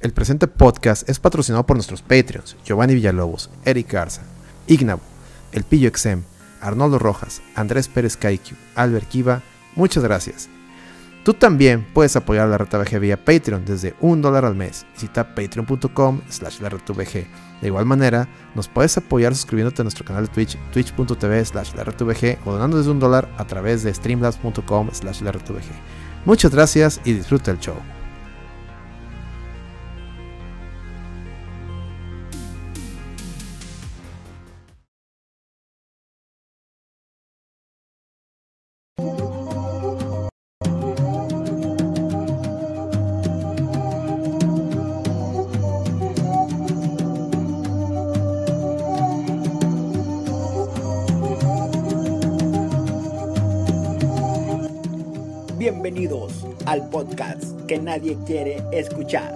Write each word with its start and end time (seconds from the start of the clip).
El 0.00 0.12
presente 0.12 0.46
podcast 0.46 1.06
es 1.10 1.20
patrocinado 1.20 1.66
por 1.66 1.76
nuestros 1.76 2.00
Patreons, 2.00 2.56
Giovanni 2.64 2.94
Villalobos, 2.94 3.50
Eric 3.66 3.92
Garza, 3.92 4.22
Ignabo, 4.66 5.02
El 5.52 5.64
Pillo 5.64 5.88
Exem, 5.88 6.22
Arnoldo 6.62 6.98
Rojas, 6.98 7.42
Andrés 7.54 7.86
Pérez 7.86 8.16
Kaiku, 8.16 8.54
Albert 8.76 9.06
Kiva, 9.08 9.42
muchas 9.76 10.02
gracias. 10.02 10.48
Tú 11.22 11.34
también 11.34 11.86
puedes 11.92 12.16
apoyar 12.16 12.46
a 12.46 12.48
la 12.48 12.56
RTVG 12.56 12.98
vía 12.98 13.22
Patreon 13.22 13.66
desde 13.66 13.94
un 14.00 14.22
dólar 14.22 14.46
al 14.46 14.54
mes. 14.54 14.86
Visita 14.94 15.34
patreon.com 15.34 16.22
slash 16.30 16.60
la 16.60 16.70
De 16.70 17.26
igual 17.66 17.84
manera, 17.84 18.26
nos 18.54 18.68
puedes 18.68 18.96
apoyar 18.96 19.34
suscribiéndote 19.34 19.82
a 19.82 19.84
nuestro 19.84 20.06
canal 20.06 20.28
de 20.28 20.32
Twitch, 20.32 20.56
twitch.tv 20.72 21.44
slash 21.44 21.74
la 21.74 21.82
o 22.46 22.52
donando 22.52 22.78
desde 22.78 22.90
un 22.90 23.00
dólar 23.00 23.28
a 23.36 23.46
través 23.46 23.82
de 23.82 23.92
streamlabs.com 23.92 24.88
slash 24.92 25.20
la 25.20 25.34
Muchas 26.24 26.52
gracias 26.52 27.02
y 27.04 27.12
disfruta 27.12 27.50
el 27.50 27.58
show. 27.58 27.76
Nadie 57.90 58.16
quiere 58.24 58.62
escuchar. 58.70 59.34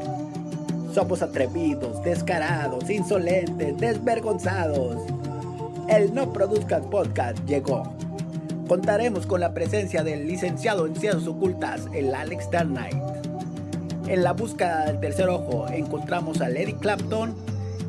Somos 0.94 1.22
atrevidos, 1.22 2.00
descarados, 2.04 2.88
insolentes, 2.88 3.76
desvergonzados. 3.78 4.96
El 5.88 6.14
No 6.14 6.32
Produzcas 6.32 6.86
Podcast 6.86 7.36
llegó. 7.46 7.82
Contaremos 8.68 9.26
con 9.26 9.40
la 9.40 9.52
presencia 9.54 10.04
del 10.04 10.28
licenciado 10.28 10.86
en 10.86 10.94
Ciencias 10.94 11.26
Ocultas, 11.26 11.88
el 11.92 12.14
Alex 12.14 12.48
Darnight. 12.52 12.96
En 14.06 14.22
la 14.22 14.32
búsqueda 14.34 14.86
del 14.86 15.00
tercer 15.00 15.28
ojo 15.28 15.66
encontramos 15.68 16.40
a 16.40 16.48
Lady 16.48 16.74
Clapton 16.74 17.34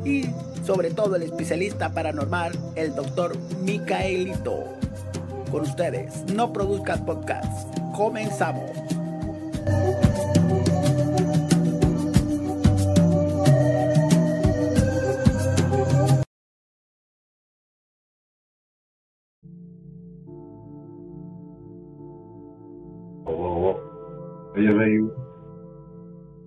y 0.04 0.24
sobre 0.64 0.90
todo 0.90 1.14
el 1.14 1.22
especialista 1.22 1.90
paranormal, 1.90 2.58
el 2.74 2.92
doctor 2.92 3.38
Micaelito. 3.62 4.64
Con 5.52 5.60
ustedes, 5.60 6.24
No 6.34 6.52
Produzcas 6.52 7.00
Podcast. 7.02 7.78
Comenzamos. 7.94 8.85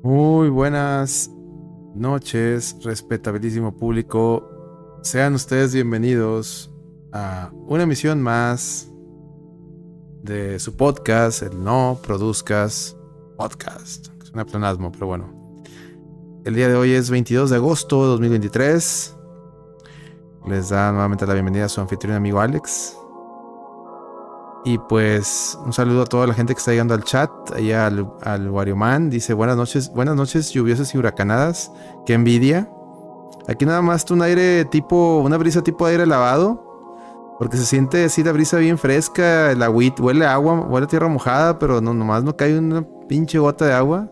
Muy 0.03 0.49
buenas 0.49 1.31
noches, 1.95 2.75
respetabilísimo 2.83 3.77
público. 3.77 4.99
Sean 5.03 5.35
ustedes 5.35 5.73
bienvenidos 5.73 6.73
a 7.13 7.51
una 7.53 7.83
emisión 7.83 8.21
más 8.21 8.91
de 10.21 10.59
su 10.59 10.75
podcast, 10.75 11.43
el 11.43 11.63
No 11.63 11.97
Produzcas 12.05 12.97
Podcast. 13.37 14.09
Es 14.21 14.31
un 14.33 14.43
planasmo, 14.45 14.91
pero 14.91 15.07
bueno. 15.07 15.63
El 16.43 16.55
día 16.55 16.67
de 16.67 16.75
hoy 16.75 16.91
es 16.91 17.09
22 17.09 17.49
de 17.49 17.55
agosto 17.55 18.01
de 18.03 18.09
2023. 18.09 19.15
Les 20.47 20.69
da 20.69 20.91
nuevamente 20.91 21.25
la 21.25 21.33
bienvenida 21.33 21.65
a 21.65 21.69
su 21.69 21.79
anfitrión 21.79 22.15
amigo 22.15 22.41
Alex. 22.41 22.98
Y 24.65 24.77
pues 24.77 25.57
un 25.65 25.71
saludo 25.71 26.01
a 26.01 26.05
toda 26.05 26.27
la 26.27 26.33
gente 26.33 26.53
que 26.53 26.59
está 26.59 26.71
llegando 26.71 26.93
al 26.93 27.03
chat, 27.03 27.29
allá 27.55 27.87
al, 27.87 28.11
al 28.23 28.49
Warioman. 28.49 29.09
Dice 29.09 29.33
buenas 29.33 29.55
noches, 29.55 29.91
buenas 29.93 30.15
noches 30.15 30.51
lluviosas 30.51 30.93
y 30.93 30.97
huracanadas. 30.97 31.71
Qué 32.05 32.13
envidia. 32.13 32.69
Aquí 33.47 33.65
nada 33.65 33.81
más 33.81 34.09
un 34.11 34.21
aire 34.21 34.65
tipo, 34.65 35.19
una 35.19 35.37
brisa 35.37 35.63
tipo 35.63 35.85
aire 35.85 36.05
lavado. 36.05 36.67
Porque 37.39 37.55
se 37.55 37.65
siente 37.65 38.03
así 38.03 38.21
la 38.21 38.33
brisa 38.33 38.57
bien 38.57 38.77
fresca, 38.77 39.51
el 39.51 39.63
agüit, 39.63 39.97
huele 39.97 40.25
a 40.25 40.33
agua, 40.33 40.59
huele 40.59 40.87
tierra 40.87 41.07
mojada, 41.07 41.57
pero 41.57 41.79
no, 41.79 41.93
nomás 41.93 42.21
no 42.21 42.35
cae 42.35 42.59
una 42.59 42.85
pinche 43.07 43.39
gota 43.39 43.65
de 43.65 43.73
agua. 43.73 44.11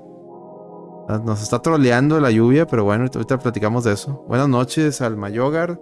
Ah, 1.09 1.22
nos 1.24 1.44
está 1.44 1.62
troleando 1.62 2.22
la 2.22 2.31
lluvia, 2.31 2.68
pero 2.68 2.86
bueno, 2.86 3.03
ahorita 3.13 3.38
platicamos 3.38 3.84
de 3.84 3.94
eso. 3.94 4.24
Buenas 4.30 4.47
noches 4.47 5.02
al 5.02 5.18
Mayogar. 5.18 5.78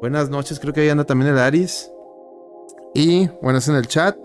Buenas 0.00 0.30
noches, 0.30 0.60
creo 0.60 0.72
que 0.72 0.82
ahí 0.82 0.88
anda 0.88 1.04
también 1.04 1.32
el 1.32 1.38
Aris. 1.38 1.90
Y 2.94 3.28
bueno, 3.42 3.58
es 3.58 3.68
en 3.68 3.76
el 3.76 3.86
chat. 3.86 4.16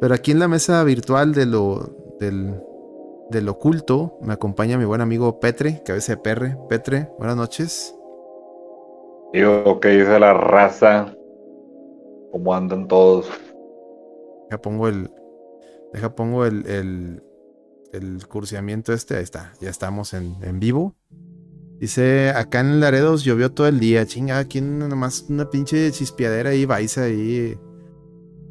Pero 0.00 0.14
aquí 0.14 0.30
en 0.30 0.38
la 0.38 0.48
mesa 0.48 0.84
virtual 0.84 1.32
de 1.32 1.46
lo, 1.46 2.16
del, 2.20 2.62
del 3.30 3.48
oculto 3.48 4.16
me 4.22 4.32
acompaña 4.32 4.78
mi 4.78 4.84
buen 4.84 5.00
amigo 5.00 5.40
Petre, 5.40 5.82
cabeza 5.84 6.12
de 6.12 6.18
perre. 6.18 6.56
Petre, 6.68 7.10
buenas 7.18 7.36
noches. 7.36 7.94
Yo 9.32 9.80
que 9.80 9.88
dice 9.88 10.18
la 10.20 10.34
raza. 10.34 11.14
¿Cómo 12.30 12.54
andan 12.54 12.86
todos? 12.86 13.28
Deja 14.48 14.62
pongo 14.62 14.88
el. 14.88 15.10
Deja 15.92 16.14
pongo 16.14 16.44
el, 16.44 16.66
el, 16.66 17.22
el 17.92 18.28
cursiamiento 18.28 18.92
este. 18.92 19.16
Ahí 19.16 19.24
está. 19.24 19.54
Ya 19.60 19.70
estamos 19.70 20.14
en, 20.14 20.36
en 20.42 20.60
vivo. 20.60 20.94
Dice, 21.80 22.30
acá 22.30 22.60
en 22.60 22.80
Laredos 22.80 23.24
llovió 23.24 23.52
todo 23.52 23.66
el 23.66 23.80
día. 23.80 24.06
Chinga, 24.06 24.38
aquí 24.38 24.60
nomás 24.60 25.26
una 25.28 25.50
pinche 25.50 25.90
chispiadera 25.90 26.50
ahí, 26.50 26.66
vais 26.66 26.98
ahí 26.98 27.58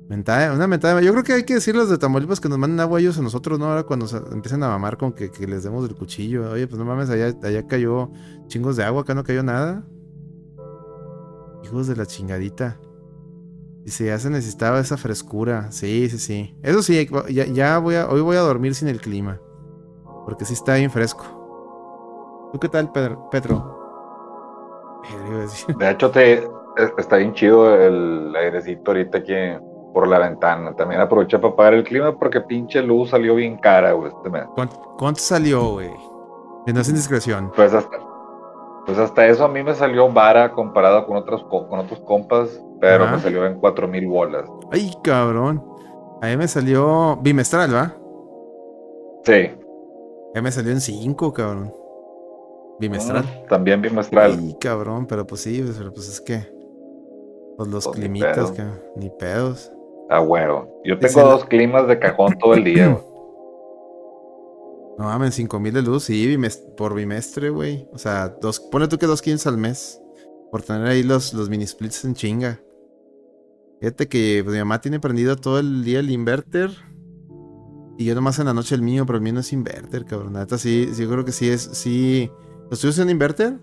una 0.09 0.68
mentada. 0.68 1.01
Yo 1.01 1.12
creo 1.12 1.23
que 1.23 1.34
hay 1.34 1.44
que 1.44 1.56
decirles 1.56 1.90
de 1.90 1.97
Tamaulipas 1.97 2.40
que 2.40 2.47
nos 2.47 2.57
manden 2.57 2.79
agua 2.79 3.00
ellos 3.00 3.18
a 3.18 3.22
nosotros, 3.22 3.59
¿no? 3.59 3.66
Ahora 3.66 3.84
cuando 3.84 4.06
empiecen 4.31 4.63
a 4.63 4.69
mamar 4.69 4.97
con 4.97 5.12
que, 5.12 5.29
les 5.45 5.63
demos 5.63 5.88
el 5.90 5.95
cuchillo. 5.95 6.51
Oye, 6.51 6.68
pues 6.68 6.79
no 6.79 6.85
mames, 6.85 7.09
allá, 7.09 7.34
allá 7.44 7.68
cayó 7.68 8.09
chingos 8.47 8.78
de 8.78 8.84
agua, 8.84 9.01
acá 9.01 9.13
no 9.13 9.23
cayó 9.23 9.44
nada. 9.44 9.85
Hijos 11.63 11.88
de 11.88 11.95
la 11.95 12.06
chingadita. 12.06 12.79
Dice, 13.84 14.06
ya 14.06 14.19
se 14.19 14.29
necesitaba 14.29 14.79
esa 14.79 14.97
frescura. 14.97 15.72
Sí, 15.72 16.09
sí, 16.09 16.18
sí. 16.18 16.57
Eso 16.62 16.81
sí, 16.81 17.09
ya, 17.29 17.78
voy 17.79 17.95
a, 17.95 18.07
hoy 18.07 18.22
voy 18.22 18.38
a 18.38 18.41
dormir 18.41 18.75
sin 18.75 18.88
el 18.88 19.01
clima. 19.01 19.41
Porque 20.25 20.45
sí 20.45 20.53
está 20.53 20.75
bien 20.75 20.91
fresco. 20.91 22.50
¿Tú 22.53 22.59
qué 22.59 22.69
tal, 22.69 22.91
Pedro? 22.91 23.29
Petro? 23.29 23.78
De 25.79 25.91
hecho, 25.91 26.12
te, 26.12 26.47
está 26.97 27.18
bien 27.18 27.34
chido 27.34 27.74
el 27.75 28.35
airecito 28.35 28.91
ahorita 28.91 29.24
que 29.24 29.57
por 29.93 30.07
la 30.07 30.19
ventana. 30.19 30.75
También 30.75 31.01
aproveché 31.01 31.39
para 31.39 31.55
pagar 31.55 31.73
el 31.75 31.83
clima 31.83 32.17
porque 32.17 32.41
pinche 32.41 32.81
luz 32.81 33.09
salió 33.09 33.35
bien 33.35 33.57
cara, 33.57 33.93
güey, 33.93 34.11
este 34.11 34.29
¿Cuánto, 34.97 35.21
salió, 35.21 35.71
güey? 35.71 35.91
No 36.67 36.81
es 36.81 36.89
indiscreción. 36.89 37.51
Pues 37.55 37.73
hasta, 37.73 37.97
pues 38.85 38.97
hasta 38.97 39.25
eso 39.27 39.45
a 39.45 39.47
mí 39.47 39.63
me 39.63 39.73
salió 39.73 40.11
vara 40.11 40.51
comparado 40.51 41.05
con 41.05 41.17
otros, 41.17 41.43
con 41.45 41.79
otros 41.79 41.99
compas, 42.01 42.61
pero 42.79 43.07
me 43.07 43.19
salió 43.19 43.45
en 43.45 43.59
cuatro 43.59 43.87
mil 43.87 44.07
bolas. 44.07 44.49
Ay, 44.71 44.91
cabrón. 45.03 45.63
A 46.21 46.27
mí 46.27 46.37
me 46.37 46.47
salió 46.47 47.17
bimestral, 47.21 47.73
¿va? 47.73 47.95
Sí. 49.23 49.51
A 50.33 50.35
mí 50.35 50.41
me 50.41 50.51
salió 50.51 50.71
en 50.71 50.81
cinco, 50.81 51.33
cabrón. 51.33 51.73
Bimestral. 52.79 53.23
Mm, 53.23 53.47
también 53.47 53.81
bimestral. 53.81 54.31
Ay, 54.37 54.55
cabrón, 54.59 55.05
pero 55.07 55.25
pues 55.25 55.41
sí, 55.41 55.63
pero 55.77 55.91
pues 55.91 56.07
es 56.07 56.21
que. 56.21 56.55
Pues 57.57 57.69
los 57.69 57.85
pues 57.85 57.97
climitas, 57.97 58.51
que 58.51 58.63
ni 58.95 59.09
pedos. 59.09 59.71
Ah, 60.09 60.19
bueno. 60.19 60.68
Yo 60.84 60.97
tengo 61.00 61.22
dos 61.22 61.45
climas 61.45 61.88
de 61.88 62.00
cajón 62.00 62.38
todo 62.40 62.53
el 62.53 62.63
día, 62.63 62.88
güey. 62.88 63.03
No 64.97 65.06
mames, 65.06 65.35
5000 65.35 65.73
de 65.73 65.81
luz, 65.84 66.06
sí, 66.06 66.38
por 66.75 66.95
bimestre, 66.95 67.51
güey. 67.51 67.88
O 67.94 68.00
sea, 68.00 68.30
dos, 68.42 68.59
pone 68.59 68.88
tú 68.88 68.98
que 68.98 69.06
dos 69.06 69.21
15 69.21 69.48
al 69.50 69.57
mes. 69.57 70.01
Por 70.51 70.63
tener 70.63 70.88
ahí 70.88 71.04
los, 71.04 71.33
los 71.33 71.50
mini 71.50 71.68
splits 71.68 72.04
en 72.06 72.15
chinga. 72.15 72.59
Fíjate 73.80 74.07
que 74.07 74.42
pues, 74.44 74.54
mi 74.54 74.59
mamá 74.59 74.81
tiene 74.81 75.00
prendido 75.00 75.36
todo 75.36 75.59
el 75.59 75.83
día 75.83 76.00
el 76.00 76.10
inverter. 76.10 76.71
Y 78.00 78.06
yo 78.06 78.15
nomás 78.15 78.39
en 78.39 78.45
la 78.45 78.53
noche 78.53 78.74
el 78.74 78.81
mío, 78.81 79.06
pero 79.06 79.18
el 79.18 79.24
mío 79.24 79.33
no 79.33 79.42
es 79.42 79.53
inverter, 79.53 80.06
cabrón. 80.06 80.33
Neta, 80.33 80.57
sí, 80.57 80.89
sí, 80.94 81.03
yo 81.03 81.10
creo 81.12 81.25
que 81.25 81.31
sí 81.31 81.50
es, 81.50 81.62
sí. 81.62 82.31
¿Los 82.71 82.81
tuyos 82.81 82.95
son 82.95 83.10
inverter? 83.10 83.60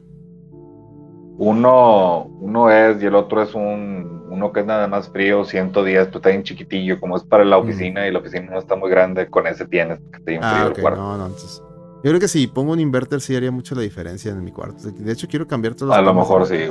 Uno, 1.37 2.27
uno 2.41 2.71
es 2.71 3.03
y 3.03 3.07
el 3.07 3.15
otro 3.17 3.43
es 3.43 3.55
un, 3.55 4.14
uno 4.35 4.53
que 4.53 4.61
es 4.61 4.67
nada 4.67 4.89
más 4.89 5.09
frío, 5.09 5.45
110, 5.45 6.09
pues 6.09 6.17
está 6.17 6.29
bien 6.29 6.43
chiquitillo, 6.43 7.01
como 7.01 7.17
es 7.17 7.23
para 7.23 7.45
la 7.45 7.57
mm. 7.57 7.61
oficina 7.63 8.07
y 8.07 8.13
la 8.13 8.19
oficina 8.19 8.51
no 8.51 8.59
está 8.59 8.77
muy 8.77 8.91
grande, 8.91 9.29
con 9.29 9.47
ese 9.47 9.67
tienes 9.67 10.01
que 10.27 10.39
ah, 10.43 10.55
frío 10.55 10.67
el 10.75 10.83
cuarto. 10.83 11.01
No, 11.01 11.17
no, 11.17 11.27
entonces. 11.27 11.63
Yo 12.05 12.11
creo 12.11 12.21
que 12.21 12.29
si 12.29 12.47
pongo 12.47 12.73
un 12.73 12.81
inverter 12.81 13.23
sí 13.23 13.35
haría 13.35 13.51
mucho 13.51 13.75
la 13.75 13.81
diferencia 13.81 14.31
en 14.31 14.45
mi 14.45 14.53
cuarto. 14.53 14.91
De 14.91 15.13
hecho, 15.13 15.27
quiero 15.27 15.47
cambiar 15.47 15.75
todo. 15.75 15.91
A 15.95 16.03
lo 16.03 16.13
mejor 16.13 16.47
sí. 16.47 16.71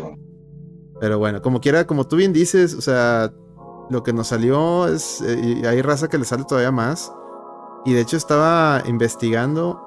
Pero 1.00 1.18
bueno, 1.18 1.42
como 1.42 1.60
quiera, 1.60 1.88
como 1.88 2.08
tú 2.08 2.18
bien 2.18 2.34
dices, 2.34 2.76
o 2.76 2.82
sea, 2.82 3.32
lo 3.90 4.04
que 4.04 4.14
nos 4.14 4.28
salió 4.28 4.88
es. 4.88 5.22
Eh, 5.22 5.60
y 5.62 5.66
hay 5.66 5.82
raza 5.82 6.08
que 6.08 6.20
le 6.20 6.26
sale 6.26 6.44
todavía 6.44 6.72
más. 6.72 7.12
Y 7.84 7.94
de 7.94 8.02
hecho, 8.02 8.16
estaba 8.16 8.84
investigando 8.86 9.82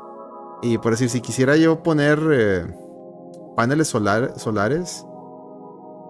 Y 0.62 0.78
por 0.78 0.92
decir, 0.92 1.08
si 1.10 1.20
quisiera 1.20 1.56
yo 1.56 1.82
poner 1.82 2.18
eh, 2.32 2.66
paneles 3.54 3.86
solares, 3.86 5.06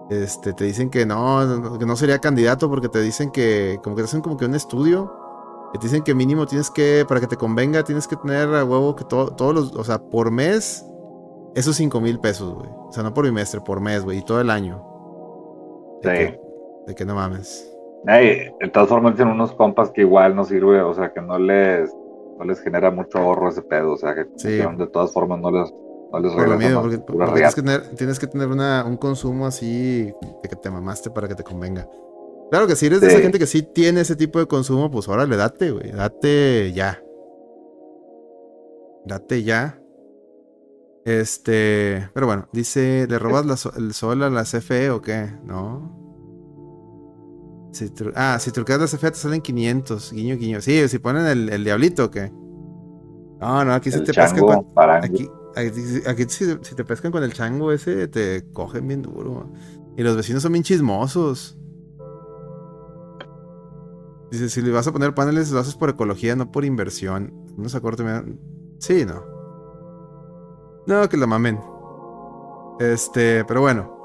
este, 0.09 0.53
te 0.53 0.63
dicen 0.63 0.89
que 0.89 1.05
no, 1.05 1.77
que 1.77 1.85
no 1.85 1.95
sería 1.95 2.19
candidato 2.19 2.69
porque 2.69 2.89
te 2.89 3.01
dicen 3.01 3.31
que, 3.31 3.79
como 3.83 3.95
que 3.95 4.03
te 4.03 4.05
hacen 4.05 4.21
como 4.21 4.37
que 4.37 4.45
un 4.45 4.55
estudio, 4.55 5.13
que 5.73 5.79
te 5.79 5.87
dicen 5.87 6.03
que 6.03 6.13
mínimo 6.13 6.45
tienes 6.45 6.69
que, 6.69 7.05
para 7.07 7.19
que 7.19 7.27
te 7.27 7.35
convenga, 7.35 7.83
tienes 7.83 8.07
que 8.07 8.15
tener 8.15 8.53
a 8.55 8.63
huevo 8.63 8.95
que 8.95 9.03
todos 9.03 9.53
los, 9.53 9.75
o 9.75 9.83
sea, 9.83 9.99
por 9.99 10.31
mes, 10.31 10.85
esos 11.55 11.75
5 11.75 11.99
mil 11.99 12.19
pesos, 12.19 12.53
güey. 12.53 12.69
O 12.87 12.91
sea, 12.91 13.03
no 13.03 13.13
por 13.13 13.25
bimestre, 13.25 13.59
por 13.59 13.81
mes, 13.81 14.03
güey, 14.03 14.19
y 14.19 14.21
todo 14.21 14.39
el 14.39 14.49
año. 14.49 14.83
sí. 16.03 16.09
de 16.87 16.95
que 16.95 17.03
no 17.05 17.15
mames. 17.15 17.69
de 18.05 18.69
todas 18.71 18.87
formas, 18.87 19.15
tienen 19.15 19.33
unos 19.33 19.51
compas 19.53 19.91
que 19.91 20.01
igual 20.01 20.35
no 20.35 20.45
sirve, 20.45 20.81
o 20.81 20.93
sea, 20.93 21.11
que 21.11 21.21
no 21.21 21.37
les, 21.37 21.93
no 22.37 22.45
les 22.45 22.61
genera 22.61 22.91
mucho 22.91 23.17
ahorro 23.17 23.49
ese 23.49 23.61
pedo, 23.61 23.93
o 23.93 23.97
sea, 23.97 24.15
que 24.15 24.23
de 24.23 24.87
todas 24.87 25.11
formas 25.11 25.39
no 25.41 25.51
les, 25.51 25.73
no 26.11 26.19
les 26.19 26.33
regresa 26.33 26.81
porque, 26.81 26.97
tienes, 26.97 27.55
que 27.55 27.61
tener, 27.61 27.95
tienes 27.95 28.19
que 28.19 28.27
tener 28.27 28.47
una, 28.47 28.85
un 28.85 28.97
consumo 28.97 29.45
así 29.45 30.05
de 30.43 30.49
que 30.49 30.55
te 30.55 30.69
mamaste 30.69 31.09
para 31.09 31.27
que 31.27 31.35
te 31.35 31.43
convenga. 31.43 31.87
Claro 32.49 32.65
que 32.65 32.75
si 32.75 32.85
eres 32.85 33.01
de 33.01 33.07
esa 33.07 33.19
gente 33.19 33.39
que 33.39 33.45
sí 33.45 33.61
tiene 33.61 34.01
ese 34.01 34.15
tipo 34.15 34.39
de 34.39 34.47
consumo, 34.47 34.89
pues 34.89 35.07
órale, 35.09 35.35
date, 35.35 35.71
güey, 35.71 35.91
date 35.91 36.71
ya. 36.73 37.01
Date 39.05 39.43
ya. 39.43 39.81
Este, 41.03 42.09
pero 42.13 42.25
bueno, 42.25 42.47
dice, 42.51 43.05
¿le 43.09 43.19
robas 43.19 43.65
el 43.77 43.93
sol 43.93 44.23
a 44.23 44.29
la 44.29 44.43
CFE 44.43 44.89
o 44.91 45.01
qué? 45.01 45.29
No. 45.43 45.93
ah, 48.15 48.37
si 48.39 48.51
truqueas 48.51 48.79
la 48.79 48.87
CFE 48.87 49.11
te 49.11 49.17
salen 49.17 49.41
500, 49.41 50.13
guiño, 50.13 50.37
guiño. 50.37 50.61
Sí, 50.61 50.87
si 50.87 50.99
ponen 50.99 51.25
el, 51.25 51.49
el 51.49 51.63
diablito 51.63 52.05
o 52.05 52.11
qué. 52.11 52.31
No, 53.39 53.63
no, 53.63 53.73
aquí 53.73 53.91
se 53.91 53.99
te 53.99 54.13
pescan 54.13 54.39
con, 54.39 54.65
aquí, 54.75 55.29
aquí, 55.57 56.25
si, 56.29 56.55
te 56.55 56.85
pescan 56.85 57.11
con 57.11 57.23
el 57.23 57.33
chango 57.33 57.71
ese, 57.71 58.07
te 58.07 58.45
cogen 58.53 58.87
bien 58.87 59.01
duro. 59.01 59.51
Y 59.97 60.03
los 60.03 60.15
vecinos 60.15 60.43
son 60.43 60.53
bien 60.53 60.63
chismosos. 60.63 61.57
Dice, 64.31 64.49
si 64.49 64.61
le 64.61 64.71
vas 64.71 64.87
a 64.87 64.91
poner 64.91 65.13
paneles, 65.13 65.51
lo 65.51 65.59
haces 65.59 65.75
por 65.75 65.89
ecología, 65.89 66.35
no 66.35 66.51
por 66.51 66.65
inversión. 66.65 67.33
No 67.57 67.69
se 67.69 67.77
acuerda. 67.77 68.23
Sí, 68.79 69.05
no. 69.05 69.23
No, 70.85 71.09
que 71.09 71.17
la 71.17 71.27
mamen. 71.27 71.59
Este, 72.79 73.43
pero 73.45 73.61
bueno. 73.61 73.95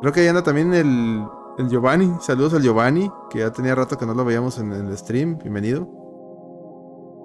Creo 0.00 0.12
que 0.12 0.20
ahí 0.20 0.28
anda 0.28 0.42
también 0.42 0.74
el, 0.74 1.24
el 1.58 1.68
Giovanni. 1.68 2.12
Saludos 2.20 2.54
al 2.54 2.62
Giovanni, 2.62 3.10
que 3.30 3.40
ya 3.40 3.52
tenía 3.52 3.74
rato 3.74 3.96
que 3.96 4.06
no 4.06 4.14
lo 4.14 4.24
veíamos 4.24 4.58
en 4.58 4.72
el 4.72 4.96
stream. 4.96 5.38
Bienvenido. 5.38 6.03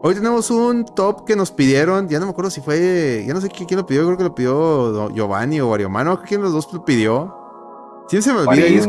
Hoy 0.01 0.15
tenemos 0.15 0.49
un 0.49 0.85
top 0.85 1.25
que 1.25 1.35
nos 1.35 1.51
pidieron. 1.51 2.07
Ya 2.07 2.19
no 2.19 2.25
me 2.25 2.31
acuerdo 2.31 2.49
si 2.49 2.61
fue. 2.61 3.25
Ya 3.27 3.33
no 3.33 3.41
sé 3.41 3.49
quién 3.49 3.77
lo 3.77 3.85
pidió. 3.85 4.05
Creo 4.05 4.17
que 4.17 4.23
lo 4.23 4.33
pidió 4.33 5.09
Giovanni 5.13 5.59
o 5.59 5.73
Ariomano. 5.73 6.21
¿Quién 6.21 6.39
de 6.39 6.45
los 6.45 6.53
dos 6.53 6.71
lo 6.71 6.85
pidió? 6.85 7.35
Sí, 8.07 8.21
se 8.21 8.31
me 8.31 8.39
olvida. 8.39 8.87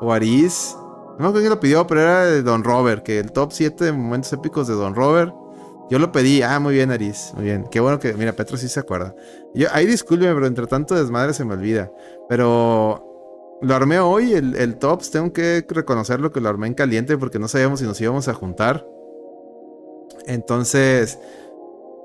O 0.00 0.12
Aris. 0.12 0.76
No 0.76 1.18
me 1.18 1.24
acuerdo 1.26 1.40
quién 1.40 1.50
lo 1.50 1.60
pidió, 1.60 1.86
pero 1.86 2.00
era 2.00 2.24
de 2.24 2.42
Don 2.42 2.64
Robert. 2.64 3.04
Que 3.04 3.20
el 3.20 3.30
top 3.30 3.52
7 3.52 3.84
de 3.84 3.92
momentos 3.92 4.32
épicos 4.32 4.66
de 4.66 4.74
Don 4.74 4.96
Robert. 4.96 5.32
Yo 5.90 6.00
lo 6.00 6.10
pedí. 6.10 6.42
Ah, 6.42 6.58
muy 6.58 6.74
bien, 6.74 6.90
Aris. 6.90 7.32
Muy 7.36 7.44
bien. 7.44 7.64
Qué 7.70 7.78
bueno 7.78 8.00
que. 8.00 8.12
Mira, 8.14 8.32
Petro 8.32 8.56
sí 8.56 8.68
se 8.68 8.80
acuerda. 8.80 9.14
Yo, 9.54 9.68
ahí 9.72 9.86
discúlpeme, 9.86 10.34
pero 10.34 10.48
entre 10.48 10.66
tanto 10.66 10.96
desmadre 10.96 11.34
se 11.34 11.44
me 11.44 11.54
olvida. 11.54 11.90
Pero. 12.28 13.04
Lo 13.62 13.74
armé 13.74 14.00
hoy, 14.00 14.32
el, 14.32 14.56
el 14.56 14.76
tops. 14.76 15.12
Tengo 15.12 15.32
que 15.32 15.64
reconocerlo 15.68 16.32
que 16.32 16.40
lo 16.40 16.48
armé 16.48 16.66
en 16.66 16.74
caliente 16.74 17.16
porque 17.16 17.38
no 17.38 17.46
sabíamos 17.46 17.78
si 17.78 17.86
nos 17.86 18.00
íbamos 18.00 18.26
a 18.26 18.34
juntar. 18.34 18.84
Entonces. 20.26 21.18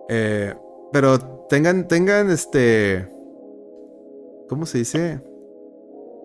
Eh, 0.10 0.54
pero 0.92 1.20
tengan, 1.50 1.88
tengan 1.88 2.30
este. 2.30 3.08
¿Cómo 4.50 4.66
se 4.66 4.80
dice? 4.80 5.22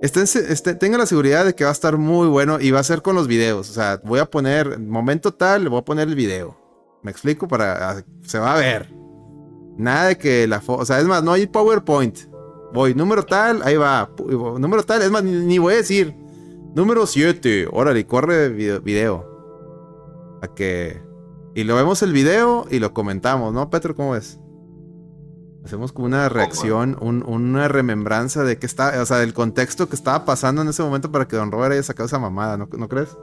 Estén, 0.02 0.78
tengan 0.78 1.00
la 1.00 1.06
seguridad 1.06 1.44
de 1.44 1.54
que 1.54 1.64
va 1.64 1.70
a 1.70 1.72
estar 1.72 1.96
muy 1.96 2.28
bueno 2.28 2.60
y 2.60 2.70
va 2.70 2.80
a 2.80 2.84
ser 2.84 3.00
con 3.00 3.14
los 3.14 3.28
videos. 3.28 3.70
O 3.70 3.72
sea, 3.72 4.00
voy 4.04 4.18
a 4.18 4.26
poner, 4.26 4.78
momento 4.78 5.32
tal, 5.32 5.64
le 5.64 5.70
voy 5.70 5.78
a 5.78 5.84
poner 5.84 6.08
el 6.08 6.14
video. 6.14 6.56
Me 7.02 7.10
explico 7.10 7.48
para. 7.48 8.04
Se 8.22 8.38
va 8.38 8.54
a 8.54 8.58
ver. 8.58 8.92
Nada 9.78 10.08
de 10.08 10.18
que 10.18 10.46
la 10.46 10.60
foto. 10.60 10.82
O 10.82 10.84
sea, 10.84 10.98
es 10.98 11.06
más, 11.06 11.22
no 11.22 11.32
hay 11.32 11.46
PowerPoint. 11.46 12.18
Voy, 12.72 12.94
número 12.94 13.24
tal, 13.24 13.62
ahí 13.62 13.76
va. 13.76 14.10
Número 14.58 14.82
tal, 14.82 15.02
es 15.02 15.10
más, 15.10 15.22
ni, 15.22 15.58
voy 15.58 15.74
a 15.74 15.76
decir. 15.76 16.14
Número 16.74 17.06
7. 17.06 17.68
Órale, 17.70 18.06
corre 18.06 18.48
video. 18.50 18.80
video. 18.80 20.38
A 20.42 20.48
que. 20.54 21.05
Y 21.56 21.64
lo 21.64 21.74
vemos 21.74 22.02
el 22.02 22.12
video 22.12 22.66
y 22.70 22.80
lo 22.80 22.92
comentamos, 22.92 23.54
¿no, 23.54 23.70
Petro? 23.70 23.96
¿Cómo 23.96 24.14
es? 24.14 24.38
Hacemos 25.64 25.90
como 25.90 26.04
una 26.04 26.28
reacción, 26.28 26.98
una 27.00 27.66
remembranza 27.66 28.44
de 28.44 28.58
qué 28.58 28.66
está, 28.66 29.00
o 29.00 29.06
sea, 29.06 29.16
del 29.16 29.32
contexto 29.32 29.88
que 29.88 29.96
estaba 29.96 30.26
pasando 30.26 30.60
en 30.60 30.68
ese 30.68 30.82
momento 30.82 31.10
para 31.10 31.26
que 31.26 31.34
Don 31.34 31.50
Robert 31.50 31.72
haya 31.72 31.82
sacado 31.82 32.04
esa 32.08 32.18
mamada, 32.18 32.58
¿no, 32.58 32.68
¿no 32.76 32.88
crees? 32.88 33.16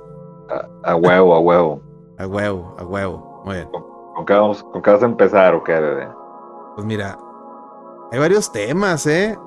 A, 0.83 0.95
huevo, 0.95 1.35
a 1.35 1.39
huevo. 1.39 1.81
A 2.17 2.25
huevo, 2.25 2.75
a 2.79 2.83
huevo. 2.83 3.43
Muy 3.45 3.53
bien. 3.53 3.69
¿Con, 4.15 4.25
qué, 4.25 4.33
vamos, 4.33 4.63
¿Con 4.63 4.81
qué 4.81 4.89
vas 4.89 5.03
a 5.03 5.05
empezar 5.05 5.53
o 5.53 5.63
qué, 5.63 5.73
bebé? 5.73 6.07
Pues 6.73 6.87
mira, 6.87 7.19
hay 8.11 8.17
varios 8.17 8.51
temas, 8.51 9.05
¿eh? 9.05 9.37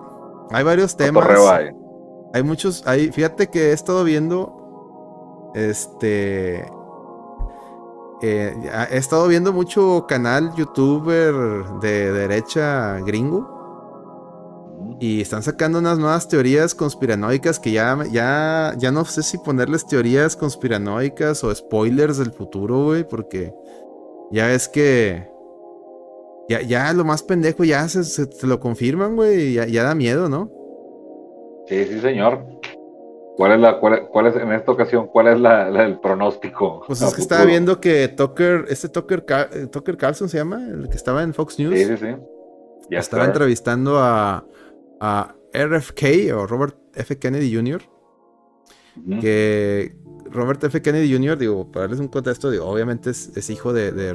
Hay 0.52 0.62
varios 0.62 0.96
temas. 0.96 1.26
Hay? 1.28 1.70
hay 2.34 2.42
muchos, 2.44 2.86
hay, 2.86 3.10
fíjate 3.10 3.50
que 3.50 3.70
he 3.70 3.72
estado 3.72 4.04
viendo, 4.04 5.50
este, 5.56 6.70
eh, 8.22 8.54
he 8.90 8.96
estado 8.96 9.28
viendo 9.28 9.52
mucho 9.52 10.06
canal 10.08 10.54
youtuber 10.56 11.34
de 11.80 12.12
derecha 12.12 12.98
gringo. 13.00 13.54
Y 14.98 15.20
están 15.20 15.42
sacando 15.42 15.78
unas 15.78 15.98
nuevas 15.98 16.26
teorías 16.26 16.74
conspiranoicas 16.74 17.58
que 17.58 17.72
ya, 17.72 17.98
ya, 18.10 18.74
ya 18.78 18.90
no 18.90 19.04
sé 19.04 19.22
si 19.22 19.36
ponerles 19.36 19.86
teorías 19.86 20.36
conspiranoicas 20.36 21.44
o 21.44 21.54
spoilers 21.54 22.16
del 22.16 22.32
futuro, 22.32 22.84
güey, 22.84 23.06
porque 23.06 23.52
ya 24.30 24.52
es 24.52 24.68
que 24.68 25.28
ya, 26.48 26.62
ya 26.62 26.92
lo 26.94 27.04
más 27.04 27.22
pendejo 27.22 27.64
ya 27.64 27.86
se, 27.88 28.46
lo 28.46 28.60
confirman, 28.60 29.16
güey, 29.16 29.54
ya, 29.54 29.66
ya 29.66 29.82
da 29.82 29.94
miedo, 29.94 30.28
¿no? 30.28 30.50
Sí, 31.66 31.84
sí, 31.84 32.00
señor. 32.00 32.46
¿Cuál 33.36 33.52
es 33.52 33.60
la, 33.60 33.78
cuál, 33.78 34.26
es, 34.26 34.36
en 34.36 34.50
esta 34.52 34.72
ocasión, 34.72 35.08
cuál 35.08 35.26
es 35.26 35.38
la, 35.38 35.68
el 35.84 36.00
pronóstico? 36.00 36.84
Pues 36.86 37.02
es 37.02 37.14
que 37.14 37.20
estaba 37.20 37.44
viendo 37.44 37.80
que 37.80 38.08
Tucker, 38.08 38.64
este 38.68 38.88
Tucker, 38.88 39.26
eh, 39.52 39.66
Tucker 39.66 39.96
Carlson 39.98 40.30
se 40.30 40.38
llama, 40.38 40.66
el 40.66 40.88
que 40.88 40.96
estaba 40.96 41.22
en 41.22 41.34
Fox 41.34 41.58
News. 41.58 41.74
Sí, 41.74 41.84
sí, 41.84 41.96
sí. 41.98 42.16
estaba 42.90 43.26
entrevistando 43.26 43.98
a, 43.98 44.42
a 45.00 45.34
RFK 45.52 46.34
o 46.34 46.46
Robert 46.46 46.76
F. 46.94 47.18
Kennedy 47.18 47.54
Jr. 47.54 47.82
Que 49.20 49.94
Robert 50.30 50.64
F. 50.64 50.80
Kennedy 50.80 51.12
Jr., 51.12 51.36
digo, 51.36 51.70
para 51.70 51.82
darles 51.82 52.00
un 52.00 52.08
contexto, 52.08 52.50
digo, 52.50 52.64
obviamente 52.64 53.10
es, 53.10 53.50
hijo 53.50 53.74
de, 53.74 53.92
de, 53.92 54.14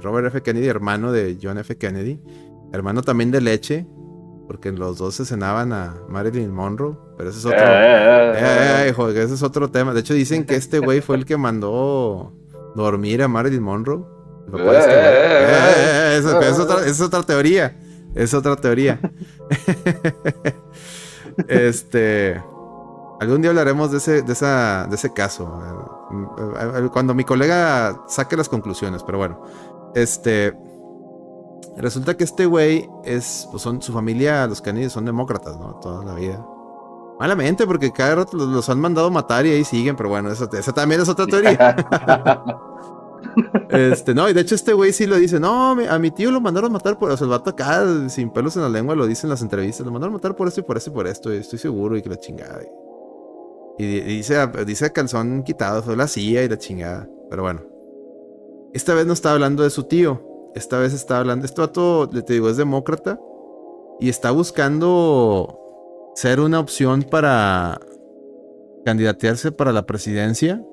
Robert 0.00 0.28
F. 0.28 0.42
Kennedy, 0.42 0.68
hermano 0.68 1.10
de 1.10 1.38
John 1.42 1.58
F. 1.58 1.76
Kennedy, 1.76 2.20
hermano 2.72 3.02
también 3.02 3.32
de 3.32 3.40
leche, 3.40 3.86
porque 4.50 4.72
los 4.72 4.98
dos 4.98 5.14
se 5.14 5.24
cenaban 5.24 5.72
a 5.72 5.94
Marilyn 6.08 6.50
Monroe, 6.50 6.96
pero 7.16 7.30
ese 7.30 7.38
es 7.38 7.44
otro. 7.44 7.60
Eh, 7.60 8.32
eh, 8.34 8.88
eh, 8.88 9.22
ese 9.22 9.34
es 9.34 9.44
otro 9.44 9.70
tema. 9.70 9.94
De 9.94 10.00
hecho, 10.00 10.12
dicen 10.12 10.44
que 10.44 10.56
este 10.56 10.80
güey 10.80 11.00
fue 11.00 11.14
el 11.14 11.24
que 11.24 11.36
mandó 11.36 12.32
dormir 12.74 13.22
a 13.22 13.28
Marilyn 13.28 13.62
Monroe. 13.62 14.02
Esa 16.16 16.84
es 16.84 17.00
otra 17.00 17.22
teoría. 17.22 17.78
Es 18.16 18.34
otra 18.34 18.56
teoría. 18.56 18.98
este. 21.46 22.42
Algún 23.20 23.42
día 23.42 23.50
hablaremos 23.50 23.92
de 23.92 23.98
ese, 23.98 24.22
de 24.22 24.32
esa, 24.32 24.88
de 24.90 24.96
ese 24.96 25.12
caso. 25.12 25.62
Cuando 26.92 27.14
mi 27.14 27.22
colega 27.22 28.00
saque 28.08 28.36
las 28.36 28.48
conclusiones, 28.48 29.04
pero 29.04 29.18
bueno. 29.18 29.44
Este. 29.94 30.69
Resulta 31.76 32.16
que 32.16 32.24
este 32.24 32.46
güey 32.46 32.88
es, 33.04 33.48
pues 33.50 33.62
son 33.62 33.80
su 33.80 33.92
familia, 33.92 34.46
los 34.46 34.60
Kennedy 34.60 34.90
son 34.90 35.04
demócratas, 35.04 35.58
¿no? 35.58 35.76
Toda 35.76 36.04
la 36.04 36.14
vida. 36.14 36.44
Malamente, 37.18 37.66
porque 37.66 37.92
cada 37.92 38.16
rato 38.16 38.36
los, 38.36 38.68
han 38.70 38.80
mandado 38.80 39.10
matar 39.10 39.46
y 39.46 39.50
ahí 39.50 39.64
siguen, 39.64 39.94
pero 39.94 40.08
bueno, 40.08 40.30
esa, 40.30 40.48
también 40.72 41.00
es 41.00 41.08
otra 41.08 41.26
teoría. 41.26 41.76
este, 43.68 44.14
no, 44.14 44.28
y 44.28 44.32
de 44.32 44.40
hecho 44.40 44.54
este 44.54 44.72
güey 44.72 44.92
sí 44.92 45.06
lo 45.06 45.16
dice, 45.16 45.38
no, 45.38 45.72
a 45.72 45.98
mi 45.98 46.10
tío 46.10 46.30
lo 46.30 46.40
mandaron 46.40 46.72
matar 46.72 46.98
por, 46.98 47.10
o 47.10 47.16
sea, 47.16 47.26
el 47.26 47.30
vato 47.30 47.50
acá, 47.50 47.84
sin 48.08 48.30
pelos 48.30 48.56
en 48.56 48.62
la 48.62 48.70
lengua, 48.70 48.94
lo 48.94 49.06
dice 49.06 49.26
en 49.26 49.30
las 49.30 49.42
entrevistas, 49.42 49.84
lo 49.84 49.92
mandaron 49.92 50.14
matar 50.14 50.34
por 50.34 50.48
esto 50.48 50.60
y 50.60 50.62
por 50.64 50.78
esto 50.78 50.90
y 50.90 50.92
por 50.94 51.06
esto, 51.06 51.32
y 51.32 51.36
estoy 51.36 51.58
seguro, 51.58 51.96
y 51.96 52.02
que 52.02 52.08
la 52.08 52.16
chingada. 52.16 52.62
Y, 53.78 53.84
y 53.84 54.16
dice, 54.16 54.36
dice 54.66 54.90
calzón 54.90 55.42
quitado, 55.42 55.82
fue 55.82 55.96
la 55.96 56.08
silla 56.08 56.42
y 56.42 56.48
la 56.48 56.58
chingada, 56.58 57.06
pero 57.28 57.42
bueno. 57.42 57.60
Esta 58.72 58.94
vez 58.94 59.04
no 59.04 59.12
está 59.12 59.32
hablando 59.32 59.62
de 59.62 59.70
su 59.70 59.84
tío, 59.84 60.29
esta 60.54 60.78
vez 60.78 60.92
está 60.92 61.18
hablando, 61.18 61.46
este 61.46 61.60
vato, 61.60 62.08
te 62.08 62.32
digo, 62.32 62.48
es 62.48 62.56
demócrata 62.56 63.20
y 64.00 64.08
está 64.08 64.30
buscando 64.30 65.58
ser 66.14 66.40
una 66.40 66.58
opción 66.58 67.02
para 67.02 67.80
candidatearse 68.84 69.52
para 69.52 69.72
la 69.72 69.86
presidencia, 69.86 70.64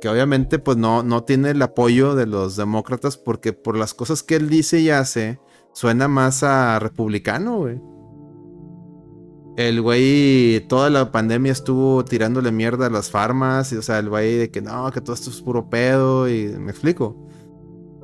que 0.00 0.08
obviamente 0.08 0.58
pues 0.58 0.76
no, 0.76 1.02
no 1.02 1.24
tiene 1.24 1.50
el 1.50 1.62
apoyo 1.62 2.14
de 2.14 2.26
los 2.26 2.56
demócratas 2.56 3.16
porque 3.16 3.52
por 3.52 3.76
las 3.76 3.94
cosas 3.94 4.22
que 4.22 4.36
él 4.36 4.48
dice 4.48 4.80
y 4.80 4.90
hace, 4.90 5.40
suena 5.72 6.08
más 6.08 6.42
a 6.42 6.78
republicano, 6.78 7.58
güey. 7.58 7.80
El 9.56 9.82
güey, 9.82 10.60
toda 10.68 10.88
la 10.88 11.10
pandemia 11.10 11.50
estuvo 11.50 12.04
tirándole 12.04 12.52
mierda 12.52 12.86
a 12.86 12.90
las 12.90 13.10
farmas, 13.10 13.72
y, 13.72 13.76
o 13.76 13.82
sea, 13.82 13.98
el 13.98 14.08
güey 14.08 14.36
de 14.36 14.50
que 14.52 14.60
no, 14.62 14.88
que 14.92 15.00
todo 15.00 15.14
esto 15.14 15.30
es 15.30 15.40
puro 15.42 15.68
pedo, 15.68 16.28
y 16.28 16.46
me 16.58 16.70
explico. 16.70 17.28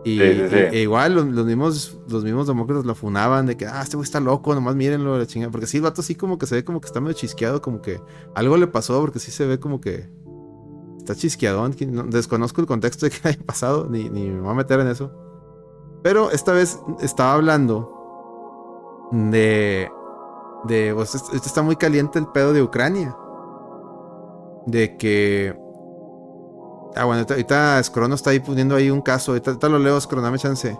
Y, 0.04 0.20
e 0.20 0.82
igual 0.82 1.14
los, 1.14 1.46
mismos, 1.46 1.98
los 2.08 2.24
mismos 2.24 2.46
demócratas 2.46 2.84
lo 2.84 2.94
funaban 2.94 3.46
de 3.46 3.56
que, 3.56 3.66
ah, 3.66 3.80
este 3.82 3.96
güey 3.96 4.04
está 4.04 4.20
loco, 4.20 4.54
nomás 4.54 4.76
mírenlo, 4.76 5.18
la 5.18 5.26
chingada. 5.26 5.50
Porque 5.50 5.66
sí, 5.66 5.78
el 5.78 5.82
vato 5.82 6.02
así 6.02 6.14
como 6.14 6.36
que 6.36 6.46
se 6.46 6.56
ve 6.56 6.64
como 6.64 6.80
que 6.80 6.86
está 6.86 7.00
medio 7.00 7.14
chisqueado, 7.14 7.62
como 7.62 7.80
que 7.80 8.00
algo 8.34 8.56
le 8.58 8.66
pasó, 8.66 9.00
porque 9.00 9.18
sí 9.18 9.30
se 9.30 9.46
ve 9.46 9.58
como 9.58 9.80
que 9.80 10.06
está 10.98 11.14
chisqueadón. 11.14 11.74
desconozco 12.10 12.60
el 12.60 12.66
contexto 12.66 13.06
de 13.06 13.12
que 13.12 13.28
haya 13.28 13.42
pasado, 13.44 13.86
ni, 13.88 14.10
ni 14.10 14.28
me 14.28 14.40
voy 14.40 14.50
a 14.50 14.54
meter 14.54 14.78
en 14.80 14.88
eso. 14.88 15.10
Pero 16.02 16.30
esta 16.30 16.52
vez 16.52 16.78
estaba 17.00 17.32
hablando 17.32 19.08
de. 19.10 19.90
de. 20.64 20.92
Pues, 20.94 21.14
este 21.14 21.36
está 21.36 21.62
muy 21.62 21.76
caliente 21.76 22.18
el 22.18 22.26
pedo 22.26 22.52
de 22.52 22.62
Ucrania. 22.62 23.16
De 24.66 24.98
que 24.98 25.63
Ah, 26.96 27.04
bueno, 27.04 27.26
ahorita, 27.28 27.82
Scrono 27.82 28.14
está 28.14 28.30
ahí 28.30 28.40
poniendo 28.40 28.76
ahí 28.76 28.90
un 28.90 29.00
caso. 29.00 29.32
Ahorita, 29.32 29.68
lo 29.68 29.78
leo, 29.78 30.00
Scrono, 30.00 30.22
dame 30.22 30.38
chance. 30.38 30.76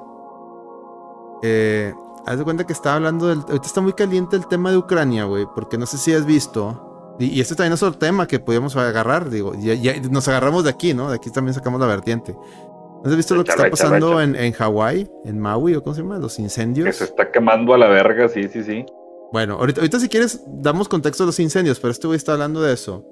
Eh, 1.42 1.92
haz 2.26 2.38
de 2.38 2.44
cuenta 2.44 2.66
que 2.66 2.72
está 2.72 2.94
hablando 2.94 3.28
del. 3.28 3.38
Ahorita 3.38 3.66
está 3.66 3.80
muy 3.80 3.92
caliente 3.92 4.36
el 4.36 4.46
tema 4.46 4.70
de 4.70 4.76
Ucrania, 4.76 5.24
güey. 5.24 5.46
Porque 5.54 5.78
no 5.78 5.86
sé 5.86 5.98
si 5.98 6.12
has 6.12 6.24
visto. 6.24 7.16
Y, 7.18 7.40
este 7.40 7.54
también 7.54 7.74
es 7.74 7.82
otro 7.82 7.98
tema 7.98 8.26
que 8.26 8.38
podíamos 8.38 8.76
agarrar. 8.76 9.30
Digo, 9.30 9.54
ya, 9.54 9.94
nos 10.10 10.26
agarramos 10.28 10.64
de 10.64 10.70
aquí, 10.70 10.94
¿no? 10.94 11.10
De 11.10 11.16
aquí 11.16 11.30
también 11.30 11.54
sacamos 11.54 11.80
la 11.80 11.86
vertiente. 11.86 12.32
¿No 12.32 13.10
has 13.10 13.16
visto 13.16 13.34
lo 13.34 13.44
que 13.44 13.50
está 13.50 13.68
pasando 13.68 14.20
en, 14.20 14.34
en 14.34 14.52
Hawái? 14.52 15.10
En 15.24 15.38
Maui, 15.38 15.74
o 15.74 15.82
cómo 15.82 15.94
se 15.94 16.02
llama? 16.02 16.18
Los 16.18 16.38
incendios. 16.38 16.86
Que 16.86 16.92
se 16.92 17.04
está 17.04 17.30
quemando 17.30 17.74
a 17.74 17.78
la 17.78 17.88
verga, 17.88 18.28
sí, 18.28 18.48
sí, 18.48 18.64
sí. 18.64 18.86
Bueno, 19.30 19.54
ahorita, 19.54 19.80
ahorita 19.80 20.00
si 20.00 20.08
quieres, 20.08 20.42
damos 20.46 20.88
contexto 20.88 21.24
a 21.24 21.26
los 21.26 21.38
incendios, 21.38 21.80
pero 21.80 21.90
este 21.90 22.06
güey 22.06 22.16
está 22.16 22.32
hablando 22.32 22.62
de 22.62 22.72
eso. 22.72 23.04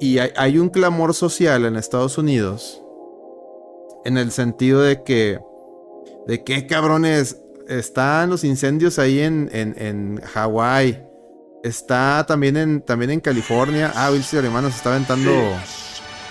Y 0.00 0.18
hay, 0.18 0.58
un 0.58 0.68
clamor 0.68 1.12
social 1.12 1.64
en 1.64 1.76
Estados 1.76 2.18
Unidos 2.18 2.82
en 4.04 4.16
el 4.16 4.30
sentido 4.30 4.80
de 4.80 5.02
que, 5.02 5.40
de 6.26 6.44
qué 6.44 6.66
cabrones, 6.66 7.40
están 7.68 8.30
los 8.30 8.44
incendios 8.44 8.98
ahí 8.98 9.20
en, 9.20 9.50
en, 9.52 9.74
en 9.76 10.20
Hawái, 10.22 11.04
está 11.62 12.24
también 12.26 12.56
en, 12.56 12.80
también 12.80 13.10
en 13.10 13.20
California. 13.20 13.92
Ah, 13.94 14.10
Wilson 14.12 14.44
hermano 14.44 14.70
se 14.70 14.76
está 14.76 14.90
aventando, 14.90 15.32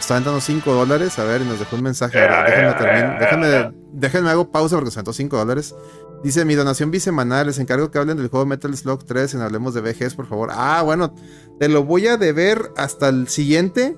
está 0.08 0.16
aventando 0.16 0.40
5 0.40 0.74
dólares. 0.74 1.20
A 1.20 1.26
ver, 1.26 1.42
y 1.42 1.46
nos 1.46 1.60
dejó 1.60 1.76
un 1.76 1.84
mensaje. 1.84 2.18
déjenme, 2.18 2.74
terminar, 2.76 3.20
déjenme, 3.20 3.74
déjenme 3.92 4.30
hago 4.30 4.52
pausa 4.52 4.78
porque 4.78 4.90
se 4.90 5.00
aventó 5.00 5.12
5 5.12 5.38
dólares. 5.38 5.76
Dice, 6.24 6.46
mi 6.46 6.56
donación 6.56 6.92
bisemanal, 6.92 7.48
les 7.48 7.60
encargo 7.60 7.92
que 7.92 8.00
hablen 8.00 8.16
del 8.16 8.30
juego 8.30 8.46
Metal 8.46 8.76
Slug 8.76 9.04
3 9.04 9.36
en 9.36 9.42
Hablemos 9.42 9.74
de 9.74 9.82
VGs, 9.82 10.16
por 10.16 10.26
favor. 10.26 10.50
Ah, 10.54 10.82
bueno, 10.82 11.14
te 11.60 11.68
lo 11.68 11.84
voy 11.84 12.08
a 12.08 12.16
deber 12.16 12.72
hasta 12.78 13.10
el 13.10 13.28
siguiente, 13.28 13.98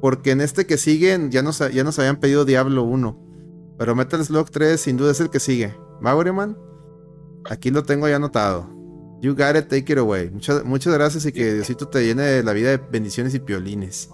porque 0.00 0.30
en 0.30 0.40
este 0.40 0.66
que 0.66 0.78
sigue 0.78 1.18
ya 1.28 1.42
nos, 1.42 1.58
ya 1.58 1.84
nos 1.84 1.98
habían 1.98 2.16
pedido 2.16 2.46
Diablo 2.46 2.84
1. 2.84 3.76
Pero 3.78 3.94
Metal 3.94 4.24
Slug 4.24 4.50
3 4.50 4.80
sin 4.80 4.96
duda 4.96 5.12
es 5.12 5.20
el 5.20 5.28
que 5.28 5.40
sigue. 5.40 5.76
¿Va, 6.04 6.16
Aquí 7.50 7.70
lo 7.70 7.82
tengo 7.82 8.08
ya 8.08 8.16
anotado. 8.16 8.66
You 9.20 9.34
got 9.34 9.56
it, 9.56 9.68
take 9.68 9.92
it 9.92 9.98
away. 9.98 10.30
Muchas, 10.30 10.64
muchas 10.64 10.94
gracias 10.94 11.26
y 11.26 11.32
que 11.32 11.52
Diosito 11.52 11.86
te 11.88 12.04
llene 12.06 12.42
la 12.42 12.52
vida 12.54 12.70
de 12.70 12.78
bendiciones 12.78 13.34
y 13.34 13.40
piolines. 13.40 14.08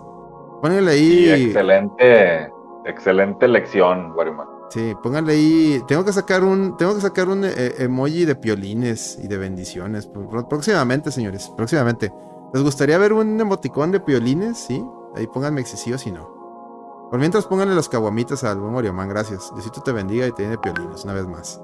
Póngale 0.65 0.93
ahí. 0.93 1.29
excelente, 1.29 2.51
excelente 2.87 3.47
lección, 3.47 4.15
Guariman. 4.15 4.47
Sí, 4.71 4.95
pónganle 5.03 5.35
ahí. 5.35 5.83
Tengo 5.87 6.07
que 6.07 6.13
sacar 6.15 6.43
un, 6.43 6.79
tengo 6.79 6.95
que 6.95 7.03
sacar 7.03 7.29
un 7.29 7.45
eh, 7.45 7.75
emoji 7.81 8.25
de 8.25 8.35
piolines 8.35 9.19
y 9.23 9.29
de 9.29 9.37
bendiciones. 9.37 10.07
Próximamente, 10.49 11.11
señores, 11.11 11.53
próximamente. 11.55 12.11
¿Les 12.55 12.63
gustaría 12.63 12.97
ver 12.97 13.13
un 13.13 13.39
emoticón 13.39 13.93
de 13.93 14.01
piolines? 14.01 14.57
Sí. 14.57 14.83
Ahí 15.15 15.27
pónganme 15.27 15.61
excesivo 15.61 15.99
si 15.99 16.11
no. 16.11 17.09
Por 17.11 17.19
mientras 17.19 17.45
pónganle 17.45 17.75
las 17.75 17.91
caguamitas 17.91 18.43
al 18.43 18.59
buen 18.59 18.95
Man, 18.95 19.09
gracias. 19.11 19.53
Diosito 19.53 19.83
te 19.83 19.93
bendiga 19.93 20.27
y 20.27 20.33
te 20.33 20.49
de 20.49 20.57
piolines 20.57 21.05
una 21.05 21.13
vez 21.13 21.27
más. 21.27 21.61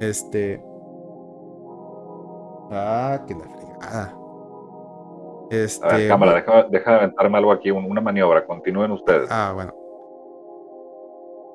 Este. 0.00 0.60
Ah, 2.72 3.22
que 3.28 3.34
la 3.34 3.44
fregada. 3.44 4.23
Este. 5.50 5.86
A 5.86 5.96
ver, 5.96 6.08
cámara, 6.08 6.34
deja, 6.34 6.62
deja 6.64 6.90
de 6.90 6.96
aventarme 6.98 7.38
algo 7.38 7.52
aquí, 7.52 7.70
una 7.70 8.00
maniobra. 8.00 8.46
Continúen 8.46 8.90
ustedes. 8.92 9.28
Ah, 9.30 9.52
bueno. 9.54 9.74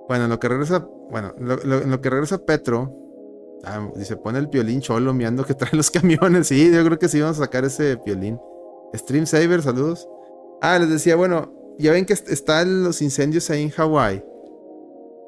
Bueno, 0.07 0.23
en 0.23 0.29
lo 0.31 0.39
que 0.39 0.47
regresa, 0.47 0.87
bueno, 1.11 1.33
en 1.37 1.91
lo 1.91 2.01
que 2.01 2.09
regresa 2.09 2.39
Petro, 2.39 2.91
ah, 3.63 3.87
dice, 3.95 4.15
pone 4.15 4.39
el 4.39 4.47
violín 4.47 4.81
cholo 4.81 5.13
miando 5.13 5.45
que 5.45 5.53
trae 5.53 5.71
los 5.73 5.91
camiones. 5.91 6.47
Sí, 6.47 6.71
yo 6.73 6.83
creo 6.83 6.97
que 6.97 7.07
sí 7.07 7.21
vamos 7.21 7.39
a 7.39 7.43
sacar 7.43 7.65
ese 7.65 7.95
violín. 8.03 8.39
Stream 8.95 9.25
Saver, 9.25 9.61
saludos. 9.61 10.07
Ah, 10.61 10.79
les 10.79 10.89
decía, 10.89 11.15
bueno, 11.15 11.53
ya 11.77 11.91
ven 11.91 12.05
que 12.05 12.13
están 12.13 12.83
los 12.83 13.01
incendios 13.01 13.49
ahí 13.49 13.63
en 13.63 13.69
Hawái. 13.69 14.23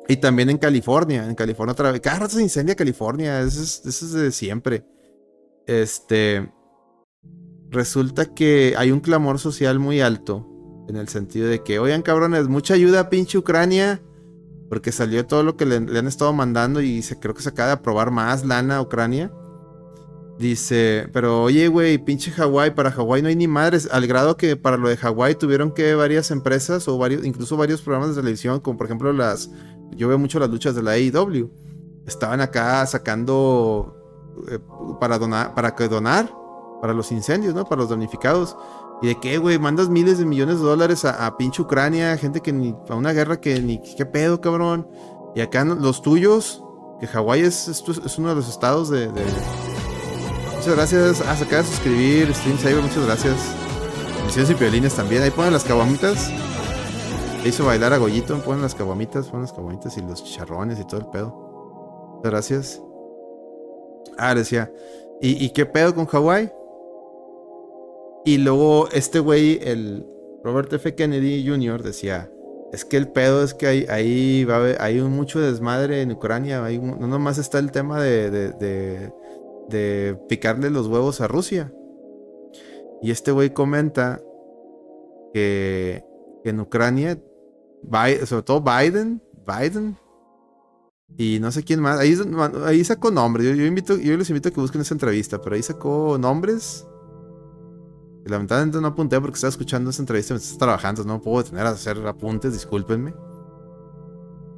Y 0.08 0.18
también 0.18 0.50
en 0.50 0.58
California. 0.58 1.26
En 1.26 1.36
California 1.36 1.74
otra 1.74 1.92
vez. 1.92 2.02
Cada 2.02 2.20
rato 2.20 2.36
se 2.36 2.42
incendia 2.42 2.76
California. 2.76 3.40
Eso 3.40 3.62
es, 3.62 3.86
eso 3.86 4.06
es 4.06 4.14
de 4.14 4.32
siempre. 4.32 4.84
Este. 5.66 6.52
Resulta 7.72 8.26
que 8.26 8.76
hay 8.78 8.92
un 8.92 9.00
clamor 9.00 9.40
social 9.40 9.80
muy 9.80 10.02
alto. 10.02 10.46
En 10.90 10.98
el 10.98 11.08
sentido 11.08 11.48
de 11.48 11.64
que, 11.64 11.80
oigan, 11.80 12.02
cabrones, 12.02 12.50
mucha 12.50 12.74
ayuda, 12.74 13.10
pinche 13.10 13.38
Ucrania. 13.38 14.02
Porque 14.70 14.92
salió 14.92 15.26
todo 15.26 15.44
lo 15.44 15.56
que 15.56 15.66
le, 15.66 15.76
han 15.76 16.08
estado 16.08 16.34
mandando 16.34 16.82
y 16.82 17.02
se, 17.02 17.18
creo 17.20 17.34
que 17.34 17.42
se 17.42 17.50
acaba 17.50 17.68
de 17.68 17.74
aprobar 17.76 18.12
más 18.12 18.46
lana 18.46 18.78
a 18.78 18.82
Ucrania. 18.82 19.32
Dice, 20.38 21.08
pero 21.14 21.44
oye, 21.44 21.68
güey, 21.70 21.98
pinche 21.98 22.32
Hawái, 22.32 22.72
para 22.72 22.92
Hawái 22.92 23.22
no 23.22 23.30
hay 23.30 23.36
ni 23.36 23.48
madres. 23.48 23.88
Al 23.92 24.06
grado 24.06 24.36
que 24.36 24.58
para 24.58 24.76
lo 24.76 24.90
de 24.90 24.98
Hawái 24.98 25.36
tuvieron 25.36 25.72
que 25.74 25.94
varias 25.96 26.32
empresas 26.32 26.88
o 26.88 26.98
varios, 26.98 27.26
incluso 27.26 27.56
varios 27.56 27.82
programas 27.82 28.10
de 28.10 28.22
televisión, 28.22 28.60
como 28.60 28.78
por 28.78 28.88
ejemplo 28.88 29.14
las. 29.14 29.50
Yo 29.92 30.08
veo 30.08 30.18
mucho 30.18 30.40
las 30.40 30.50
luchas 30.50 30.76
de 30.76 30.84
la 30.84 30.92
AEW. 30.92 31.50
Estaban 32.06 32.42
acá 32.42 32.86
sacando 32.86 33.96
eh, 34.50 34.60
para 35.00 35.18
donar, 35.18 35.54
para 35.54 35.76
que 35.76 35.88
donar 35.88 36.41
para 36.82 36.94
los 36.94 37.12
incendios, 37.12 37.54
¿no? 37.54 37.64
Para 37.66 37.82
los 37.82 37.90
damnificados. 37.90 38.58
¿Y 39.02 39.08
de 39.08 39.20
qué, 39.20 39.38
güey? 39.38 39.60
Mandas 39.60 39.90
miles 39.90 40.18
de 40.18 40.26
millones 40.26 40.60
de 40.60 40.66
dólares 40.66 41.06
a, 41.06 41.38
pinche 41.38 41.62
Ucrania, 41.62 42.18
gente 42.18 42.42
que 42.42 42.52
ni. 42.52 42.76
a 42.90 42.96
una 42.96 43.14
guerra 43.14 43.40
que 43.40 43.60
ni. 43.62 43.80
¿Qué 43.82 44.06
pedo, 44.06 44.42
cabrón? 44.42 44.88
Y 45.36 45.42
acá 45.42 45.64
los 45.64 46.02
tuyos, 46.02 46.64
que 47.00 47.08
Hawái 47.08 47.42
es, 47.42 47.84
uno 48.18 48.30
de 48.30 48.36
los 48.36 48.50
estados 48.50 48.90
de. 48.90 49.10
Muchas 50.56 50.76
gracias. 50.76 51.24
Ah, 51.28 51.36
se 51.36 51.44
acaba 51.44 51.62
de 51.62 51.68
suscribir. 51.70 52.34
Stream 52.34 52.58
Saber, 52.58 52.82
muchas 52.82 53.06
gracias. 53.06 53.36
Misiones 54.26 54.52
y 54.52 54.56
piolines 54.56 54.96
también. 54.96 55.24
Ahí 55.24 55.32
ponen 55.32 55.54
las 55.54 55.64
caguamitas. 55.64 56.30
Le 57.44 57.50
hizo 57.50 57.66
bailar 57.66 57.94
a 57.94 57.98
Goyito. 57.98 58.38
Ponen 58.40 58.62
las 58.62 58.76
caguamitas, 58.76 59.28
ponen 59.28 59.44
las 59.44 59.54
caguamitas 59.54 59.98
y 59.98 60.02
los 60.02 60.24
chicharrones 60.24 60.80
y 60.80 60.86
todo 60.86 61.00
el 61.00 61.08
pedo. 61.08 62.14
Muchas 62.16 62.32
gracias. 62.32 62.82
Ah, 64.18 64.36
decía. 64.36 64.72
¿Y, 65.22 65.44
¿Y 65.44 65.52
qué 65.52 65.66
pedo 65.66 65.96
con 65.96 66.06
Hawái? 66.06 66.52
Y 68.24 68.38
luego 68.38 68.88
este 68.92 69.20
güey, 69.20 69.60
el 69.64 70.06
Robert 70.44 70.72
F. 70.74 70.94
Kennedy 70.96 71.48
Jr., 71.48 71.82
decía, 71.82 72.32
es 72.72 72.86
que 72.86 72.98
el 72.98 73.10
pedo 73.10 73.44
es 73.44 73.54
que 73.54 73.68
hay, 73.68 73.86
ahí 73.90 74.46
va 74.46 74.58
a 74.58 74.84
hay 74.84 75.00
un 75.00 75.12
mucho 75.12 75.40
desmadre 75.40 76.02
en 76.02 76.12
Ucrania. 76.12 76.64
Hay 76.64 76.80
no 76.80 77.08
nomás 77.08 77.38
está 77.38 77.60
el 77.60 77.72
tema 77.72 78.02
de, 78.02 78.32
de, 78.32 79.12
de, 79.70 80.20
picarle 80.30 80.70
los 80.70 80.88
huevos 80.88 81.20
a 81.20 81.28
Rusia. 81.28 81.74
Y 83.02 83.12
este 83.12 83.32
güey 83.32 83.52
comenta 83.52 84.22
que, 85.34 86.04
en 86.44 86.60
Ucrania, 86.60 87.20
sobre 88.26 88.44
todo 88.44 88.62
Biden, 88.62 89.22
Biden, 89.46 89.98
y 91.18 91.40
no 91.42 91.52
sé 91.52 91.64
quién 91.64 91.82
más, 91.82 92.00
ahí, 92.00 92.16
ahí 92.64 92.84
sacó 92.86 93.12
nombres. 93.12 93.48
Yo, 93.48 93.56
yo, 93.56 93.66
invito, 93.66 93.98
yo 93.98 94.16
les 94.16 94.30
invito 94.30 94.48
a 94.48 94.52
que 94.52 94.62
busquen 94.62 94.82
esa 94.82 94.94
entrevista, 94.94 95.42
pero 95.42 95.56
ahí 95.56 95.64
sacó 95.64 96.18
nombres 96.18 96.86
Lamentablemente 98.26 98.80
no 98.80 98.88
apunté 98.88 99.20
porque 99.20 99.36
estaba 99.36 99.50
escuchando 99.50 99.90
esta 99.90 100.02
entrevista, 100.02 100.34
me 100.34 100.40
estás 100.40 100.58
trabajando, 100.58 101.04
no 101.04 101.22
puedo 101.22 101.44
tener 101.44 101.66
a 101.66 101.70
hacer 101.70 101.98
apuntes, 102.08 102.54
discúlpenme. 102.54 103.14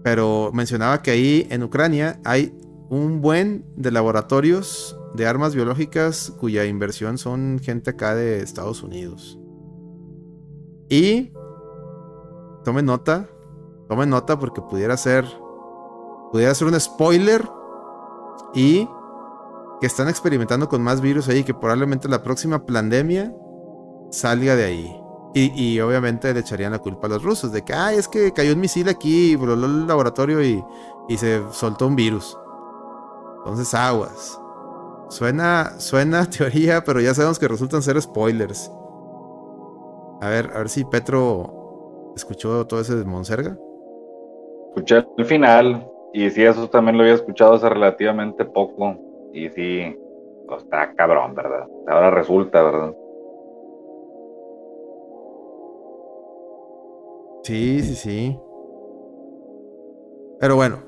Pero 0.04 0.52
mencionaba 0.54 1.02
que 1.02 1.12
ahí 1.12 1.48
en 1.50 1.64
Ucrania 1.64 2.20
hay 2.26 2.54
un 2.90 3.22
buen 3.22 3.66
de 3.76 3.92
laboratorios 3.92 4.98
de 5.14 5.26
armas 5.26 5.56
biológicas 5.56 6.34
cuya 6.40 6.66
inversión 6.66 7.18
son 7.18 7.60
gente 7.62 7.92
acá 7.92 8.16
de 8.16 8.42
Estados 8.42 8.84
Unidos. 8.84 9.40
Y 10.90 11.32
tomen 12.66 12.86
nota, 12.86 13.30
tomen 13.88 14.10
nota 14.10 14.38
porque 14.38 14.62
pudiera 14.62 14.98
ser 14.98 15.26
pudiera 16.32 16.54
ser 16.56 16.68
un 16.68 16.80
spoiler 16.80 17.48
y 18.56 18.90
que 19.80 19.88
están 19.88 20.10
experimentando 20.10 20.68
con 20.68 20.82
más 20.82 21.00
virus 21.00 21.30
ahí 21.30 21.44
que 21.44 21.54
probablemente 21.54 22.10
la 22.10 22.24
próxima 22.24 22.66
pandemia 22.66 23.34
salga 24.14 24.56
de 24.56 24.64
ahí. 24.64 25.00
Y, 25.36 25.80
obviamente 25.80 26.32
le 26.32 26.42
echarían 26.42 26.74
la 26.74 26.80
culpa 26.80 27.08
a 27.08 27.10
los 27.10 27.24
rusos 27.24 27.52
de 27.52 27.64
que, 27.64 27.74
ay, 27.74 27.98
es 27.98 28.08
que 28.08 28.32
cayó 28.34 28.54
un 28.54 28.60
misil 28.60 28.88
aquí, 28.88 29.36
voló 29.36 29.54
el 29.54 29.88
laboratorio 29.88 30.44
y, 30.44 30.64
y 31.10 31.18
se 31.18 31.42
soltó 31.52 31.88
un 31.88 31.96
virus. 31.96 32.38
Entonces, 33.40 33.74
aguas. 33.74 34.40
Suena, 35.10 35.72
suena 35.80 36.26
teoría, 36.30 36.84
pero 36.84 37.02
ya 37.02 37.16
sabemos 37.16 37.40
que 37.40 37.48
resultan 37.48 37.82
ser 37.82 38.00
spoilers. 38.00 38.72
A 40.22 40.30
ver, 40.30 40.52
a 40.54 40.60
ver 40.60 40.70
si 40.70 40.86
Petro 40.86 42.14
escuchó 42.16 42.68
todo 42.68 42.82
ese 42.82 42.94
Monserga. 43.04 43.58
Escuché 44.68 45.04
el 45.18 45.26
final, 45.26 45.88
y 46.14 46.30
sí, 46.30 46.44
eso 46.44 46.70
también 46.70 46.98
lo 46.98 47.04
había 47.04 47.16
escuchado 47.16 47.56
hace 47.56 47.68
relativamente 47.68 48.46
poco. 48.46 48.96
Y 49.34 49.50
sí, 49.50 49.98
pues, 50.48 50.62
está 50.62 50.94
cabrón, 50.94 51.34
¿verdad? 51.34 51.68
Ahora 51.88 52.12
resulta, 52.12 52.62
¿verdad? 52.62 52.94
Sí, 57.44 57.82
sí, 57.84 57.96
sí. 57.96 58.38
Pero 60.40 60.56
bueno, 60.56 60.80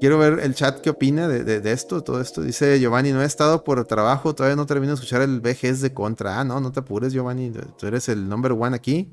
quiero 0.00 0.18
ver 0.18 0.40
el 0.40 0.54
chat 0.54 0.80
qué 0.80 0.90
opina 0.90 1.28
de, 1.28 1.44
de, 1.44 1.72
esto, 1.72 2.02
todo 2.02 2.20
esto. 2.20 2.42
Dice 2.42 2.78
Giovanni, 2.80 3.12
no 3.12 3.22
he 3.22 3.24
estado 3.24 3.64
por 3.64 3.84
trabajo, 3.86 4.34
todavía 4.34 4.56
no 4.56 4.66
termino 4.66 4.92
de 4.92 4.94
escuchar 4.94 5.22
el 5.22 5.40
VGS 5.40 5.80
de 5.80 5.94
Contra. 5.94 6.40
Ah, 6.40 6.44
no, 6.44 6.60
no 6.60 6.72
te 6.72 6.80
apures, 6.80 7.12
Giovanni, 7.12 7.52
tú 7.78 7.86
eres 7.86 8.08
el 8.08 8.28
number 8.28 8.52
one 8.52 8.76
aquí. 8.76 9.10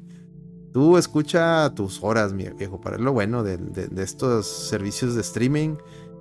Tú 0.73 0.97
escucha 0.97 1.73
tus 1.73 2.03
horas, 2.03 2.33
mi 2.33 2.47
viejo, 2.49 2.79
para 2.79 2.97
lo 2.97 3.11
bueno 3.11 3.43
de, 3.43 3.57
de, 3.57 4.03
estos 4.03 4.47
servicios 4.47 5.15
de 5.15 5.21
streaming 5.21 5.77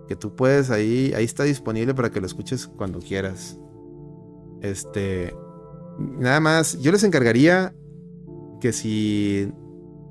que 0.06 0.16
tú 0.16 0.34
puedes 0.34 0.70
ahí, 0.70 1.12
ahí 1.14 1.24
está 1.24 1.44
disponible 1.44 1.94
para 1.94 2.10
que 2.10 2.20
lo 2.20 2.26
escuches 2.26 2.66
cuando 2.66 2.98
quieras. 3.00 3.58
Este, 4.62 5.34
nada 5.98 6.40
más, 6.40 6.78
yo 6.80 6.92
les 6.92 7.04
encargaría 7.04 7.74
que 8.60 8.72
si, 8.72 9.52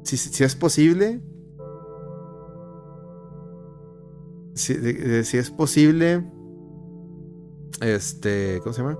si, 0.07 0.17
si 0.17 0.43
es 0.43 0.55
posible, 0.55 1.21
si, 4.55 5.23
si 5.23 5.37
es 5.37 5.51
posible, 5.51 6.25
este, 7.81 8.59
¿cómo 8.63 8.73
se 8.73 8.81
llama? 8.81 8.97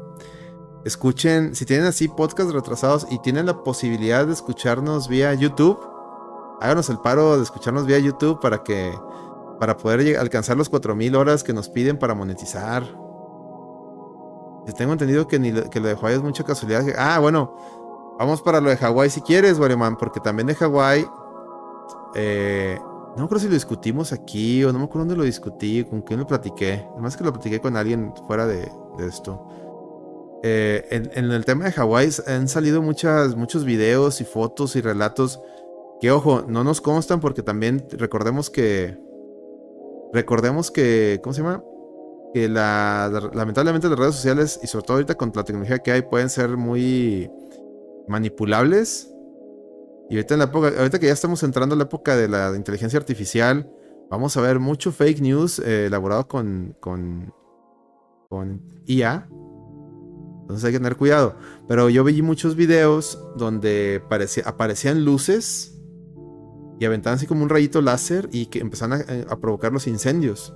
escuchen, 0.88 1.54
si 1.54 1.66
tienen 1.66 1.86
así 1.86 2.08
podcasts 2.08 2.54
retrasados 2.54 3.08
y 3.12 3.20
tienen 3.20 3.46
la 3.46 3.64
posibilidad 3.64 4.26
de 4.26 4.34
escucharnos 4.34 5.10
vía 5.10 5.34
YouTube, 5.34 5.78
háganos 6.62 6.90
el 6.90 7.00
paro 7.00 7.38
de 7.38 7.44
escucharnos 7.44 7.86
vía 7.86 8.00
YouTube 8.00 8.40
para 8.40 8.64
que 8.64 8.98
para 9.60 9.76
poder 9.76 10.18
alcanzar 10.18 10.56
los 10.56 10.70
4000 10.70 11.16
horas 11.16 11.44
que 11.44 11.52
nos 11.52 11.68
piden 11.68 11.98
para 11.98 12.14
monetizar. 12.14 12.84
Tengo 14.78 14.92
entendido 14.92 15.28
que, 15.28 15.40
ni 15.40 15.52
lo, 15.52 15.70
que 15.70 15.80
lo 15.80 15.88
de 15.88 15.96
Hawái 15.96 16.16
es 16.16 16.22
mucha 16.22 16.44
casualidad. 16.44 16.86
Ah, 16.98 17.18
bueno, 17.20 17.56
vamos 18.18 18.42
para 18.42 18.62
lo 18.62 18.70
de 18.70 18.78
Hawái 18.78 19.10
si 19.10 19.22
quieres, 19.22 19.60
Wareman, 19.60 19.98
porque 19.98 20.20
también 20.20 20.48
de 20.48 20.56
Hawái. 20.56 21.06
Eh, 22.16 22.80
no 23.18 23.28
creo 23.28 23.40
si 23.40 23.48
lo 23.48 23.54
discutimos 23.54 24.14
aquí 24.14 24.64
o 24.64 24.72
no 24.72 24.80
me 24.80 24.86
acuerdo 24.86 25.06
dónde 25.06 25.16
lo 25.16 25.24
discutí, 25.24 25.84
con 25.84 26.02
quién 26.02 26.20
lo 26.20 26.28
platiqué. 26.28 26.86
Además 26.94 27.18
que 27.18 27.24
lo 27.24 27.34
platiqué 27.34 27.60
con 27.60 27.76
alguien 27.76 28.14
fuera 28.28 28.46
de, 28.46 28.72
esto. 29.00 29.44
Eh, 30.44 30.86
en, 30.92 31.32
el 31.32 31.46
tema 31.46 31.66
de 31.66 31.72
Hawái 31.72 32.10
han 32.28 32.48
salido 32.48 32.82
muchas, 32.82 33.36
muchos 33.36 33.66
videos 33.66 34.22
y 34.22 34.24
fotos 34.24 34.76
y 34.76 34.82
relatos 34.82 35.42
que, 36.00 36.12
ojo, 36.12 36.44
no 36.48 36.64
nos 36.64 36.80
constan 36.80 37.20
porque 37.20 37.42
también 37.42 37.88
recordemos 37.92 38.50
que. 38.50 38.98
Recordemos 40.14 40.70
que. 40.70 41.20
¿Cómo 41.24 41.34
se 41.34 41.42
llama? 41.42 41.64
Que 42.34 42.48
la, 42.48 43.10
lamentablemente 43.34 43.90
las 43.90 43.98
redes 43.98 44.16
sociales 44.16 44.60
y 44.62 44.68
sobre 44.68 44.86
todo 44.86 44.98
ahorita 44.98 45.16
con 45.16 45.32
la 45.34 45.44
tecnología 45.44 45.80
que 45.80 45.92
hay 45.92 46.04
pueden 46.04 46.30
ser 46.30 46.56
muy 46.56 47.32
manipulables. 48.08 49.14
Y 50.10 50.16
ahorita, 50.16 50.36
en 50.36 50.40
la 50.40 50.46
época, 50.46 50.72
ahorita 50.78 51.00
que 51.00 51.08
ya 51.08 51.14
estamos 51.14 51.44
entrando 51.44 51.76
en 51.76 51.80
la 51.80 51.86
época 51.86 52.16
de 52.16 52.28
la 52.28 52.54
inteligencia 52.56 52.98
artificial, 52.98 53.70
vamos 54.10 54.38
a 54.38 54.42
ver 54.42 54.60
mucho 54.60 54.92
fake 54.92 55.22
news 55.22 55.60
eh, 55.60 55.88
elaborado 55.88 56.28
con, 56.28 56.76
con, 56.80 57.34
con 58.30 58.62
IA 58.86 59.28
entonces 60.48 60.64
hay 60.64 60.72
que 60.72 60.80
tener 60.80 60.96
cuidado. 60.96 61.36
Pero 61.68 61.90
yo 61.90 62.06
vi 62.06 62.22
muchos 62.22 62.56
videos 62.56 63.20
donde 63.36 64.02
aparecían 64.46 65.04
luces 65.04 65.78
y 66.80 66.86
aventaban 66.86 67.18
así 67.18 67.28
como 67.28 67.44
un 67.44 67.50
rayito 67.50 67.82
láser 67.82 68.30
y 68.32 68.46
que 68.46 68.60
empezaban 68.60 69.04
eh, 69.10 69.26
a, 69.30 69.36
provocar 69.42 69.74
los 69.74 69.88
incendios. 69.88 70.54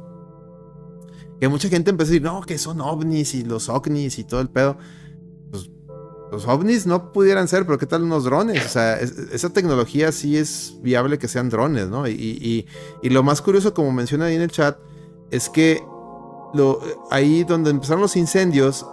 Que 1.41 1.49
mucha 1.49 1.67
gente 1.67 1.89
empezó 1.89 2.07
a 2.07 2.11
decir, 2.11 2.21
no, 2.21 2.39
que 2.39 2.57
son 2.57 2.79
ovnis 2.79 3.35
y 3.35 3.43
los 3.43 3.67
ovnis 3.67 4.17
y 4.17 4.23
todo 4.23 4.39
el 4.39 4.49
pedo. 4.49 4.77
Los 6.31 6.47
ovnis 6.47 6.87
no 6.87 7.11
pudieran 7.11 7.49
ser, 7.49 7.65
pero 7.65 7.77
¿qué 7.77 7.85
tal 7.85 8.03
unos 8.03 8.23
drones? 8.23 8.65
O 8.65 8.69
sea, 8.69 8.97
esa 8.97 9.49
tecnología 9.49 10.13
sí 10.13 10.37
es 10.37 10.77
viable 10.81 11.19
que 11.19 11.27
sean 11.27 11.49
drones, 11.49 11.89
¿no? 11.89 12.07
Y, 12.07 12.65
lo 13.03 13.21
más 13.21 13.41
curioso, 13.41 13.73
como 13.73 13.91
menciona 13.91 14.25
ahí 14.25 14.35
en 14.35 14.41
el 14.41 14.49
chat, 14.49 14.77
es 15.29 15.49
que 15.49 15.83
ahí 17.09 17.43
donde 17.43 17.69
empezaron 17.69 18.01
los 18.01 18.15
incendios, 18.15 18.85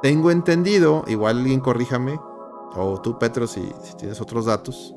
tengo 0.00 0.30
entendido, 0.30 1.04
igual 1.08 1.38
alguien 1.38 1.58
corríjame, 1.58 2.20
o 2.76 3.00
tú 3.02 3.18
Petro 3.18 3.48
si, 3.48 3.68
tienes 3.98 4.20
otros 4.20 4.44
datos. 4.44 4.94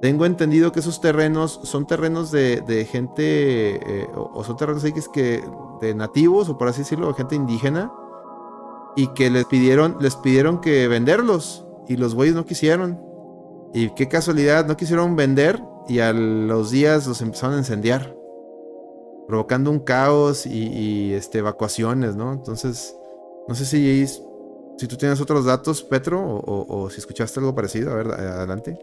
Tengo 0.00 0.24
entendido 0.24 0.70
que 0.70 0.78
esos 0.78 1.00
terrenos 1.00 1.60
son 1.64 1.84
terrenos 1.84 2.30
de, 2.30 2.88
gente, 2.88 4.02
eh, 4.02 4.08
o, 4.14 4.44
son 4.44 4.56
terrenos 4.56 4.84
que, 5.12 5.44
de 5.80 5.94
nativos, 5.96 6.48
o 6.48 6.56
por 6.56 6.68
así 6.68 6.82
decirlo, 6.82 7.08
de 7.08 7.14
gente 7.14 7.34
indígena, 7.34 7.92
y 8.96 9.08
que 9.08 9.30
les 9.30 9.44
pidieron, 9.46 9.96
les 10.00 10.16
pidieron 10.16 10.60
que 10.60 10.88
venderlos, 10.88 11.66
y 11.88 11.96
los 11.96 12.14
güeyes 12.14 12.34
no 12.34 12.44
quisieron. 12.44 13.00
Y 13.72 13.90
qué 13.90 14.08
casualidad, 14.08 14.66
no 14.66 14.76
quisieron 14.76 15.16
vender, 15.16 15.60
y 15.88 16.00
a 16.00 16.12
los 16.12 16.70
días 16.70 17.06
los 17.06 17.20
empezaron 17.22 17.56
a 17.56 17.58
incendiar, 17.58 18.14
provocando 19.26 19.70
un 19.70 19.80
caos 19.80 20.46
y, 20.46 21.12
este, 21.14 21.38
evacuaciones, 21.38 22.16
¿no? 22.16 22.32
Entonces, 22.32 22.96
no 23.48 23.54
sé 23.54 23.64
si, 23.64 24.06
si 24.06 24.88
tú 24.88 24.96
tienes 24.96 25.20
otros 25.20 25.44
datos, 25.44 25.82
Petro, 25.82 26.20
o, 26.44 26.90
si 26.90 26.98
escuchaste 26.98 27.40
algo 27.40 27.54
parecido. 27.54 27.92
A 27.92 27.96
ver, 27.96 28.06
adelante. 28.08 28.78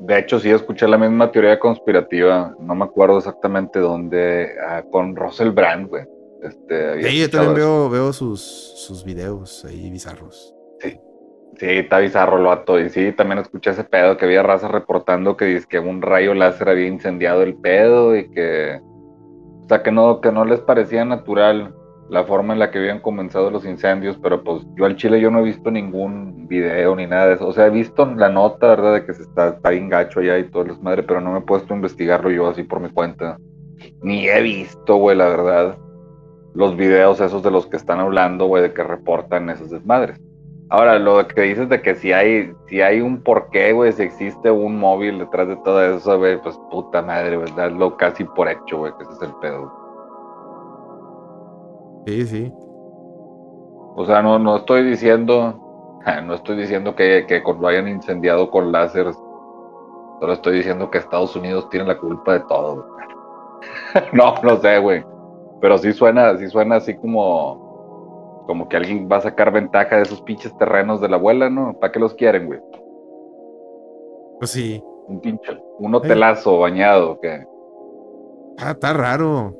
De 0.00 0.18
hecho, 0.18 0.38
sí 0.38 0.50
escuché 0.50 0.86
la 0.86 0.98
misma 0.98 1.30
teoría 1.32 1.58
conspirativa. 1.58 2.54
No 2.60 2.74
me 2.74 2.84
acuerdo 2.84 3.18
exactamente 3.18 3.80
dónde. 3.80 4.48
Ah, 4.64 4.84
con 4.90 5.16
Russell 5.16 5.50
Brand, 5.50 5.88
güey. 5.88 6.06
Este, 6.42 7.02
sí, 7.02 7.20
yo 7.20 7.30
también 7.30 7.54
veo, 7.54 7.90
veo 7.90 8.12
sus, 8.12 8.40
sus 8.40 9.04
videos 9.04 9.64
ahí 9.64 9.90
bizarros. 9.90 10.54
Sí. 10.80 10.98
Sí, 11.58 11.66
está 11.66 11.98
bizarro 11.98 12.38
lo 12.38 12.52
ato. 12.52 12.78
Y 12.78 12.88
sí, 12.88 13.12
también 13.12 13.40
escuché 13.40 13.70
ese 13.70 13.84
pedo 13.84 14.16
que 14.16 14.26
había 14.26 14.42
raza 14.42 14.68
reportando 14.68 15.36
que, 15.36 15.60
que 15.68 15.78
un 15.80 16.02
rayo 16.02 16.34
láser 16.34 16.68
había 16.68 16.86
incendiado 16.86 17.42
el 17.42 17.56
pedo 17.56 18.16
y 18.16 18.30
que. 18.30 18.80
O 19.64 19.68
sea, 19.68 19.82
que 19.82 19.90
no, 19.90 20.20
que 20.20 20.32
no 20.32 20.44
les 20.44 20.60
parecía 20.60 21.04
natural 21.04 21.74
la 22.08 22.24
forma 22.24 22.54
en 22.54 22.58
la 22.58 22.70
que 22.70 22.78
habían 22.78 23.00
comenzado 23.00 23.50
los 23.50 23.66
incendios, 23.66 24.18
pero 24.22 24.42
pues 24.42 24.62
yo 24.76 24.86
al 24.86 24.96
Chile 24.96 25.20
yo 25.20 25.30
no 25.30 25.40
he 25.40 25.42
visto 25.42 25.70
ningún 25.70 26.48
video 26.48 26.96
ni 26.96 27.06
nada 27.06 27.26
de 27.26 27.34
eso. 27.34 27.46
O 27.46 27.52
sea, 27.52 27.66
he 27.66 27.70
visto 27.70 28.06
la 28.06 28.30
nota, 28.30 28.68
¿verdad? 28.68 28.94
De 28.94 29.04
que 29.04 29.12
se 29.12 29.22
está, 29.22 29.48
está 29.48 29.70
bien 29.70 29.90
gacho 29.90 30.20
allá 30.20 30.38
y 30.38 30.44
todo 30.44 30.64
es 30.66 30.80
madre, 30.80 31.02
pero 31.02 31.20
no 31.20 31.32
me 31.32 31.40
he 31.40 31.42
puesto 31.42 31.74
a 31.74 31.76
investigarlo 31.76 32.30
yo 32.30 32.48
así 32.48 32.62
por 32.62 32.80
mi 32.80 32.88
cuenta. 32.88 33.36
Ni 34.00 34.26
he 34.26 34.40
visto, 34.40 34.96
güey, 34.96 35.16
la 35.16 35.28
verdad, 35.28 35.78
los 36.54 36.76
videos 36.76 37.20
esos 37.20 37.42
de 37.42 37.50
los 37.50 37.66
que 37.66 37.76
están 37.76 38.00
hablando, 38.00 38.46
güey, 38.46 38.62
de 38.62 38.72
que 38.72 38.82
reportan 38.82 39.50
esas 39.50 39.70
desmadres. 39.70 40.20
Ahora, 40.70 40.98
lo 40.98 41.26
que 41.26 41.42
dices 41.42 41.68
de 41.68 41.80
que 41.80 41.94
si 41.94 42.12
hay, 42.12 42.52
si 42.66 42.82
hay 42.82 43.00
un 43.00 43.22
porqué, 43.22 43.72
güey, 43.72 43.92
si 43.92 44.02
existe 44.02 44.50
un 44.50 44.78
móvil 44.78 45.18
detrás 45.18 45.48
de 45.48 45.56
todo 45.56 45.82
eso, 45.82 46.18
güey, 46.18 46.40
pues 46.42 46.58
puta 46.70 47.00
madre, 47.00 47.38
¿verdad? 47.38 47.70
Lo 47.70 47.96
casi 47.96 48.24
por 48.24 48.48
hecho, 48.48 48.78
güey, 48.78 48.92
que 48.98 49.04
ese 49.04 49.12
es 49.14 49.22
el 49.22 49.34
pedo. 49.40 49.72
Sí, 52.06 52.26
sí. 52.26 52.52
O 53.96 54.04
sea, 54.06 54.20
no, 54.20 54.38
no 54.38 54.56
estoy 54.56 54.84
diciendo, 54.84 55.98
no 56.24 56.34
estoy 56.34 56.56
diciendo 56.56 56.94
que, 56.94 57.24
que 57.26 57.42
lo 57.42 57.66
hayan 57.66 57.88
incendiado 57.88 58.50
con 58.50 58.70
láser. 58.70 59.12
Solo 60.20 60.32
estoy 60.32 60.58
diciendo 60.58 60.90
que 60.90 60.98
Estados 60.98 61.34
Unidos 61.34 61.70
tiene 61.70 61.86
la 61.86 61.98
culpa 61.98 62.34
de 62.34 62.40
todo. 62.40 62.86
no, 64.12 64.34
no 64.42 64.56
sé, 64.58 64.78
güey. 64.78 65.02
Pero 65.60 65.78
sí 65.78 65.92
suena, 65.92 66.36
sí 66.38 66.48
suena 66.48 66.76
así 66.76 66.96
como, 66.96 68.44
como 68.46 68.68
que 68.68 68.76
alguien 68.76 69.08
va 69.10 69.16
a 69.16 69.22
sacar 69.22 69.52
ventaja 69.52 69.96
de 69.96 70.02
esos 70.02 70.22
pinches 70.22 70.56
terrenos 70.56 71.00
de 71.00 71.08
la 71.08 71.16
abuela, 71.16 71.50
¿no? 71.50 71.78
¿Para 71.78 71.92
qué 71.92 72.00
los 72.00 72.14
quieren, 72.14 72.46
güey? 72.46 72.60
Pues 74.38 74.50
sí. 74.50 74.82
Un 75.06 75.20
pinche, 75.20 75.58
un 75.78 75.94
hotelazo 75.94 76.58
bañado, 76.58 77.18
que. 77.20 77.44
Ah, 78.58 78.72
está 78.72 78.92
raro. 78.92 79.56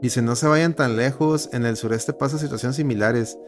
Dice, 0.00 0.20
no 0.20 0.34
se 0.34 0.46
vayan 0.46 0.74
tan 0.74 0.96
lejos, 0.96 1.52
en 1.54 1.64
el 1.64 1.76
sureste 1.76 2.12
pasa 2.12 2.38
situaciones 2.38 2.76
similares. 2.76 3.38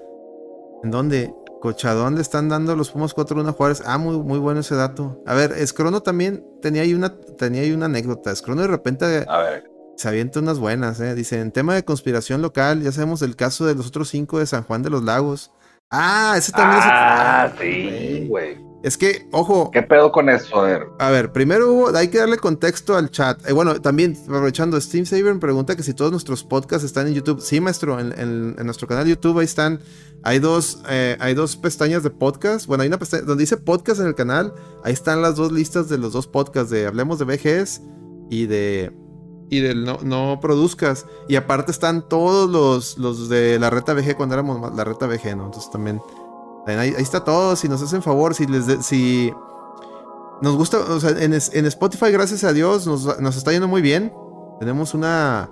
¿En 0.83 0.90
dónde? 0.90 1.35
Cochadón 1.61 2.14
le 2.14 2.20
están 2.20 2.48
dando 2.48 2.76
los 2.76 2.90
Pumas 2.90 3.14
4-1 3.14 3.48
a 3.48 3.52
Juárez. 3.52 3.83
Ah, 3.85 3.98
muy, 3.98 4.16
muy 4.18 4.38
bueno 4.38 4.61
ese 4.61 4.76
dato. 4.76 5.20
A 5.26 5.35
ver, 5.35 5.52
Escrono 5.52 6.02
también 6.02 6.46
tenía 6.62 6.83
ahí 6.83 6.94
una, 6.94 7.18
tenía 7.37 7.62
ahí 7.62 7.72
una 7.72 7.87
anécdota. 7.87 8.31
Escrono 8.31 8.62
de 8.62 8.68
repente 8.68 9.26
se 9.98 10.08
avienta 10.08 10.38
unas 10.38 10.61
buenas, 10.61 11.00
¿eh? 11.00 11.16
Dice, 11.16 11.40
en 11.40 11.50
tema 11.50 11.74
de 11.74 11.84
conspiración 11.84 12.40
local, 12.40 12.82
ya 12.82 12.92
sabemos 12.92 13.20
el 13.22 13.34
caso 13.34 13.66
de 13.66 13.74
los 13.74 13.88
otros 13.88 14.08
cinco 14.08 14.38
de 14.38 14.46
San 14.46 14.62
Juan 14.62 14.82
de 14.82 14.90
los 14.90 15.02
Lagos. 15.02 15.50
Ah, 15.90 16.34
ese 16.38 16.52
también 16.52 16.80
ah, 16.84 17.52
sí, 17.58 18.26
güey. 18.28 18.58
Es 18.84 18.96
que, 18.96 19.26
ojo. 19.32 19.72
¿Qué 19.72 19.82
pedo 19.82 20.12
con 20.12 20.28
eso? 20.28 20.61
A 20.61 20.62
ver. 20.62 20.87
A 21.00 21.11
ver, 21.11 21.32
primero 21.32 21.72
hubo, 21.72 21.96
hay 21.96 22.08
que 22.08 22.18
darle 22.18 22.37
contexto 22.37 22.96
al 22.96 23.11
chat. 23.11 23.44
Eh, 23.48 23.52
bueno, 23.52 23.80
también 23.80 24.16
aprovechando, 24.22 24.80
Steam 24.80 25.04
Saber 25.04 25.37
pregunta 25.40 25.74
que 25.74 25.82
si 25.82 25.94
todos 25.94 26.12
nuestros 26.12 26.44
podcasts 26.44 26.84
están 26.84 27.08
en 27.08 27.14
YouTube. 27.14 27.40
Sí, 27.40 27.61
maestro, 27.61 27.98
en, 27.98 28.54
nuestro 28.54 28.87
canal 28.87 29.02
de 29.02 29.11
YouTube 29.11 29.40
ahí 29.40 29.46
están. 29.46 29.80
Hay 30.22 30.38
dos, 30.38 30.80
eh, 30.88 31.16
hay 31.18 31.34
dos 31.34 31.56
pestañas 31.56 32.04
de 32.04 32.11
podcast. 32.11 32.66
Bueno, 32.66 32.82
hay 32.82 32.88
una 32.88 33.00
pestaña 33.00 33.24
donde 33.24 33.42
dice 33.42 33.56
podcast 33.56 34.00
en 34.00 34.06
el 34.06 34.14
canal. 34.14 34.54
Ahí 34.84 34.92
están 34.92 35.22
las 35.22 35.34
dos 35.34 35.50
listas 35.50 35.88
de 35.88 35.98
los 35.98 36.12
dos 36.12 36.28
podcasts 36.28 36.70
de 36.70 36.87
Hablemos 36.87 37.18
de 37.18 37.24
VGS 37.24 37.82
y 38.30 38.46
de 38.46 38.92
y 39.50 39.61
del 39.61 39.84
no, 39.84 39.98
no, 40.02 40.38
produzcas. 40.40 41.06
Y 41.28 41.37
aparte 41.37 41.72
están 41.72 42.08
todos 42.08 42.48
los, 42.50 42.98
los 42.98 43.28
de 43.28 43.58
la 43.58 43.70
reta 43.70 43.94
VG 43.94 44.16
cuando 44.16 44.34
éramos 44.34 44.74
la 44.74 44.84
reta 44.84 45.06
VG, 45.06 45.37
¿no? 45.37 45.46
Entonces 45.46 45.70
también 45.70 46.00
Ahí, 46.76 46.94
está 46.98 47.24
todo. 47.24 47.56
Si 47.56 47.68
nos 47.68 47.80
hacen 47.80 48.02
favor, 48.02 48.34
si 48.34 48.46
les 48.46 48.84
si 48.84 49.32
nos 50.42 50.56
gusta, 50.56 50.78
o 50.78 51.00
sea, 51.00 51.11
en, 51.11 51.32
Spotify, 51.32 52.11
gracias 52.12 52.44
a 52.44 52.52
Dios, 52.52 52.87
nos, 52.87 53.37
está 53.37 53.52
yendo 53.52 53.68
muy 53.68 53.80
bien. 53.80 54.12
Tenemos 54.61 54.92
una. 54.94 55.50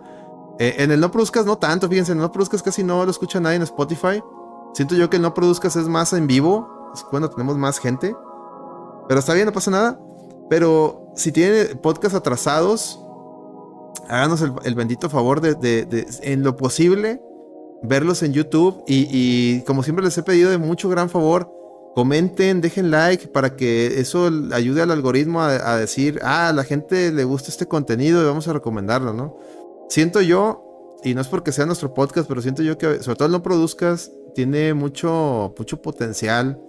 Eh, 0.59 0.75
en 0.79 0.91
el 0.91 1.01
no 1.01 1.11
produzcas 1.11 1.47
no 1.47 1.57
tanto, 1.59 1.89
fíjense, 1.89 2.13
en 2.13 2.19
el 2.19 2.23
no 2.23 2.33
produzcas 2.33 2.63
casi 2.63 2.83
no 2.83 3.05
lo 3.05 3.11
escucha 3.11 3.41
nadie 3.41 3.57
en 3.57 3.63
Spotify. 3.63 4.23
Siento 4.75 4.95
yo 4.95 5.09
que 5.09 5.17
el 5.17 5.23
no 5.23 5.33
produzcas 5.33 5.77
es 5.77 5.89
más 5.89 6.13
en 6.13 6.27
vivo, 6.27 6.91
es 6.95 7.03
cuando 7.05 7.31
tenemos 7.31 7.57
más 7.57 7.79
gente. 7.79 8.15
Pero 9.09 9.21
está 9.21 9.33
bien, 9.33 9.47
no 9.47 9.53
pasa 9.53 9.71
nada. 9.71 10.01
Pero 10.51 11.13
si 11.17 11.33
tienen 11.33 11.79
podcast 11.79 12.15
atrasados, 12.15 13.01
háganos 14.09 14.43
el, 14.65 14.75
bendito 14.75 15.11
favor 15.11 15.41
de, 15.41 16.07
en 16.23 16.43
lo 16.43 16.57
posible, 16.57 17.21
verlos 17.83 18.23
en 18.23 18.33
YouTube 18.33 18.83
y, 18.87 19.61
como 19.63 19.83
siempre 19.83 20.05
les 20.05 20.17
he 20.19 20.23
pedido 20.23 20.51
de 20.51 20.59
mucho 20.59 20.89
gran 20.89 21.11
favor, 21.11 21.53
comenten, 21.95 22.61
dejen 22.61 22.91
like 22.91 23.29
para 23.29 23.57
que 23.57 24.01
eso 24.01 24.31
ayude 24.53 24.83
al 24.83 24.91
algoritmo 24.91 25.43
a, 25.43 25.77
decir, 25.77 26.21
ah, 26.23 26.49
a 26.49 26.53
la 26.53 26.65
gente 26.65 27.11
le 27.13 27.25
gusta 27.25 27.51
este 27.51 27.67
contenido 27.67 28.23
y 28.23 28.27
vamos 28.27 28.47
a 28.49 28.53
recomendarlo, 28.53 29.13
¿no? 29.13 29.39
Siento 29.89 30.21
yo, 30.21 30.99
y 31.05 31.15
no 31.15 31.21
es 31.21 31.29
porque 31.29 31.53
sea 31.53 31.67
nuestro 31.67 31.95
podcast, 31.95 32.29
pero 32.29 32.43
siento 32.43 32.63
yo 32.63 32.77
que 32.77 33.03
sobre 33.03 33.17
todo 33.17 33.29
no 33.29 33.43
produzcas 33.43 34.11
tiene 34.35 34.75
mucho, 34.75 35.55
mucho 35.57 35.81
potencial, 35.81 36.61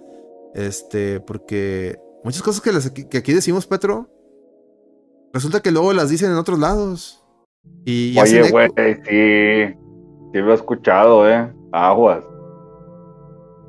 este, 0.54 1.20
porque 1.20 2.00
muchas 2.24 2.42
cosas 2.42 2.62
que, 2.62 3.08
que 3.08 3.18
aquí 3.18 3.32
decimos, 3.32 3.66
Petro, 3.66 4.08
resulta 5.32 5.60
que 5.60 5.70
luego 5.70 5.92
las 5.92 6.08
dicen 6.08 6.30
en 6.30 6.36
otros 6.36 6.58
lados. 6.58 7.22
Y, 7.84 8.18
Oye, 8.18 8.50
güey, 8.50 8.68
sí. 8.76 9.74
Sí 10.32 10.38
lo 10.40 10.52
he 10.52 10.54
escuchado, 10.54 11.28
¿eh? 11.28 11.52
Aguas. 11.72 12.24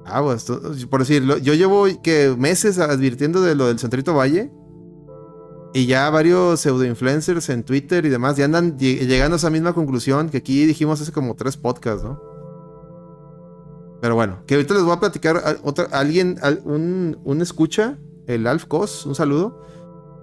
Aguas. 0.06 0.45
Por 0.89 0.99
decirlo, 0.99 1.38
yo 1.38 1.54
llevo 1.54 1.86
que 2.04 2.36
meses 2.38 2.80
advirtiendo 2.80 3.41
de 3.41 3.56
lo 3.56 3.67
del 3.67 3.80
Centrito 3.80 4.13
Valle. 4.13 4.52
Y 5.73 5.86
ya 5.86 6.10
varios 6.10 6.62
pseudo-influencers 6.62 7.49
en 7.49 7.63
Twitter 7.63 8.04
y 8.04 8.10
demás 8.10 8.36
ya 8.36 8.45
andan 8.45 8.78
llegando 8.80 9.36
a 9.36 9.38
esa 9.38 9.52
misma 9.52 9.73
conclusión 9.73 10.30
que 10.30 10.38
aquí 10.38 10.65
dijimos 10.65 10.99
hace 10.99 11.12
como 11.12 11.36
tres 11.36 11.58
podcasts, 11.58 12.04
¿no? 12.04 12.19
Pero 14.02 14.15
bueno, 14.15 14.39
que 14.47 14.56
ahorita 14.56 14.73
les 14.73 14.84
voy 14.84 14.93
a 14.93 14.99
platicar 14.99 15.38
a 15.38 15.58
otra, 15.63 15.86
alguien, 15.91 16.39
un, 16.63 17.19
un, 17.23 17.41
escucha, 17.41 17.97
el 18.28 18.47
Alf 18.47 18.65
Cos, 18.65 19.06
un 19.06 19.13
saludo. 19.13 19.62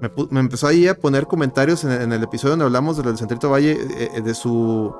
Me, 0.00 0.40
empezó 0.40 0.66
ahí 0.66 0.88
a 0.88 0.94
poner 0.94 1.26
comentarios 1.26 1.84
en, 1.84 2.12
el 2.12 2.22
episodio 2.22 2.50
donde 2.50 2.66
hablamos 2.66 2.96
de 2.96 3.02
lo 3.02 3.08
del 3.08 3.18
Centrito 3.18 3.50
Valle, 3.50 3.72
eh, 3.72 4.10
eh, 4.14 4.20
de 4.20 4.34
su 4.34 4.94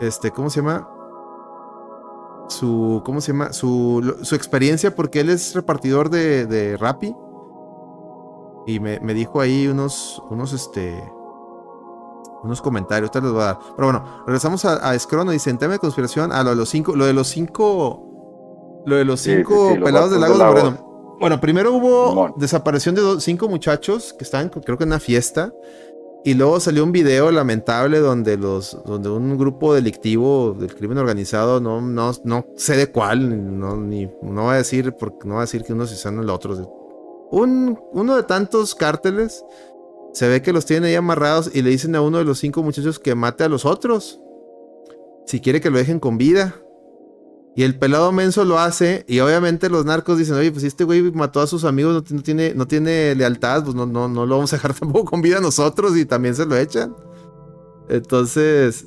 este, 0.00 0.30
¿cómo 0.30 0.50
se 0.50 0.60
llama? 0.60 0.88
Su, 2.48 3.02
¿cómo 3.04 3.20
se 3.20 3.32
llama? 3.32 3.52
Su, 3.52 4.16
su 4.22 4.34
experiencia 4.34 4.94
porque 4.94 5.20
él 5.20 5.30
es 5.30 5.54
repartidor 5.54 6.10
de, 6.10 6.46
de 6.46 6.76
Rappi. 6.76 7.14
Y 8.66 8.78
me, 8.78 8.98
dijo 9.14 9.40
ahí 9.40 9.66
unos, 9.66 10.22
unos, 10.30 10.52
este, 10.52 11.02
unos 12.42 12.60
comentarios, 12.60 13.10
te 13.10 13.20
les 13.20 13.32
voy 13.32 13.42
a 13.42 13.46
dar. 13.46 13.58
Pero 13.76 13.88
bueno, 13.88 14.04
regresamos 14.26 14.64
a, 14.64 14.90
a 14.90 14.98
Scrono, 14.98 15.30
dice, 15.30 15.50
en 15.50 15.58
tema 15.58 15.72
de 15.72 15.78
conspiración, 15.78 16.30
a 16.30 16.42
lo 16.44 16.50
de 16.50 16.56
los 16.56 16.68
cinco, 16.68 16.94
lo 16.94 17.06
de 17.06 17.14
los 17.14 17.28
cinco, 17.28 18.82
lo 18.84 18.96
de 18.96 19.04
los 19.04 19.20
cinco 19.20 19.74
pelados 19.82 20.10
del 20.10 20.20
lago 20.20 20.38
de 20.38 20.44
Moreno. 20.44 20.89
Bueno, 21.20 21.38
primero 21.38 21.74
hubo 21.74 22.34
desaparición 22.38 22.94
de 22.94 23.20
cinco 23.20 23.46
muchachos 23.46 24.14
que 24.14 24.24
estaban, 24.24 24.48
creo 24.48 24.78
que 24.78 24.84
en 24.84 24.88
una 24.88 25.00
fiesta. 25.00 25.52
Y 26.24 26.32
luego 26.32 26.60
salió 26.60 26.82
un 26.82 26.92
video 26.92 27.30
lamentable 27.30 27.98
donde 27.98 28.38
los, 28.38 28.82
donde 28.86 29.10
un 29.10 29.36
grupo 29.36 29.74
delictivo 29.74 30.56
del 30.58 30.74
crimen 30.74 30.96
organizado, 30.96 31.60
no, 31.60 31.82
no, 31.82 32.12
no 32.24 32.46
sé 32.56 32.76
de 32.76 32.90
cuál, 32.90 33.58
no, 33.58 33.76
ni, 33.76 34.06
no 34.22 34.44
voy 34.44 34.54
a 34.54 34.56
decir, 34.56 34.94
porque 34.98 35.26
no 35.28 35.34
voy 35.34 35.40
a 35.40 35.40
decir 35.42 35.62
que 35.62 35.74
unos 35.74 35.90
son 35.90 36.20
el 36.20 36.30
otro. 36.30 36.56
Un, 37.30 37.78
uno 37.92 38.16
de 38.16 38.22
tantos 38.22 38.74
cárteles 38.74 39.44
se 40.14 40.26
ve 40.26 40.40
que 40.40 40.54
los 40.54 40.64
tienen 40.64 40.84
ahí 40.84 40.94
amarrados 40.94 41.50
y 41.54 41.60
le 41.60 41.68
dicen 41.68 41.94
a 41.96 42.00
uno 42.00 42.16
de 42.16 42.24
los 42.24 42.38
cinco 42.38 42.62
muchachos 42.62 42.98
que 42.98 43.14
mate 43.14 43.44
a 43.44 43.48
los 43.50 43.66
otros. 43.66 44.20
Si 45.26 45.40
quiere 45.40 45.60
que 45.60 45.68
lo 45.68 45.76
dejen 45.76 46.00
con 46.00 46.16
vida. 46.16 46.54
Y 47.56 47.64
el 47.64 47.78
pelado 47.78 48.12
menso 48.12 48.44
lo 48.44 48.58
hace 48.58 49.04
y 49.08 49.20
obviamente 49.20 49.68
los 49.68 49.84
narcos 49.84 50.18
dicen, 50.18 50.36
oye, 50.36 50.52
pues 50.52 50.64
este 50.64 50.84
güey 50.84 51.02
mató 51.10 51.40
a 51.40 51.46
sus 51.46 51.64
amigos, 51.64 52.10
no, 52.10 52.22
tiene, 52.22 52.54
no 52.54 52.66
tiene 52.68 53.14
lealtad, 53.14 53.64
pues 53.64 53.74
no, 53.74 53.86
no, 53.86 54.08
no 54.08 54.24
lo 54.24 54.36
vamos 54.36 54.52
a 54.52 54.56
dejar 54.56 54.74
tampoco 54.78 55.10
con 55.10 55.22
vida 55.22 55.40
nosotros 55.40 55.96
y 55.96 56.04
también 56.04 56.34
se 56.34 56.46
lo 56.46 56.56
echan. 56.56 56.94
Entonces, 57.88 58.86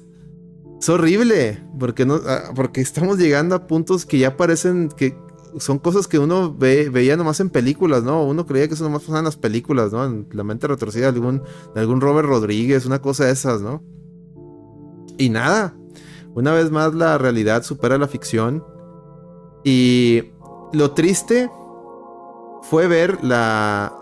es 0.80 0.90
horrible, 0.90 1.62
porque, 1.78 2.06
no, 2.06 2.22
ah, 2.26 2.52
porque 2.56 2.80
estamos 2.80 3.18
llegando 3.18 3.56
a 3.56 3.68
puntos 3.68 4.06
que 4.06 4.18
ya 4.18 4.38
parecen 4.38 4.90
que 4.90 5.18
son 5.60 5.78
cosas 5.78 6.08
que 6.08 6.18
uno 6.18 6.54
ve, 6.54 6.90
veía 6.90 7.18
nomás 7.18 7.40
en 7.40 7.50
películas, 7.50 8.04
¿no? 8.04 8.24
Uno 8.24 8.46
creía 8.46 8.68
que 8.68 8.74
eso 8.74 8.84
nomás 8.84 9.02
pasaba 9.02 9.20
en 9.20 9.26
las 9.26 9.38
películas, 9.38 9.92
¿no? 9.92 10.06
En 10.06 10.28
la 10.32 10.44
mente 10.44 10.68
retorcida 10.68 11.12
de 11.12 11.20
algún, 11.20 11.44
de 11.76 11.82
algún 11.82 12.02
Robert 12.02 12.28
Rodríguez, 12.28 12.86
una 12.86 13.02
cosa 13.02 13.26
de 13.26 13.34
esas, 13.34 13.62
¿no? 13.62 13.84
Y 15.18 15.30
nada, 15.30 15.76
una 16.36 16.54
vez 16.54 16.72
más 16.72 16.94
la 16.94 17.18
realidad 17.18 17.64
supera 17.64 17.98
la 17.98 18.08
ficción. 18.08 18.64
Y 19.64 20.34
lo 20.74 20.92
triste 20.92 21.50
fue 22.64 22.88
ver 22.88 23.24
la, 23.24 23.94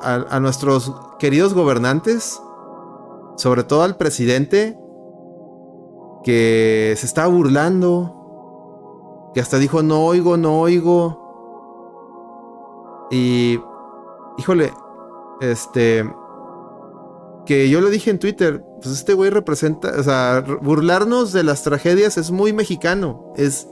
a, 0.00 0.40
nuestros 0.40 0.92
queridos 1.18 1.54
gobernantes, 1.54 2.40
sobre 3.36 3.64
todo 3.64 3.82
al 3.82 3.96
presidente, 3.96 4.78
que 6.24 6.94
se 6.96 7.06
estaba 7.06 7.28
burlando, 7.28 9.30
que 9.34 9.40
hasta 9.40 9.58
dijo 9.58 9.82
no 9.82 10.04
oigo, 10.04 10.36
no 10.36 10.60
oigo. 10.60 11.20
Y, 13.10 13.60
híjole, 14.38 14.72
este, 15.40 16.10
que 17.46 17.68
yo 17.68 17.80
lo 17.80 17.90
dije 17.90 18.10
en 18.10 18.18
Twitter, 18.18 18.64
pues 18.82 18.96
este 18.96 19.14
güey 19.14 19.30
representa, 19.30 19.92
o 19.98 20.02
sea, 20.02 20.44
burlarnos 20.60 21.32
de 21.32 21.44
las 21.44 21.62
tragedias 21.62 22.18
es 22.18 22.30
muy 22.30 22.52
mexicano, 22.52 23.32
es, 23.36 23.68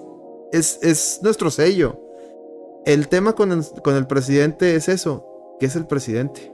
es, 0.53 0.79
es 0.83 1.21
nuestro 1.23 1.51
sello. 1.51 2.01
El 2.87 3.09
tema 3.09 3.35
con 3.35 3.53
el, 3.53 4.07
presidente 4.07 4.75
es 4.75 4.89
eso, 4.89 5.57
que 5.59 5.67
es 5.67 5.77
el 5.77 5.87
presidente. 5.87 6.53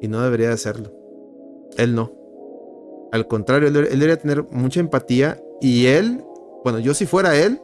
Y 0.00 0.08
no 0.08 0.20
debería 0.22 0.48
de 0.48 0.54
hacerlo. 0.54 0.92
Él 1.76 1.94
no. 1.94 2.12
Al 3.12 3.28
contrario, 3.28 3.68
él, 3.68 3.74
debería 3.74 4.18
tener 4.18 4.44
mucha 4.50 4.80
empatía. 4.80 5.40
Y 5.60 5.86
él, 5.86 6.24
bueno, 6.64 6.78
yo 6.80 6.94
si 6.94 7.06
fuera 7.06 7.36
él, 7.36 7.60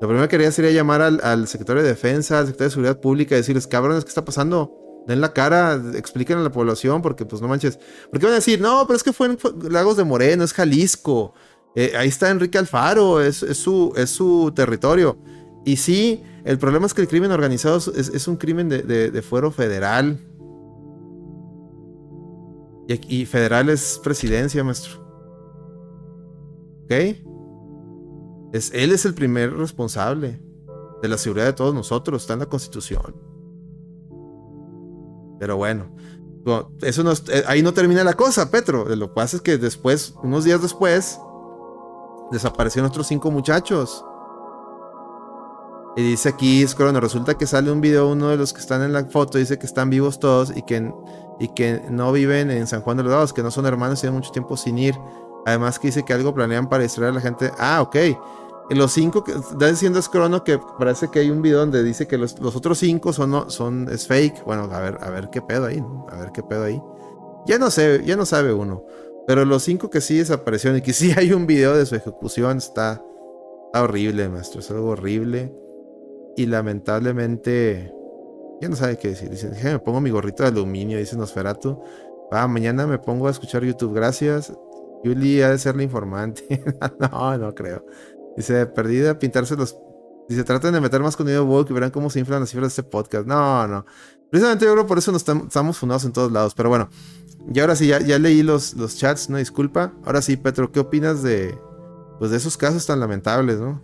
lo 0.00 0.08
primero 0.08 0.26
que 0.28 0.36
haría 0.36 0.50
sería 0.50 0.70
llamar 0.70 1.02
al, 1.02 1.20
al 1.22 1.46
secretario 1.48 1.82
de 1.82 1.90
Defensa, 1.90 2.38
al 2.38 2.46
secretario 2.46 2.68
de 2.68 2.74
Seguridad 2.74 3.00
Pública 3.00 3.34
y 3.34 3.38
decirles, 3.38 3.66
cabrones, 3.66 4.04
¿qué 4.04 4.08
está 4.08 4.24
pasando? 4.24 4.81
Den 5.06 5.20
la 5.20 5.32
cara, 5.32 5.80
expliquen 5.94 6.38
a 6.38 6.42
la 6.42 6.52
población, 6.52 7.02
porque 7.02 7.24
pues 7.24 7.42
no 7.42 7.48
manches. 7.48 7.78
Porque 8.10 8.26
van 8.26 8.34
a 8.34 8.36
decir, 8.36 8.60
no, 8.60 8.86
pero 8.86 8.96
es 8.96 9.02
que 9.02 9.12
fue 9.12 9.28
en 9.28 9.38
Lagos 9.72 9.96
de 9.96 10.04
Moreno, 10.04 10.44
es 10.44 10.52
Jalisco. 10.52 11.34
Eh, 11.74 11.92
ahí 11.96 12.08
está 12.08 12.30
Enrique 12.30 12.58
Alfaro, 12.58 13.20
es, 13.20 13.36
su, 13.36 14.52
territorio. 14.54 15.18
Y 15.64 15.76
sí, 15.76 16.22
el 16.44 16.58
problema 16.58 16.86
es 16.86 16.94
que 16.94 17.00
el 17.00 17.08
crimen 17.08 17.32
organizado 17.32 17.78
es, 17.78 18.28
un 18.28 18.36
crimen 18.36 18.68
de, 18.68 19.22
fuero 19.22 19.50
federal. 19.50 20.18
Y, 22.88 23.22
y, 23.22 23.26
federal 23.26 23.68
es 23.70 24.00
presidencia, 24.02 24.62
maestro. 24.62 25.00
¿Ok? 26.84 26.92
Es, 28.52 28.70
él 28.74 28.92
es 28.92 29.06
el 29.06 29.14
primer 29.14 29.54
responsable 29.54 30.40
de 31.00 31.08
la 31.08 31.16
seguridad 31.16 31.46
de 31.46 31.52
todos 31.54 31.74
nosotros, 31.74 32.22
está 32.22 32.34
en 32.34 32.40
la 32.40 32.46
constitución. 32.46 33.31
Pero 35.42 35.56
bueno, 35.56 35.86
eso 36.82 37.02
no, 37.02 37.10
eh, 37.10 37.42
ahí 37.48 37.64
no 37.64 37.74
termina 37.74 38.04
la 38.04 38.12
cosa, 38.12 38.48
Petro. 38.48 38.84
Lo 38.94 39.08
que 39.08 39.14
pasa 39.14 39.38
es 39.38 39.42
que 39.42 39.58
después, 39.58 40.14
unos 40.22 40.44
días 40.44 40.62
después, 40.62 41.18
desaparecieron 42.30 42.88
otros 42.88 43.08
cinco 43.08 43.32
muchachos. 43.32 44.04
Y 45.96 46.02
dice 46.02 46.28
aquí, 46.28 46.64
Scrono, 46.64 47.00
resulta 47.00 47.34
que 47.34 47.48
sale 47.48 47.72
un 47.72 47.80
video, 47.80 48.08
uno 48.08 48.28
de 48.28 48.36
los 48.36 48.52
que 48.52 48.60
están 48.60 48.82
en 48.82 48.92
la 48.92 49.04
foto 49.06 49.36
dice 49.36 49.58
que 49.58 49.66
están 49.66 49.90
vivos 49.90 50.20
todos 50.20 50.56
y 50.56 50.62
que, 50.62 50.92
y 51.40 51.48
que 51.48 51.82
no 51.90 52.12
viven 52.12 52.52
en 52.52 52.68
San 52.68 52.82
Juan 52.82 52.98
de 52.98 53.02
los 53.02 53.10
Dados, 53.10 53.32
que 53.32 53.42
no 53.42 53.50
son 53.50 53.66
hermanos 53.66 53.98
y 53.98 54.02
tienen 54.02 54.14
mucho 54.20 54.30
tiempo 54.30 54.56
sin 54.56 54.78
ir. 54.78 54.94
Además 55.44 55.80
que 55.80 55.88
dice 55.88 56.04
que 56.04 56.12
algo 56.12 56.32
planean 56.32 56.68
para 56.68 56.84
distraer 56.84 57.10
a 57.10 57.14
la 57.14 57.20
gente. 57.20 57.50
Ah, 57.58 57.82
ok. 57.82 57.96
Los 58.70 58.92
cinco 58.92 59.24
que 59.24 59.32
está 59.32 59.68
diciendo 59.68 59.98
es 59.98 60.08
Crono 60.08 60.44
que 60.44 60.58
parece 60.78 61.08
que 61.10 61.18
hay 61.18 61.30
un 61.30 61.42
video 61.42 61.58
donde 61.58 61.82
dice 61.82 62.06
que 62.06 62.16
los, 62.16 62.36
otros 62.40 62.78
cinco 62.78 63.12
son, 63.12 63.50
son 63.50 63.88
es 63.90 64.06
fake. 64.06 64.44
Bueno, 64.44 64.64
a 64.72 64.80
ver, 64.80 64.98
a 65.00 65.10
ver 65.10 65.28
qué 65.30 65.42
pedo 65.42 65.66
ahí, 65.66 65.80
¿no? 65.80 66.06
A 66.10 66.16
ver 66.16 66.32
qué 66.32 66.42
pedo 66.42 66.64
ahí. 66.64 66.80
Ya 67.46 67.58
no 67.58 67.70
sé, 67.70 68.02
ya 68.04 68.16
no 68.16 68.24
sabe 68.24 68.52
uno. 68.52 68.84
Pero 69.26 69.44
los 69.44 69.62
cinco 69.62 69.90
que 69.90 70.00
sí 70.00 70.18
desaparecieron 70.18 70.78
y 70.78 70.82
que 70.82 70.92
sí 70.92 71.12
hay 71.16 71.32
un 71.32 71.46
video 71.46 71.76
de 71.76 71.86
su 71.86 71.94
ejecución 71.94 72.58
está, 72.58 73.04
horrible, 73.74 74.28
maestro. 74.28 74.60
Es 74.60 74.70
algo 74.70 74.90
horrible. 74.90 75.54
Y 76.36 76.46
lamentablemente, 76.46 77.92
ya 78.60 78.68
no 78.68 78.76
sabe 78.76 78.96
qué 78.96 79.08
decir. 79.08 79.28
Dice, 79.30 79.50
me 79.64 79.78
pongo 79.78 80.00
mi 80.00 80.10
gorrito 80.10 80.42
de 80.42 80.50
aluminio, 80.50 80.98
dice 80.98 81.16
Nosferatu. 81.16 81.82
Va, 82.32 82.46
mañana 82.48 82.86
me 82.86 82.98
pongo 82.98 83.28
a 83.28 83.30
escuchar 83.30 83.64
YouTube. 83.64 83.94
Gracias. 83.94 84.52
Yuli 85.04 85.42
ha 85.42 85.50
de 85.50 85.58
ser 85.58 85.76
la 85.76 85.82
informante. 85.82 86.62
no, 86.98 87.36
no 87.36 87.54
creo. 87.54 87.84
Dice, 88.36 88.66
perdida, 88.66 89.18
pintarse 89.18 89.56
los. 89.56 89.78
Dice, 90.28 90.44
traten 90.44 90.72
de 90.72 90.80
meter 90.80 91.00
más 91.00 91.16
contenido 91.16 91.44
woke 91.44 91.70
y 91.70 91.74
verán 91.74 91.90
cómo 91.90 92.10
se 92.10 92.20
inflan 92.20 92.40
las 92.40 92.50
cifras 92.50 92.74
de 92.74 92.80
este 92.80 92.90
podcast. 92.90 93.26
No, 93.26 93.66
no. 93.66 93.84
Precisamente 94.30 94.64
yo 94.64 94.72
creo 94.72 94.86
por 94.86 94.96
eso 94.96 95.12
nos 95.12 95.28
estamos 95.28 95.78
fundados 95.78 96.04
en 96.04 96.12
todos 96.12 96.32
lados. 96.32 96.54
Pero 96.54 96.70
bueno, 96.70 96.88
y 97.52 97.60
ahora 97.60 97.76
sí, 97.76 97.88
ya, 97.88 98.00
ya 98.00 98.18
leí 98.18 98.42
los, 98.42 98.74
los 98.74 98.96
chats, 98.96 99.28
no 99.28 99.36
disculpa. 99.36 99.92
Ahora 100.04 100.22
sí, 100.22 100.36
Petro, 100.36 100.72
¿qué 100.72 100.80
opinas 100.80 101.22
de, 101.22 101.58
pues 102.18 102.30
de 102.30 102.36
esos 102.38 102.56
casos 102.56 102.86
tan 102.86 103.00
lamentables, 103.00 103.60
no? 103.60 103.80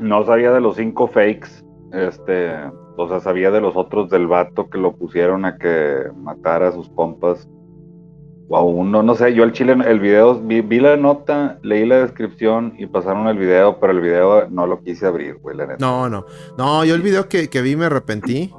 No 0.00 0.24
sabía 0.24 0.50
de 0.52 0.60
los 0.60 0.76
cinco 0.76 1.06
fakes. 1.06 1.48
Este, 1.92 2.56
o 2.96 3.08
sea, 3.08 3.20
sabía 3.20 3.50
de 3.50 3.60
los 3.60 3.76
otros 3.76 4.10
del 4.10 4.26
vato 4.26 4.68
que 4.68 4.78
lo 4.78 4.96
pusieron 4.96 5.44
a 5.44 5.58
que 5.58 6.10
matara 6.16 6.68
a 6.68 6.72
sus 6.72 6.88
compas. 6.90 7.48
Wow, 8.52 8.84
no, 8.84 9.02
no 9.02 9.14
sé, 9.14 9.32
yo 9.32 9.44
al 9.44 9.52
chile, 9.52 9.74
el 9.86 9.98
video, 9.98 10.38
vi, 10.38 10.78
la 10.78 10.98
nota, 10.98 11.58
leí 11.62 11.86
la 11.86 12.00
descripción 12.00 12.74
y 12.76 12.84
pasaron 12.84 13.26
el 13.26 13.38
video, 13.38 13.80
pero 13.80 13.94
el 13.94 14.00
video 14.02 14.46
no 14.50 14.66
lo 14.66 14.82
quise 14.82 15.06
abrir, 15.06 15.38
güey, 15.38 15.56
la 15.56 15.64
neta. 15.64 15.78
No, 15.80 16.10
no, 16.10 16.26
no, 16.58 16.84
yo 16.84 16.94
el 16.94 17.00
video 17.00 17.30
que, 17.30 17.48
que 17.48 17.62
vi 17.62 17.76
me 17.76 17.86
arrepentí. 17.86 18.52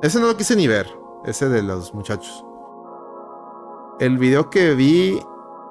Ese 0.00 0.20
no 0.20 0.28
lo 0.28 0.36
quise 0.36 0.54
ni 0.54 0.68
ver, 0.68 0.86
ese 1.26 1.48
de 1.48 1.60
los 1.64 1.92
muchachos. 1.92 2.44
El 3.98 4.16
video 4.16 4.48
que 4.48 4.76
vi 4.76 5.18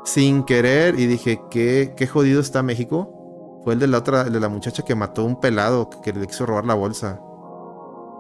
sin 0.04 0.44
querer 0.44 1.00
y 1.00 1.06
dije, 1.06 1.42
¿qué, 1.50 1.94
qué 1.96 2.08
jodido 2.08 2.42
está 2.42 2.64
México? 2.64 3.62
Fue 3.64 3.76
el 3.76 3.80
de 3.80 3.88
la 3.88 4.00
otra, 4.00 4.24
el 4.24 4.34
de 4.34 4.42
la 4.42 4.50
muchacha 4.50 4.84
que 4.84 4.96
mató 4.96 5.22
a 5.22 5.26
un 5.26 5.40
pelado 5.40 5.90
que, 6.04 6.12
le 6.12 6.28
quiso 6.28 6.46
robar 6.46 6.66
la 6.66 6.74
bolsa. 6.74 7.22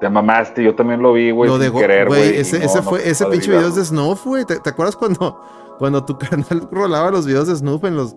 Te 0.02 0.10
mamaste, 0.10 0.64
yo 0.64 0.74
también 0.74 1.00
lo 1.00 1.14
vi, 1.14 1.30
güey, 1.30 1.48
sin 1.62 1.74
querer, 1.74 2.08
güey. 2.08 2.36
Ese, 2.36 2.58
ese, 2.58 2.82
fue, 2.82 3.08
ese 3.08 3.24
pinche 3.28 3.52
video 3.52 3.70
de 3.70 3.86
Snuff, 3.86 4.26
güey. 4.26 4.46
¿Te, 4.46 4.56
acuerdas 4.68 4.96
cuando, 4.96 5.40
cuando 5.78 6.04
tu 6.04 6.18
canal 6.18 6.68
rolaba 6.72 7.12
los 7.12 7.28
videos 7.28 7.48
de 7.48 7.56
Snuff 7.56 7.84
en 7.84 7.96
los, 7.96 8.16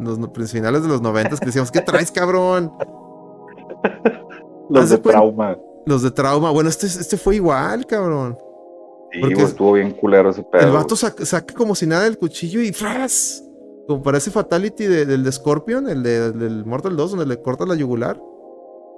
los 0.00 0.18
finales 0.50 0.82
de 0.82 0.88
los 0.88 1.00
noventas 1.00 1.38
que 1.38 1.46
decíamos, 1.46 1.70
¿qué 1.70 1.80
traes, 1.80 2.10
cabrón? 2.10 2.72
los 4.68 4.90
de 4.90 4.98
trauma. 4.98 5.56
Los 5.86 6.02
de 6.02 6.10
trauma. 6.10 6.50
Bueno, 6.50 6.68
este, 6.68 6.86
este 6.86 7.16
fue 7.16 7.36
igual, 7.36 7.86
cabrón. 7.86 8.36
Sí, 9.12 9.20
Porque 9.20 9.42
estuvo 9.42 9.74
bien 9.74 9.92
culero 9.92 10.30
ese 10.30 10.42
pedo. 10.42 10.66
El 10.66 10.72
vato 10.72 10.96
saca, 10.96 11.54
como 11.54 11.76
si 11.76 11.86
nada 11.86 12.08
el 12.08 12.18
cuchillo 12.18 12.60
y 12.60 12.72
¡fras! 12.72 13.44
Como 13.86 14.02
parece 14.02 14.32
Fatality 14.32 14.86
del 14.86 15.22
de 15.22 15.30
Scorpion, 15.30 15.88
el 15.88 16.02
de, 16.02 16.32
del 16.32 16.64
Mortal 16.64 16.96
2, 16.96 17.12
donde 17.12 17.26
le 17.26 17.40
corta 17.40 17.64
la 17.64 17.76
yugular. 17.76 18.20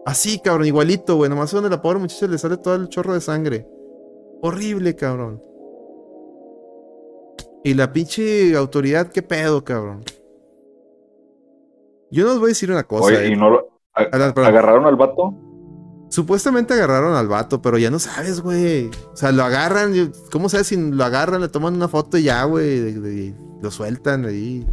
Así, 0.09 0.40
cabrón, 0.40 0.66
igualito, 0.66 1.16
güey. 1.16 1.29
Nomás 1.29 1.51
donde 1.51 1.68
la 1.68 1.83
pobre 1.83 1.99
muchacha 1.99 2.27
le 2.27 2.38
sale 2.38 2.57
todo 2.57 2.77
el 2.77 2.88
chorro 2.88 3.12
de 3.12 3.21
sangre. 3.21 3.68
Horrible, 4.40 4.97
cabrón. 4.97 5.42
Y 7.62 7.75
la 7.75 7.92
pinche 7.92 8.57
autoridad, 8.57 9.09
qué 9.09 9.21
pedo, 9.21 9.62
cabrón. 9.62 10.03
Yo 12.11 12.25
no 12.25 12.33
os 12.33 12.38
voy 12.38 12.47
a 12.47 12.49
decir 12.49 12.71
una 12.71 12.85
cosa. 12.85 13.05
Oye, 13.05 13.29
¿y 13.29 13.33
eh. 13.35 13.37
no 13.37 13.51
lo, 13.51 13.68
agarraron 13.94 14.87
al 14.87 14.97
vato? 14.97 15.35
Supuestamente 16.09 16.73
agarraron 16.73 17.14
al 17.14 17.29
vato, 17.29 17.61
pero 17.61 17.77
ya 17.77 17.90
no 17.90 17.99
sabes, 17.99 18.40
güey. 18.40 18.88
O 19.12 19.16
sea, 19.16 19.31
lo 19.31 19.44
agarran. 19.44 19.92
¿Cómo 20.33 20.49
sabes 20.49 20.68
si 20.68 20.79
lo 20.79 21.05
agarran? 21.05 21.42
Le 21.42 21.49
toman 21.49 21.75
una 21.75 21.88
foto 21.88 22.16
y 22.16 22.23
ya, 22.23 22.44
güey. 22.44 23.35
Lo 23.61 23.71
sueltan 23.71 24.25
ahí. 24.25 24.66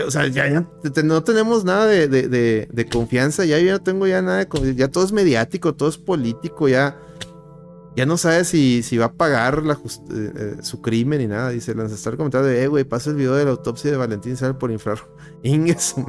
O 0.00 0.10
sea, 0.10 0.26
ya, 0.26 0.66
no 1.04 1.22
tenemos 1.22 1.64
nada 1.64 1.86
de, 1.86 2.88
confianza. 2.90 3.44
Ya 3.44 3.58
yo 3.58 3.72
no 3.72 3.82
tengo 3.82 4.06
ya 4.06 4.22
nada 4.22 4.44
de 4.44 4.74
Ya 4.74 4.88
todo 4.88 5.04
es 5.04 5.12
mediático, 5.12 5.74
todo 5.74 5.88
es 5.88 5.98
político. 5.98 6.68
Ya, 6.68 6.98
ya 7.94 8.06
no 8.06 8.16
sabes 8.16 8.48
si, 8.48 8.82
si 8.82 8.96
va 8.96 9.06
a 9.06 9.12
pagar 9.12 9.62
la 9.62 9.74
eh, 9.74 9.78
eh, 10.10 10.56
su 10.62 10.80
crimen 10.80 11.18
ni 11.18 11.26
nada. 11.26 11.50
Dice 11.50 11.72
el 11.72 11.80
ancestral 11.80 12.16
comentando 12.16 12.48
de, 12.48 12.62
eh, 12.62 12.68
güey, 12.68 12.84
pasa 12.84 13.10
el 13.10 13.16
video 13.16 13.34
de 13.34 13.44
la 13.44 13.50
autopsia 13.50 13.90
de 13.90 13.96
Valentín 13.98 14.36
sale 14.36 14.54
por 14.54 14.70
infrar. 14.70 14.98
Inge 15.42 15.78
su. 15.78 16.04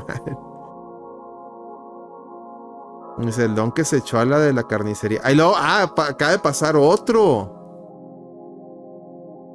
Dice 3.19 3.45
el 3.45 3.53
don 3.53 3.71
que 3.71 3.83
se 3.83 3.97
echó 3.97 4.17
a 4.19 4.25
la 4.25 4.39
de 4.39 4.53
la 4.53 4.63
carnicería. 4.63 5.19
Ahí 5.23 5.35
luego, 5.35 5.53
ah, 5.55 5.83
acaba 5.83 6.31
de 6.31 6.39
pasar 6.39 6.75
otro. 6.75 7.59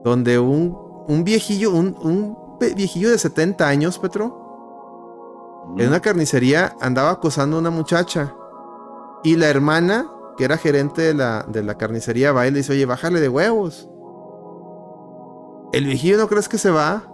Donde 0.04 0.38
un, 0.38 0.76
un 1.08 1.24
viejillo, 1.24 1.72
un, 1.72 2.36
viejillo 2.58 3.10
de 3.10 3.18
70 3.18 3.66
años, 3.66 3.98
Petro, 3.98 4.48
en 5.76 5.88
una 5.88 6.00
carnicería 6.00 6.76
andaba 6.80 7.10
acosando 7.10 7.56
a 7.56 7.60
una 7.60 7.70
muchacha. 7.70 8.34
Y 9.22 9.36
la 9.36 9.48
hermana, 9.48 10.10
que 10.36 10.44
era 10.44 10.56
gerente 10.56 11.02
de 11.02 11.14
la, 11.14 11.44
de 11.48 11.62
la 11.62 11.76
carnicería, 11.76 12.32
va 12.32 12.46
y 12.46 12.50
le 12.50 12.58
dice, 12.58 12.72
oye, 12.72 12.86
bájale 12.86 13.20
de 13.20 13.28
huevos. 13.28 13.88
El 15.72 15.84
viejillo 15.84 16.16
no 16.16 16.28
crees 16.28 16.48
que 16.48 16.58
se 16.58 16.70
va, 16.70 17.04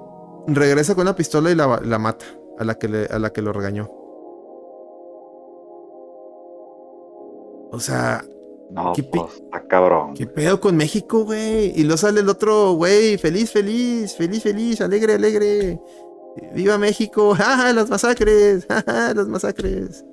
regresa 0.47 0.95
con 0.95 1.03
una 1.03 1.17
pistola 1.17 1.51
y 1.51 1.55
la, 1.55 1.81
la 1.83 1.99
mata 1.99 2.27
a 2.59 2.65
la, 2.65 2.77
que 2.77 3.09
a 3.11 3.19
la 3.19 3.31
que 3.31 3.43
lo 3.43 3.53
regañó. 3.53 3.91
O 7.73 7.81
sea. 7.81 8.25
No, 8.75 8.93
¿qué 8.93 9.05
pues, 9.05 9.35
está 9.35 9.65
cabrón. 9.69 10.15
¿Qué 10.15 10.27
pedo 10.27 10.61
con 10.61 10.77
México, 10.77 11.25
güey? 11.25 11.73
Y 11.79 11.85
lo 11.85 11.97
sale 11.97 12.21
el 12.21 12.29
otro, 12.29 12.73
güey, 12.73 13.17
feliz, 13.19 13.53
feliz, 13.53 14.17
feliz, 14.17 14.43
feliz, 14.43 14.81
alegre, 14.81 15.15
alegre. 15.15 15.81
¡Viva 16.53 16.77
México! 16.77 17.35
¡Ja, 17.39 17.73
las 17.73 17.89
masacres! 17.89 18.67
¡Ja, 18.69 19.15
las 19.15 19.29
masacres! 19.29 20.05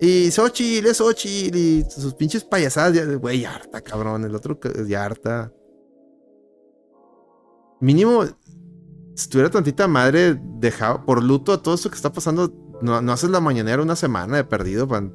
Y 0.00 0.30
Xochitl, 0.30 0.86
es 0.86 0.96
Xochitl, 0.96 1.54
y 1.54 1.84
sus 1.90 2.14
pinches 2.14 2.44
payasadas, 2.44 3.18
güey, 3.18 3.44
harta, 3.44 3.82
cabrón. 3.82 4.24
El 4.24 4.34
otro 4.34 4.58
ya 4.88 5.04
harta. 5.04 5.52
Mínimo, 7.78 8.24
si 9.14 9.28
tuviera 9.28 9.50
tantita 9.50 9.86
madre, 9.86 10.40
dejado 10.58 11.04
por 11.04 11.22
luto 11.22 11.52
a 11.52 11.62
todo 11.62 11.74
esto 11.74 11.90
que 11.90 11.96
está 11.96 12.10
pasando, 12.10 12.50
no, 12.80 13.02
no 13.02 13.12
haces 13.12 13.28
la 13.28 13.40
mañanera 13.40 13.82
una 13.82 13.96
semana 13.96 14.38
de 14.38 14.44
perdido, 14.44 14.88
pan 14.88 15.12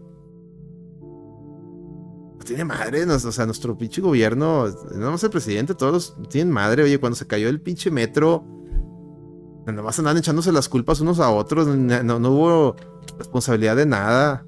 tiene 2.47 2.63
madre, 2.63 3.03
o 3.03 3.19
sea, 3.19 3.45
nuestro 3.45 3.77
pinche 3.77 4.01
gobierno, 4.01 4.65
no 4.95 5.11
más 5.11 5.23
el 5.23 5.29
presidente, 5.29 5.75
todos 5.75 6.17
tienen 6.29 6.51
madre. 6.51 6.83
Oye, 6.83 6.99
cuando 6.99 7.15
se 7.15 7.27
cayó 7.27 7.49
el 7.49 7.61
pinche 7.61 7.91
metro, 7.91 8.43
nomás 9.65 9.99
andan 9.99 10.17
echándose 10.17 10.51
las 10.51 10.69
culpas 10.69 11.01
unos 11.01 11.19
a 11.19 11.29
otros, 11.29 11.67
no, 11.67 12.19
no 12.19 12.31
hubo 12.31 12.75
responsabilidad 13.17 13.75
de 13.75 13.85
nada. 13.85 14.45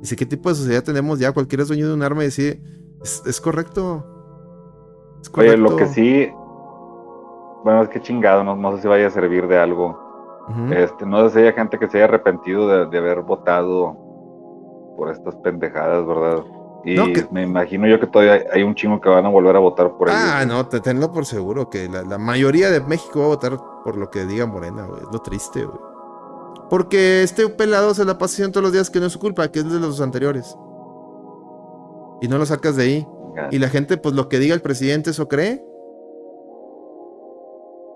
Dice, 0.00 0.14
¿qué 0.14 0.26
tipo 0.26 0.50
de 0.50 0.56
sociedad 0.56 0.84
tenemos 0.84 1.18
ya? 1.18 1.32
Cualquiera 1.32 1.62
es 1.62 1.68
dueño 1.68 1.88
de 1.88 1.94
un 1.94 2.02
arma 2.02 2.22
y 2.22 2.26
dice, 2.26 2.62
es, 3.02 3.40
correcto. 3.40 4.06
Oye, 5.34 5.56
lo 5.56 5.76
que 5.76 5.86
sí, 5.86 6.30
bueno, 7.64 7.82
es 7.82 7.88
que 7.88 8.02
chingado, 8.02 8.44
no, 8.44 8.76
sé 8.76 8.82
si 8.82 8.88
vaya 8.88 9.06
a 9.06 9.10
servir 9.10 9.46
de 9.48 9.58
algo. 9.58 9.98
este, 10.70 11.06
no 11.06 11.28
sé 11.28 11.34
si 11.34 11.38
haya 11.40 11.52
gente 11.52 11.78
que 11.78 11.88
se 11.88 11.96
haya 11.96 12.04
arrepentido 12.04 12.68
de, 12.68 12.86
de 12.86 12.98
haber 12.98 13.22
votado 13.22 13.96
por 14.98 15.10
estas 15.10 15.34
pendejadas, 15.36 16.06
¿verdad? 16.06 16.44
Y 16.84 16.96
me 17.30 17.42
imagino 17.42 17.86
yo 17.86 18.00
que 18.00 18.06
todavía 18.06 18.44
hay 18.52 18.62
un 18.62 18.74
chingo 18.74 19.00
que 19.00 19.08
van 19.08 19.24
a 19.24 19.28
volver 19.28 19.54
a 19.54 19.60
votar 19.60 19.92
por 19.96 20.10
ahí. 20.10 20.16
Ah, 20.18 20.44
no, 20.44 20.66
te 20.66 20.80
tenlo 20.80 21.12
por 21.12 21.26
seguro 21.26 21.70
que 21.70 21.88
la, 21.88 22.18
mayoría 22.18 22.70
de 22.70 22.80
México 22.80 23.20
va 23.20 23.26
a 23.26 23.28
votar 23.28 23.58
por 23.84 23.96
lo 23.96 24.10
que 24.10 24.26
diga 24.26 24.46
Morena, 24.46 24.86
güey. 24.86 25.00
Es 25.02 25.08
lo 25.12 25.20
triste, 25.20 25.64
güey. 25.64 25.78
Porque 26.68 27.22
este 27.22 27.48
pelado 27.48 27.94
se 27.94 28.04
la 28.04 28.18
pasa 28.18 28.34
haciendo 28.34 28.52
todos 28.52 28.64
los 28.64 28.72
días 28.72 28.90
que 28.90 28.98
no 28.98 29.06
es 29.06 29.12
su 29.12 29.20
culpa, 29.20 29.46
que 29.48 29.60
es 29.60 29.70
de 29.70 29.78
los 29.78 30.00
anteriores. 30.00 30.56
Y 32.20 32.28
no 32.28 32.38
lo 32.38 32.46
sacas 32.46 32.76
de 32.76 32.82
ahí. 32.82 33.08
Y 33.50 33.58
la 33.58 33.68
gente, 33.68 33.96
pues 33.96 34.14
lo 34.14 34.28
que 34.28 34.38
diga 34.38 34.54
el 34.54 34.62
presidente, 34.62 35.10
eso 35.10 35.28
cree. 35.28 35.64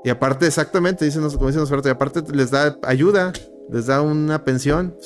Y 0.05 0.11
aparte, 0.11 0.47
exactamente, 0.47 1.05
dicen, 1.05 1.23
como 1.23 1.49
dicen 1.49 1.63
los 1.63 1.87
y 1.87 1.89
aparte 1.89 2.23
les 2.33 2.53
da 2.53 2.77
ayuda, 2.83 3.33
les 3.69 3.87
da 3.87 4.03
una 4.03 4.45
pensión. 4.45 4.97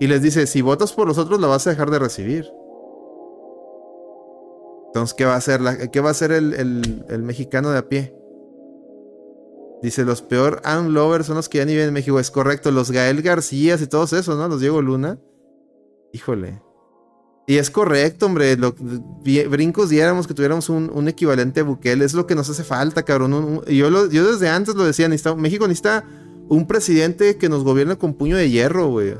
Y 0.00 0.08
les 0.08 0.22
dice, 0.22 0.46
si 0.46 0.62
votas 0.62 0.92
por 0.92 1.06
los 1.06 1.18
otros, 1.18 1.40
la 1.40 1.46
vas 1.46 1.66
a 1.66 1.70
dejar 1.70 1.90
de 1.90 2.00
recibir. 2.00 2.50
Entonces, 4.94 5.14
¿qué 5.14 5.24
va 5.24 5.34
a 5.34 5.38
hacer, 5.38 5.60
la, 5.60 5.90
qué 5.90 5.98
va 5.98 6.10
a 6.10 6.12
hacer 6.12 6.30
el, 6.30 7.22
mexicano 7.24 7.72
de 7.72 7.78
a 7.78 7.88
pie? 7.88 8.14
Dice, 9.82 10.04
los 10.04 10.22
peor 10.22 10.62
unlovers 10.64 11.26
son 11.26 11.34
los 11.34 11.48
que 11.48 11.58
ya 11.58 11.64
ni 11.64 11.72
viven 11.72 11.88
en 11.88 11.94
México. 11.94 12.20
Es 12.20 12.30
correcto, 12.30 12.70
los 12.70 12.92
Gael 12.92 13.20
García 13.20 13.76
y 13.80 13.86
todos 13.88 14.12
esos, 14.12 14.38
¿no? 14.38 14.46
Los 14.46 14.60
Diego 14.60 14.80
Luna. 14.82 15.18
Híjole. 16.12 16.62
Y 17.48 17.56
es 17.56 17.70
correcto, 17.70 18.26
hombre. 18.26 18.54
brincos 18.54 19.88
diéramos 19.90 20.28
que 20.28 20.34
tuviéramos 20.34 20.68
un, 20.68 21.08
equivalente 21.08 21.60
a 21.60 21.64
Bukele. 21.64 22.04
Es 22.04 22.14
lo 22.14 22.28
que 22.28 22.36
nos 22.36 22.48
hace 22.48 22.62
falta, 22.62 23.02
cabrón. 23.02 23.62
yo, 23.66 24.08
yo 24.08 24.30
desde 24.30 24.48
antes 24.48 24.76
lo 24.76 24.84
decía, 24.84 25.08
México 25.08 25.66
necesita 25.66 26.04
un 26.48 26.68
presidente 26.68 27.36
que 27.36 27.48
nos 27.48 27.64
gobierna 27.64 27.96
con 27.96 28.14
puño 28.14 28.36
de 28.36 28.48
hierro, 28.48 28.86
güey. 28.86 29.16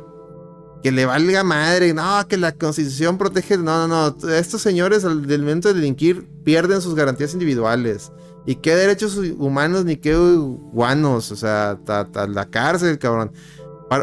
Que 0.84 0.92
le 0.92 1.06
valga 1.06 1.42
madre, 1.42 1.94
no, 1.94 2.28
que 2.28 2.36
la 2.36 2.52
constitución 2.52 3.18
protege. 3.18 3.56
No, 3.56 3.88
no, 3.88 4.14
no. 4.14 4.28
Estos 4.30 4.60
señores 4.60 5.04
al 5.06 5.26
momento 5.26 5.68
de 5.68 5.74
delinquir 5.74 6.28
pierden 6.44 6.82
sus 6.82 6.94
garantías 6.94 7.32
individuales. 7.32 8.12
¿Y 8.44 8.56
qué 8.56 8.76
derechos 8.76 9.16
humanos 9.38 9.86
ni 9.86 9.96
qué 9.96 10.14
guanos? 10.14 11.32
O 11.32 11.36
sea, 11.36 11.78
a 11.88 12.26
la 12.26 12.50
cárcel, 12.50 12.98
cabrón. 12.98 13.32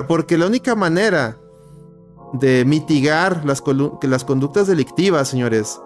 Porque 0.08 0.40
la 0.40 0.48
única 0.48 0.74
manera 0.74 1.38
de 2.34 2.66
mitigar 2.66 3.46
las, 3.46 3.62
las 4.02 4.24
conductas 4.24 4.66
delictivas, 4.66 5.28
señores, 5.30 5.80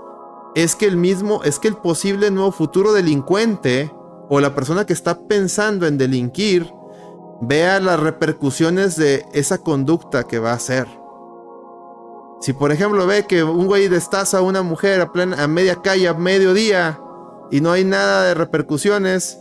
es 0.56 0.78
que 0.78 0.86
el 0.86 0.96
mismo, 0.96 1.44
es 1.44 1.60
que 1.60 1.68
el 1.68 1.76
posible 1.76 2.32
nuevo 2.32 2.54
futuro 2.54 2.94
delincuente 2.94 3.92
o 4.30 4.40
la 4.40 4.56
persona 4.56 4.86
que 4.86 4.94
está 4.94 5.28
pensando 5.28 5.86
en 5.88 5.98
delinquir 5.98 6.72
vea 7.42 7.80
las 7.80 8.00
repercusiones 8.00 8.96
de 8.96 9.26
esa 9.34 9.58
conducta 9.58 10.26
que 10.26 10.40
va 10.40 10.52
a 10.52 10.56
hacer. 10.56 10.88
Si 12.42 12.54
por 12.54 12.72
ejemplo 12.72 13.08
ve 13.08 13.26
que 13.26 13.44
un 13.44 13.68
güey 13.68 13.88
destaza 13.88 14.40
a 14.40 14.42
una 14.42 14.62
mujer 14.62 15.02
a, 15.02 15.12
plena, 15.12 15.44
a 15.44 15.48
media 15.48 15.82
calle, 15.82 16.08
a 16.08 16.14
mediodía, 16.14 17.00
y 17.52 17.62
no 17.62 17.72
hay 17.72 17.84
nada 17.84 18.26
de 18.26 18.34
repercusiones, 18.34 19.40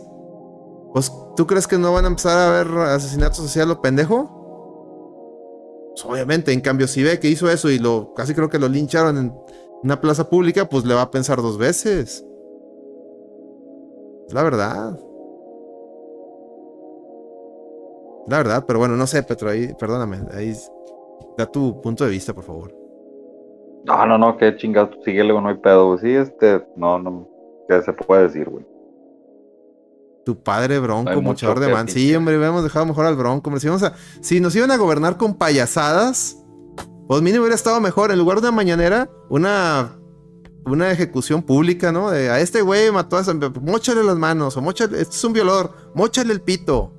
pues 0.93 1.11
¿tú 1.35 1.45
crees 1.47 1.67
que 1.67 1.77
no 1.77 1.93
van 1.93 2.05
a 2.05 2.07
empezar 2.07 2.37
a 2.37 2.47
haber 2.47 2.77
asesinatos 2.89 3.37
sociales 3.37 3.67
lo 3.67 3.81
pendejo? 3.81 4.35
Pues, 5.89 6.05
obviamente, 6.05 6.51
en 6.51 6.61
cambio, 6.61 6.87
si 6.87 7.03
ve 7.03 7.19
que 7.19 7.29
hizo 7.29 7.49
eso 7.49 7.69
y 7.69 7.79
lo 7.79 8.13
casi 8.13 8.33
creo 8.33 8.49
que 8.49 8.59
lo 8.59 8.67
lincharon 8.67 9.17
en 9.17 9.33
una 9.83 10.01
plaza 10.01 10.29
pública, 10.29 10.67
pues 10.67 10.85
le 10.85 10.93
va 10.93 11.03
a 11.03 11.11
pensar 11.11 11.41
dos 11.41 11.57
veces. 11.57 12.25
Es 14.27 14.33
la 14.33 14.43
verdad. 14.43 14.99
La 18.27 18.37
verdad, 18.37 18.65
pero 18.67 18.79
bueno, 18.79 18.95
no 18.95 19.05
sé, 19.07 19.21
Petro, 19.23 19.49
ahí, 19.49 19.73
perdóname, 19.79 20.19
ahí 20.33 20.53
da 21.37 21.45
tu 21.45 21.79
punto 21.81 22.03
de 22.05 22.11
vista, 22.11 22.33
por 22.33 22.43
favor. 22.43 22.73
No, 23.85 24.05
no, 24.05 24.17
no, 24.17 24.37
qué 24.37 24.55
chingado, 24.57 24.89
síguele, 25.03 25.33
no 25.33 25.47
hay 25.47 25.57
pedo, 25.57 25.97
Sí, 25.97 26.11
este, 26.11 26.65
no, 26.75 26.97
no, 26.97 27.29
¿qué 27.69 27.81
se 27.83 27.93
puede 27.93 28.23
decir, 28.23 28.49
güey? 28.49 28.65
Tu 30.25 30.41
padre 30.41 30.79
bronco, 30.79 31.21
muchador 31.21 31.59
de 31.59 31.71
man. 31.71 31.87
Sí, 31.87 32.15
hombre, 32.15 32.35
hubiéramos 32.35 32.63
dejado 32.63 32.87
mejor 32.87 33.05
al 33.05 33.15
bronco. 33.15 33.47
Hombre. 33.47 33.61
Si, 33.61 33.67
a, 33.67 33.93
si 34.21 34.39
nos 34.39 34.55
iban 34.55 34.71
a 34.71 34.77
gobernar 34.77 35.17
con 35.17 35.35
payasadas, 35.35 36.43
pues 37.07 37.21
mínimo 37.21 37.43
hubiera 37.43 37.55
estado 37.55 37.79
mejor. 37.79 38.11
En 38.11 38.17
lugar 38.17 38.41
de 38.41 38.47
una 38.47 38.55
mañanera, 38.55 39.07
una, 39.29 39.99
una 40.65 40.89
ejecución 40.89 41.43
pública, 41.43 41.91
¿no? 41.91 42.09
De 42.09 42.31
a 42.31 42.39
este 42.39 42.63
güey 42.63 42.91
mató 42.91 43.17
a 43.17 43.21
esa. 43.21 43.35
Móchale 43.61 44.03
las 44.03 44.15
manos, 44.15 44.57
o 44.57 44.63
móchale, 44.63 44.99
este 44.99 45.15
es 45.15 45.23
un 45.23 45.33
violador, 45.33 45.71
móchale 45.93 46.33
el 46.33 46.41
pito. 46.41 46.94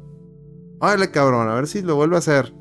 Órale, 0.86 1.10
cabrón, 1.10 1.48
a 1.48 1.54
ver 1.54 1.66
si 1.66 1.82
lo 1.82 1.96
vuelve 1.96 2.14
a 2.14 2.20
hacer. 2.20 2.54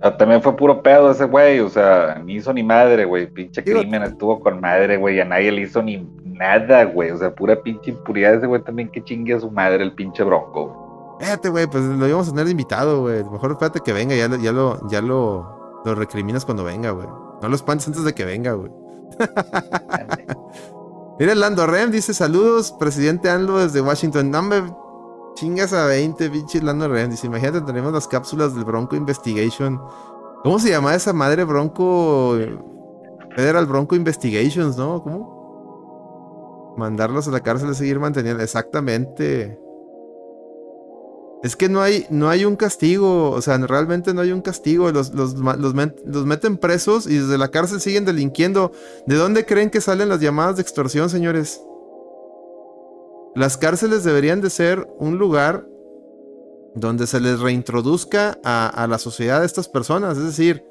Ah, 0.00 0.16
también 0.16 0.42
fue 0.42 0.56
puro 0.56 0.82
pedo 0.82 1.10
ese 1.10 1.26
güey, 1.26 1.60
o 1.60 1.68
sea, 1.68 2.18
ni 2.24 2.36
hizo 2.36 2.54
ni 2.54 2.62
madre, 2.62 3.04
güey. 3.04 3.30
Pinche 3.30 3.62
crimen 3.62 4.02
estuvo 4.02 4.40
con 4.40 4.62
madre, 4.62 4.96
güey. 4.96 5.20
A 5.20 5.26
nadie 5.26 5.52
le 5.52 5.60
hizo 5.60 5.82
ni 5.82 6.08
nada, 6.24 6.84
güey. 6.84 7.10
O 7.10 7.18
sea, 7.18 7.34
pura 7.34 7.62
pinche 7.62 7.90
impuridad 7.90 8.32
ese 8.34 8.46
güey 8.46 8.62
también 8.62 8.90
que 8.90 9.04
chingue 9.04 9.34
a 9.34 9.40
su 9.40 9.50
madre 9.50 9.84
el 9.84 9.92
pinche 9.92 10.24
bronco, 10.24 10.68
güey. 10.68 11.20
Fíjate, 11.20 11.50
güey, 11.50 11.66
pues 11.66 11.84
lo 11.84 12.08
íbamos 12.08 12.28
a 12.28 12.30
tener 12.32 12.48
invitado, 12.48 13.02
güey. 13.02 13.22
Mejor 13.24 13.50
espérate 13.52 13.80
que 13.80 13.92
venga, 13.92 14.16
ya, 14.16 14.34
ya 14.38 14.52
lo, 14.52 14.88
ya 14.88 15.02
lo, 15.02 15.82
lo 15.84 15.94
recriminas 15.94 16.46
cuando 16.46 16.64
venga, 16.64 16.92
güey. 16.92 17.08
No 17.42 17.48
lo 17.48 17.54
espantes 17.54 17.88
antes 17.88 18.04
de 18.04 18.14
que 18.14 18.24
venga, 18.24 18.54
güey. 18.54 18.72
Mira, 21.20 21.34
Lando 21.34 21.66
Rem 21.66 21.90
dice 21.90 22.14
saludos, 22.14 22.72
presidente 22.72 23.28
Anlo 23.28 23.58
desde 23.58 23.82
Washington. 23.82 24.30
No 24.30 24.40
me 24.42 24.62
chingas 25.34 25.72
a 25.72 25.86
20, 25.86 26.30
pinche 26.30 26.62
Lando 26.62 26.88
Rem. 26.88 27.10
Dice, 27.10 27.26
imagínate, 27.26 27.60
tenemos 27.62 27.92
las 27.92 28.08
cápsulas 28.08 28.54
del 28.54 28.64
Bronco 28.64 28.96
Investigation. 28.96 29.80
¿Cómo 30.42 30.58
se 30.58 30.70
llama 30.70 30.94
esa 30.94 31.12
madre 31.12 31.44
Bronco? 31.44 32.36
Federal 33.34 33.66
Bronco 33.66 33.94
Investigations, 33.94 34.76
¿no? 34.76 35.02
¿Cómo? 35.02 35.42
mandarlos 36.76 37.28
a 37.28 37.30
la 37.30 37.40
cárcel 37.40 37.70
y 37.70 37.74
seguir 37.74 37.98
manteniendo. 37.98 38.42
Exactamente. 38.42 39.58
Es 41.42 41.56
que 41.56 41.68
no 41.68 41.82
hay, 41.82 42.06
no 42.08 42.28
hay 42.28 42.44
un 42.44 42.54
castigo, 42.54 43.30
o 43.30 43.42
sea, 43.42 43.58
realmente 43.58 44.14
no 44.14 44.20
hay 44.20 44.30
un 44.30 44.42
castigo. 44.42 44.90
Los, 44.92 45.12
los, 45.12 45.34
los, 45.34 45.74
meten 45.74 46.56
presos 46.56 47.06
y 47.08 47.18
desde 47.18 47.36
la 47.36 47.48
cárcel 47.48 47.80
siguen 47.80 48.04
delinquiendo. 48.04 48.70
¿De 49.06 49.16
dónde 49.16 49.44
creen 49.44 49.70
que 49.70 49.80
salen 49.80 50.08
las 50.08 50.20
llamadas 50.20 50.56
de 50.56 50.62
extorsión, 50.62 51.10
señores? 51.10 51.60
Las 53.34 53.56
cárceles 53.56 54.04
deberían 54.04 54.42
de 54.42 54.50
ser 54.50 54.86
un 54.98 55.16
lugar 55.16 55.66
donde 56.74 57.06
se 57.06 57.20
les 57.20 57.40
reintroduzca 57.40 58.38
a, 58.44 58.86
la 58.88 58.98
sociedad 58.98 59.40
de 59.40 59.46
estas 59.46 59.68
personas. 59.68 60.18
Es 60.18 60.24
decir, 60.24 60.64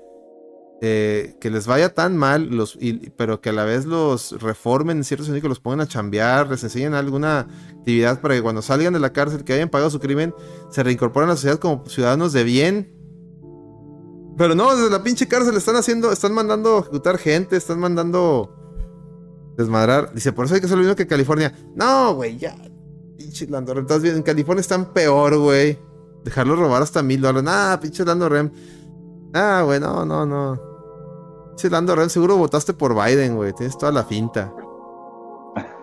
eh, 0.81 1.35
que 1.39 1.49
les 1.49 1.65
vaya 1.65 1.93
tan 1.93 2.17
mal, 2.17 2.49
pero 3.17 3.41
que 3.41 3.49
a 3.49 3.53
la 3.53 3.65
vez 3.65 3.85
los 3.85 4.39
reformen 4.41 4.97
en 4.97 5.03
cierto 5.03 5.25
sentido, 5.25 5.41
que 5.41 5.49
los 5.49 5.59
pongan 5.59 5.81
a 5.81 5.87
chambear, 5.87 6.49
les 6.49 6.63
enseñen 6.63 6.93
alguna 6.93 7.47
actividad 7.77 8.21
para 8.21 8.35
que 8.35 8.41
cuando 8.41 8.61
salgan 8.61 8.93
de 8.93 8.99
la 8.99 9.13
cárcel, 9.13 9.43
que 9.43 9.53
hayan 9.53 9.69
pagado 9.69 9.89
su 9.89 9.99
crimen, 9.99 10.33
se 10.69 10.83
reincorporen 10.83 11.29
a 11.29 11.33
la 11.33 11.37
sociedad 11.37 11.59
como 11.59 11.85
ciudadanos 11.87 12.33
de 12.33 12.43
bien. 12.43 12.95
Pero 14.37 14.55
no, 14.55 14.75
desde 14.75 14.89
la 14.89 15.03
pinche 15.03 15.27
cárcel 15.27 15.55
están 15.55 15.75
haciendo, 15.75 16.11
están 16.11 16.33
mandando 16.33 16.79
ejecutar 16.79 17.17
gente, 17.17 17.57
están 17.57 17.79
mandando 17.79 18.60
desmadrar. 19.61 20.13
Dice, 20.13 20.33
por 20.33 20.45
eso 20.45 20.55
hay 20.55 20.59
que 20.59 20.65
hacer 20.65 20.77
lo 20.77 20.83
mismo 20.83 20.95
que 20.95 21.07
California. 21.07 21.53
No, 21.75 22.15
güey, 22.15 22.37
ya. 22.37 22.55
Pinche 23.17 23.47
Lando 23.47 23.73
Rem. 23.73 23.85
En 23.89 24.23
California 24.23 24.61
están 24.61 24.93
peor, 24.93 25.37
güey. 25.37 25.79
Dejarlo 26.23 26.55
robar 26.55 26.81
hasta 26.81 27.01
mil 27.01 27.21
dólares. 27.21 27.43
Nah, 27.43 27.77
pinche 27.77 28.05
Lando 28.05 28.29
Rem. 28.29 28.51
Ah, 29.33 29.61
güey, 29.65 29.79
no, 29.79 30.05
no, 30.05 30.25
no. 30.25 30.59
Sí, 31.55 31.69
Lando 31.69 31.95
Rem, 31.95 32.09
seguro 32.09 32.37
votaste 32.37 32.73
por 32.73 32.93
Biden, 32.95 33.35
güey. 33.35 33.53
Tienes 33.53 33.77
toda 33.77 33.91
la 33.91 34.03
finta. 34.03 34.53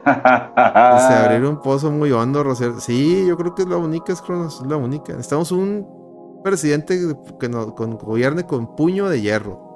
Se 0.05 1.15
abrir 1.15 1.45
un 1.45 1.61
pozo 1.61 1.91
muy 1.91 2.11
hondo, 2.13 2.43
Rociel. 2.43 2.81
Sí, 2.81 3.27
yo 3.27 3.37
creo 3.37 3.55
que 3.55 3.63
es 3.63 3.69
la 3.69 3.77
única, 3.77 4.13
es 4.13 4.23
la 4.67 4.77
única. 4.77 5.13
Necesitamos 5.13 5.53
un 5.53 6.41
presidente 6.43 7.15
que 7.39 7.49
nos 7.49 7.75
gobierne 7.75 8.47
con 8.47 8.75
puño 8.75 9.09
de 9.09 9.21
hierro. 9.21 9.68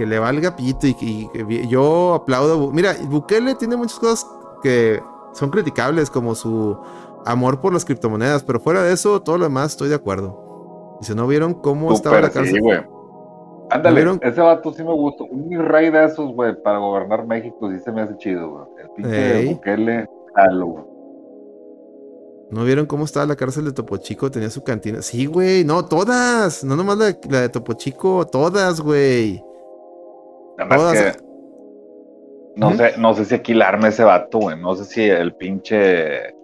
Que 0.00 0.06
le 0.06 0.18
valga 0.18 0.56
pito 0.56 0.86
y, 0.86 1.28
yo 1.68 2.14
aplaudo. 2.14 2.70
Mira, 2.72 2.94
Bukele 3.06 3.54
tiene 3.54 3.76
muchas 3.76 3.98
cosas 3.98 4.26
que 4.62 4.98
son 5.34 5.50
criticables, 5.50 6.08
como 6.08 6.34
su 6.34 6.74
amor 7.26 7.60
por 7.60 7.74
las 7.74 7.84
criptomonedas, 7.84 8.42
pero 8.42 8.60
fuera 8.60 8.82
de 8.82 8.94
eso, 8.94 9.20
todo 9.20 9.36
lo 9.36 9.44
demás 9.44 9.72
estoy 9.72 9.90
de 9.90 9.96
acuerdo. 9.96 10.96
Y 11.02 11.04
si 11.04 11.14
no 11.14 11.26
vieron 11.26 11.52
cómo 11.52 11.92
estaba 11.92 12.18
la 12.18 12.30
cárcel. 12.30 12.62
Ándale, 13.68 14.18
ese 14.22 14.40
vato 14.40 14.72
sí 14.72 14.82
me 14.82 14.94
gustó. 14.94 15.24
Un 15.24 15.50
rey 15.66 15.90
de 15.90 16.02
esos, 16.02 16.34
güey, 16.34 16.54
para 16.62 16.78
gobernar 16.78 17.26
México 17.26 17.70
sí 17.70 17.78
se 17.78 17.92
me 17.92 18.00
hace 18.00 18.16
chido, 18.16 18.48
güey. 18.48 18.64
El 18.82 18.90
pinche 18.96 19.52
Bukele, 19.52 20.08
güey. 20.64 20.84
¿No 22.50 22.64
vieron 22.64 22.86
cómo 22.86 23.04
estaba 23.04 23.26
la 23.26 23.36
cárcel 23.36 23.66
de 23.66 23.72
Topo 23.72 23.98
Chico? 23.98 24.30
Tenía 24.30 24.48
su 24.48 24.64
cantina. 24.64 25.02
Sí, 25.02 25.26
güey. 25.26 25.62
No, 25.62 25.84
todas. 25.84 26.64
No 26.64 26.74
nomás 26.74 26.96
la, 26.96 27.12
de 27.12 27.48
Topo 27.50 27.74
Chico. 27.74 28.26
Todas, 28.26 28.80
güey. 28.80 29.44
No, 32.56 32.74
sé, 32.74 32.92
no 32.98 33.14
sé 33.14 33.24
si 33.24 33.34
aquilarme 33.34 33.88
ese 33.88 34.04
vato, 34.04 34.38
güey. 34.38 34.60
No 34.60 34.74
sé 34.74 34.84
si 34.84 35.02
el 35.02 35.34
pinche... 35.34 36.34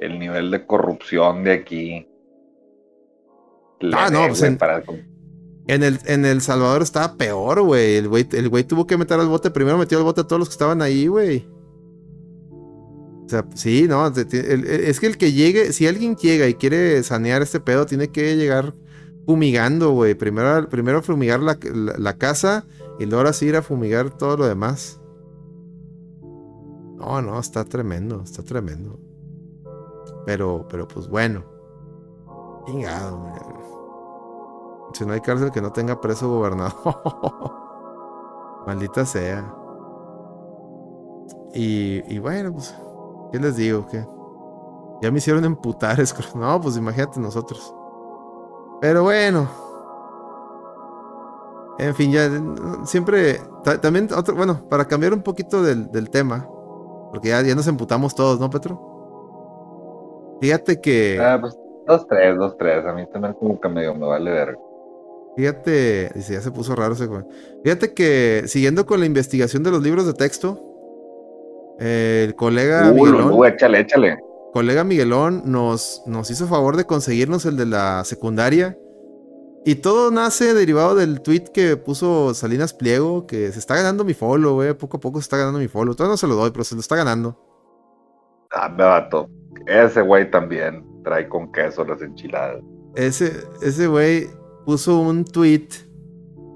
El 0.00 0.18
nivel 0.18 0.50
de 0.50 0.66
corrupción 0.66 1.44
de 1.44 1.52
aquí... 1.52 2.08
Ah, 3.92 4.08
no, 4.10 4.28
pues 4.28 4.42
en 5.66 5.82
el, 5.82 5.98
en 6.04 6.24
el 6.24 6.42
Salvador 6.42 6.82
estaba 6.82 7.16
peor, 7.16 7.62
güey. 7.62 7.96
El 7.96 8.08
güey, 8.08 8.26
el 8.32 8.48
güey 8.48 8.64
tuvo 8.64 8.86
que 8.86 8.98
meter 8.98 9.18
al 9.18 9.28
bote. 9.28 9.50
Primero 9.50 9.78
metió 9.78 9.96
al 9.98 10.04
bote 10.04 10.20
a 10.20 10.24
todos 10.24 10.38
los 10.38 10.48
que 10.48 10.54
estaban 10.54 10.82
ahí, 10.82 11.06
güey. 11.06 11.48
O 13.24 13.28
sea, 13.28 13.46
sí, 13.54 13.86
no. 13.88 14.06
Es 14.06 15.00
que 15.00 15.06
el 15.06 15.16
que 15.16 15.32
llegue, 15.32 15.72
si 15.72 15.86
alguien 15.86 16.16
llega 16.16 16.46
y 16.46 16.54
quiere 16.54 17.02
sanear 17.02 17.40
este 17.40 17.60
pedo, 17.60 17.86
tiene 17.86 18.08
que 18.08 18.36
llegar 18.36 18.74
fumigando, 19.24 19.92
güey. 19.92 20.14
Primero, 20.14 20.68
primero 20.68 21.02
fumigar 21.02 21.40
la, 21.40 21.58
la, 21.98 22.18
casa 22.18 22.66
y 22.98 23.06
luego 23.06 23.28
así 23.28 23.46
ir 23.46 23.56
a 23.56 23.62
fumigar 23.62 24.10
todo 24.10 24.36
lo 24.36 24.46
demás. 24.46 25.00
No, 26.96 27.20
no, 27.20 27.38
está 27.38 27.64
tremendo, 27.64 28.22
está 28.22 28.42
tremendo. 28.42 28.98
Pero, 30.24 30.66
pero 30.68 30.86
pues 30.88 31.08
bueno. 31.08 31.44
Chingado. 32.66 33.32
Si 34.94 35.04
no 35.04 35.12
hay 35.12 35.20
cárcel 35.20 35.50
que 35.50 35.60
no 35.60 35.72
tenga 35.72 36.00
preso 36.00 36.28
gobernador. 36.28 36.74
Maldita 38.66 39.04
sea. 39.04 39.54
Y, 41.52 42.18
bueno, 42.18 42.52
pues, 42.52 42.74
¿qué 43.30 43.38
les 43.38 43.56
digo? 43.56 43.86
¿Qué? 43.86 44.04
Ya 45.02 45.10
me 45.10 45.18
hicieron 45.18 45.44
emputar. 45.44 45.98
No, 46.34 46.60
pues 46.60 46.76
imagínate 46.76 47.20
nosotros. 47.20 47.74
Pero 48.80 49.02
bueno. 49.02 49.63
En 51.78 51.94
fin, 51.94 52.12
ya 52.12 52.30
siempre. 52.84 53.40
También, 53.82 54.08
otro, 54.16 54.34
bueno, 54.34 54.68
para 54.68 54.86
cambiar 54.86 55.12
un 55.12 55.22
poquito 55.22 55.62
del, 55.62 56.10
tema. 56.10 56.48
Porque 57.10 57.28
ya, 57.28 57.42
ya 57.42 57.54
nos 57.54 57.66
emputamos 57.66 58.14
todos, 58.14 58.40
¿no, 58.40 58.50
Petro? 58.50 60.38
Fíjate 60.40 60.80
que. 60.80 61.18
Ah, 61.20 61.38
pues 61.40 61.56
Dos, 61.86 62.06
tres, 62.06 62.36
dos, 62.36 62.56
tres. 62.56 62.84
A 62.86 62.92
mí 62.92 63.06
también 63.12 63.34
como 63.34 63.60
que 63.60 63.68
medio 63.68 63.94
me 63.94 64.06
vale 64.06 64.30
ver. 64.30 64.58
Fíjate, 65.36 66.10
dice, 66.14 66.34
ya 66.34 66.40
se 66.40 66.50
puso 66.50 66.74
raro 66.74 66.94
ese 66.94 67.06
güey. 67.06 67.22
Fíjate 67.62 67.92
que 67.92 68.44
siguiendo 68.46 68.86
con 68.86 69.00
la 69.00 69.06
investigación 69.06 69.62
de 69.62 69.70
los 69.70 69.82
libros 69.82 70.06
de 70.06 70.14
texto, 70.14 70.60
el 71.78 72.34
colega 72.36 72.90
Uh, 72.90 72.94
Miguelón, 72.94 73.28
Lulú, 73.30 73.44
échale, 73.44 73.80
échale. 73.80 74.16
colega 74.52 74.84
Miguelón 74.84 75.42
nos, 75.44 76.02
nos 76.06 76.30
hizo 76.30 76.46
favor 76.46 76.76
de 76.76 76.84
conseguirnos 76.84 77.44
el 77.46 77.56
de 77.56 77.66
la 77.66 78.04
secundaria. 78.04 78.78
Y 79.66 79.76
todo 79.76 80.10
nace 80.10 80.52
derivado 80.52 80.94
del 80.94 81.22
tweet 81.22 81.44
que 81.54 81.76
puso 81.78 82.34
Salinas 82.34 82.74
Pliego, 82.74 83.26
que 83.26 83.50
se 83.50 83.58
está 83.58 83.74
ganando 83.76 84.04
mi 84.04 84.12
follow, 84.12 84.54
güey. 84.54 84.74
Poco 84.74 84.98
a 84.98 85.00
poco 85.00 85.18
se 85.18 85.24
está 85.24 85.38
ganando 85.38 85.58
mi 85.58 85.68
follow. 85.68 85.94
Todavía 85.94 86.12
no 86.12 86.16
se 86.18 86.26
lo 86.26 86.34
doy, 86.34 86.50
pero 86.50 86.64
se 86.64 86.74
lo 86.74 86.82
está 86.82 86.96
ganando. 86.96 87.40
Ah, 88.50 88.68
me 88.68 88.84
vato. 88.84 89.30
Ese 89.66 90.02
güey 90.02 90.30
también 90.30 90.84
trae 91.02 91.28
con 91.28 91.50
queso 91.50 91.82
las 91.84 92.02
enchiladas. 92.02 92.62
Ese, 92.94 93.32
ese 93.62 93.86
güey 93.86 94.28
puso 94.66 95.00
un 95.00 95.24
tweet 95.24 95.68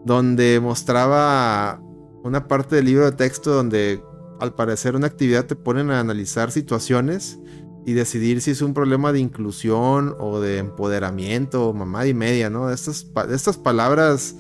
donde 0.04 0.60
mostraba 0.60 1.80
una 2.22 2.46
parte 2.46 2.76
del 2.76 2.84
libro 2.84 3.06
de 3.06 3.12
texto 3.12 3.52
donde 3.52 4.02
al 4.38 4.54
parecer 4.54 4.94
una 4.94 5.06
actividad 5.06 5.46
te 5.46 5.56
ponen 5.56 5.90
a 5.90 6.00
analizar 6.00 6.50
situaciones 6.50 7.40
y 7.86 7.92
decidir 7.94 8.40
si 8.42 8.50
es 8.50 8.60
un 8.62 8.74
problema 8.74 9.12
de 9.12 9.20
inclusión 9.20 10.14
o 10.18 10.40
de 10.40 10.58
empoderamiento 10.58 11.72
mamá 11.72 12.06
y 12.06 12.14
media, 12.14 12.50
¿no? 12.50 12.70
Estas, 12.70 13.06
estas 13.30 13.56
palabras 13.56 14.36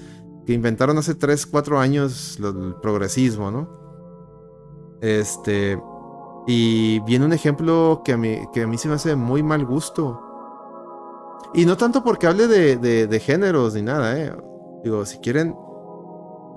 que 0.46 0.52
inventaron 0.52 0.98
hace 0.98 1.14
3, 1.14 1.46
4 1.46 1.78
años 1.78 2.38
el 2.42 2.74
progresismo, 2.82 3.50
¿no? 3.50 3.68
Este... 5.00 5.80
Y 6.50 7.00
viene 7.00 7.26
un 7.26 7.34
ejemplo 7.34 8.00
que 8.04 8.14
a 8.14 8.16
mí, 8.16 8.38
que 8.54 8.62
a 8.62 8.66
mí 8.66 8.78
se 8.78 8.88
me 8.88 8.94
hace 8.94 9.14
muy 9.16 9.42
mal 9.42 9.66
gusto. 9.66 10.18
Y 11.52 11.66
no 11.66 11.76
tanto 11.76 12.02
porque 12.02 12.26
hable 12.26 12.46
de, 12.48 12.76
de- 12.78 13.06
de 13.06 13.20
géneros 13.20 13.74
ni 13.74 13.82
nada, 13.82 14.18
¿eh? 14.18 14.32
Digo, 14.82 15.04
si 15.04 15.18
quieren... 15.18 15.54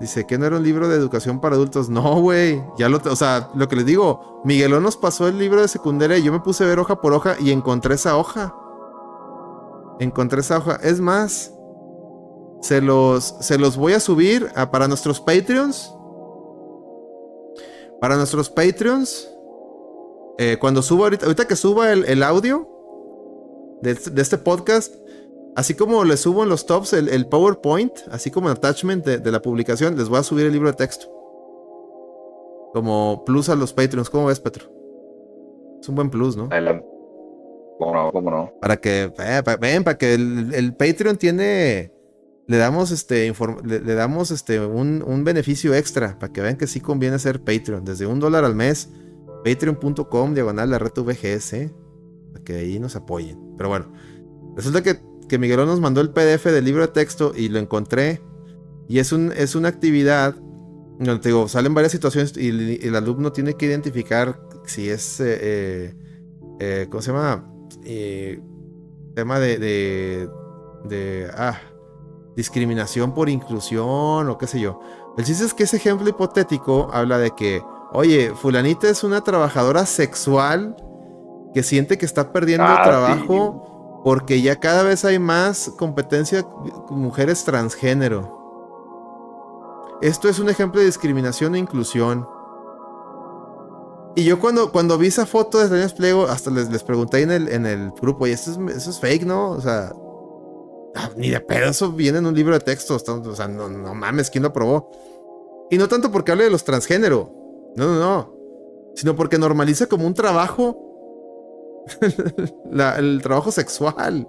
Dice 0.02 0.26
que 0.26 0.36
no 0.36 0.46
era 0.46 0.56
un 0.56 0.64
libro 0.64 0.88
de 0.88 0.96
educación 0.96 1.40
para 1.40 1.54
adultos. 1.54 1.88
No, 1.88 2.20
güey. 2.20 2.60
Ya 2.76 2.88
lo... 2.88 3.00
O 3.08 3.14
sea, 3.14 3.50
lo 3.54 3.68
que 3.68 3.76
les 3.76 3.86
digo, 3.86 4.42
Miguelón 4.44 4.82
nos 4.82 4.96
pasó 4.96 5.28
el 5.28 5.38
libro 5.38 5.60
de 5.60 5.68
secundaria 5.68 6.18
y 6.18 6.24
yo 6.24 6.32
me 6.32 6.40
puse 6.40 6.64
a 6.64 6.66
ver 6.66 6.80
hoja 6.80 7.00
por 7.00 7.12
hoja 7.12 7.36
y 7.38 7.52
encontré 7.52 7.94
esa 7.94 8.16
hoja. 8.16 8.52
Encontré 10.00 10.40
esa 10.40 10.58
hoja. 10.58 10.80
Es 10.82 11.00
más, 11.00 11.54
se 12.62 12.80
los, 12.80 13.36
se 13.42 13.58
los 13.58 13.76
voy 13.76 13.92
a 13.92 14.00
subir 14.00 14.50
para 14.72 14.88
nuestros 14.88 15.20
Patreons. 15.20 15.94
Para 18.00 18.16
nuestros 18.16 18.50
Patreons. 18.50 19.28
eh, 20.38 20.56
cuando 20.60 20.82
suba 20.82 21.04
ahorita, 21.04 21.26
ahorita 21.26 21.46
que 21.46 21.54
suba 21.54 21.92
el, 21.92 22.22
audio 22.24 22.68
de 23.82 23.92
este 24.20 24.36
podcast, 24.36 24.92
así 25.56 25.74
como 25.74 26.04
les 26.04 26.20
subo 26.20 26.42
en 26.42 26.48
los 26.48 26.66
tops 26.66 26.92
el, 26.92 27.08
el 27.08 27.26
PowerPoint, 27.28 27.92
así 28.10 28.30
como 28.30 28.48
el 28.48 28.56
attachment 28.56 29.04
de, 29.04 29.18
de 29.18 29.30
la 29.32 29.42
publicación, 29.42 29.96
les 29.96 30.08
voy 30.08 30.18
a 30.18 30.22
subir 30.22 30.46
el 30.46 30.52
libro 30.52 30.68
de 30.70 30.76
texto. 30.76 31.06
Como 32.72 33.22
plus 33.26 33.48
a 33.48 33.54
los 33.56 33.72
Patreons. 33.72 34.08
¿Cómo 34.08 34.26
ves, 34.26 34.40
Petro? 34.40 34.64
Es 35.80 35.88
un 35.88 35.94
buen 35.94 36.10
plus, 36.10 36.36
¿no? 36.36 36.48
Adelante. 36.50 36.86
¿Cómo 37.78 37.94
no? 37.94 38.12
¿Cómo 38.12 38.30
no? 38.30 38.52
Para 38.60 38.76
que, 38.78 39.12
eh, 39.18 39.42
pa- 39.44 39.56
ven, 39.56 39.84
para 39.84 39.98
que 39.98 40.14
el, 40.14 40.54
el 40.54 40.74
Patreon 40.74 41.16
tiene, 41.16 41.92
le 42.46 42.56
damos 42.56 42.90
este, 42.92 43.32
le, 43.64 43.80
le 43.80 43.94
damos 43.94 44.30
este, 44.30 44.60
un, 44.64 45.02
un 45.06 45.24
beneficio 45.24 45.74
extra, 45.74 46.18
para 46.18 46.32
que 46.32 46.40
vean 46.40 46.56
que 46.56 46.66
sí 46.66 46.80
conviene 46.80 47.18
ser 47.18 47.40
Patreon, 47.42 47.84
desde 47.84 48.06
un 48.06 48.20
dólar 48.20 48.44
al 48.44 48.54
mes, 48.54 48.88
patreon.com, 49.44 50.32
diagonal 50.34 50.70
la 50.70 50.78
red 50.78 50.92
VGS, 50.96 51.72
para 52.32 52.44
que 52.44 52.54
ahí 52.54 52.78
nos 52.78 52.94
apoyen. 52.96 53.38
Pero 53.58 53.68
bueno, 53.68 53.92
resulta 54.56 54.82
que, 54.82 55.00
que 55.32 55.38
Miguelón 55.38 55.66
nos 55.66 55.80
mandó 55.80 56.02
el 56.02 56.10
PDF 56.10 56.44
del 56.44 56.66
libro 56.66 56.82
de 56.82 56.92
texto 56.92 57.32
y 57.34 57.48
lo 57.48 57.58
encontré, 57.58 58.20
y 58.86 58.98
es, 58.98 59.12
un, 59.12 59.32
es 59.34 59.54
una 59.54 59.68
actividad, 59.68 60.34
donde 60.98 61.20
te 61.20 61.30
digo, 61.30 61.48
salen 61.48 61.72
varias 61.72 61.90
situaciones 61.92 62.36
y 62.36 62.50
el, 62.50 62.78
el 62.82 62.94
alumno 62.94 63.32
tiene 63.32 63.54
que 63.54 63.64
identificar 63.64 64.38
si 64.66 64.90
es, 64.90 65.20
eh, 65.20 65.38
eh, 65.40 65.94
eh, 66.60 66.86
¿cómo 66.90 67.00
se 67.00 67.12
llama? 67.12 67.50
eh, 67.82 68.42
tema 69.14 69.38
de, 69.40 69.56
de, 69.56 70.28
de, 70.84 71.30
ah, 71.34 71.58
discriminación 72.36 73.14
por 73.14 73.30
inclusión 73.30 74.28
o 74.28 74.36
qué 74.36 74.46
sé 74.46 74.60
yo. 74.60 74.80
El 75.16 75.24
chiste 75.24 75.46
es 75.46 75.54
que 75.54 75.62
ese 75.62 75.78
ejemplo 75.78 76.06
hipotético 76.10 76.90
habla 76.92 77.16
de 77.16 77.30
que, 77.30 77.62
oye, 77.94 78.34
fulanita 78.34 78.86
es 78.86 79.02
una 79.02 79.24
trabajadora 79.24 79.86
sexual 79.86 80.76
que 81.54 81.62
siente 81.62 81.96
que 81.96 82.04
está 82.04 82.34
perdiendo 82.34 82.66
Ah, 82.68 82.82
trabajo 82.84 83.71
porque 84.04 84.42
ya 84.42 84.58
cada 84.58 84.82
vez 84.82 85.04
hay 85.04 85.18
más 85.18 85.72
competencia 85.76 86.42
con 86.42 86.98
mujeres 86.98 87.44
transgénero. 87.44 88.38
Esto 90.00 90.28
es 90.28 90.38
un 90.40 90.48
ejemplo 90.48 90.80
de 90.80 90.86
discriminación 90.86 91.54
e 91.54 91.60
inclusión. 91.60 92.26
Y 94.16 94.24
yo 94.24 94.40
cuando, 94.40 94.72
cuando 94.72 94.98
vi 94.98 95.06
esa 95.06 95.24
foto 95.24 95.58
de 95.58 95.68
Salinas 95.68 95.94
Pliego, 95.94 96.26
hasta 96.26 96.50
les, 96.50 96.68
les 96.70 96.82
pregunté 96.82 97.22
en 97.22 97.30
el, 97.30 97.48
en 97.48 97.64
el 97.64 97.92
grupo, 97.92 98.26
y 98.26 98.32
esto 98.32 98.50
es, 98.50 98.76
eso 98.76 98.90
es 98.90 98.98
fake, 98.98 99.24
¿no? 99.24 99.52
O 99.52 99.60
sea, 99.60 99.92
ah, 100.96 101.10
ni 101.16 101.30
de 101.30 101.40
pedo, 101.40 101.70
eso 101.70 101.92
viene 101.92 102.18
en 102.18 102.26
un 102.26 102.34
libro 102.34 102.54
de 102.54 102.60
texto. 102.60 102.96
O 102.96 103.34
sea, 103.36 103.48
no, 103.48 103.68
no 103.68 103.94
mames, 103.94 104.28
¿quién 104.28 104.42
lo 104.42 104.48
aprobó? 104.48 104.90
Y 105.70 105.78
no 105.78 105.88
tanto 105.88 106.10
porque 106.10 106.32
hable 106.32 106.44
de 106.44 106.50
los 106.50 106.64
transgénero, 106.64 107.32
no, 107.76 107.86
no, 107.86 107.98
no. 107.98 108.34
Sino 108.94 109.16
porque 109.16 109.38
normaliza 109.38 109.86
como 109.86 110.06
un 110.06 110.12
trabajo, 110.12 110.91
la- 112.70 112.96
el 112.98 113.20
trabajo 113.22 113.50
sexual. 113.50 114.26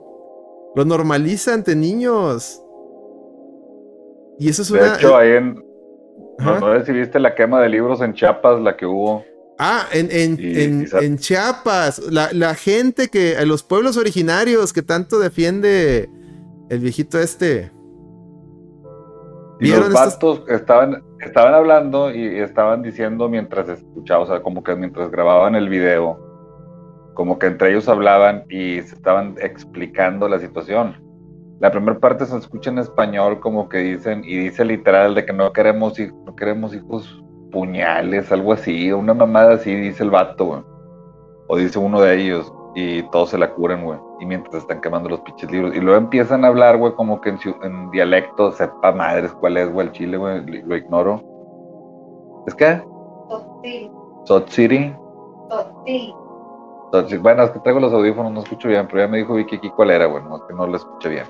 Lo 0.76 0.86
normaliza 0.86 1.54
ante 1.54 1.76
niños. 1.76 2.60
Y 4.40 4.50
eso 4.50 4.64
es 4.64 4.72
De 4.72 4.80
una. 4.80 4.96
hecho, 4.96 5.16
ahí 5.16 5.32
en. 5.34 5.64
No, 6.40 6.60
no 6.60 6.80
sé 6.80 6.86
si 6.88 6.92
viste 6.94 7.20
la 7.20 7.36
quema 7.36 7.62
de 7.62 7.70
libros 7.70 8.02
en 8.02 8.14
Chiapas, 8.14 8.60
la 8.60 8.76
que 8.76 8.86
hubo. 8.88 9.24
Ah, 9.60 9.86
en, 9.94 10.10
en, 10.12 10.38
Y- 10.40 10.62
en- 10.64 10.82
y 10.82 10.88
sa- 10.88 11.00
en 11.00 11.18
Chiapas, 11.20 12.00
la, 12.12 12.30
la 12.34 12.56
gente 12.56 13.08
que, 13.10 13.36
los 13.46 13.62
pueblos 13.62 13.98
originarios 13.98 14.74
que 14.74 14.82
tanto 14.82 15.20
defiende 15.20 16.10
el 16.70 16.80
viejito 16.80 17.20
este. 17.20 17.72
Y 19.60 19.66
¿Vieron 19.66 19.92
los 19.92 19.94
vatos 19.94 20.42
estaban, 20.50 21.04
estaban 21.22 21.54
hablando 21.54 22.12
y 22.14 22.40
estaban 22.40 22.82
diciendo 22.82 23.30
mientras 23.30 23.70
escuchaba, 23.70 24.24
o 24.24 24.28
sea, 24.28 24.42
como 24.42 24.64
que 24.64 24.76
mientras 24.76 25.12
grababan 25.12 25.54
el 25.54 25.70
video, 25.70 26.20
como 27.14 27.40
que 27.40 27.48
entre 27.48 27.72
ellos 27.72 27.88
hablaban 27.88 28.44
y 28.50 28.82
se 28.82 28.96
estaban 28.96 29.36
explicando 29.40 30.28
la 30.28 30.40
situación. 30.40 30.96
La 31.60 31.72
primera 31.72 32.00
parte 32.00 32.26
se 32.26 32.38
escucha 32.38 32.72
en 32.72 32.80
español 32.80 33.40
como 33.40 33.70
que 33.70 33.78
dicen, 33.78 34.24
y 34.26 34.38
dice 34.38 34.66
literal 34.66 35.16
de 35.16 35.26
que 35.26 35.34
no 35.34 35.54
queremos, 35.54 35.98
no 36.26 36.36
queremos 36.36 36.74
hijos 36.76 37.24
puñales, 37.52 38.32
algo 38.32 38.54
así, 38.54 38.92
una 38.92 39.14
mamada 39.14 39.54
así, 39.54 39.74
dice 39.74 40.04
el 40.04 40.10
vato, 40.10 40.46
güey. 40.46 40.62
O 41.48 41.58
dice 41.58 41.80
uno 41.80 42.02
de 42.02 42.20
ellos, 42.20 42.52
y 42.76 43.04
todos 43.04 43.30
se 43.30 43.38
la 43.38 43.52
curan, 43.52 43.86
güey. 43.86 44.00
Y 44.20 44.26
mientras 44.26 44.64
están 44.64 44.82
quemando 44.82 45.10
los 45.10 45.22
pinches 45.22 45.52
libros. 45.52 45.76
Y 45.76 45.80
luego 45.80 45.98
empiezan 45.98 46.44
a 46.44 46.48
hablar, 46.48 46.78
güey, 46.78 46.94
como 46.94 47.22
que 47.22 47.30
en, 47.30 47.40
en 47.64 47.92
dialecto, 47.92 48.52
sepa 48.52 48.92
madres 48.92 49.32
cuál 49.34 49.58
es, 49.58 49.72
güey, 49.72 49.88
el 49.88 49.94
chile, 49.94 50.18
güey, 50.18 50.44
lo 50.64 50.76
ignoro. 50.76 51.24
¿Es 52.48 52.56
que? 52.56 52.82
Totil, 53.30 53.92
Sot 54.26 54.50
City. 54.50 54.94
City. 57.02 57.18
Bueno, 57.18 57.44
es 57.44 57.52
que 57.52 57.60
traigo 57.60 57.80
los 57.80 57.94
audífonos, 57.94 58.32
no 58.32 58.42
escucho 58.42 58.68
bien, 58.68 58.88
pero 58.88 59.00
ya 59.00 59.08
me 59.08 59.18
dijo 59.18 59.34
Vicky 59.36 59.58
aquí 59.58 59.70
cuál 59.72 59.92
era, 59.92 60.06
güey, 60.06 60.24
no, 60.24 60.38
es 60.38 60.44
que 60.48 60.54
no 60.54 60.68
lo 60.68 60.78
escuché 60.78 61.10
bien. 61.10 61.26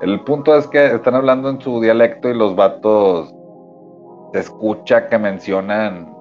El 0.00 0.20
punto 0.20 0.56
es 0.56 0.66
que 0.66 0.86
están 0.86 1.14
hablando 1.14 1.48
en 1.48 1.60
su 1.60 1.80
dialecto 1.80 2.28
y 2.28 2.34
los 2.34 2.54
vatos 2.54 3.34
se 4.32 4.40
escucha 4.40 5.08
que 5.08 5.18
mencionan 5.18 6.14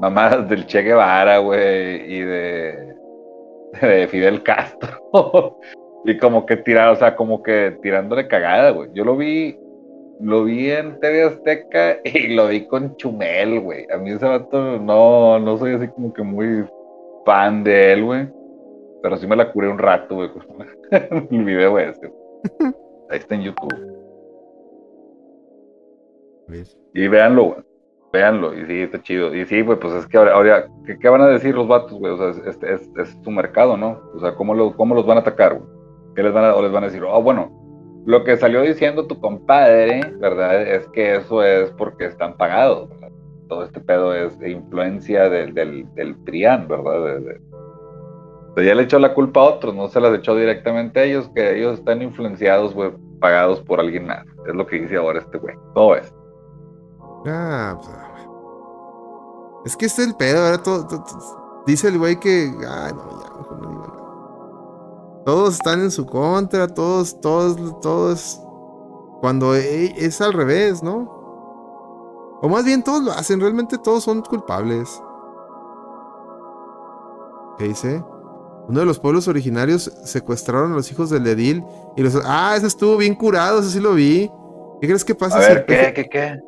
mamadas 0.00 0.48
del 0.48 0.66
Che 0.66 0.82
Guevara, 0.82 1.38
güey, 1.38 2.12
y 2.12 2.20
de, 2.20 2.94
de 3.80 4.08
Fidel 4.08 4.42
Castro. 4.42 5.00
y 6.04 6.18
como 6.18 6.46
que 6.46 6.56
tirado, 6.56 6.92
o 6.92 6.96
sea, 6.96 7.16
como 7.16 7.42
que 7.42 7.78
tirándole 7.82 8.28
cagada, 8.28 8.70
güey. 8.70 8.90
Yo 8.94 9.04
lo 9.04 9.16
vi, 9.16 9.58
lo 10.20 10.44
vi 10.44 10.70
en 10.70 10.98
TV 11.00 11.24
Azteca 11.24 11.98
y 12.04 12.34
lo 12.34 12.48
vi 12.48 12.66
con 12.66 12.96
Chumel, 12.96 13.60
güey. 13.60 13.86
A 13.92 13.98
mí 13.98 14.10
ese 14.10 14.26
vato 14.26 14.78
no, 14.78 15.38
no 15.38 15.58
soy 15.58 15.74
así 15.74 15.88
como 15.88 16.12
que 16.12 16.22
muy 16.22 16.64
fan 17.24 17.64
de 17.64 17.92
él, 17.92 18.04
güey. 18.04 18.28
Pero 19.02 19.16
sí 19.16 19.26
me 19.26 19.36
la 19.36 19.52
curé 19.52 19.68
un 19.68 19.78
rato, 19.78 20.14
güey, 20.14 20.30
con 20.30 20.44
el 21.30 21.44
video 21.44 21.78
ese. 21.78 22.12
Ahí 23.10 23.18
está 23.18 23.34
en 23.34 23.42
YouTube. 23.42 23.94
Y 26.94 27.08
véanlo, 27.08 27.44
güey. 27.44 27.58
Véanlo. 28.12 28.54
Y 28.54 28.64
sí, 28.66 28.80
está 28.82 29.02
chido. 29.02 29.34
Y 29.34 29.44
sí, 29.44 29.60
güey, 29.62 29.78
pues 29.78 29.94
es 29.94 30.06
que 30.06 30.16
ahora, 30.16 30.32
ahora 30.34 30.66
¿qué, 30.86 30.98
qué 30.98 31.08
van 31.08 31.20
a 31.20 31.26
decir 31.26 31.54
los 31.54 31.68
vatos, 31.68 31.98
güey? 31.98 32.12
O 32.12 32.16
sea, 32.16 32.48
es, 32.48 32.58
es, 32.96 33.18
su 33.22 33.30
mercado, 33.30 33.76
¿no? 33.76 34.00
O 34.14 34.20
sea, 34.20 34.34
¿cómo, 34.34 34.54
lo, 34.54 34.76
cómo 34.76 34.94
los 34.94 35.06
van 35.06 35.18
a 35.18 35.20
atacar, 35.20 35.54
güey? 35.54 35.68
¿Qué 36.14 36.22
les 36.22 36.32
van 36.32 36.44
a, 36.44 36.54
o 36.54 36.62
les 36.62 36.72
van 36.72 36.84
a 36.84 36.86
decir? 36.86 37.02
Oh, 37.02 37.20
bueno, 37.22 37.50
lo 38.06 38.22
que 38.22 38.36
salió 38.36 38.62
diciendo 38.62 39.06
tu 39.06 39.18
compadre, 39.18 40.00
¿verdad? 40.18 40.62
Es 40.62 40.86
que 40.88 41.16
eso 41.16 41.42
es 41.42 41.70
porque 41.72 42.06
están 42.06 42.36
pagados, 42.36 42.88
¿verdad? 42.88 43.03
Todo 43.48 43.64
este 43.64 43.80
pedo 43.80 44.14
es 44.14 44.38
de 44.38 44.50
influencia 44.52 45.28
del, 45.28 45.52
del, 45.54 45.92
del 45.94 46.16
PRIAN, 46.16 46.66
¿verdad? 46.68 47.20
De- 47.20 47.40
ya 48.64 48.74
le 48.74 48.84
echó 48.84 48.98
la 49.00 49.12
culpa 49.14 49.40
a 49.40 49.44
otros, 49.44 49.74
no 49.74 49.88
se 49.88 50.00
las 50.00 50.14
echó 50.14 50.36
directamente 50.36 51.00
a 51.00 51.04
ellos, 51.04 51.28
que 51.34 51.58
ellos 51.58 51.78
están 51.80 52.00
influenciados, 52.02 52.72
güey, 52.72 52.92
pagados 53.20 53.60
por 53.62 53.80
alguien 53.80 54.06
más. 54.06 54.24
Es 54.46 54.54
lo 54.54 54.64
que 54.66 54.80
dice 54.80 54.96
ahora 54.96 55.18
este 55.18 55.38
güey. 55.38 55.56
¿Cómo 55.74 55.90
ves? 55.90 56.14
Ah, 57.26 57.76
pues, 57.82 57.90
es 59.66 59.76
que 59.76 59.86
este 59.86 60.02
es 60.02 60.08
el 60.08 60.14
pedo, 60.16 60.44
ahora 60.44 60.62
todo, 60.62 60.86
todo- 60.86 61.02
todo- 61.04 61.62
dice 61.66 61.88
el 61.88 61.98
güey 61.98 62.18
que, 62.20 62.50
ay, 62.68 62.92
no, 62.94 63.10
ya, 63.22 63.36
mejor 63.38 63.60
no 63.62 63.68
digo 63.70 63.86
nada. 63.88 65.22
Todos 65.24 65.54
están 65.54 65.80
en 65.80 65.90
su 65.90 66.06
contra, 66.06 66.68
todos, 66.68 67.20
todos, 67.20 67.80
todos, 67.80 68.40
cuando 69.20 69.54
e- 69.56 69.94
es 69.96 70.20
al 70.20 70.32
revés, 70.32 70.82
¿no? 70.82 71.23
O 72.44 72.48
más 72.50 72.62
bien 72.62 72.82
todos 72.82 73.02
lo 73.02 73.10
hacen, 73.10 73.40
realmente 73.40 73.78
todos 73.78 74.04
son 74.04 74.20
culpables. 74.20 75.02
¿Qué 77.56 77.68
dice? 77.68 78.04
Uno 78.68 78.80
de 78.80 78.84
los 78.84 78.98
pueblos 78.98 79.28
originarios 79.28 79.90
secuestraron 80.04 80.72
a 80.72 80.74
los 80.74 80.92
hijos 80.92 81.08
del 81.08 81.26
edil 81.26 81.64
y 81.96 82.02
los... 82.02 82.20
Ah, 82.22 82.52
ese 82.54 82.66
estuvo 82.66 82.98
bien 82.98 83.14
curado, 83.14 83.60
ese 83.60 83.70
sí 83.70 83.80
lo 83.80 83.94
vi. 83.94 84.30
¿Qué 84.78 84.86
crees 84.86 85.06
que 85.06 85.14
pasa 85.14 85.38
A 85.38 85.40
ver, 85.40 85.64
¿qué, 85.64 85.94
qué, 85.94 86.06
qué? 86.06 86.38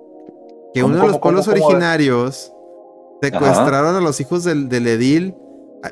que 0.75 0.83
¿Cómo, 0.83 0.93
uno 0.93 1.03
de 1.03 1.09
los 1.13 1.19
pueblos 1.19 1.47
cómo, 1.47 1.57
cómo? 1.57 1.67
originarios 1.67 2.53
secuestraron 3.23 3.97
a 3.97 4.01
los 4.03 4.21
hijos 4.21 4.45
del, 4.45 4.69
del 4.69 4.89
edil 4.89 5.35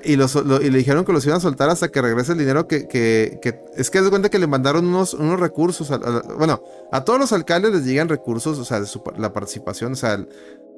y, 0.03 0.17
los, 0.17 0.35
lo- 0.35 0.61
y 0.61 0.71
le 0.71 0.79
dijeron 0.79 1.05
que 1.05 1.13
los 1.13 1.25
iban 1.27 1.37
a 1.39 1.41
soltar 1.41 1.71
hasta 1.71 1.89
que 1.89 2.03
regrese 2.03 2.33
el 2.33 2.39
dinero 2.39 2.67
que, 2.67 2.89
que- 2.89 3.39
que- 3.43 3.61
es 3.77 3.91
que 3.91 4.03
de 4.03 4.11
cuenta 4.11 4.29
que 4.29 4.39
le 4.39 4.47
mandaron 4.47 4.87
unos, 4.87 5.15
unos 5.15 5.39
recursos 5.39 5.91
a- 5.91 5.97
a- 5.97 6.23
bueno 6.37 6.63
a 6.91 7.05
todos 7.05 7.19
los 7.21 7.33
alcaldes 7.33 7.73
les 7.73 7.85
llegan 7.85 8.09
recursos 8.09 8.59
o 8.59 8.65
sea 8.65 8.81
de 8.81 8.87
su 8.87 9.03
la 9.19 9.33
participación 9.33 9.93
o 9.93 9.97
sea 9.97 10.15
el, 10.15 10.29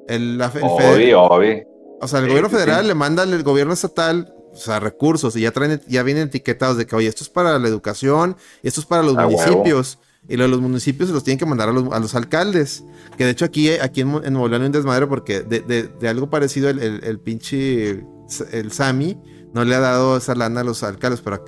el, 0.07 0.37
la- 0.37 0.45
el 0.45 0.51
fede- 0.51 0.63
Obvio, 0.63 1.21
obvio. 1.23 1.63
o 2.01 2.07
sea 2.07 2.19
el 2.19 2.25
Sí, 2.25 2.29
gobierno 2.29 2.49
federal 2.49 2.81
sí. 2.81 2.87
le 2.87 2.93
manda 2.95 3.23
al 3.23 3.43
gobierno 3.43 3.73
estatal 3.73 4.33
o 4.53 4.57
sea 4.57 4.79
recursos 4.79 5.35
y 5.35 5.41
ya 5.41 5.51
traen 5.51 5.81
ya 5.87 6.03
vienen 6.03 6.27
etiquetados 6.27 6.77
de 6.77 6.85
que 6.85 6.95
oye 6.95 7.07
esto 7.07 7.23
es 7.23 7.29
para 7.29 7.57
la 7.57 7.67
educación 7.67 8.35
y 8.61 8.67
esto 8.67 8.81
es 8.81 8.85
para 8.85 9.03
los 9.03 9.17
A 9.17 9.25
huevo. 9.27 9.31
municipios 9.41 9.99
y 10.29 10.35
los 10.35 10.59
municipios 10.59 11.07
se 11.07 11.13
los 11.13 11.23
tienen 11.23 11.39
que 11.39 11.45
mandar 11.45 11.69
a 11.69 11.71
los, 11.71 11.89
a 11.93 11.99
los 12.01 12.13
alcaldes. 12.13 12.83
Que 13.17 13.23
de 13.23 13.29
hecho 13.31 13.45
aquí, 13.45 13.69
aquí 13.69 14.01
en, 14.01 14.09
en 14.25 14.33
Nuevo 14.33 14.49
León 14.49 14.61
hay 14.63 14.65
un 14.65 14.71
desmadre 14.73 15.07
porque 15.07 15.39
de, 15.39 15.61
de- 15.61 15.83
de 15.87 16.09
algo 16.09 16.29
parecido 16.29 16.69
el, 16.69 16.79
el, 16.79 17.01
el 17.05 17.17
pinche 17.19 18.03
el 18.51 18.71
Sami 18.71 19.21
no 19.53 19.63
le 19.63 19.75
ha 19.75 19.79
dado 19.79 20.17
esa 20.17 20.35
lana 20.35 20.61
a 20.61 20.63
los 20.63 20.83
alcaldes, 20.83 21.21
pero, 21.21 21.41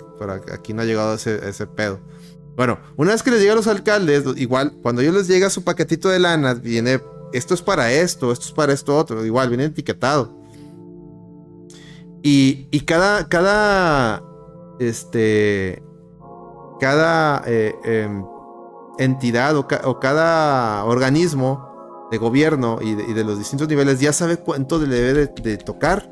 aquí 0.53 0.73
no 0.73 0.81
ha 0.81 0.85
llegado 0.85 1.13
ese, 1.13 1.67
pedo. 1.67 1.99
Bueno, 2.55 2.79
una 2.97 3.11
vez 3.11 3.23
que 3.23 3.31
les 3.31 3.39
llega 3.39 3.53
a 3.53 3.55
los 3.57 3.67
alcaldes, 3.67 4.23
igual, 4.35 4.73
cuando 4.81 5.01
ellos 5.01 5.13
les 5.13 5.27
llega 5.27 5.49
su 5.49 5.63
paquetito 5.63 6.09
de 6.09 6.19
lana, 6.19 6.53
viene, 6.55 7.01
esto 7.33 7.53
es 7.53 7.61
para 7.61 7.91
esto, 7.91 8.31
esto 8.31 8.45
es 8.47 8.51
para 8.51 8.73
esto 8.73 8.97
otro, 8.97 9.25
igual, 9.25 9.49
viene 9.49 9.65
etiquetado. 9.65 10.37
Y, 12.21 12.67
cada, 12.81 14.23
este, 14.79 15.81
cada 16.79 17.43
eh, 17.45 17.73
em, 17.83 18.25
entidad 18.97 19.55
o, 19.55 19.67
ca- 19.67 19.81
o 19.85 19.99
cada 19.99 20.83
organismo 20.83 22.07
de 22.11 22.17
gobierno 22.17 22.79
y 22.81 22.95
de, 22.95 23.23
los 23.23 23.37
distintos 23.37 23.67
niveles 23.69 23.99
ya 23.99 24.11
sabe 24.11 24.37
cuánto 24.37 24.79
le 24.79 24.87
debe 24.87 25.27
de, 25.27 25.41
de 25.41 25.57
tocar. 25.57 26.11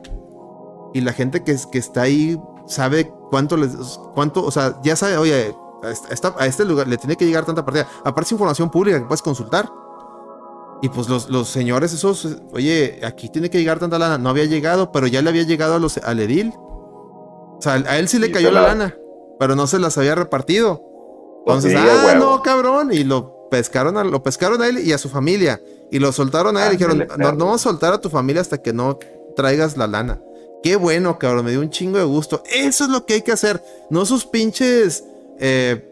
Y 0.94 1.02
la 1.02 1.14
gente 1.14 1.44
que, 1.44 1.56
que 1.72 1.78
está 1.78 2.04
ahí 2.04 2.40
sabe 2.66 3.12
cuánto 3.30 3.58
les, 3.58 3.72
cuánto, 4.14 4.44
o 4.44 4.52
sea, 4.52 4.80
ya 4.84 4.96
sabe, 4.96 5.18
oye, 5.18 5.56
a 5.84 5.90
esta- 6.12 6.34
a 6.38 6.46
este 6.48 6.66
lugar 6.66 6.88
le 6.88 6.98
tiene 6.98 7.16
que 7.16 7.26
llegar 7.26 7.46
tanta 7.46 7.64
partida. 7.64 7.88
Aparte 8.04 8.24
es 8.28 8.32
información 8.34 8.70
pública 8.70 9.00
que 9.00 9.06
puedes 9.06 9.22
consultar. 9.22 9.70
Y 10.82 10.90
pues 10.90 11.10
los, 11.10 11.30
los 11.30 11.50
señores 11.50 11.92
esos, 11.94 12.28
oye, 12.54 13.00
aquí 13.04 13.30
tiene 13.30 13.50
que 13.50 13.58
llegar 13.60 13.80
tanta 13.80 13.98
lana. 13.98 14.18
No 14.18 14.30
había 14.30 14.46
llegado, 14.46 14.92
pero 14.92 15.08
ya 15.08 15.22
le 15.22 15.30
había 15.30 15.44
llegado 15.44 15.76
a 15.76 15.80
los, 15.80 15.98
al 15.98 16.20
edil. 16.20 16.54
O 16.56 17.58
sea, 17.60 17.74
a 17.74 17.98
él 17.98 18.08
sí 18.08 18.20
le 18.20 18.32
cayó 18.32 18.52
la 18.52 18.62
la- 18.62 18.68
lana, 18.70 18.96
pero 19.40 19.56
no 19.56 19.66
se 19.68 19.80
las 19.80 19.98
había 19.98 20.14
repartido. 20.16 20.82
Pues 21.46 21.64
Entonces, 21.66 21.80
sí, 21.80 21.88
ah, 21.90 22.14
no, 22.20 22.42
cabrón. 22.44 22.92
Y 22.94 23.04
lo 23.04 23.48
pescaron, 23.50 23.98
a, 23.98 24.04
lo 24.04 24.22
pescaron 24.22 24.62
a 24.62 24.68
él 24.68 24.80
y 24.80 24.94
a 24.94 24.98
su 24.98 25.10
familia. 25.10 25.60
Y 25.90 26.00
lo 26.00 26.12
soltaron 26.12 26.58
a 26.58 26.68
él 26.68 26.74
y 26.74 26.78
dijeron, 26.78 26.98
no, 27.18 27.32
no 27.38 27.46
vamos 27.46 27.62
a 27.62 27.70
soltar 27.70 27.94
a 27.94 28.02
tu 28.02 28.10
familia 28.10 28.42
hasta 28.42 28.58
que 28.62 28.74
no 28.74 29.00
traigas 29.36 29.78
la 29.78 29.88
lana. 29.88 30.22
Qué 30.64 30.76
bueno, 30.76 31.18
cabrón, 31.20 31.46
me 31.46 31.52
dio 31.52 31.62
un 31.62 31.70
chingo 31.70 31.98
de 31.98 32.04
gusto. 32.04 32.44
Eso 32.52 32.84
es 32.86 32.90
lo 32.90 33.06
que 33.06 33.16
hay 33.16 33.22
que 33.22 33.32
hacer. 33.32 33.64
No 33.90 34.06
sus 34.06 34.26
pinches... 34.26 35.04
eh, 35.40 35.84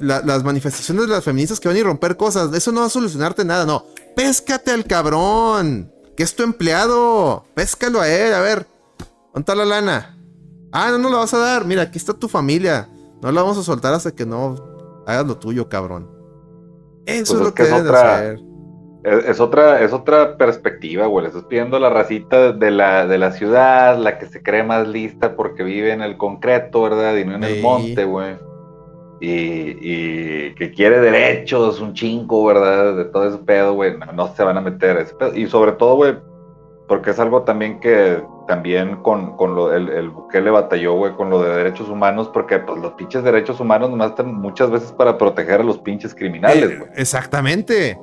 la- 0.00 0.20
las 0.22 0.44
manifestaciones 0.44 1.06
de 1.06 1.12
las 1.12 1.24
feministas 1.24 1.58
que 1.60 1.68
van 1.68 1.76
a 1.76 1.80
ir 1.80 1.84
a 1.84 1.88
romper 1.88 2.16
cosas. 2.16 2.52
Eso 2.54 2.70
no 2.72 2.80
va 2.80 2.86
a 2.86 2.90
solucionarte 2.90 3.44
nada, 3.44 3.66
no. 3.66 3.84
Péscate 4.16 4.70
al 4.70 4.84
cabrón. 4.84 5.92
Que 6.16 6.22
es 6.22 6.34
tu 6.34 6.42
empleado. 6.42 7.44
Péscalo 7.54 8.00
a 8.00 8.08
él, 8.08 8.32
a 8.34 8.40
ver. 8.40 8.66
¿Dónde 9.34 9.40
está 9.40 9.54
la 9.54 9.64
lana? 9.64 10.18
Ah, 10.72 10.90
no, 10.90 10.98
no 10.98 11.10
la 11.10 11.18
vas 11.18 11.34
a 11.34 11.38
dar. 11.38 11.64
Mira, 11.64 11.82
aquí 11.82 11.98
está 11.98 12.12
tu 12.14 12.28
familia. 12.28 12.88
No 13.22 13.30
la 13.32 13.42
vamos 13.42 13.58
a 13.58 13.62
soltar 13.62 13.92
hasta 13.94 14.12
que 14.12 14.24
no 14.26 15.02
hagas 15.06 15.26
lo 15.26 15.36
tuyo, 15.36 15.68
cabrón. 15.68 16.08
Eso 17.06 17.24
Pues 17.24 17.30
es 17.30 17.34
es 17.34 17.40
lo 17.40 17.54
que, 17.54 17.54
que 17.54 17.62
es 17.64 17.68
deben 17.70 17.84
de 17.84 17.88
otra- 17.90 18.16
hacer. 18.16 18.40
Es, 19.08 19.24
es 19.26 19.40
otra, 19.40 19.80
es 19.82 19.92
otra 19.92 20.36
perspectiva, 20.36 21.06
güey. 21.06 21.22
Le 21.24 21.28
estás 21.28 21.44
pidiendo 21.44 21.76
a 21.76 21.80
la 21.80 21.90
racita 21.90 22.52
de 22.52 22.70
la, 22.70 23.06
de 23.06 23.18
la 23.18 23.32
ciudad, 23.32 23.96
la 23.98 24.18
que 24.18 24.26
se 24.26 24.42
cree 24.42 24.62
más 24.62 24.86
lista 24.88 25.34
porque 25.36 25.62
vive 25.62 25.92
en 25.92 26.02
el 26.02 26.16
concreto, 26.16 26.82
¿verdad? 26.82 27.16
Y 27.16 27.24
no 27.24 27.34
en 27.36 27.44
el 27.44 27.62
monte, 27.62 28.04
güey. 28.04 28.36
Y, 29.20 29.30
y 29.80 30.54
que 30.54 30.70
quiere 30.70 31.00
derechos, 31.00 31.80
un 31.80 31.92
chingo, 31.94 32.44
¿verdad? 32.46 32.94
De 32.96 33.04
todo 33.06 33.28
ese 33.28 33.38
pedo, 33.38 33.74
güey. 33.74 33.96
No, 33.98 34.12
no 34.12 34.28
se 34.34 34.44
van 34.44 34.56
a 34.56 34.60
meter 34.60 34.96
a 34.96 35.00
ese 35.02 35.14
pedo. 35.14 35.34
Y 35.34 35.46
sobre 35.48 35.72
todo, 35.72 35.96
güey, 35.96 36.14
porque 36.86 37.10
es 37.10 37.18
algo 37.18 37.42
también 37.42 37.80
que 37.80 38.22
también 38.46 38.96
con, 39.02 39.36
con 39.36 39.54
lo, 39.54 39.74
el, 39.74 39.90
el 39.90 40.08
Bukele 40.08 40.50
batalló, 40.50 40.94
güey, 40.94 41.12
con 41.16 41.28
lo 41.28 41.42
de 41.42 41.50
derechos 41.54 41.88
humanos, 41.90 42.30
porque 42.32 42.60
pues 42.60 42.80
los 42.80 42.92
pinches 42.92 43.22
derechos 43.22 43.60
humanos 43.60 43.90
nomás 43.90 44.10
están 44.10 44.32
muchas 44.34 44.70
veces 44.70 44.90
para 44.92 45.18
proteger 45.18 45.60
a 45.60 45.64
los 45.64 45.78
pinches 45.80 46.14
criminales, 46.14 46.70
Eh, 46.70 46.76
güey. 46.78 46.90
exactamente. 46.96 47.98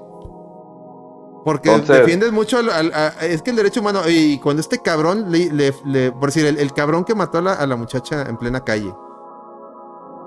Porque 1.46 1.70
Entonces- 1.72 2.00
defiendes 2.00 2.32
mucho 2.34 2.58
al, 2.58 2.70
al- 2.72 2.92
a- 2.94 3.14
es 3.26 3.42
que 3.44 3.52
el 3.52 3.56
derecho 3.56 3.80
humano, 3.80 4.02
y 4.10 4.40
cuando 4.40 4.62
este 4.62 4.80
cabrón 4.82 5.32
le, 5.32 5.50
le- 5.54 5.74
le- 5.86 6.12
por 6.12 6.26
decir, 6.30 6.46
el, 6.46 6.58
el 6.58 6.74
cabrón 6.74 7.06
que 7.06 7.14
mató 7.16 7.38
a 7.38 7.42
la, 7.42 7.54
a 7.54 7.66
la 7.68 7.76
muchacha 7.78 8.24
en 8.28 8.36
plena 8.38 8.64
calle, 8.64 8.92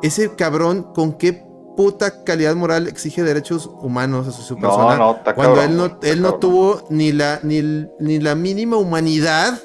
ese 0.02 0.34
cabrón, 0.36 0.92
¿con 0.94 1.14
qué 1.14 1.44
puta 1.76 2.22
calidad 2.24 2.54
moral 2.54 2.86
exige 2.86 3.22
derechos 3.24 3.68
humanos 3.82 4.28
a 4.28 4.32
su, 4.32 4.42
su 4.42 4.54
No, 4.54 4.60
persona? 4.60 4.96
no, 4.96 5.16
está 5.16 5.34
cuando 5.34 5.56
cabrón, 5.56 5.70
él 5.72 5.76
no, 5.76 5.98
él 6.02 6.22
no 6.22 6.34
tuvo 6.36 6.82
ni 6.90 7.10
la, 7.12 7.40
ni, 7.42 7.62
ni 7.98 8.18
la 8.20 8.34
mínima 8.36 8.76
humanidad 8.76 9.60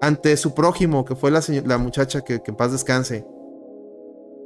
ante 0.00 0.36
su 0.38 0.54
prójimo, 0.54 1.04
que 1.04 1.14
fue 1.14 1.30
la, 1.30 1.42
la 1.66 1.76
muchacha 1.78 2.22
que, 2.22 2.40
que 2.42 2.50
en 2.50 2.56
paz 2.56 2.72
descanse. 2.72 3.26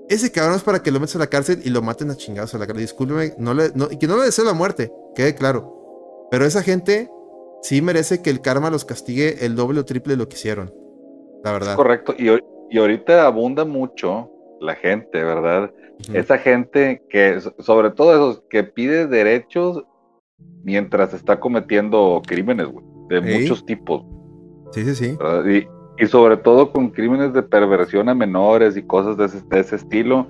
Ese 0.09 0.33
cabrón 0.33 0.57
es 0.57 0.63
para 0.63 0.83
que 0.83 0.91
lo 0.91 0.99
metas 0.99 1.15
a 1.17 1.21
la 1.21 1.27
cárcel 1.29 1.63
y 1.65 1.71
lo 1.71 1.81
maten 1.81 2.11
a 2.11 2.17
chingados 2.17 2.55
a 2.55 2.59
la 2.59 2.67
cárcel. 2.67 2.83
Discúlpeme, 2.85 3.35
no 3.39 3.55
le, 3.55 3.71
no- 3.75 3.89
y 3.91 3.99
que 3.99 4.07
no 4.09 4.17
le 4.17 4.25
deseo 4.25 4.45
la 4.45 4.53
muerte, 4.53 4.93
quede 5.15 5.35
claro. 5.37 5.79
Pero 6.33 6.47
esa 6.47 6.63
gente 6.63 7.11
sí 7.61 7.83
merece 7.83 8.23
que 8.23 8.31
el 8.31 8.41
karma 8.41 8.71
los 8.71 8.87
castigue 8.87 9.45
el 9.45 9.55
doble 9.55 9.81
o 9.81 9.85
triple 9.85 10.15
de 10.15 10.17
lo 10.17 10.29
que 10.31 10.37
hicieron. 10.37 10.73
La 11.45 11.53
verdad. 11.53 11.77
Correcto. 11.77 12.15
Y, 12.19 12.29
y 12.71 12.79
ahorita 12.79 13.27
abunda 13.27 13.67
mucho 13.67 14.31
la 14.61 14.75
gente, 14.75 15.23
¿verdad? 15.23 15.71
Esa 16.15 16.39
gente 16.39 17.03
que, 17.11 17.39
so- 17.41 17.55
sobre 17.59 17.91
todo 17.91 18.15
esos, 18.15 18.43
que 18.49 18.65
pide 18.65 19.07
derechos 19.07 19.85
mientras 20.65 21.13
está 21.13 21.39
cometiendo 21.39 22.23
crímenes, 22.27 22.67
güey, 22.69 22.85
de 23.09 23.21
muchos 23.21 23.67
tipos, 23.67 24.03
Sí, 24.73 24.85
sí, 24.87 24.95
sí. 24.95 25.19
Y, 25.47 26.03
y 26.03 26.07
sobre 26.07 26.39
todo 26.39 26.73
con 26.73 26.89
crímenes 26.91 27.35
de 27.35 27.43
perversión 27.43 28.09
a 28.09 28.15
menores 28.15 28.75
y 28.79 28.83
cosas 28.83 29.19
de 29.19 29.27
ese, 29.27 29.43
de 29.51 29.61
ese 29.61 29.77
estilo, 29.77 30.27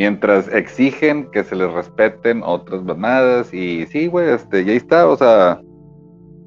mientras 0.00 0.48
exigen 0.48 1.30
que 1.30 1.44
se 1.44 1.54
les 1.54 1.70
respeten 1.70 2.42
otras 2.42 2.82
mamadas. 2.82 3.52
Y 3.52 3.86
sí, 3.88 4.06
güey, 4.06 4.30
este, 4.30 4.62
y 4.62 4.70
ahí 4.70 4.76
está, 4.78 5.06
o 5.06 5.14
sea, 5.14 5.60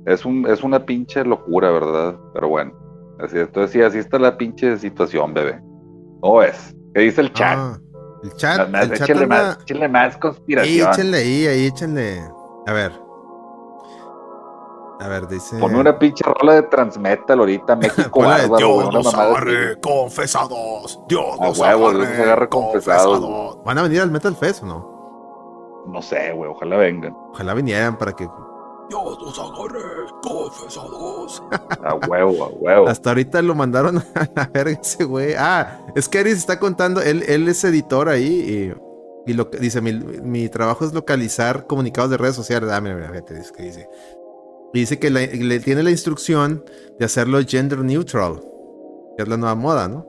es, 0.08 0.26
un, 0.26 0.47
es 0.47 0.64
una 0.64 0.84
pinche 0.84 1.24
locura, 1.24 1.70
¿verdad? 1.70 2.16
Pero 2.34 2.49
bueno, 2.49 2.74
así, 3.20 3.38
entonces 3.38 3.70
sí, 3.72 3.80
así 3.84 3.99
está 3.99 4.18
la 4.18 4.36
pinche 4.39 4.76
situación, 4.80 5.36
bebé. 5.36 5.62
¿Cómo 6.22 6.41
es? 6.41 6.76
¿Qué 6.95 7.01
dice 7.01 7.22
el 7.22 7.32
chat? 7.34 7.56
Ah, 7.60 7.78
el 8.24 8.34
chat, 8.34 8.58
Nada 8.58 8.70
más, 8.70 8.84
el 8.86 8.89
chat 8.89 9.01
échenle, 9.04 9.24
anda- 9.26 9.43
más, 9.43 9.60
échenle 9.62 9.88
más 9.88 10.14
Ahí, 10.16 10.20
conspiración. 10.20 10.89
échenle 10.91 11.18
ahí, 11.20 11.45
ahí, 11.45 11.66
échenle. 11.68 12.22
A 12.66 12.74
ver. 12.74 12.91
A 15.00 15.08
ver, 15.08 15.28
dice. 15.28 15.58
Pon 15.58 15.76
una 15.76 15.98
pinche 15.98 16.24
rola 16.24 16.54
de 16.54 16.64
Transmetal 16.64 17.39
ahorita, 17.39 17.76
México 17.78 18.22
de 18.22 18.28
bárbaro, 18.28 18.58
Dios 18.58 18.94
nos 18.94 19.14
agarre 19.14 19.80
confesados. 19.82 21.00
Dios 21.08 21.39
nos 21.39 21.60
huevo, 21.60 21.89
agarre, 21.89 22.06
Dios 22.06 22.18
nos 22.18 22.20
agarre 22.20 22.50
confesados. 22.50 23.20
confesados. 23.20 23.64
¿Van 23.66 23.78
a 23.78 23.84
venir 23.84 24.02
al 24.02 24.12
Metal 24.12 24.36
Fest 24.36 24.64
o 24.64 24.66
no? 24.66 25.84
No 25.88 26.02
sé, 26.02 26.32
güey, 26.32 26.50
ojalá 26.50 26.78
vengan. 26.78 27.16
Ojalá 27.32 27.54
vinieran 27.54 27.98
para 27.98 28.14
que. 28.14 28.30
Dios 28.89 29.20
nos 29.20 29.39
agarre 29.39 29.82
confesados. 30.22 31.44
A 31.84 31.96
huevo, 31.96 32.46
a 32.46 32.48
huevo. 32.50 32.88
Hasta 32.88 33.10
ahorita 33.10 33.41
lo 33.41 33.56
mandaron 33.56 33.98
a 34.16 34.30
la 34.36 34.50
verga 34.54 34.80
ese 34.82 35.04
güey. 35.04 35.34
Ah, 35.38 35.80
es 35.96 36.08
que 36.08 36.20
Aris 36.20 36.38
está 36.38 36.60
contando. 36.60 37.02
Él, 37.02 37.24
él 37.28 37.48
es 37.48 37.64
editor 37.64 38.08
ahí 38.10 38.74
y, 39.26 39.32
y 39.32 39.34
lo, 39.34 39.46
dice: 39.46 39.82
mi, 39.82 39.94
mi 39.94 40.48
trabajo 40.50 40.86
es 40.86 40.94
localizar 40.94 41.66
comunicados 41.68 42.12
de 42.12 42.18
redes 42.18 42.36
sociales. 42.36 42.70
Ah, 42.72 42.80
mira, 42.80 42.96
mira, 42.96 43.10
fíjate, 43.10 43.34
dice 43.34 43.52
que 43.54 43.64
dice. 43.64 43.89
Y 44.74 44.80
dice 44.82 45.00
que 45.00 45.10
le 45.12 45.60
tiene 45.60 45.84
la 45.84 45.92
instrucción 45.92 46.64
de 47.00 47.06
hacerlo 47.06 47.40
gender 47.46 47.80
neutral, 47.80 48.42
que 49.16 49.24
es 49.24 49.30
la 49.30 49.38
nueva 49.38 49.56
moda, 49.56 49.88
¿no? 49.88 50.08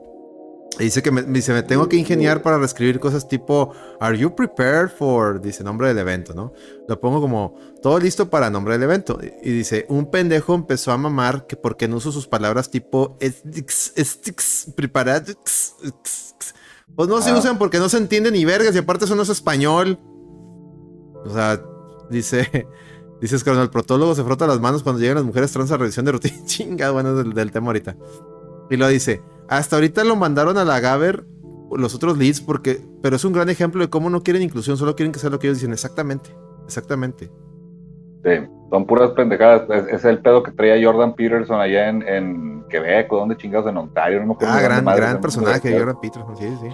Y 0.77 0.83
dice 0.85 1.01
que 1.01 1.09
me, 1.11 1.21
dice, 1.23 1.53
me 1.53 1.63
tengo 1.63 1.87
que 1.87 1.95
ingeniar 1.95 2.41
para 2.41 2.57
reescribir 2.57 2.99
cosas 2.99 3.29
tipo 3.29 3.71
Are 4.01 4.17
you 4.17 4.35
prepared 4.35 4.89
for? 4.89 5.39
Dice 5.39 5.63
nombre 5.63 5.87
del 5.87 5.99
evento, 5.99 6.33
¿no? 6.33 6.51
Lo 6.89 6.99
pongo 6.99 7.21
como 7.21 7.55
todo 7.81 7.97
listo 7.99 8.29
para 8.29 8.49
nombre 8.49 8.73
del 8.73 8.83
evento. 8.83 9.17
Y 9.41 9.51
dice, 9.51 9.85
un 9.87 10.11
pendejo 10.11 10.53
empezó 10.53 10.91
a 10.91 10.97
mamar 10.97 11.45
que 11.47 11.55
porque 11.55 11.87
no 11.87 11.97
uso 11.97 12.11
sus 12.11 12.27
palabras 12.27 12.69
tipo 12.71 13.15
"estix, 13.21 13.93
estix, 13.95 14.67
prepared. 14.75 15.29
x, 15.29 15.75
x, 15.81 16.33
x". 16.35 16.55
Pues 16.93 17.07
no 17.07 17.21
se 17.21 17.29
Ah. 17.29 17.37
usan 17.37 17.57
porque 17.57 17.77
no 17.79 17.87
se 17.87 17.97
entiende 17.97 18.29
ni 18.31 18.43
vergas 18.43 18.75
y 18.75 18.79
aparte 18.79 19.05
eso 19.05 19.15
no 19.15 19.21
es 19.23 19.29
español. 19.29 19.97
O 21.23 21.29
sea, 21.29 21.61
dice, 22.09 22.67
dice 23.21 23.35
Escarno, 23.35 23.61
el 23.61 23.69
protólogo 23.69 24.15
se 24.15 24.23
frota 24.23 24.47
las 24.47 24.59
manos 24.59 24.83
cuando 24.83 25.01
llegan 25.01 25.15
las 25.15 25.25
mujeres 25.25 25.51
trans 25.51 25.71
a 25.71 25.77
revisión 25.77 26.05
de 26.05 26.13
rutina. 26.13 26.35
Chinga, 26.45 26.91
bueno, 26.91 27.11
es 27.11 27.17
del, 27.17 27.33
del 27.33 27.51
tema 27.51 27.67
ahorita. 27.67 27.95
Y 28.69 28.77
lo 28.77 28.87
dice, 28.87 29.21
hasta 29.47 29.75
ahorita 29.75 30.03
lo 30.03 30.15
mandaron 30.15 30.57
a 30.57 30.65
la 30.65 30.79
Gaber 30.79 31.25
los 31.71 31.95
otros 31.95 32.17
leads 32.17 32.41
porque, 32.41 32.81
pero 33.01 33.15
es 33.15 33.25
un 33.25 33.33
gran 33.33 33.49
ejemplo 33.49 33.81
de 33.81 33.89
cómo 33.89 34.09
no 34.09 34.23
quieren 34.23 34.41
inclusión, 34.41 34.77
solo 34.77 34.95
quieren 34.95 35.11
que 35.11 35.19
sea 35.19 35.29
lo 35.29 35.39
que 35.39 35.47
ellos 35.47 35.57
dicen. 35.59 35.73
Exactamente, 35.73 36.29
exactamente. 36.65 37.29
Sí, 38.23 38.31
son 38.71 38.85
puras 38.85 39.11
pendejadas. 39.11 39.69
Es, 39.69 39.87
es 39.87 40.05
el 40.05 40.19
pedo 40.19 40.41
que 40.41 40.51
traía 40.51 40.83
Jordan 40.83 41.13
Peterson 41.15 41.59
allá 41.59 41.89
en, 41.89 42.01
en 42.07 42.63
Quebec, 42.69 43.11
o 43.11 43.17
donde 43.17 43.37
chingados, 43.37 43.69
en 43.69 43.77
Ontario. 43.77 44.19
No 44.21 44.27
me 44.27 44.33
acuerdo 44.33 44.53
Ah, 44.55 44.61
gran, 44.61 44.85
gran 44.85 45.21
personaje, 45.21 45.77
Jordan 45.77 45.99
Peterson, 46.01 46.35
sí, 46.37 46.47
sí. 46.61 46.69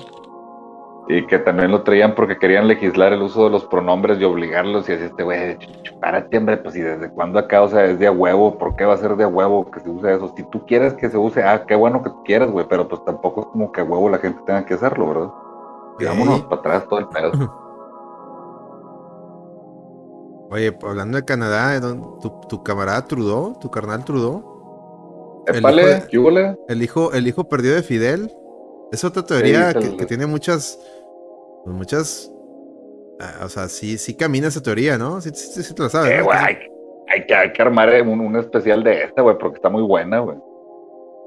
Y 1.13 1.27
que 1.27 1.39
también 1.39 1.71
lo 1.71 1.83
traían 1.83 2.15
porque 2.15 2.37
querían 2.37 2.69
legislar 2.69 3.11
el 3.11 3.21
uso 3.21 3.43
de 3.43 3.49
los 3.49 3.65
pronombres 3.65 4.17
y 4.19 4.23
obligarlos. 4.23 4.87
Y 4.87 4.93
así 4.93 5.03
este 5.03 5.23
güey, 5.23 5.57
párate, 5.99 6.37
hombre, 6.37 6.55
pues 6.57 6.75
y 6.77 6.81
desde 6.81 7.09
cuándo 7.11 7.37
acá, 7.37 7.61
o 7.63 7.67
sea, 7.67 7.83
es 7.85 7.99
de 7.99 8.07
a 8.07 8.11
huevo. 8.11 8.57
¿Por 8.57 8.75
qué 8.77 8.85
va 8.85 8.93
a 8.93 8.97
ser 8.97 9.17
de 9.17 9.25
a 9.25 9.27
huevo 9.27 9.69
que 9.69 9.81
se 9.81 9.89
use 9.89 10.13
eso? 10.13 10.33
Si 10.37 10.43
tú 10.49 10.65
quieres 10.65 10.93
que 10.93 11.09
se 11.09 11.17
use, 11.17 11.43
ah, 11.43 11.65
qué 11.67 11.75
bueno 11.75 12.01
que 12.01 12.09
tú 12.11 12.23
quieras, 12.23 12.49
güey, 12.49 12.65
pero 12.69 12.87
pues 12.87 13.03
tampoco 13.03 13.41
es 13.41 13.47
como 13.47 13.71
que 13.73 13.81
a 13.81 13.83
huevo 13.83 14.07
la 14.09 14.19
gente 14.19 14.39
tenga 14.45 14.65
que 14.65 14.75
hacerlo, 14.75 15.07
¿verdad? 15.09 15.31
Vámonos 16.07 16.43
para 16.43 16.59
atrás 16.61 16.87
todo 16.87 16.99
el 16.99 17.07
pedo. 17.09 17.31
Oye, 20.49 20.77
hablando 20.83 21.17
de 21.17 21.25
Canadá, 21.25 21.79
¿dó- 21.79 22.17
¿tu, 22.21 22.29
tu 22.49 22.63
camarada 22.63 23.05
Trudeau, 23.05 23.57
tu 23.59 23.69
carnal 23.71 24.03
Trudeau, 24.03 24.43
El 25.47 25.55
hijo 25.57 25.61
de- 25.85 25.95
el 26.67 26.83
hijo, 26.83 27.13
el 27.13 27.27
hijo 27.27 27.43
perdido 27.45 27.75
de 27.75 27.83
Fidel, 27.83 28.31
es 28.91 29.03
otra 29.05 29.23
teoría 29.23 29.69
que 29.97 30.05
tiene 30.05 30.25
muchas, 30.25 30.77
pues, 31.63 31.75
muchas, 31.75 32.31
ah, 33.19 33.45
o 33.45 33.49
sea, 33.49 33.67
sí, 33.67 33.97
sí 33.97 34.15
camina 34.15 34.47
esa 34.47 34.61
teoría, 34.61 34.97
¿no? 34.97 35.21
Sí, 35.21 35.29
sí, 35.33 35.63
sí, 35.63 35.73
te 35.73 35.83
la 35.83 35.89
sabes. 35.89 36.11
Eh, 36.11 36.25
hay, 36.31 36.57
hay 37.07 37.25
que, 37.25 37.35
hay 37.35 37.51
que 37.51 37.61
armar 37.61 37.89
un, 38.03 38.19
un 38.19 38.35
especial 38.37 38.83
de 38.83 39.03
esta, 39.03 39.21
güey, 39.21 39.37
porque 39.37 39.57
está 39.57 39.69
muy 39.69 39.83
buena, 39.83 40.19
güey. 40.19 40.37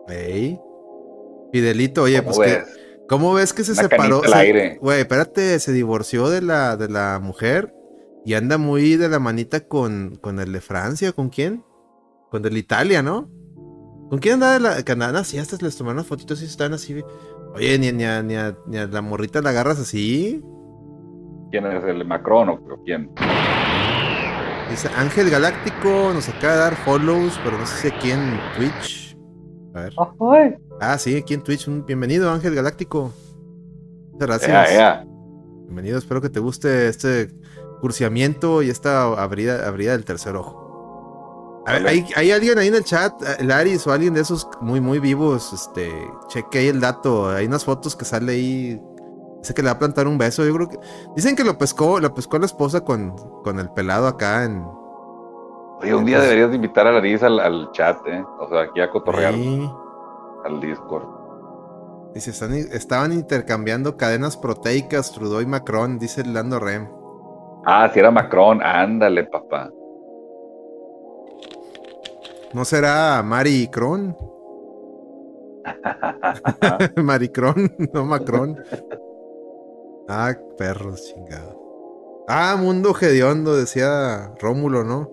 Ey. 0.08 0.60
Fidelito, 1.52 2.02
oye, 2.02 2.18
¿Cómo 2.18 2.34
pues 2.34 2.48
que, 2.48 2.56
ves? 2.56 2.80
¿cómo 3.08 3.34
ves 3.34 3.52
que 3.52 3.64
se 3.64 3.72
Una 3.72 3.82
separó? 3.82 4.22
Güey, 4.80 5.00
espérate, 5.00 5.58
se 5.60 5.72
divorció 5.72 6.28
de 6.28 6.42
la, 6.42 6.76
de 6.76 6.88
la 6.88 7.20
mujer 7.22 7.72
y 8.24 8.34
anda 8.34 8.58
muy 8.58 8.96
de 8.96 9.08
la 9.08 9.18
manita 9.18 9.60
con, 9.60 10.16
con 10.20 10.40
el 10.40 10.52
de 10.52 10.60
Francia, 10.60 11.12
¿con 11.12 11.28
quién? 11.28 11.64
Con 12.30 12.44
el 12.44 12.54
de 12.54 12.58
Italia, 12.58 13.02
¿no? 13.02 13.30
¿Con 14.08 14.18
quién 14.18 14.34
anda 14.34 14.54
de 14.54 14.60
la 14.60 14.82
Canadá? 14.82 15.24
Sí, 15.24 15.38
hasta 15.38 15.56
les 15.60 15.76
tomaron 15.76 15.98
unas 15.98 16.06
fotitos 16.06 16.42
y 16.42 16.46
están 16.46 16.72
así. 16.72 17.02
Oye, 17.54 17.78
ni, 17.78 17.92
ni, 17.92 18.04
a, 18.04 18.20
ni, 18.20 18.34
a, 18.34 18.56
ni 18.66 18.78
a 18.78 18.86
la 18.86 19.00
morrita 19.00 19.40
la 19.40 19.50
agarras 19.50 19.78
así. 19.78 20.42
¿Quién 21.52 21.66
es 21.66 21.84
el 21.84 22.04
Macron 22.04 22.48
o 22.48 22.54
o 22.54 22.82
quién? 22.84 23.10
Dice 24.68 24.88
Ángel 24.96 25.30
Galáctico, 25.30 26.10
nos 26.12 26.28
acaba 26.28 26.54
de 26.54 26.58
dar 26.58 26.74
follows, 26.74 27.38
pero 27.44 27.56
no 27.56 27.64
sé 27.64 27.76
si 27.76 27.94
aquí 27.94 28.10
en 28.10 28.40
Twitch. 28.56 29.16
A 29.74 29.82
ver. 29.82 29.92
Ah, 30.80 30.98
sí, 30.98 31.16
aquí 31.16 31.34
en 31.34 31.42
Twitch. 31.42 31.68
Un 31.68 31.86
bienvenido, 31.86 32.28
Ángel 32.30 32.56
Galáctico. 32.56 33.12
Muchas 34.12 34.28
gracias. 34.28 34.70
Ea, 34.70 34.74
ea. 34.74 35.06
Bienvenido, 35.66 35.98
espero 35.98 36.20
que 36.20 36.30
te 36.30 36.40
guste 36.40 36.88
este 36.88 37.28
cursiamiento 37.80 38.62
y 38.62 38.70
esta 38.70 39.04
abrida, 39.04 39.68
abrida 39.68 39.92
del 39.92 40.04
tercer 40.04 40.34
ojo. 40.34 40.63
A 41.66 41.72
ver, 41.72 41.82
Vale. 41.84 41.88
¿hay, 41.90 42.06
hay 42.16 42.30
alguien 42.30 42.58
ahí 42.58 42.68
en 42.68 42.74
el 42.74 42.84
chat, 42.84 43.12
eh, 43.22 43.42
Laris 43.44 43.86
o 43.86 43.92
alguien 43.92 44.12
de 44.14 44.20
esos 44.20 44.46
muy, 44.60 44.80
muy 44.80 44.98
vivos, 44.98 45.52
este, 45.52 45.90
cheque 46.28 46.58
ahí 46.58 46.68
el 46.68 46.80
dato, 46.80 47.28
hay 47.30 47.46
unas 47.46 47.64
fotos 47.64 47.96
que 47.96 48.04
sale 48.04 48.32
ahí, 48.32 48.82
dice 49.40 49.54
que 49.54 49.62
le 49.62 49.68
va 49.68 49.72
a 49.72 49.78
plantar 49.78 50.06
un 50.06 50.18
beso, 50.18 50.44
yo 50.44 50.52
creo 50.54 50.68
que, 50.68 50.78
dicen 51.16 51.34
que 51.34 51.42
lo 51.44 51.56
pescó, 51.56 52.00
lo 52.00 52.12
pescó 52.12 52.38
la 52.38 52.44
esposa 52.46 52.82
con, 52.84 53.16
con 53.42 53.58
el 53.58 53.70
pelado 53.70 54.06
acá 54.06 54.44
en... 54.44 54.62
Oye, 55.80 55.94
un 55.94 56.04
día 56.04 56.16
Pues- 56.18 56.24
deberías 56.28 56.50
de 56.50 56.56
invitar 56.56 56.86
a 56.86 56.92
Laris 56.92 57.22
al, 57.22 57.40
al 57.40 57.70
chat, 57.72 57.98
¿eh? 58.06 58.22
O 58.40 58.48
sea, 58.48 58.62
aquí 58.62 58.80
a 58.80 58.90
cotorrear 58.90 59.34
Sí. 59.34 59.70
al 60.44 60.60
Discord. 60.60 61.08
Dice, 62.14 62.30
están, 62.30 62.52
estaban 62.54 63.12
intercambiando 63.12 63.96
cadenas 63.96 64.36
proteicas, 64.36 65.10
Trudeau 65.12 65.40
y 65.40 65.46
Macron, 65.46 65.98
dice 65.98 66.24
Lando 66.24 66.60
Rem. 66.60 66.88
Ah, 67.66 67.90
si 67.92 67.98
era 67.98 68.10
Macron, 68.10 68.62
ándale, 68.62 69.24
papá. 69.24 69.70
¿No 72.54 72.64
será 72.64 73.22
Mari 73.22 73.68
Cron? 73.68 74.16
Maricrón, 77.02 77.74
no 77.92 78.04
Macron. 78.04 78.56
Ah, 80.08 80.34
perros, 80.58 81.12
chingado. 81.12 82.24
Ah, 82.28 82.56
mundo 82.58 82.94
hediondo, 83.00 83.56
decía 83.56 84.32
Rómulo, 84.40 84.84
¿no? 84.84 85.10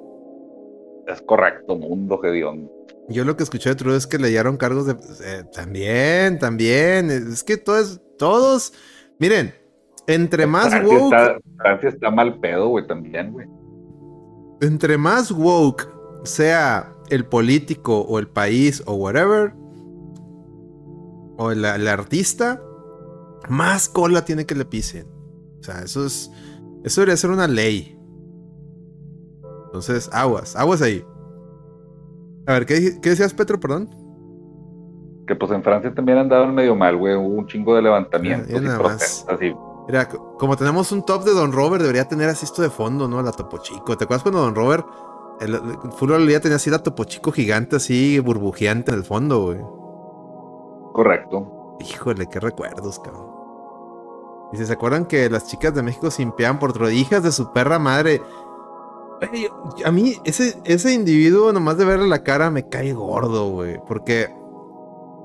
Es 1.07 1.21
correcto, 1.21 1.75
mundo 1.75 2.19
hediondo. 2.23 2.71
Yo 3.09 3.25
lo 3.25 3.35
que 3.35 3.43
escuché 3.43 3.69
de 3.69 3.75
Trudeau 3.75 3.97
es 3.97 4.07
que 4.07 4.19
le 4.19 4.29
dieron 4.29 4.57
cargos 4.57 4.85
de... 4.85 4.93
eh, 5.25 5.43
también, 5.51 6.39
también. 6.39 7.09
Es 7.09 7.43
que 7.43 7.57
todos, 7.57 7.99
todos... 8.17 8.73
Miren, 9.19 9.53
entre 10.07 10.45
más 10.45 10.69
Francia 10.69 10.97
woke... 10.97 11.13
está, 11.13 11.39
Francia 11.57 11.89
está 11.89 12.11
mal 12.11 12.39
pedo, 12.39 12.69
güey, 12.69 12.87
también, 12.87 13.31
güey. 13.33 13.47
entre 14.61 14.97
más 14.97 15.31
woke 15.31 15.87
sea 16.23 16.93
el 17.11 17.25
político 17.25 17.99
o 18.01 18.19
el 18.19 18.27
país 18.27 18.81
o 18.85 18.93
whatever, 18.93 19.53
o 21.37 21.51
el, 21.51 21.63
el 21.63 21.87
artista, 21.87 22.61
más 23.49 23.89
cola 23.89 24.25
tiene 24.25 24.45
que 24.45 24.55
le 24.55 24.65
pisen. 24.65 25.07
O 25.59 25.63
sea, 25.63 25.81
eso 25.83 26.05
es. 26.05 26.31
Eso 26.83 27.01
debería 27.01 27.17
ser 27.17 27.29
una 27.29 27.47
ley. 27.47 27.97
Entonces, 29.65 30.09
aguas, 30.11 30.55
aguas 30.55 30.81
ahí. 30.81 31.05
A 32.47 32.53
ver, 32.53 32.65
¿qué, 32.65 32.99
qué 33.01 33.09
decías, 33.09 33.33
Petro? 33.33 33.59
Perdón. 33.59 33.89
Que 35.27 35.35
pues 35.35 35.51
en 35.51 35.63
Francia 35.63 35.93
también 35.93 36.17
andaban 36.17 36.55
medio 36.55 36.75
mal, 36.75 36.97
güey. 36.97 37.15
Hubo 37.15 37.27
un 37.27 37.47
chingo 37.47 37.75
de 37.75 37.83
levantamientos 37.83 38.49
Ya, 38.49 38.59
ya 38.59 38.73
y 38.73 38.77
protestas 38.77 39.41
y 39.41 39.53
Mira, 39.87 40.07
como 40.07 40.55
tenemos 40.55 40.91
un 40.91 41.05
top 41.05 41.23
de 41.23 41.33
Don 41.33 41.51
Robert, 41.51 41.81
debería 41.81 42.07
tener 42.07 42.29
así 42.29 42.45
esto 42.45 42.61
de 42.61 42.69
fondo, 42.69 43.07
¿no? 43.07 43.21
La 43.21 43.31
Topo 43.31 43.57
Chico. 43.57 43.97
¿Te 43.97 44.03
acuerdas 44.03 44.23
cuando 44.23 44.41
Don 44.41 44.55
Robert, 44.55 44.85
el, 45.41 45.55
el 45.55 45.91
Fulvio 45.91 46.17
día 46.19 46.39
tenía 46.39 46.57
así 46.57 46.69
la 46.69 46.79
Topo 46.79 47.03
Chico 47.03 47.31
gigante, 47.31 47.75
así 47.75 48.19
burbujeante 48.19 48.91
en 48.91 48.97
el 48.97 49.03
fondo, 49.03 49.45
güey? 49.45 49.59
correcto. 50.93 51.77
Híjole, 51.79 52.27
qué 52.27 52.39
recuerdos, 52.39 52.99
cabrón. 52.99 53.27
Dice, 54.51 54.65
¿se 54.65 54.73
acuerdan 54.73 55.05
que 55.05 55.29
las 55.29 55.47
chicas 55.47 55.73
de 55.73 55.81
México 55.81 56.11
simpeaban 56.11 56.59
por 56.59 56.71
otro 56.71 56.89
hijas 56.89 57.23
de 57.23 57.31
su 57.31 57.51
perra 57.53 57.79
madre? 57.79 58.21
Güey, 59.19 59.47
a 59.85 59.91
mí 59.91 60.15
ese, 60.25 60.55
ese 60.65 60.93
individuo, 60.93 61.53
nomás 61.53 61.77
de 61.77 61.85
verle 61.85 62.07
la 62.07 62.23
cara, 62.23 62.51
me 62.51 62.67
cae 62.67 62.91
gordo, 62.93 63.49
güey. 63.49 63.79
Porque 63.87 64.27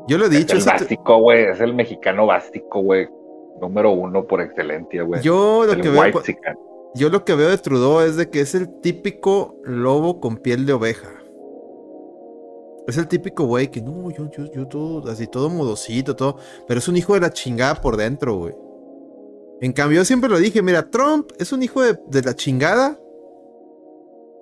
yo 0.07 0.19
lo 0.19 0.27
he 0.27 0.29
dicho, 0.29 0.57
es 0.57 0.67
el 0.67 0.73
básico, 0.73 1.19
güey. 1.19 1.45
Es 1.47 1.61
el 1.61 1.75
mexicano 1.75 2.27
básico, 2.27 2.81
güey. 2.81 3.09
Número 3.61 3.91
uno 3.91 4.25
por 4.25 4.41
excelencia, 4.41 5.03
güey. 5.03 5.23
yo 5.23 5.65
lo 5.67 5.73
el 5.73 5.81
que 5.81 5.89
veo. 5.89 6.03
Yo 6.97 7.11
lo 7.11 7.25
que 7.25 7.35
veo 7.35 7.51
de 7.51 7.59
Trudeau 7.59 8.01
es 8.01 8.17
de 8.17 8.31
que 8.31 8.41
es 8.41 8.55
el 8.55 8.81
típico 8.81 9.61
lobo 9.65 10.21
con 10.21 10.39
piel 10.39 10.67
de 10.67 10.73
oveja. 10.73 11.13
Es 12.87 12.97
el 12.97 13.09
típico 13.09 13.45
güey 13.45 13.71
que 13.71 13.83
no, 13.83 14.11
yo, 14.11 14.31
yo, 14.31 14.51
yo 14.53 14.67
todo, 14.69 15.11
así 15.11 15.27
todo 15.27 15.51
modosito, 15.51 16.15
todo. 16.15 16.39
Pero 16.69 16.79
es 16.79 16.89
un 16.89 16.97
hijo 16.97 17.15
de 17.15 17.21
la 17.21 17.33
chingada 17.33 17.81
por 17.81 17.97
dentro, 17.97 18.37
güey. 18.37 18.55
En 19.61 19.73
cambio, 19.73 20.01
yo 20.01 20.05
siempre 20.05 20.31
lo 20.31 20.39
dije, 20.39 20.63
mira, 20.63 20.91
Trump 20.91 21.31
es 21.39 21.53
un 21.53 21.63
hijo 21.63 21.83
de, 21.83 22.23
la 22.23 22.35
chingada. 22.35 22.99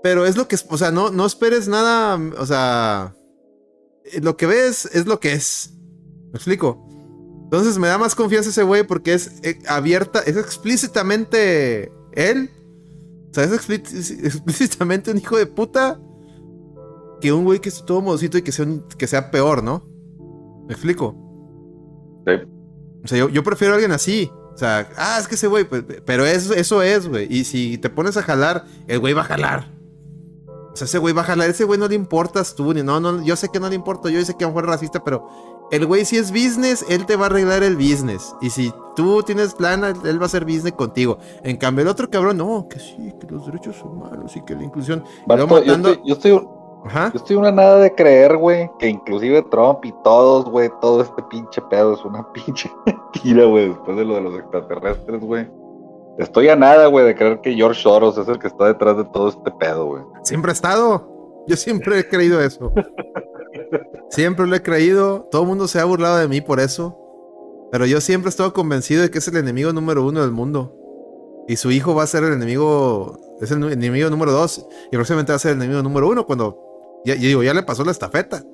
Pero 0.02 0.26
es 0.26 0.36
lo 0.36 0.46
que 0.46 0.56
o 0.68 0.76
sea, 0.76 0.90
no, 0.90 1.10
no 1.10 1.24
esperes 1.24 1.66
nada, 1.66 2.20
o 2.38 2.44
sea, 2.44 3.14
eh, 4.04 4.20
lo 4.20 4.36
que 4.36 4.46
ves 4.46 4.84
es 4.92 5.06
lo 5.06 5.18
que 5.18 5.32
es. 5.32 5.72
¿Me 6.30 6.36
explico? 6.36 6.86
Entonces 7.44 7.78
me 7.78 7.88
da 7.88 7.96
más 7.96 8.14
confianza 8.14 8.50
ese 8.50 8.64
güey 8.64 8.82
porque 8.82 9.14
es 9.14 9.40
eh, 9.42 9.58
abierta, 9.66 10.20
es 10.20 10.36
explícitamente 10.36 11.90
él. 12.14 12.50
O 13.30 13.34
sea, 13.34 13.44
es 13.44 13.52
explí- 13.52 14.24
explícitamente 14.24 15.10
un 15.10 15.18
hijo 15.18 15.36
de 15.36 15.46
puta 15.46 16.00
que 17.20 17.32
un 17.32 17.44
güey 17.44 17.60
que 17.60 17.68
es 17.68 17.84
todo 17.84 18.00
modosito 18.00 18.38
y 18.38 18.42
que 18.42 18.52
sea, 18.52 18.64
un- 18.64 18.84
que 18.96 19.06
sea 19.06 19.30
peor, 19.30 19.62
¿no? 19.62 19.84
¿Me 20.66 20.74
explico? 20.74 21.14
Sí. 22.26 22.32
O 23.04 23.08
sea, 23.08 23.18
yo, 23.18 23.28
yo 23.28 23.42
prefiero 23.42 23.74
a 23.74 23.76
alguien 23.76 23.92
así. 23.92 24.30
O 24.54 24.56
sea, 24.56 24.88
ah, 24.96 25.18
es 25.20 25.26
que 25.26 25.34
ese 25.34 25.48
güey, 25.48 25.64
pues, 25.64 25.84
pero 26.06 26.24
eso, 26.24 26.54
eso 26.54 26.80
es, 26.80 27.08
güey. 27.08 27.26
Y 27.28 27.44
si 27.44 27.76
te 27.78 27.90
pones 27.90 28.16
a 28.16 28.22
jalar, 28.22 28.64
el 28.86 29.00
güey 29.00 29.12
va 29.12 29.22
a 29.22 29.24
jalar. 29.24 29.74
O 30.72 30.76
sea, 30.76 30.86
ese 30.86 30.98
güey 30.98 31.12
va 31.14 31.22
a 31.22 31.24
jalar, 31.24 31.50
ese 31.50 31.64
güey 31.64 31.78
no 31.78 31.88
le 31.88 31.94
importas 31.94 32.54
tú, 32.54 32.72
ni 32.74 32.82
no, 32.82 32.98
no, 33.00 33.22
yo 33.24 33.36
sé 33.36 33.48
que 33.48 33.60
no 33.60 33.68
le 33.68 33.74
importa, 33.76 34.10
yo 34.10 34.24
sé 34.24 34.36
que 34.36 34.44
a 34.44 34.48
lo 34.48 34.52
mejor 34.52 34.64
es 34.64 34.70
racista, 34.70 35.04
pero 35.04 35.26
El 35.70 35.86
güey, 35.86 36.04
si 36.04 36.16
es 36.18 36.30
business, 36.30 36.84
él 36.88 37.06
te 37.06 37.16
va 37.16 37.24
a 37.24 37.26
arreglar 37.26 37.62
el 37.62 37.76
business. 37.76 38.34
Y 38.40 38.50
si 38.50 38.72
tú 38.94 39.22
tienes 39.22 39.54
plan, 39.54 39.82
él 39.82 40.18
va 40.18 40.22
a 40.24 40.26
hacer 40.26 40.44
business 40.44 40.72
contigo. 40.74 41.18
En 41.42 41.56
cambio, 41.56 41.82
el 41.82 41.88
otro 41.88 42.08
cabrón, 42.08 42.36
no, 42.36 42.68
que 42.68 42.78
sí, 42.78 43.12
que 43.20 43.26
los 43.28 43.46
derechos 43.46 43.82
humanos 43.82 44.36
y 44.36 44.42
que 44.44 44.54
la 44.54 44.62
inclusión. 44.64 45.02
Yo 45.04 45.46
matando- 45.46 45.58
estoy, 45.90 46.00
yo 46.04 46.14
estoy, 46.14 46.48
Ajá. 46.84 47.10
yo 47.12 47.18
estoy 47.18 47.36
una 47.36 47.50
nada 47.50 47.78
de 47.78 47.94
creer, 47.94 48.36
güey, 48.36 48.70
que 48.78 48.88
inclusive 48.88 49.42
Trump 49.50 49.84
y 49.84 49.92
todos, 50.04 50.44
güey, 50.44 50.70
todo 50.80 51.00
este 51.02 51.22
pinche 51.24 51.60
pedo 51.70 51.94
es 51.94 52.04
una 52.04 52.24
pinche 52.32 52.70
mentira, 52.86 53.46
güey, 53.46 53.70
después 53.70 53.96
de 53.96 54.04
lo 54.04 54.14
de 54.14 54.20
los 54.20 54.34
extraterrestres, 54.38 55.20
güey. 55.22 55.48
Estoy 56.18 56.48
a 56.48 56.54
nada, 56.54 56.86
güey, 56.86 57.04
de 57.06 57.16
creer 57.16 57.40
que 57.40 57.54
George 57.54 57.82
Soros 57.82 58.16
es 58.18 58.28
el 58.28 58.38
que 58.38 58.46
está 58.46 58.66
detrás 58.66 58.96
de 58.96 59.04
todo 59.06 59.28
este 59.30 59.50
pedo, 59.50 59.86
güey. 59.86 60.02
Siempre 60.22 60.50
ha 60.50 60.54
estado. 60.54 61.42
Yo 61.48 61.56
siempre 61.56 61.98
he 61.98 62.08
creído 62.08 62.40
eso. 62.40 62.70
Siempre 64.10 64.46
lo 64.46 64.56
he 64.56 64.62
creído. 64.62 65.28
Todo 65.30 65.42
el 65.42 65.48
mundo 65.48 65.68
se 65.68 65.80
ha 65.80 65.84
burlado 65.84 66.18
de 66.18 66.28
mí 66.28 66.40
por 66.40 66.60
eso. 66.60 66.98
Pero 67.70 67.86
yo 67.86 68.00
siempre 68.00 68.28
he 68.28 68.30
estado 68.30 68.52
convencido 68.52 69.02
de 69.02 69.10
que 69.10 69.18
es 69.18 69.28
el 69.28 69.36
enemigo 69.36 69.72
número 69.72 70.06
uno 70.06 70.20
del 70.20 70.30
mundo. 70.30 70.76
Y 71.48 71.56
su 71.56 71.70
hijo 71.70 71.94
va 71.94 72.04
a 72.04 72.06
ser 72.06 72.24
el 72.24 72.32
enemigo. 72.32 73.18
Es 73.40 73.50
el 73.50 73.62
enemigo 73.64 74.08
número 74.10 74.32
dos. 74.32 74.66
Y 74.90 74.96
próximamente 74.96 75.32
va 75.32 75.36
a 75.36 75.40
ser 75.40 75.52
el 75.52 75.58
enemigo 75.58 75.82
número 75.82 76.08
uno 76.08 76.26
cuando. 76.26 77.02
Ya, 77.04 77.16
digo, 77.16 77.42
ya 77.42 77.52
le 77.52 77.62
pasó 77.62 77.84
la 77.84 77.90
estafeta. 77.90 78.44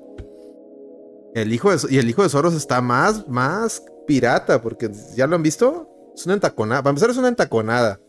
El 1.33 1.53
hijo 1.53 1.69
y 1.89 1.97
el 1.97 2.09
hijo 2.09 2.23
de 2.23 2.29
Soros 2.29 2.53
está 2.53 2.81
más, 2.81 3.27
más 3.27 3.83
pirata. 4.07 4.61
Porque 4.61 4.89
ya 5.15 5.27
lo 5.27 5.35
han 5.35 5.43
visto. 5.43 5.87
Es 6.15 6.25
una 6.25 6.33
entaconada. 6.33 6.81
Para 6.81 6.91
empezar, 6.91 7.11
es 7.11 7.17
una 7.17 7.29
entaconada. 7.29 7.99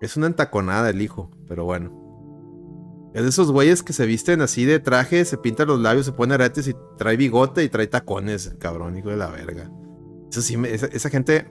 Es 0.00 0.16
una 0.16 0.26
entaconada 0.26 0.90
el 0.90 1.00
hijo. 1.00 1.30
Pero 1.48 1.64
bueno. 1.64 2.01
Es 3.14 3.22
de 3.22 3.28
esos 3.28 3.50
güeyes 3.52 3.82
que 3.82 3.92
se 3.92 4.06
visten 4.06 4.40
así 4.40 4.64
de 4.64 4.78
traje, 4.80 5.24
se 5.26 5.36
pintan 5.36 5.68
los 5.68 5.78
labios, 5.80 6.06
se 6.06 6.12
pone 6.12 6.32
aretes 6.34 6.66
y 6.68 6.74
trae 6.96 7.16
bigote 7.16 7.62
y 7.62 7.68
trae 7.68 7.86
tacones, 7.86 8.54
cabrón, 8.58 8.96
hijo 8.96 9.10
de 9.10 9.16
la 9.16 9.28
verga. 9.28 9.70
Eso 10.30 10.40
sí, 10.40 10.56
me- 10.56 10.72
esa, 10.72 10.86
esa 10.86 11.10
gente. 11.10 11.46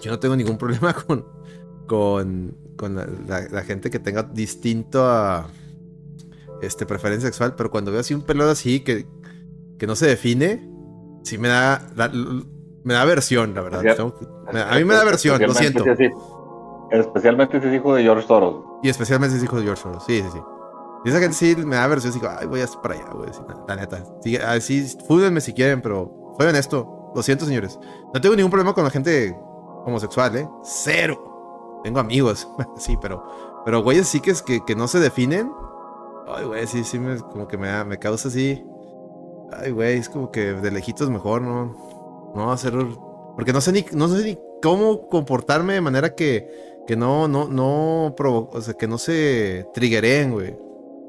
Yo 0.00 0.10
no 0.10 0.18
tengo 0.18 0.36
ningún 0.36 0.56
problema 0.58 0.94
con. 0.94 1.26
con. 1.86 2.56
con 2.76 2.96
la, 2.96 3.06
la- 3.28 3.48
la 3.48 3.62
gente 3.62 3.90
que 3.90 3.98
tenga 3.98 4.22
distinto 4.22 5.04
a. 5.04 5.48
Este, 6.62 6.86
preferencia 6.86 7.28
sexual, 7.28 7.54
pero 7.56 7.70
cuando 7.70 7.90
veo 7.90 8.00
así 8.00 8.14
un 8.14 8.22
pelado 8.22 8.50
así 8.50 8.80
que. 8.80 9.06
que 9.78 9.86
no 9.86 9.96
se 9.96 10.06
define, 10.06 10.66
sí 11.24 11.36
me 11.36 11.48
da. 11.48 11.86
la- 11.94 12.08
me 12.84 12.94
da 12.94 13.02
aversión, 13.02 13.54
la 13.54 13.60
verdad. 13.60 13.84
Especial- 13.84 13.96
Tengo 14.14 14.18
que- 14.46 14.52
me- 14.54 14.62
a 14.62 14.74
mí 14.76 14.84
me 14.84 14.94
da 14.94 15.02
aversión, 15.02 15.40
lo 15.42 15.52
siento. 15.52 15.80
Especialmente 15.80 15.96
si 15.96 16.04
es 16.04 16.10
hijo- 16.10 16.88
Especialmente 16.90 17.60
si 17.60 17.66
es 17.68 17.74
hijo 17.74 17.94
de 17.94 18.02
George 18.02 18.26
Soros. 18.26 18.64
Y 18.82 18.88
especialmente 18.88 19.32
si 19.34 19.38
es 19.38 19.44
hijo 19.44 19.56
de 19.58 19.64
George 19.64 19.82
Soros. 19.82 20.04
Sí, 20.06 20.22
sí, 20.22 20.28
sí. 20.32 20.38
Y 21.04 21.10
esa 21.10 21.18
gente 21.18 21.34
sí 21.34 21.54
me 21.56 21.76
da 21.76 21.86
versión. 21.86 22.12
Digo, 22.14 22.28
ay, 22.28 22.46
voy 22.46 22.60
a 22.60 22.66
para 22.82 22.94
allá, 22.94 23.10
güey. 23.12 23.30
la, 23.68 23.76
neta. 23.76 24.02
Sí, 24.22 24.36
así, 24.36 24.96
fúdenme 25.06 25.40
si 25.40 25.52
quieren, 25.52 25.82
pero 25.82 26.34
soy 26.38 26.48
honesto. 26.48 27.12
Lo 27.14 27.22
siento, 27.22 27.44
señores. 27.44 27.78
No 28.12 28.20
tengo 28.20 28.34
ningún 28.34 28.50
problema 28.50 28.74
con 28.74 28.84
la 28.84 28.90
gente 28.90 29.36
homosexual, 29.84 30.36
¿eh? 30.36 30.48
Cero. 30.62 31.80
Tengo 31.84 32.00
amigos, 32.00 32.48
sí, 32.78 32.96
pero. 33.00 33.22
Pero, 33.64 33.82
güeyes, 33.82 34.08
sí 34.08 34.20
que 34.20 34.30
es 34.30 34.42
que, 34.42 34.64
que 34.64 34.74
no 34.74 34.88
se 34.88 34.98
definen. 34.98 35.52
Ay, 36.26 36.44
güey, 36.44 36.66
sí, 36.66 36.84
sí, 36.84 36.98
me, 36.98 37.18
como 37.18 37.46
que 37.46 37.58
me, 37.58 37.84
me 37.84 37.98
causa 37.98 38.28
así. 38.28 38.64
Ay, 39.52 39.70
güey, 39.70 39.98
es 39.98 40.08
como 40.08 40.30
que 40.30 40.54
de 40.54 40.70
lejitos 40.70 41.10
mejor, 41.10 41.42
¿no? 41.42 42.32
No 42.34 42.50
hacer. 42.50 42.74
Porque 43.36 43.52
no 43.52 43.60
sé 43.60 43.72
ni, 43.72 43.84
no 43.92 44.08
sé 44.08 44.24
ni 44.24 44.38
cómo 44.62 45.08
comportarme 45.08 45.74
de 45.74 45.80
manera 45.80 46.14
que, 46.14 46.82
que 46.86 46.96
no, 46.96 47.28
no, 47.28 47.48
no 47.48 48.14
o 48.16 48.60
sea, 48.60 48.74
que 48.74 48.88
no 48.88 48.96
se 48.96 49.66
triggeren, 49.74 50.32
güey. 50.32 50.63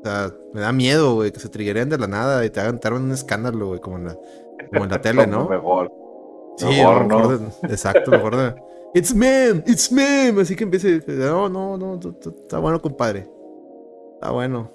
O 0.06 0.08
sea, 0.08 0.32
me 0.53 0.62
da 0.62 0.72
miedo, 0.72 1.16
güey, 1.16 1.32
que 1.32 1.39
se 1.39 1.49
triggeren 1.49 1.89
de 1.89 1.97
la 1.97 2.06
nada 2.06 2.45
y 2.45 2.51
te 2.51 2.60
hagan, 2.60 2.80
te 2.80 2.88
hagan 2.88 3.01
un 3.06 3.12
escándalo, 3.12 3.70
güey, 3.70 3.80
como 3.80 3.97
en 3.97 4.06
la, 4.06 4.18
como 4.72 4.84
en 4.84 4.91
la 4.91 5.01
tele, 5.01 5.26
¿no? 5.26 5.49
Mejor. 5.49 5.91
Sí, 6.58 6.66
mejor, 6.68 7.08
no, 7.08 7.20
¿no? 7.22 7.30
mejor 7.30 7.39
de- 7.62 7.74
exacto, 7.74 8.12
mejor 8.12 8.36
de, 8.36 8.56
It's 8.93 9.16
mem, 9.16 9.64
it's 9.66 9.91
mem, 9.91 10.38
así 10.39 10.56
que 10.56 10.64
empiece, 10.64 11.01
no, 11.08 11.49
no, 11.49 11.76
no, 11.76 11.99
está 11.99 12.60
bueno, 12.60 12.80
compadre. 12.80 13.28
Está 14.14 14.30
bueno. 14.30 14.72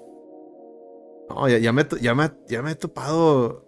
No, 1.29 1.47
ya, 1.47 1.59
ya 1.59 1.71
me, 1.71 1.85
ya, 2.01 2.13
me, 2.13 2.29
ya 2.49 2.61
me 2.61 2.71
he 2.71 2.75
topado 2.75 3.65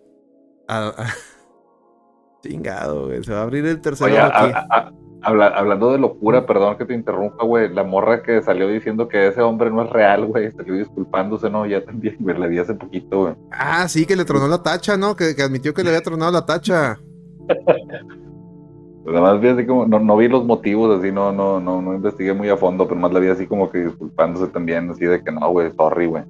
a, 0.68 0.90
a- 0.90 1.08
Chingado, 2.44 3.06
güey, 3.08 3.24
se 3.24 3.32
va 3.32 3.40
a 3.40 3.44
abrir 3.44 3.66
el 3.66 3.80
tercer 3.80 4.08
Oye, 4.08 4.20
aquí. 4.20 4.52
a- 4.54 4.92
habla- 5.24 5.48
hablando 5.56 5.92
de 5.92 5.98
locura, 5.98 6.46
perdón 6.46 6.78
que 6.78 6.86
te 6.86 6.94
interrumpa, 6.94 7.44
güey. 7.46 7.74
La 7.74 7.84
morra 7.84 8.22
que 8.24 8.42
salió 8.42 8.68
diciendo 8.68 9.08
que 9.08 9.28
ese 9.28 9.42
hombre 9.42 9.70
no 9.72 9.82
es 9.84 9.90
real, 9.90 10.26
güey. 10.26 10.52
Salió 10.52 10.76
disculpándose, 10.76 11.50
¿no? 11.50 11.66
Ya 11.66 11.84
también, 11.84 12.16
güey, 12.20 12.38
la 12.38 12.48
vi 12.48 12.60
hace 12.60 12.74
poquito, 12.76 13.22
güey. 13.24 13.34
Ah, 13.52 13.88
sí, 13.88 14.06
que 14.06 14.16
le 14.16 14.26
tronó 14.26 14.48
la 14.48 14.62
tacha, 14.62 14.98
¿no? 14.98 15.16
Que, 15.16 15.36
que 15.36 15.42
admitió 15.44 15.74
que 15.74 15.84
le 15.84 15.90
había 15.90 16.02
tronado 16.02 16.32
la 16.32 16.46
tacha. 16.46 17.00
Nada 19.06 19.20
más 19.20 19.42
vi 19.42 19.50
así 19.50 19.66
como, 19.66 19.86
no, 19.86 20.00
no 20.00 20.16
vi 20.16 20.30
los 20.30 20.46
motivos, 20.46 20.98
así, 21.00 21.12
no, 21.12 21.34
no, 21.34 21.60
no, 21.60 21.82
no 21.82 21.94
investigué 21.94 22.34
muy 22.34 22.48
a 22.48 22.56
fondo, 22.56 22.88
pero 22.88 22.98
más 23.00 23.12
la 23.12 23.20
vi 23.20 23.28
así 23.28 23.46
como 23.46 23.70
que 23.70 23.80
disculpándose 23.80 24.48
también, 24.48 24.90
así 24.92 25.04
de 25.06 25.22
que 25.22 25.30
no, 25.30 25.50
güey, 25.50 25.72
sorry, 25.76 26.06
güey. 26.06 26.24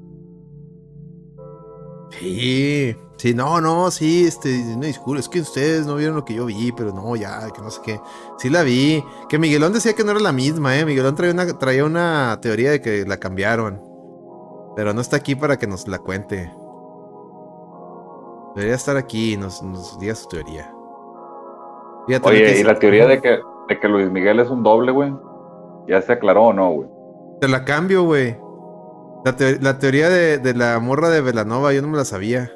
Sí, 2.09 2.95
sí, 3.23 3.33
no, 3.33 3.61
no, 3.61 3.89
sí, 3.89 4.25
este, 4.27 4.49
no 4.75 4.81
disculpe, 4.81 5.21
es 5.21 5.29
que 5.29 5.39
ustedes 5.39 5.87
no 5.87 5.95
vieron 5.95 6.17
lo 6.17 6.25
que 6.25 6.33
yo 6.33 6.45
vi, 6.45 6.73
pero 6.73 6.91
no, 6.91 7.15
ya, 7.15 7.49
que 7.55 7.61
no 7.61 7.71
sé 7.71 7.79
qué. 7.81 8.01
Sí 8.37 8.49
la 8.49 8.63
vi. 8.63 9.01
Que 9.29 9.39
Miguelón 9.39 9.71
decía 9.71 9.93
que 9.93 10.03
no 10.03 10.11
era 10.11 10.19
la 10.19 10.33
misma, 10.33 10.77
eh. 10.77 10.85
Miguelón 10.85 11.15
traía 11.15 11.31
una, 11.31 11.57
traía 11.57 11.85
una 11.85 12.37
teoría 12.41 12.71
de 12.71 12.81
que 12.81 13.05
la 13.05 13.15
cambiaron. 13.15 13.81
Pero 14.75 14.93
no 14.93 14.99
está 14.99 15.15
aquí 15.15 15.35
para 15.35 15.57
que 15.57 15.67
nos 15.67 15.87
la 15.87 15.99
cuente. 15.99 16.51
Debería 18.55 18.75
estar 18.75 18.97
aquí 18.97 19.35
y 19.35 19.37
nos, 19.37 19.63
nos 19.63 19.97
diga 19.99 20.15
su 20.15 20.27
teoría. 20.27 20.69
Fíjate 22.07 22.27
Oye, 22.27 22.59
y 22.59 22.63
la 22.63 22.77
teoría 22.77 23.07
de 23.07 23.21
que, 23.21 23.39
de 23.69 23.79
que 23.79 23.87
Luis 23.87 24.11
Miguel 24.11 24.41
es 24.41 24.49
un 24.49 24.63
doble, 24.63 24.91
güey, 24.91 25.13
¿ya 25.87 26.01
se 26.01 26.11
aclaró 26.11 26.47
o 26.47 26.53
no, 26.53 26.71
güey? 26.71 26.89
Te 27.39 27.47
la 27.47 27.63
cambio, 27.63 28.03
güey. 28.03 28.35
La, 29.23 29.33
la 29.61 29.79
teoría 29.79 30.09
de, 30.09 30.39
de 30.39 30.53
la 30.53 30.77
morra 30.79 31.07
de 31.07 31.21
Velanova, 31.21 31.71
yo 31.71 31.81
no 31.81 31.87
me 31.87 31.95
la 31.95 32.03
sabía. 32.03 32.51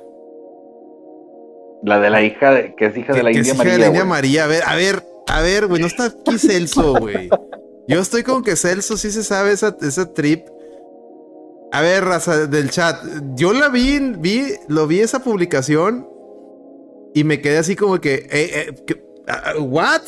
La 1.84 2.00
de 2.00 2.10
la 2.10 2.22
hija, 2.24 2.52
de, 2.52 2.76
que 2.76 2.88
es 2.88 2.98
hija 2.98 3.14
de 3.14 3.24
la 3.24 3.32
que 3.32 3.40
es 3.40 3.48
India 3.48 3.54
hija 3.54 3.58
María, 3.58 3.74
de 3.74 3.80
la 3.80 3.88
India. 3.88 4.06
María. 4.06 4.44
A 4.44 4.48
ver, 4.48 4.64
a 4.66 4.76
ver, 4.76 5.04
a 5.28 5.42
ver, 5.42 5.68
güey, 5.68 5.82
no 5.82 5.88
está 5.88 6.06
aquí 6.06 6.38
Celso, 6.40 6.96
güey. 7.00 7.30
Yo 7.88 8.00
estoy 8.02 8.24
con 8.24 8.44
que 8.44 8.56
Celso 8.56 8.98
sí 8.98 9.12
se 9.12 9.24
sabe 9.24 9.52
esa, 9.52 9.76
esa 9.82 10.14
trip. 10.14 10.46
A 11.72 11.82
ver, 11.82 12.04
raza 12.06 12.48
del 12.48 12.70
chat. 12.70 12.98
Yo 13.36 13.54
la 13.54 13.70
vi, 13.70 14.00
vi, 14.18 14.44
lo 14.68 14.88
vi 14.88 15.02
esa 15.02 15.20
publicación 15.24 16.08
y 17.14 17.24
me 17.24 17.42
quedé 17.42 17.58
así 17.58 17.76
como 17.76 18.00
que, 18.02 18.16
eh, 18.16 18.30
eh, 18.32 18.76
que- 18.86 19.04
ah, 19.28 19.44
ah, 19.48 19.60
¿what? 19.60 20.02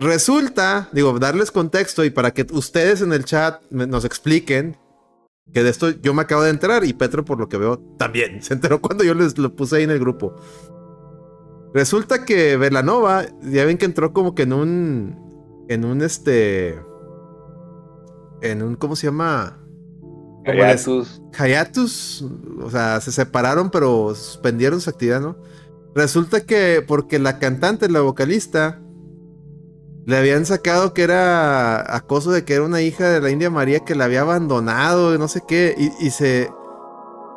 Resulta, 0.00 0.88
digo, 0.92 1.18
darles 1.18 1.50
contexto 1.50 2.04
y 2.04 2.10
para 2.10 2.30
que 2.30 2.46
ustedes 2.52 3.02
en 3.02 3.12
el 3.12 3.24
chat 3.24 3.60
nos 3.70 4.04
expliquen 4.04 4.76
que 5.52 5.62
de 5.62 5.70
esto 5.70 5.90
yo 5.90 6.14
me 6.14 6.22
acabo 6.22 6.42
de 6.42 6.50
enterar 6.50 6.84
y 6.84 6.92
Petro, 6.92 7.24
por 7.24 7.38
lo 7.38 7.48
que 7.48 7.56
veo, 7.56 7.78
también 7.98 8.42
se 8.42 8.54
enteró 8.54 8.80
cuando 8.80 9.04
yo 9.04 9.14
les 9.14 9.38
lo 9.38 9.54
puse 9.54 9.76
ahí 9.76 9.84
en 9.84 9.90
el 9.90 9.98
grupo. 9.98 10.36
Resulta 11.72 12.24
que 12.24 12.56
Velanova, 12.56 13.26
ya 13.42 13.64
ven 13.64 13.78
que 13.78 13.84
entró 13.84 14.12
como 14.12 14.34
que 14.34 14.42
en 14.42 14.52
un. 14.52 15.66
En 15.68 15.84
un 15.84 16.02
este. 16.02 16.80
En 18.42 18.62
un. 18.62 18.74
¿Cómo 18.74 18.96
se 18.96 19.06
llama? 19.06 19.56
Hiatus. 20.44 21.22
Hayatus. 21.38 22.24
O 22.60 22.70
sea, 22.70 23.00
se 23.00 23.12
separaron, 23.12 23.70
pero 23.70 24.14
suspendieron 24.16 24.80
su 24.80 24.90
actividad, 24.90 25.20
¿no? 25.20 25.36
Resulta 25.94 26.44
que 26.44 26.84
porque 26.86 27.18
la 27.20 27.38
cantante, 27.38 27.88
la 27.88 28.00
vocalista, 28.00 28.80
le 30.10 30.16
habían 30.16 30.44
sacado 30.44 30.92
que 30.92 31.04
era 31.04 31.96
acoso 31.96 32.32
de 32.32 32.44
que 32.44 32.54
era 32.54 32.64
una 32.64 32.80
hija 32.80 33.08
de 33.08 33.20
la 33.20 33.30
India 33.30 33.48
María 33.48 33.84
que 33.84 33.94
la 33.94 34.06
había 34.06 34.22
abandonado, 34.22 35.16
no 35.16 35.28
sé 35.28 35.44
qué, 35.46 35.76
y, 35.78 36.10
se, 36.10 36.50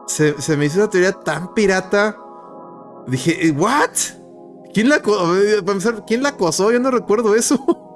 se. 0.07 0.57
Me 0.57 0.65
hizo 0.65 0.79
una 0.79 0.89
teoría 0.89 1.11
tan 1.11 1.53
pirata. 1.53 2.17
Dije, 3.05 3.51
¿what? 3.51 3.91
¿Quién 4.73 4.89
la, 4.89 5.03
¿quién 6.07 6.23
la 6.23 6.29
acosó? 6.29 6.71
Yo 6.71 6.79
no 6.79 6.89
recuerdo 6.89 7.35
eso. 7.35 7.63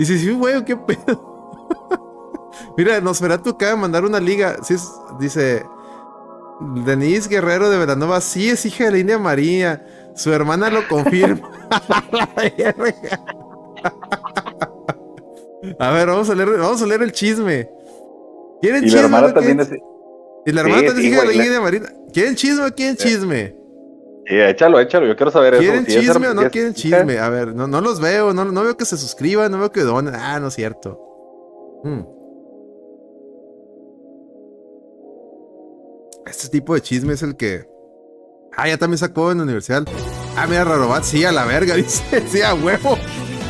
Y 0.00 0.04
si 0.04 0.16
sí, 0.16 0.30
güey, 0.30 0.64
qué 0.64 0.76
pedo. 0.76 1.66
Mira, 2.76 3.00
Nosferatu 3.00 3.50
acaba 3.50 3.72
de 3.72 3.78
mandar 3.78 4.04
una 4.04 4.20
liga. 4.20 4.58
Sí 4.62 4.76
dice, 5.18 5.66
Denise 6.84 7.28
Guerrero 7.28 7.68
de 7.68 7.78
Velanova 7.78 8.20
sí 8.20 8.48
es 8.48 8.64
hija 8.64 8.84
de 8.84 8.90
la 8.92 8.98
India 8.98 9.18
María. 9.18 9.84
Su 10.14 10.32
hermana 10.32 10.70
lo 10.70 10.86
confirma. 10.86 11.50
A 15.80 15.90
ver, 15.92 16.08
vamos 16.08 16.30
a 16.30 16.34
leer, 16.34 16.50
vamos 16.50 16.80
a 16.82 16.86
leer 16.86 17.02
el 17.02 17.12
chisme. 17.12 17.68
¿Quieren 18.60 18.82
Y 18.84 18.86
la 18.86 18.92
chisme? 18.92 19.00
hermana 19.04 19.34
también 19.34 19.60
es. 19.60 19.70
Y 20.46 20.52
la 20.52 20.60
hermana 20.62 20.80
Sí, 20.80 20.86
también 20.86 21.12
sí, 21.20 21.48
la 21.50 21.60
María. 21.60 21.82
¿Quieren 22.12 22.34
chisme 22.36 22.66
o 22.66 22.74
quieren 22.74 22.96
chisme? 22.96 23.54
Sí, 24.26 24.34
échalo, 24.38 24.78
échalo, 24.80 25.06
yo 25.06 25.16
quiero 25.16 25.30
saber 25.30 25.54
eso. 25.54 25.62
¿Quieren 25.62 25.86
Si 25.86 25.96
es 25.96 26.00
chisme 26.00 26.28
o 26.28 26.34
no 26.34 26.42
es 26.42 26.50
quieren 26.50 26.74
chisme? 26.74 27.18
A 27.18 27.28
ver, 27.28 27.54
no, 27.54 27.66
no 27.66 27.80
los 27.80 28.00
veo, 28.00 28.32
no, 28.34 28.44
no 28.44 28.62
veo 28.62 28.76
que 28.76 28.84
se 28.84 28.96
suscriban, 28.96 29.50
no 29.50 29.58
veo 29.58 29.72
que 29.72 29.82
donen. 29.82 30.14
Ah, 30.14 30.38
no 30.40 30.48
es 30.48 30.54
cierto. 30.54 30.98
Mm. 31.84 32.00
Este 36.26 36.48
tipo 36.48 36.74
de 36.74 36.80
chisme 36.82 37.14
es 37.14 37.22
el 37.22 37.36
que 37.36 37.66
Ah, 38.56 38.66
ya 38.68 38.76
también 38.76 38.98
sacó 38.98 39.30
en 39.30 39.38
la 39.38 39.44
universidad. 39.44 39.84
Ah, 40.36 40.46
mira, 40.48 40.64
Rarobat, 40.64 41.04
sí, 41.04 41.24
a 41.24 41.30
la 41.30 41.44
verga, 41.44 41.74
dice. 41.76 42.22
Sí, 42.28 42.42
a 42.42 42.54
huevo. 42.54 42.97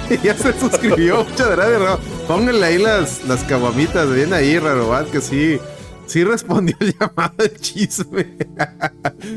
ya 0.22 0.34
se 0.36 0.58
suscribió. 0.58 1.24
Muchas 1.28 1.50
gracias, 1.50 1.80
Rarobat. 1.80 2.00
Pónganle 2.26 2.66
ahí 2.66 2.78
las, 2.78 3.24
las 3.26 3.44
caguamitas. 3.44 4.12
Bien 4.12 4.32
ahí, 4.32 4.58
Rarobat, 4.58 5.10
que 5.10 5.20
sí. 5.20 5.58
Sí 6.06 6.24
respondió 6.24 6.74
el 6.80 6.94
llamado 6.98 7.34
del 7.36 7.54
chisme. 7.60 8.36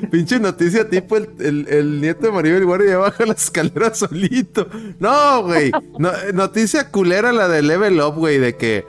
Pinche 0.09 0.39
noticia 0.39 0.89
tipo 0.89 1.17
el, 1.17 1.29
el, 1.39 1.67
el 1.67 2.01
nieto 2.01 2.27
de 2.27 2.31
Maribel 2.31 2.65
Guardia 2.65 2.91
ya 2.91 2.97
baja 2.97 3.25
la 3.25 3.33
escalera 3.33 3.93
solito. 3.93 4.67
No, 4.99 5.43
güey. 5.43 5.71
No, 5.99 6.11
noticia 6.33 6.89
culera 6.89 7.33
la 7.33 7.49
de 7.49 7.61
Level 7.61 7.99
Up, 7.99 8.15
güey, 8.15 8.37
de 8.37 8.55
que 8.55 8.85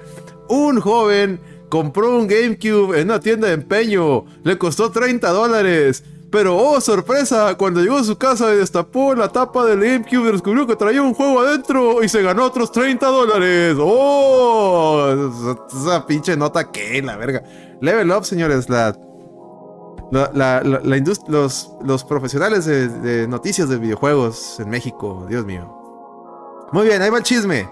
un 0.49 0.81
joven 0.81 1.41
compró 1.69 2.17
un 2.17 2.29
GameCube 2.29 3.01
en 3.01 3.07
una 3.07 3.19
tienda 3.19 3.49
de 3.49 3.55
empeño. 3.55 4.27
Le 4.45 4.59
costó 4.59 4.93
30 4.93 5.29
dólares. 5.31 6.05
Pero, 6.33 6.57
oh, 6.57 6.81
sorpresa, 6.81 7.55
cuando 7.59 7.83
llegó 7.83 7.99
a 7.99 8.05
su 8.05 8.17
casa 8.17 8.55
y 8.55 8.57
destapó 8.57 9.15
la 9.15 9.29
tapa 9.29 9.67
del 9.67 9.81
GameCube, 9.81 10.33
descubrió 10.33 10.67
que 10.67 10.77
traía 10.77 11.03
un 11.03 11.13
juego 11.13 11.41
adentro 11.41 12.03
y 12.03 12.09
se 12.09 12.23
ganó 12.23 12.47
otros 12.47 12.73
30 12.73 13.07
dólares. 13.07 13.77
¡Oh! 13.79 15.31
Esa 15.71 16.07
pinche 16.07 16.35
nota 16.35 16.73
que, 16.73 17.03
la 17.03 17.19
verga. 17.19 17.43
Level 17.83 18.11
Up, 18.13 18.25
señores, 18.25 18.71
la. 18.71 18.97
La, 20.11 20.31
la, 20.35 20.63
la, 20.63 21.03
los, 21.29 21.71
los 21.85 22.05
profesionales 22.05 22.65
de, 22.65 23.27
noticias 23.29 23.69
de 23.69 23.77
videojuegos 23.77 24.59
en 24.59 24.71
México, 24.71 25.27
Dios 25.29 25.45
mío. 25.45 25.71
Muy 26.73 26.87
bien, 26.87 27.03
ahí 27.03 27.11
va 27.11 27.19
el 27.19 27.25
chisme. 27.25 27.69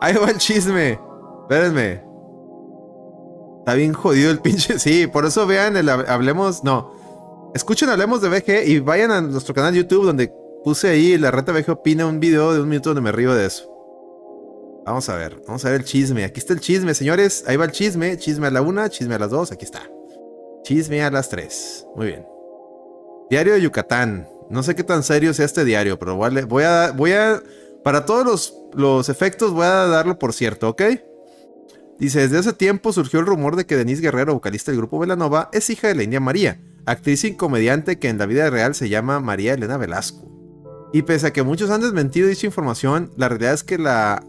Ahí 0.00 0.14
va 0.14 0.30
el 0.30 0.38
chisme. 0.38 0.98
Espérenme. 1.42 2.02
Está 3.58 3.74
bien 3.74 3.92
jodido 3.92 4.30
el 4.30 4.38
pinche. 4.38 4.78
Sí, 4.78 5.06
por 5.06 5.26
eso 5.26 5.46
vean 5.46 5.76
Hablemos. 6.08 6.64
No. 6.64 6.99
Escuchen 7.54 7.88
Hablemos 7.88 8.22
de 8.22 8.28
VG 8.28 8.68
y 8.68 8.78
vayan 8.78 9.10
a 9.10 9.20
nuestro 9.20 9.54
canal 9.54 9.72
de 9.72 9.80
YouTube 9.80 10.04
donde 10.04 10.32
puse 10.62 10.88
ahí 10.88 11.18
la 11.18 11.32
reta 11.32 11.52
VG 11.52 11.70
opina 11.70 12.06
un 12.06 12.20
video 12.20 12.52
de 12.52 12.60
un 12.60 12.68
minuto 12.68 12.90
donde 12.90 13.00
me 13.00 13.10
río 13.10 13.34
de 13.34 13.46
eso. 13.46 13.66
Vamos 14.86 15.08
a 15.08 15.16
ver, 15.16 15.40
vamos 15.46 15.64
a 15.64 15.70
ver 15.70 15.80
el 15.80 15.86
chisme. 15.86 16.24
Aquí 16.24 16.38
está 16.38 16.52
el 16.52 16.60
chisme, 16.60 16.94
señores. 16.94 17.44
Ahí 17.46 17.56
va 17.56 17.64
el 17.64 17.72
chisme. 17.72 18.16
Chisme 18.18 18.46
a 18.46 18.50
la 18.50 18.62
una, 18.62 18.88
chisme 18.88 19.14
a 19.14 19.18
las 19.18 19.30
dos. 19.30 19.50
Aquí 19.52 19.64
está. 19.64 19.82
Chisme 20.62 21.02
a 21.02 21.10
las 21.10 21.28
tres. 21.28 21.86
Muy 21.96 22.06
bien. 22.06 22.26
Diario 23.30 23.54
de 23.54 23.60
Yucatán. 23.60 24.28
No 24.48 24.62
sé 24.62 24.74
qué 24.74 24.84
tan 24.84 25.02
serio 25.02 25.34
sea 25.34 25.46
este 25.46 25.64
diario, 25.64 25.98
pero 25.98 26.24
a, 26.24 26.30
voy 26.46 26.62
a, 26.64 26.92
voy 26.92 27.12
a 27.12 27.42
para 27.82 28.04
todos 28.04 28.24
los, 28.24 28.54
los 28.74 29.08
efectos 29.08 29.52
voy 29.52 29.64
a 29.64 29.86
darlo 29.86 30.18
por 30.18 30.32
cierto, 30.32 30.68
¿ok? 30.68 30.82
Dice, 31.98 32.20
desde 32.20 32.38
hace 32.38 32.52
tiempo 32.52 32.92
surgió 32.92 33.20
el 33.20 33.26
rumor 33.26 33.56
de 33.56 33.66
que 33.66 33.76
Denise 33.76 34.02
Guerrero, 34.02 34.34
vocalista 34.34 34.70
del 34.70 34.80
grupo 34.80 34.98
Velanova, 34.98 35.50
es 35.52 35.68
hija 35.70 35.88
de 35.88 35.94
la 35.94 36.02
India 36.02 36.20
María, 36.20 36.60
actriz 36.86 37.24
y 37.24 37.34
comediante 37.34 37.98
que 37.98 38.08
en 38.08 38.18
la 38.18 38.26
vida 38.26 38.50
real 38.50 38.74
se 38.74 38.88
llama 38.88 39.20
María 39.20 39.54
Elena 39.54 39.76
Velasco. 39.76 40.30
Y 40.92 41.02
pese 41.02 41.28
a 41.28 41.32
que 41.32 41.42
muchos 41.42 41.70
han 41.70 41.80
desmentido 41.80 42.28
dicha 42.28 42.46
información, 42.46 43.12
la 43.16 43.28
realidad 43.28 43.54
es 43.54 43.64
que 43.64 43.78
la 43.78 44.24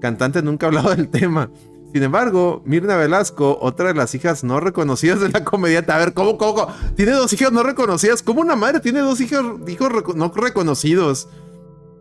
cantante 0.00 0.42
nunca 0.42 0.66
ha 0.66 0.68
hablado 0.68 0.94
del 0.94 1.08
tema. 1.08 1.50
Sin 1.92 2.02
embargo, 2.02 2.60
Mirna 2.66 2.96
Velasco, 2.96 3.56
otra 3.60 3.88
de 3.88 3.94
las 3.94 4.14
hijas 4.16 4.42
no 4.42 4.58
reconocidas 4.58 5.20
de 5.20 5.28
la 5.28 5.44
comediante. 5.44 5.92
A 5.92 5.98
ver, 5.98 6.12
¿cómo, 6.12 6.36
cómo, 6.38 6.54
cómo? 6.54 6.74
Tiene 6.96 7.12
dos 7.12 7.32
hijas 7.32 7.52
no 7.52 7.62
reconocidas. 7.62 8.20
¿Cómo 8.20 8.40
una 8.40 8.56
madre 8.56 8.80
tiene 8.80 8.98
dos 8.98 9.20
hijos, 9.20 9.60
hijos 9.68 9.90
no 10.16 10.32
reconocidos? 10.34 11.28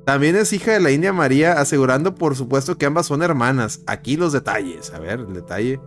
También 0.04 0.36
es 0.36 0.52
hija 0.52 0.72
de 0.72 0.80
la 0.80 0.90
India 0.90 1.14
María, 1.14 1.54
asegurando 1.54 2.16
por 2.16 2.36
supuesto 2.36 2.78
que 2.78 2.88
ambas 2.88 3.06
son 3.06 3.22
hermanas. 3.22 3.82
Aquí 3.86 4.18
los 4.18 4.34
detalles. 4.34 4.92
A 4.94 5.00
ver, 5.00 5.20
el 5.20 5.34
detalle. 5.34 5.80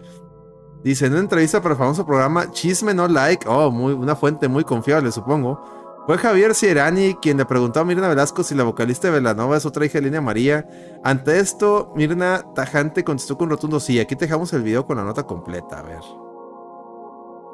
Dice, 0.86 1.06
en 1.06 1.14
una 1.14 1.22
entrevista 1.22 1.60
para 1.60 1.72
el 1.72 1.78
famoso 1.78 2.06
programa 2.06 2.48
Chisme 2.52 2.94
No 2.94 3.08
Like, 3.08 3.48
oh, 3.48 3.72
muy, 3.72 3.92
una 3.92 4.14
fuente 4.14 4.46
muy 4.46 4.62
confiable, 4.62 5.10
supongo. 5.10 5.60
Fue 6.06 6.16
Javier 6.16 6.54
Cierani 6.54 7.14
quien 7.14 7.38
le 7.38 7.44
preguntó 7.44 7.80
a 7.80 7.84
Mirna 7.84 8.06
Velasco 8.06 8.44
si 8.44 8.54
la 8.54 8.62
vocalista 8.62 9.08
de 9.08 9.14
Velanova 9.14 9.56
es 9.56 9.66
otra 9.66 9.84
hija 9.84 9.94
de 9.94 10.02
Línea 10.02 10.20
María. 10.20 10.64
Ante 11.02 11.40
esto, 11.40 11.92
Mirna 11.96 12.44
Tajante 12.54 13.02
contestó 13.02 13.36
con 13.36 13.50
rotundo 13.50 13.80
sí. 13.80 13.98
Aquí 13.98 14.14
te 14.14 14.26
dejamos 14.26 14.52
el 14.52 14.62
video 14.62 14.86
con 14.86 14.96
la 14.96 15.02
nota 15.02 15.24
completa. 15.24 15.80
A 15.80 15.82
ver. 15.82 15.98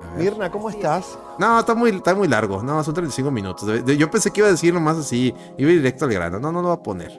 A 0.02 0.14
ver. 0.14 0.18
Mirna, 0.18 0.50
¿cómo 0.50 0.68
estás? 0.68 1.18
No, 1.38 1.58
está 1.58 1.74
muy, 1.74 1.88
está 1.88 2.14
muy 2.14 2.28
largo. 2.28 2.62
No, 2.62 2.84
son 2.84 2.92
35 2.92 3.30
minutos. 3.30 3.82
Yo 3.96 4.10
pensé 4.10 4.30
que 4.30 4.42
iba 4.42 4.48
a 4.48 4.52
decir 4.52 4.74
nomás 4.74 4.98
así. 4.98 5.34
Iba 5.56 5.70
directo 5.70 6.04
al 6.04 6.12
grano. 6.12 6.38
No, 6.38 6.52
no 6.52 6.60
lo 6.60 6.68
va 6.68 6.74
a 6.74 6.82
poner. 6.82 7.18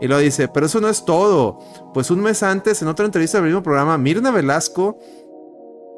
Y 0.00 0.08
lo 0.08 0.18
dice, 0.18 0.48
pero 0.48 0.66
eso 0.66 0.80
no 0.80 0.88
es 0.88 1.04
todo. 1.04 1.58
Pues 1.94 2.10
un 2.10 2.20
mes 2.20 2.42
antes, 2.42 2.82
en 2.82 2.88
otra 2.88 3.06
entrevista 3.06 3.38
del 3.38 3.46
mismo 3.46 3.62
programa, 3.62 3.96
Mirna 3.96 4.30
Velasco 4.30 4.98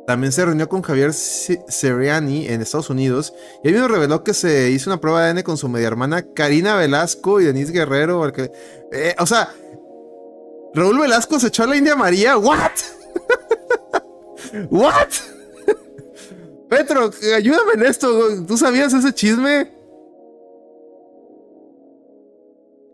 también 0.08 0.32
se 0.32 0.42
reunió 0.42 0.70
con 0.70 0.80
Javier 0.80 1.12
Seriani 1.12 2.48
en 2.48 2.62
Estados 2.62 2.88
Unidos. 2.88 3.34
Y 3.62 3.68
él 3.68 3.74
mismo 3.74 3.88
reveló 3.88 4.24
que 4.24 4.32
se 4.32 4.70
hizo 4.70 4.88
una 4.88 4.98
prueba 5.02 5.22
de 5.22 5.28
ADN 5.32 5.42
con 5.42 5.58
su 5.58 5.68
media 5.68 5.86
hermana 5.86 6.22
Karina 6.32 6.76
Velasco 6.76 7.42
y 7.42 7.44
Denise 7.44 7.74
Guerrero. 7.74 8.24
al 8.24 8.32
que- 8.32 8.50
eh, 8.90 9.14
o 9.18 9.26
sea, 9.26 9.50
Raúl 10.72 10.98
Velasco 10.98 11.38
se 11.38 11.48
echó 11.48 11.64
a 11.64 11.66
la 11.66 11.76
India 11.76 11.94
María. 11.94 12.38
¿What? 12.38 12.70
¿What? 14.70 15.08
Petro, 16.70 17.10
ayúdame 17.36 17.72
en 17.74 17.82
esto. 17.82 18.46
¿Tú 18.46 18.56
sabías 18.56 18.94
ese 18.94 19.12
chisme? 19.12 19.70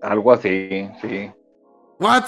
Algo 0.02 0.32
así, 0.32 0.90
sí. 1.00 1.30
¿What? 2.00 2.24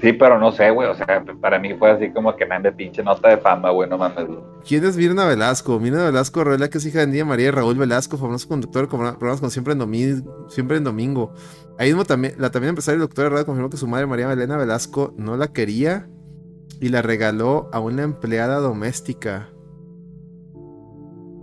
Sí, 0.00 0.14
pero 0.14 0.38
no 0.38 0.50
sé, 0.52 0.70
güey. 0.70 0.88
O 0.88 0.94
sea, 0.94 1.22
para 1.40 1.58
mí 1.58 1.74
fue 1.74 1.90
así 1.90 2.10
como 2.10 2.34
que 2.34 2.46
me 2.46 2.72
pinche 2.72 3.02
nota 3.02 3.28
de 3.28 3.36
fama, 3.36 3.70
güey, 3.70 3.88
no 3.88 3.98
mames. 3.98 4.26
güey. 4.26 4.38
¿Quién 4.66 4.84
es 4.84 4.96
Mirna 4.96 5.26
Velasco? 5.26 5.78
Mirna 5.78 6.04
Velasco 6.04 6.42
revela 6.42 6.68
que 6.68 6.78
es 6.78 6.86
hija 6.86 7.00
de 7.00 7.04
India 7.06 7.24
María 7.24 7.48
y 7.48 7.50
Raúl 7.50 7.76
Velasco, 7.76 8.16
famoso 8.16 8.48
conductor 8.48 8.82
de 8.82 8.88
programas 8.88 9.40
con 9.40 9.50
Siempre 9.50 9.74
en, 9.74 9.78
Domingo, 9.78 10.48
Siempre 10.48 10.78
en 10.78 10.84
Domingo. 10.84 11.34
Ahí 11.78 11.88
mismo 11.88 12.04
también, 12.04 12.34
la 12.38 12.50
también 12.50 12.70
empresaria 12.70 12.96
y 12.96 13.00
doctora 13.00 13.36
de 13.36 13.44
confirmó 13.44 13.70
que 13.70 13.76
su 13.76 13.86
madre 13.86 14.06
María 14.06 14.32
Elena 14.32 14.56
Velasco 14.56 15.14
no 15.16 15.36
la 15.36 15.48
quería 15.52 16.08
y 16.80 16.88
la 16.88 17.02
regaló 17.02 17.68
a 17.72 17.80
una 17.80 18.02
empleada 18.02 18.58
doméstica 18.58 19.50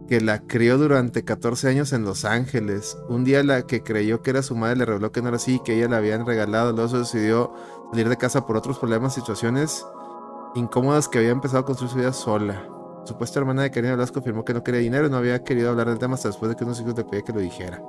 que 0.08 0.22
la 0.22 0.40
crió 0.40 0.78
durante 0.78 1.24
14 1.24 1.68
años 1.68 1.94
en 1.94 2.04
Los 2.04 2.26
Ángeles. 2.26 2.98
Un 3.10 3.24
día 3.24 3.44
la 3.44 3.64
que 3.64 3.84
creyó 3.84 4.22
que 4.22 4.30
era 4.30 4.42
su 4.42 4.56
madre 4.56 4.78
le 4.78 4.86
reveló 4.86 5.12
que 5.12 5.22
no 5.22 5.28
era 5.28 5.38
así 5.38 5.56
y 5.56 5.60
que 5.60 5.76
ella 5.76 5.90
la 5.90 5.98
habían 5.98 6.26
regalado. 6.26 6.72
Luego 6.72 6.90
se 6.90 7.00
decidió 7.00 7.54
salir 7.92 8.10
de 8.10 8.18
casa 8.18 8.46
por 8.46 8.58
otros 8.58 8.78
problemas, 8.80 9.14
situaciones 9.14 9.86
incómodas 10.56 11.08
que 11.08 11.20
había 11.20 11.32
empezado 11.32 11.60
a 11.60 11.66
construir 11.66 11.92
su 11.92 11.98
vida 11.98 12.14
sola. 12.14 12.68
Supuesta 13.06 13.40
hermana 13.40 13.64
de 13.64 13.72
Karina 13.72 13.94
Velasco 13.96 14.20
afirmó 14.20 14.44
que 14.44 14.54
no 14.54 14.64
quería 14.64 14.82
dinero 14.82 15.08
y 15.08 15.10
no 15.10 15.18
había 15.18 15.44
querido 15.44 15.70
hablar 15.70 15.88
del 15.88 16.00
tema 16.00 16.16
hasta 16.16 16.30
después 16.30 16.50
de 16.50 16.56
que 16.56 16.64
unos 16.64 16.80
hijos 16.82 16.96
le 16.98 17.04
pedía 17.06 17.22
que 17.24 17.34
lo 17.34 17.40
dijera. 17.40 17.82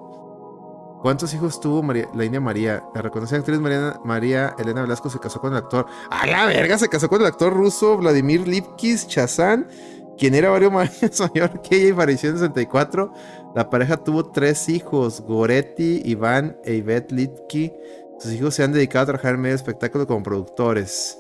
¿Cuántos 1.02 1.32
hijos 1.34 1.60
tuvo 1.60 1.82
María- 1.82 2.08
la 2.14 2.24
India 2.24 2.40
María? 2.40 2.84
La 2.94 3.02
reconocida 3.02 3.38
actriz 3.38 3.58
María, 3.60 4.00
María 4.04 4.54
Elena 4.58 4.82
Velasco 4.82 5.08
se 5.10 5.18
casó 5.20 5.40
con 5.40 5.52
el 5.52 5.58
actor. 5.58 5.86
¡A 6.10 6.26
la 6.26 6.46
verga! 6.46 6.76
Se 6.78 6.88
casó 6.88 7.08
con 7.08 7.20
el 7.20 7.26
actor 7.26 7.52
ruso 7.52 7.96
Vladimir 7.96 8.46
Lipkis 8.48 9.06
Chazán, 9.06 9.68
quien 10.18 10.34
era 10.34 10.50
varios 10.50 10.72
años 10.74 11.20
mayor 11.20 11.60
que 11.62 11.76
ella 11.76 11.88
y 11.88 11.92
falleció 11.92 12.30
en 12.30 12.38
64. 12.38 13.12
La 13.54 13.70
pareja 13.70 13.96
tuvo 13.98 14.26
tres 14.30 14.68
hijos: 14.68 15.20
Goretti, 15.22 16.02
Iván 16.04 16.56
e 16.64 16.74
Ivette 16.74 17.12
Lipki. 17.12 17.72
Sus 18.18 18.32
hijos 18.32 18.54
se 18.54 18.64
han 18.64 18.72
dedicado 18.72 19.04
a 19.04 19.06
trabajar 19.06 19.34
en 19.34 19.40
medio 19.40 19.52
de 19.52 19.56
espectáculo 19.56 20.06
como 20.06 20.22
productores. 20.22 21.18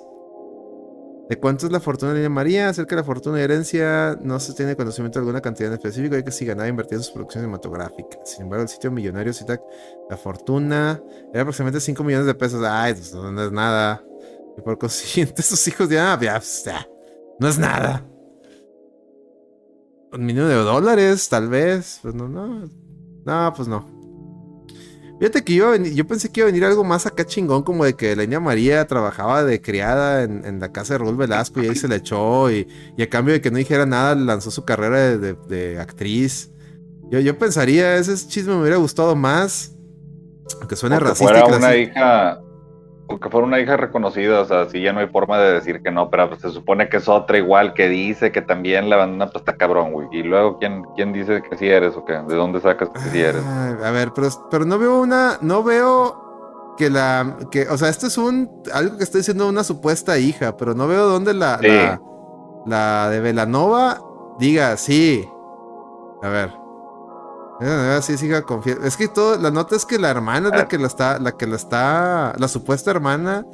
¿De 1.28 1.38
cuánto 1.38 1.66
es 1.66 1.72
la 1.72 1.78
fortuna 1.78 2.14
de 2.14 2.28
María? 2.28 2.70
Acerca 2.70 2.96
de 2.96 3.02
la 3.02 3.04
fortuna 3.04 3.38
y 3.38 3.42
herencia, 3.42 4.18
no 4.22 4.40
se 4.40 4.54
tiene 4.54 4.74
conocimiento 4.74 5.18
de 5.18 5.24
alguna 5.24 5.42
cantidad 5.42 5.68
en 5.68 5.74
específico, 5.74 6.14
hay 6.14 6.24
que 6.24 6.32
si 6.32 6.46
ganaba 6.46 6.68
invertida 6.68 6.96
en 6.96 7.02
sus 7.02 7.12
producciones 7.12 7.44
cinematográficas. 7.44 8.20
Sin 8.24 8.44
embargo, 8.44 8.62
el 8.62 8.68
sitio 8.68 8.90
millonario 8.90 9.34
cita 9.34 9.60
la 10.08 10.16
fortuna 10.16 11.02
era 11.32 11.42
aproximadamente 11.42 11.80
5 11.80 12.02
millones 12.02 12.26
de 12.26 12.34
pesos. 12.34 12.64
Ay, 12.64 12.94
pues, 12.94 13.12
no, 13.12 13.42
es 13.42 13.52
nada. 13.52 14.02
Y 14.56 14.62
por 14.62 14.78
consiguiente, 14.78 15.42
sus 15.44 15.68
hijos 15.68 15.90
ya, 15.90 16.18
ya, 16.18 16.36
pues, 16.36 16.64
ya, 16.64 16.88
no 17.38 17.48
es 17.48 17.58
nada. 17.58 18.04
Un 20.10 20.24
millón 20.24 20.48
de 20.48 20.54
dólares, 20.54 21.28
tal 21.28 21.48
vez. 21.48 21.98
Pues 22.00 22.14
no, 22.14 22.26
no. 22.26 22.70
No, 23.26 23.52
pues 23.54 23.68
no. 23.68 23.97
Fíjate 25.18 25.42
que 25.42 25.54
yo, 25.54 25.74
yo 25.74 26.06
pensé 26.06 26.30
que 26.30 26.40
iba 26.40 26.48
a 26.48 26.52
venir 26.52 26.64
algo 26.64 26.84
más 26.84 27.04
acá 27.06 27.24
chingón, 27.24 27.62
como 27.64 27.84
de 27.84 27.94
que 27.94 28.14
la 28.14 28.22
India 28.22 28.38
María 28.38 28.86
trabajaba 28.86 29.42
de 29.44 29.60
criada 29.60 30.22
en, 30.22 30.44
en 30.44 30.60
la 30.60 30.70
casa 30.70 30.94
de 30.94 30.98
Raúl 30.98 31.16
Velasco 31.16 31.60
y 31.62 31.66
ahí 31.68 31.74
se 31.74 31.88
le 31.88 31.96
echó 31.96 32.50
y, 32.52 32.68
y 32.96 33.02
a 33.02 33.08
cambio 33.10 33.34
de 33.34 33.40
que 33.40 33.50
no 33.50 33.58
dijera 33.58 33.84
nada 33.84 34.14
lanzó 34.14 34.50
su 34.52 34.64
carrera 34.64 34.96
de, 34.96 35.18
de- 35.18 35.34
de 35.48 35.78
actriz. 35.80 36.50
Yo, 37.10 37.18
yo 37.20 37.36
pensaría, 37.36 37.96
ese 37.96 38.14
chisme 38.28 38.54
me 38.54 38.60
hubiera 38.60 38.76
gustado 38.76 39.16
más, 39.16 39.74
aunque 40.60 40.76
suene 40.76 40.96
O 40.96 40.98
que 41.00 41.04
racista. 41.06 41.24
y 41.24 41.40
fuera 41.40 41.56
una 41.56 41.76
hija, 41.76 42.40
que 43.08 43.30
fuera 43.30 43.46
una 43.46 43.58
hija 43.58 43.76
reconocida, 43.76 44.40
o 44.40 44.44
sea, 44.44 44.68
sí 44.68 44.82
ya 44.82 44.92
no 44.92 45.00
hay 45.00 45.06
forma 45.08 45.38
de 45.38 45.54
decir 45.54 45.82
que 45.82 45.90
no, 45.90 46.10
pero 46.10 46.28
pues, 46.28 46.42
se 46.42 46.50
supone 46.50 46.88
que 46.88 46.98
es 46.98 47.08
otra 47.08 47.38
igual, 47.38 47.72
que 47.72 47.88
dice 47.88 48.30
que 48.32 48.42
también 48.42 48.90
la 48.90 48.96
bandana 48.96 49.30
pues 49.30 49.40
está 49.42 49.56
cabrón, 49.56 49.92
güey. 49.92 50.08
Y 50.12 50.22
luego, 50.22 50.58
¿quién, 50.58 50.84
quién 50.94 51.12
dice 51.12 51.42
que 51.42 51.56
sí 51.56 51.66
eres 51.68 51.96
o 51.96 52.04
qué? 52.04 52.12
¿De 52.12 52.34
dónde 52.34 52.60
sacas 52.60 52.90
que 52.90 53.00
sí 53.00 53.20
eres? 53.20 53.42
Ay, 53.46 53.74
a 53.82 53.90
ver, 53.90 54.12
pero, 54.14 54.28
pero 54.50 54.64
no 54.66 54.78
veo 54.78 55.00
una, 55.00 55.38
no 55.40 55.62
veo 55.62 56.74
que 56.76 56.90
la, 56.90 57.36
que, 57.50 57.62
o 57.68 57.76
sea, 57.78 57.88
esto 57.88 58.06
es 58.06 58.18
un, 58.18 58.50
algo 58.72 58.98
que 58.98 59.04
está 59.04 59.18
diciendo 59.18 59.48
una 59.48 59.64
supuesta 59.64 60.18
hija, 60.18 60.56
pero 60.56 60.74
no 60.74 60.86
veo 60.86 61.06
dónde 61.08 61.32
la, 61.34 61.58
Sí. 61.58 61.66
la, 61.68 62.00
la 62.66 63.08
de 63.10 63.20
Velanova 63.20 64.00
diga, 64.38 64.76
sí, 64.76 65.28
A 66.22 66.28
ver. 66.28 66.52
Eh, 67.60 67.98
Sí, 68.02 68.16
siga 68.16 68.42
confiando. 68.42 68.84
Es 68.86 68.96
que 68.96 69.08
todo, 69.08 69.36
la 69.36 69.50
nota 69.50 69.74
es 69.76 69.84
que 69.84 69.98
la 69.98 70.10
hermana 70.10 70.48
es 70.48 70.54
la 70.54 70.60
Ah. 70.62 70.68
que 70.68 70.78
la 70.78 70.86
está, 70.86 71.18
la 71.18 71.32
que 71.32 71.46
la 71.46 71.56
está, 71.56 72.32
la 72.38 72.48
supuesta 72.48 72.90
hermana 72.90 73.44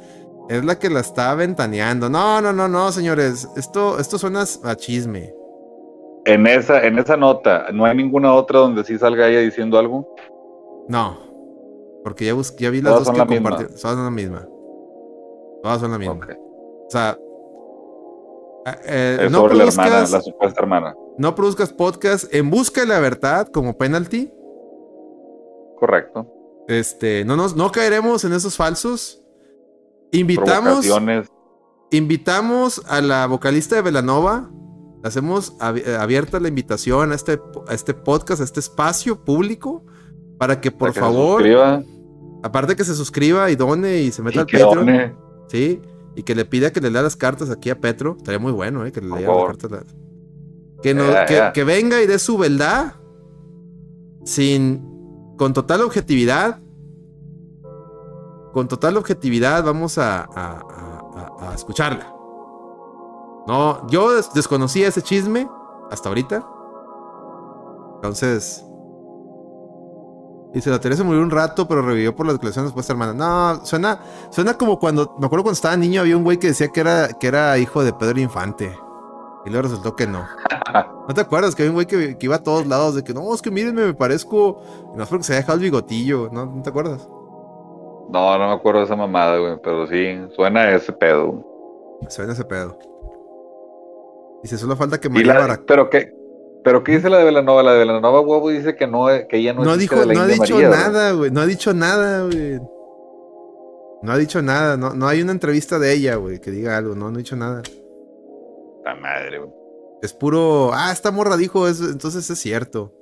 es 0.49 0.63
la 0.63 0.77
que 0.77 0.89
la 0.89 0.99
está 0.99 1.33
ventaneando. 1.35 2.09
No, 2.09 2.39
no, 2.41 2.53
no, 2.53 2.67
no, 2.67 2.91
señores. 2.91 3.47
Esto, 3.55 3.97
esto 3.99 4.17
suena 4.19 4.43
a 4.63 4.75
chisme. 4.75 5.33
En 6.25 6.45
esa, 6.47 6.83
en 6.85 6.97
esa 6.99 7.17
nota, 7.17 7.67
¿no 7.73 7.85
hay 7.85 7.95
ninguna 7.97 8.33
otra 8.33 8.59
donde 8.59 8.83
sí 8.83 8.97
salga 8.97 9.27
ella 9.27 9.39
diciendo 9.39 9.77
algo? 9.77 10.15
No. 10.87 11.17
Porque 12.03 12.25
ya, 12.25 12.33
bus- 12.33 12.55
ya 12.57 12.69
vi 12.69 12.81
las 12.81 12.93
Todas 12.93 13.05
dos 13.07 13.13
que 13.13 13.19
la 13.19 13.25
compartieron. 13.25 13.75
Todas 13.75 13.95
son 13.95 14.03
la 14.05 14.11
misma. 14.11 14.47
Todas 15.63 15.81
son 15.81 15.91
la 15.91 15.97
misma. 15.97 16.27
O 16.87 16.89
sea. 16.89 17.17
eh, 18.85 19.17
Es 19.23 19.31
no, 19.31 19.39
sobre 19.39 19.55
la 19.55 19.63
hermana, 19.65 19.99
la 20.07 20.21
supuesta 20.21 20.61
hermana. 20.61 20.95
No 21.17 21.35
produzcas 21.35 21.71
podcast 21.73 22.33
en 22.33 22.49
busca 22.49 22.81
de 22.81 22.87
la 22.87 22.99
verdad 22.99 23.47
como 23.49 23.77
penalty. 23.77 24.31
Correcto. 25.79 26.27
Este, 26.67 27.23
no 27.25 27.35
nos, 27.35 27.55
no 27.55 27.71
caeremos 27.71 28.23
en 28.23 28.33
esos 28.33 28.55
falsos. 28.55 29.21
Invitamos, 30.11 30.85
invitamos 31.91 32.81
a 32.87 33.01
la 33.01 33.27
vocalista 33.27 33.75
de 33.75 33.81
Velanova. 33.81 34.49
Hacemos 35.03 35.53
eh, 35.75 35.97
abierta 35.99 36.39
la 36.39 36.47
invitación 36.47 37.11
a 37.11 37.15
este, 37.15 37.39
a 37.67 37.73
este 37.73 37.93
podcast, 37.93 38.41
a 38.41 38.43
este 38.43 38.59
espacio 38.59 39.23
público, 39.23 39.83
para 40.39 40.59
que 40.61 40.71
por 40.71 40.79
para 40.79 40.93
que 40.93 40.95
se 40.95 40.99
favor, 41.01 41.43
aparte 42.43 42.75
que 42.75 42.83
se 42.83 42.95
suscriba 42.95 43.51
y 43.51 43.55
done 43.55 43.99
y 43.99 44.11
se 44.11 44.23
meta 44.23 44.37
y 44.37 44.39
al 44.39 44.45
Patreon, 44.45 44.85
done. 44.85 45.15
sí, 45.47 45.79
y 46.15 46.23
que 46.23 46.33
le 46.33 46.45
pida 46.45 46.71
que 46.71 46.81
le 46.81 46.89
lea 46.89 47.03
las 47.03 47.15
cartas 47.15 47.49
aquí 47.51 47.69
a 47.69 47.79
Petro. 47.79 48.15
Estaría 48.17 48.39
muy 48.39 48.51
bueno, 48.51 48.85
eh, 48.85 48.91
que 48.91 49.01
le 49.01 49.09
lea 49.09 49.27
las 49.27 49.45
cartas. 49.45 49.71
la- 49.71 49.83
Que, 51.53 51.63
venga 51.63 52.01
y 52.01 52.07
dé 52.07 52.19
su 52.19 52.37
verdad 52.37 52.93
sin 54.23 54.85
con 55.37 55.53
total 55.53 55.81
objetividad. 55.81 56.59
Con 58.53 58.67
total 58.67 58.95
objetividad 58.97 59.63
vamos 59.63 59.97
a, 59.97 60.21
a- 60.21 60.25
a- 60.35 61.31
a- 61.41 61.51
a 61.51 61.55
escucharla. 61.55 62.11
No, 63.47 63.85
yo 63.89 64.13
des- 64.15 64.33
desconocía 64.33 64.87
ese 64.87 65.01
chisme 65.01 65.47
hasta 65.91 66.09
ahorita. 66.09 66.45
Entonces. 67.95 68.63
Dice, 70.53 70.69
la 70.69 70.79
Teresa 70.79 71.03
murió 71.03 71.21
un 71.21 71.31
rato, 71.31 71.67
pero 71.67 71.81
revivió 71.81 72.15
por 72.15 72.25
las 72.25 72.35
declaraciones 72.35 72.69
después 72.69 72.87
de 72.87 72.93
hermana. 72.93 73.13
No, 73.13 73.65
suena, 73.65 73.99
suena 74.29 74.53
como 74.57 74.79
cuando. 74.79 75.13
Me 75.19 75.25
acuerdo 75.25 75.43
cuando 75.43 75.55
estaba 75.55 75.75
niño, 75.75 75.99
había 75.99 76.15
un 76.15 76.23
güey 76.23 76.37
que 76.39 76.47
decía 76.47 76.69
que 76.69 76.79
era, 76.79 77.09
que 77.09 77.27
era 77.27 77.57
hijo 77.57 77.83
de 77.83 77.91
Pedro 77.91 78.21
Infante. 78.21 78.73
Y 79.45 79.49
luego 79.49 79.63
resultó 79.67 79.95
que 79.95 80.07
no. 80.07 80.25
¿No 81.07 81.13
te 81.13 81.21
acuerdas 81.21 81.53
que 81.55 81.61
había 81.63 81.69
un 81.71 81.75
güey 81.75 81.85
que, 81.85 82.17
que 82.17 82.25
iba 82.25 82.35
a 82.37 82.43
todos 82.43 82.65
lados 82.65 82.95
de 82.95 83.03
que 83.03 83.13
no, 83.13 83.33
es 83.33 83.41
que 83.41 83.51
mírenme, 83.51 83.85
me 83.85 83.93
parezco. 83.93 84.61
Y 84.93 84.97
no 84.97 85.03
es 85.03 85.09
porque 85.09 85.23
se 85.23 85.33
había 85.33 85.41
dejado 85.41 85.57
el 85.57 85.63
bigotillo, 85.63 86.29
¿no? 86.31 86.45
¿No 86.47 86.61
te 86.63 86.69
acuerdas? 86.69 87.07
No, 88.09 88.37
no 88.37 88.47
me 88.47 88.53
acuerdo 88.53 88.79
de 88.79 88.85
esa 88.85 88.95
mamada, 88.95 89.37
güey, 89.37 89.57
pero 89.63 89.87
sí, 89.87 90.17
suena 90.35 90.69
ese 90.71 90.91
pedo. 90.93 91.43
Suena 92.09 92.33
ese 92.33 92.43
pedo. 92.45 92.77
Dice, 94.43 94.57
solo 94.57 94.75
falta 94.75 94.99
que 94.99 95.09
María 95.09 95.33
la- 95.33 95.47
Barac- 95.47 95.63
pero 95.67 95.89
qué, 95.89 96.13
pero 96.63 96.83
qué 96.83 96.93
dice 96.93 97.09
la 97.09 97.17
de 97.17 97.25
Velanova, 97.25 97.63
la 97.63 97.73
de 97.73 97.79
Velanova 97.79 98.19
huevo 98.21 98.49
dice 98.49 98.75
que 98.75 98.85
no, 98.87 99.07
que 99.27 99.37
ella 99.37 99.53
no, 99.53 99.63
No, 99.63 99.73
es 99.73 99.79
dijo, 99.79 99.95
de 99.95 100.05
la 100.07 100.13
no 100.13 100.21
ha 100.21 100.27
dicho 100.27 100.53
María, 100.55 100.69
nada, 100.69 101.11
güey. 101.13 101.31
No 101.31 101.41
ha 101.41 101.45
dicho 101.45 101.73
nada, 101.73 102.23
güey. 102.25 102.59
No 104.03 104.11
ha 104.11 104.17
dicho 104.17 104.41
nada. 104.41 104.77
No, 104.77 104.93
no 104.93 105.07
hay 105.07 105.21
una 105.21 105.31
entrevista 105.31 105.79
de 105.79 105.93
ella, 105.93 106.15
güey, 106.15 106.39
que 106.39 106.51
diga 106.51 106.77
algo. 106.77 106.93
No, 106.95 107.09
no 107.09 107.15
ha 107.15 107.17
dicho 107.17 107.35
nada. 107.35 107.63
Madre, 108.93 109.39
güey. 109.39 109.49
Es 110.03 110.13
puro. 110.13 110.71
Ah, 110.73 110.91
esta 110.91 111.09
morra 111.11 111.37
dijo 111.37 111.67
eso. 111.67 111.89
Entonces 111.89 112.29
es 112.29 112.37
cierto. 112.37 112.93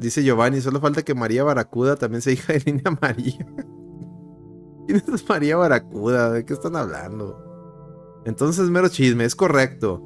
Dice, 0.00 0.22
Giovanni, 0.24 0.60
solo 0.60 0.80
falta 0.80 1.02
que 1.02 1.14
María 1.14 1.44
Baracuda 1.44 1.96
también 1.96 2.20
sea 2.22 2.32
hija 2.34 2.52
de 2.54 2.62
Niña 2.72 2.98
María. 3.00 3.46
¿Quién 4.86 5.02
es 5.14 5.28
María 5.28 5.56
Baracuda? 5.56 6.32
¿De 6.32 6.44
qué 6.44 6.52
están 6.54 6.74
hablando? 6.76 7.38
Entonces, 8.24 8.68
mero 8.70 8.88
chisme, 8.88 9.24
es 9.24 9.34
correcto. 9.36 10.02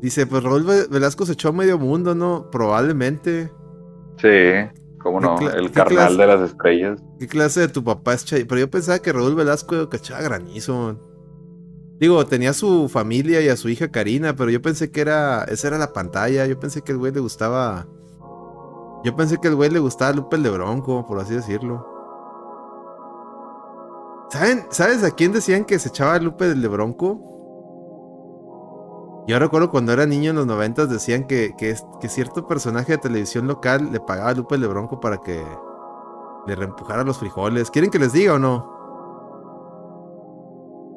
Dice, 0.00 0.26
pues 0.26 0.42
Raúl 0.42 0.64
Ve- 0.64 0.86
Velasco 0.90 1.24
se 1.26 1.32
echó 1.32 1.48
a 1.48 1.52
medio 1.52 1.78
mundo, 1.78 2.14
¿no? 2.14 2.50
Probablemente. 2.50 3.50
Sí, 4.18 4.70
cómo 5.02 5.20
no, 5.20 5.36
¿Qué 5.36 5.46
cla- 5.46 5.54
el 5.54 5.70
carnal 5.72 5.96
clase? 6.08 6.16
de 6.16 6.26
las 6.26 6.50
estrellas. 6.50 7.02
¿Qué 7.18 7.26
clase 7.26 7.60
de 7.60 7.68
tu 7.68 7.82
papá 7.82 8.14
es 8.14 8.24
Chay? 8.24 8.44
Pero 8.44 8.60
yo 8.60 8.70
pensaba 8.70 8.98
que 8.98 9.12
Raúl 9.12 9.34
Velasco 9.34 9.88
cachaba 9.88 10.20
granizo. 10.22 10.98
Digo, 12.00 12.26
tenía 12.26 12.50
a 12.50 12.54
su 12.54 12.88
familia 12.88 13.40
y 13.40 13.48
a 13.48 13.56
su 13.56 13.68
hija 13.68 13.90
Karina, 13.90 14.34
pero 14.34 14.50
yo 14.50 14.60
pensé 14.60 14.90
que 14.90 15.00
era. 15.00 15.44
Esa 15.44 15.68
era 15.68 15.78
la 15.78 15.92
pantalla. 15.92 16.46
Yo 16.46 16.58
pensé 16.58 16.82
que 16.82 16.92
el 16.92 16.98
güey 16.98 17.12
le 17.12 17.20
gustaba. 17.20 17.86
Yo 19.04 19.14
pensé 19.14 19.38
que 19.38 19.48
el 19.48 19.54
güey 19.54 19.70
le 19.70 19.78
gustaba 19.78 20.12
Lupe 20.12 20.36
el 20.36 20.42
de 20.42 20.50
Bronco, 20.50 21.06
por 21.06 21.20
así 21.20 21.34
decirlo. 21.34 21.86
¿Saben? 24.30 24.66
¿Sabes 24.70 25.04
a 25.04 25.10
quién 25.12 25.32
decían 25.32 25.64
que 25.64 25.78
se 25.78 25.90
echaba 25.90 26.18
Lupe 26.18 26.48
del 26.48 26.62
de 26.62 26.68
Bronco? 26.68 27.20
Yo 29.28 29.38
recuerdo 29.38 29.70
cuando 29.70 29.92
era 29.92 30.04
niño 30.04 30.30
en 30.30 30.36
los 30.36 30.46
noventas 30.46 30.90
decían 30.90 31.26
que, 31.26 31.54
que, 31.56 31.74
que 32.00 32.08
cierto 32.08 32.46
personaje 32.46 32.92
de 32.92 32.98
televisión 32.98 33.46
local 33.46 33.90
le 33.92 34.00
pagaba 34.00 34.30
a 34.30 34.34
Lupe 34.34 34.56
el 34.56 34.62
de 34.62 34.66
Bronco 34.66 35.00
para 35.00 35.18
que 35.18 35.42
le 36.46 36.54
reempujara 36.56 37.04
los 37.04 37.18
frijoles. 37.18 37.70
¿Quieren 37.70 37.90
que 37.90 37.98
les 37.98 38.12
diga 38.12 38.34
o 38.34 38.38
no? 38.38 38.73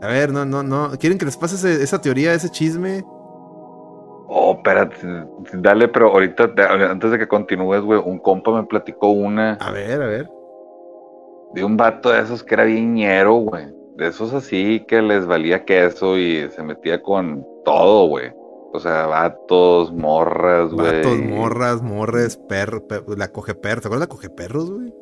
A 0.02 0.08
ver, 0.08 0.32
no, 0.32 0.45
no, 0.45 0.62
no. 0.64 0.91
¿Quieren 1.00 1.18
que 1.18 1.26
les 1.26 1.38
pase 1.38 1.56
ese- 1.56 1.84
esa 1.84 2.00
teoría, 2.02 2.34
ese 2.34 2.50
chisme? 2.50 3.04
Oh, 4.30 4.54
espérate, 4.58 4.98
dale, 5.54 5.88
pero 5.88 6.10
ahorita, 6.10 6.52
antes 6.89 7.12
de 7.12 7.18
que 7.18 7.28
continúes, 7.28 7.82
güey, 7.82 8.00
un 8.04 8.20
compa 8.20 8.52
me 8.52 8.68
platicó 8.68 9.10
una 9.10 9.54
A 9.54 9.72
ver, 9.72 10.02
a 10.02 10.06
ver. 10.08 10.30
de 11.54 11.64
un 11.64 11.78
vato 11.78 12.10
de 12.10 12.20
esos 12.20 12.43
que 12.43 12.54
era 12.56 12.66
bien 12.66 12.93
ñero, 12.93 13.36
güey. 13.36 13.68
De 13.95 14.08
esos 14.08 14.34
así 14.34 14.84
que 14.88 15.02
les 15.02 15.26
valía 15.26 15.64
queso 15.66 16.18
y 16.18 16.50
se 16.52 16.62
metía 16.62 17.02
con 17.02 17.43
todo, 17.66 18.08
güey. 18.10 18.32
O 18.74 18.80
sea, 18.80 19.08
vatos, 19.08 19.91
morras, 19.93 20.72
güey. 20.72 20.98
Vatos, 20.98 21.20
morras, 21.22 21.82
morres, 21.82 22.38
perro, 22.38 22.84
la 23.16 23.30
coge 23.30 23.56
perro. 23.56 23.82
¿Te 23.82 23.88
acuerdas 23.88 24.08
de 24.08 24.14
la 24.14 24.16
coge 24.16 24.30
perros, 24.30 24.70
güey? 24.70 24.93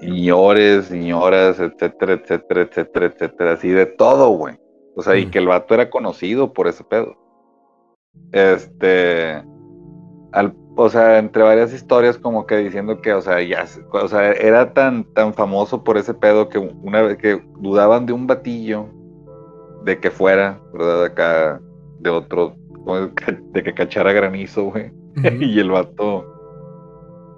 Señores, 0.00 0.86
señoras, 0.86 1.58
etcétera, 1.60 2.14
etcétera, 2.14 2.62
etcétera, 2.62 3.06
etcétera, 3.06 3.52
así 3.52 3.68
de 3.70 3.86
todo, 3.86 4.30
güey. 4.30 4.56
O 4.96 5.02
sea, 5.02 5.16
y 5.16 5.26
Mm. 5.26 5.30
que 5.30 5.38
el 5.38 5.46
vato 5.46 5.74
era 5.74 5.90
conocido 5.90 6.52
por 6.52 6.66
ese 6.68 6.84
pedo. 6.84 7.16
Este, 8.32 9.42
al, 10.32 10.54
o 10.76 10.88
sea, 10.88 11.18
entre 11.18 11.42
varias 11.42 11.72
historias 11.72 12.18
como 12.18 12.46
que 12.46 12.56
diciendo 12.58 13.00
que, 13.00 13.12
o 13.12 13.20
sea, 13.20 13.40
ya, 13.42 13.64
o 13.92 14.08
sea, 14.08 14.32
era 14.32 14.72
tan, 14.74 15.04
tan 15.14 15.34
famoso 15.34 15.82
por 15.84 15.96
ese 15.96 16.14
pedo 16.14 16.48
que 16.48 16.58
una 16.58 17.02
vez 17.02 17.16
que 17.18 17.42
dudaban 17.58 18.06
de 18.06 18.12
un 18.12 18.26
batillo 18.26 18.86
de 19.84 19.98
que 19.98 20.10
fuera, 20.10 20.60
¿verdad? 20.72 21.04
Acá, 21.04 21.60
de 22.00 22.10
otro, 22.10 22.54
de 23.52 23.62
que 23.62 23.74
cachara 23.74 24.12
granizo, 24.12 24.64
güey. 24.64 24.92
y 25.40 25.58
el 25.58 25.70
vato, 25.70 26.24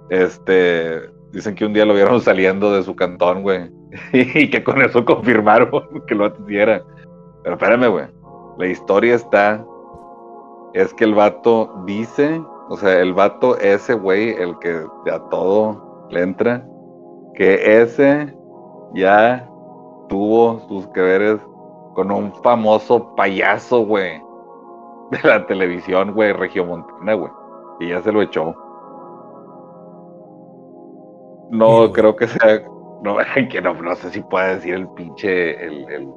este, 0.09 1.01
dicen 1.31 1.55
que 1.55 1.65
un 1.65 1.73
día 1.73 1.85
lo 1.85 1.93
vieron 1.93 2.21
saliendo 2.21 2.73
de 2.73 2.83
su 2.83 2.95
cantón, 2.95 3.41
güey. 3.41 3.69
y 4.13 4.49
que 4.49 4.63
con 4.63 4.81
eso 4.81 5.03
confirmaron 5.05 5.69
que 6.07 6.15
lo 6.15 6.27
hiciera. 6.27 6.83
Pero 7.43 7.55
espérame, 7.55 7.89
güey. 7.89 8.05
La 8.57 8.67
historia 8.67 9.15
está, 9.15 9.65
es 10.73 10.93
que 10.93 11.05
el 11.05 11.15
vato 11.15 11.83
dice, 11.85 12.41
o 12.69 12.77
sea, 12.77 12.99
el 12.99 13.13
vato, 13.13 13.57
ese 13.57 13.93
güey, 13.93 14.29
el 14.31 14.57
que 14.59 14.83
a 15.11 15.19
todo 15.29 16.07
le 16.09 16.21
entra, 16.21 16.65
que 17.35 17.81
ese 17.81 18.35
ya 18.93 19.47
tuvo 20.09 20.59
sus 20.67 20.87
que 20.89 21.01
veres 21.01 21.39
con 21.95 22.11
un 22.11 22.33
famoso 22.43 23.15
payaso, 23.15 23.85
güey, 23.85 24.21
de 25.11 25.19
la 25.23 25.45
televisión, 25.45 26.13
güey, 26.13 26.33
regiomontana, 26.33 27.13
güey. 27.13 27.31
Y 27.79 27.89
ya 27.89 28.01
se 28.01 28.11
lo 28.11 28.21
echó. 28.21 28.55
No 31.51 31.87
Sí, 31.87 31.93
creo 31.93 32.15
que 32.15 32.27
sea. 32.27 32.63
No, 33.03 33.17
que 33.49 33.61
no, 33.61 33.73
no 33.73 33.95
sé 33.95 34.09
si 34.09 34.21
puede 34.21 34.55
decir 34.55 34.73
el 34.73 34.87
pinche. 34.89 35.63
El, 35.63 35.85
el... 35.89 36.07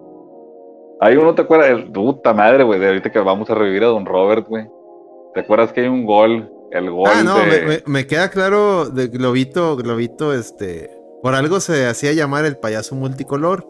Hay 1.00 1.16
uno, 1.16 1.34
¿te 1.34 1.42
acuerdas? 1.42 1.70
El, 1.70 1.90
puta 1.92 2.32
madre, 2.32 2.64
güey, 2.64 2.80
de 2.80 2.88
ahorita 2.88 3.10
que 3.10 3.18
vamos 3.18 3.50
a 3.50 3.54
revivir 3.54 3.84
a 3.84 3.88
Don 3.88 4.06
Robert, 4.06 4.46
güey. 4.48 4.66
¿Te 5.34 5.40
acuerdas 5.40 5.72
que 5.72 5.82
hay 5.82 5.88
un 5.88 6.06
gol? 6.06 6.50
El 6.70 6.90
gol 6.90 7.08
Ah, 7.12 7.22
no, 7.22 7.38
de. 7.38 7.82
me, 7.86 8.06
queda 8.06 8.30
claro 8.30 8.86
de 8.86 9.08
Globito, 9.08 9.76
Globito, 9.76 10.32
este. 10.32 10.90
Por 11.22 11.34
algo 11.34 11.60
se 11.60 11.86
hacía 11.86 12.12
llamar 12.12 12.44
el 12.44 12.56
payaso 12.58 12.94
multicolor. 12.94 13.66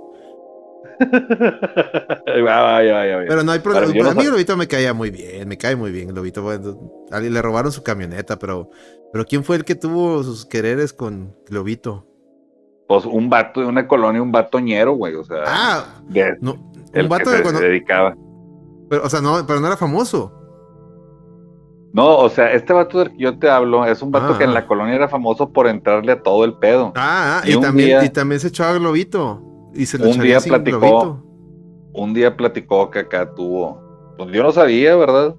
Pero 3.29 3.43
no 3.43 3.53
hay 3.53 3.59
problema. 3.61 3.93
Yo 3.93 4.05
no 4.05 4.11
a 4.11 4.15
mí 4.15 4.25
Globito 4.25 4.57
me 4.57 4.69
caía 4.69 4.95
muy 4.95 5.11
bien, 5.11 5.49
me 5.49 5.57
cae 5.59 5.77
muy 5.77 5.91
bien 5.91 6.09
Globito. 6.09 6.43
Bueno, 6.43 6.77
le 7.21 7.43
robaron 7.43 7.73
su 7.73 7.83
camioneta, 7.83 8.39
pero, 8.39 8.71
pero 9.15 9.25
¿quién 9.25 9.45
fue 9.45 9.55
el 9.55 9.65
que 9.65 9.77
tuvo 9.77 10.21
sus 10.25 10.45
quereres 10.45 10.93
con 10.93 11.33
Globito? 11.49 12.05
Pues 12.89 13.05
un 13.07 13.31
vato 13.31 13.61
de 13.61 13.67
una 13.67 13.87
colonia, 13.87 14.21
un 14.21 14.33
batoñero, 14.33 14.93
güey. 14.95 15.15
O 15.15 15.23
sea, 15.23 15.45
Ah, 15.47 15.85
de- 16.09 16.37
no, 16.41 16.57
el 16.93 17.05
un 17.05 17.09
vato 17.09 17.27
que 17.27 17.31
de 17.31 17.37
se, 17.37 17.43
cuando- 17.43 17.61
se 17.61 17.67
dedicaba. 17.69 18.17
pero, 18.91 19.05
o 19.05 19.09
sea, 19.09 19.21
no, 19.21 19.47
pero 19.47 19.61
no 19.61 19.69
era 19.69 19.77
famoso. 19.77 20.33
No, 21.93 22.17
o 22.19 22.29
sea, 22.29 22.53
este 22.53 22.73
vato 22.73 22.99
del 22.99 23.13
que 23.13 23.19
yo 23.19 23.39
te 23.39 23.49
hablo 23.49 23.87
es 23.87 24.03
un 24.03 24.11
vato 24.11 24.33
Ah, 24.35 24.39
que 24.39 24.43
en 24.45 24.51
ah. 24.51 24.55
la 24.55 24.67
colonia 24.67 24.95
era 24.97 25.09
famoso 25.09 25.53
por 25.53 25.69
entrarle 25.69 26.11
a 26.11 26.21
todo 26.23 26.45
el 26.45 26.55
pedo. 26.55 26.93
Ah, 26.97 27.41
ah, 27.45 27.49
Y 27.49 27.59
también, 27.61 27.89
día- 28.01 28.05
y 28.05 28.09
también 28.11 28.41
se 28.41 28.49
echaba 28.49 28.75
globito. 28.75 29.41
Y 29.75 29.87
se 29.87 29.97
lo 29.99 30.11
Un 30.11 30.19
día 30.21 30.41
sin 30.41 30.51
platicó. 30.53 30.79
globito. 30.81 31.25
Un 31.93 32.13
día 32.15 32.37
platicó 32.37 32.91
que 32.91 32.99
acá 32.99 33.33
tuvo. 33.33 33.81
Pues 34.19 34.31
yo 34.33 34.43
no 34.43 34.51
sabía, 34.51 34.97
¿verdad? 34.97 35.37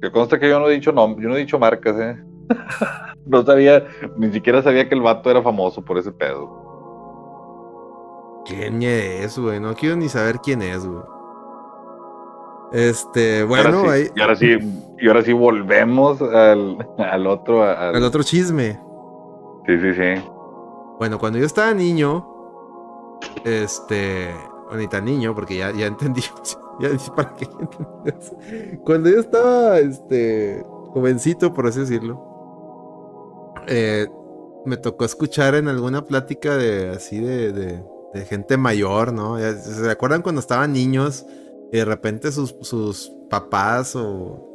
Que 0.00 0.10
consta 0.10 0.40
que 0.40 0.48
yo 0.48 0.58
no 0.58 0.68
he 0.68 0.72
dicho 0.74 0.90
no, 0.92 1.16
yo 1.20 1.28
no 1.28 1.36
he 1.36 1.38
dicho 1.38 1.58
marcas, 1.58 1.96
¿eh? 2.00 2.16
no 3.26 3.42
sabía, 3.44 3.84
ni 4.16 4.30
siquiera 4.32 4.62
sabía 4.62 4.88
que 4.88 4.94
el 4.94 5.02
vato 5.02 5.30
era 5.30 5.42
famoso 5.42 5.82
por 5.82 5.98
ese 5.98 6.12
pedo. 6.12 6.60
¿Quién 8.44 8.82
es, 8.82 9.38
güey? 9.38 9.60
No 9.60 9.74
quiero 9.74 9.96
ni 9.96 10.08
saber 10.08 10.38
quién 10.40 10.62
es, 10.62 10.86
güey. 10.86 11.02
Este, 12.72 13.44
bueno, 13.44 13.80
ahora 13.80 13.82
sí, 13.82 14.00
ahí. 14.02 14.10
y 14.16 14.20
ahora 14.20 14.36
sí, 14.36 14.58
y 14.98 15.08
ahora 15.08 15.22
sí 15.22 15.32
volvemos 15.32 16.22
al, 16.22 16.88
al 16.98 17.26
otro. 17.26 17.62
al- 17.64 18.02
otro 18.02 18.22
chisme. 18.22 18.80
Sí, 19.66 19.78
sí, 19.78 19.92
sí. 19.94 20.22
Bueno, 20.98 21.18
cuando 21.18 21.38
yo 21.38 21.44
estaba 21.44 21.72
niño, 21.74 22.26
este, 23.44 24.30
o 24.70 24.76
ni 24.76 24.88
tan 24.88 25.04
niño, 25.04 25.34
porque 25.34 25.56
ya, 25.58 25.70
ya 25.72 25.86
entendí, 25.86 26.22
ya 26.80 26.88
dije, 26.88 27.10
¿para 27.14 27.34
qué 27.34 27.44
entendí 27.60 28.10
eso? 28.18 28.36
Cuando 28.84 29.10
yo 29.10 29.20
estaba, 29.20 29.78
este, 29.78 30.64
jovencito, 30.94 31.52
por 31.52 31.66
así 31.66 31.80
decirlo, 31.80 32.20
eh, 33.66 34.06
me 34.64 34.76
tocó 34.76 35.04
escuchar 35.04 35.54
en 35.54 35.68
alguna 35.68 36.04
plática 36.04 36.56
de, 36.56 36.90
así, 36.90 37.20
de, 37.20 37.52
de, 37.52 37.82
de 38.14 38.24
gente 38.26 38.56
mayor, 38.56 39.12
¿no? 39.12 39.38
¿Se 39.38 39.90
acuerdan 39.90 40.22
cuando 40.22 40.40
estaban 40.40 40.72
niños 40.72 41.26
y 41.72 41.78
de 41.78 41.84
repente 41.84 42.32
sus, 42.32 42.54
sus 42.60 43.12
papás 43.30 43.96
o... 43.96 44.48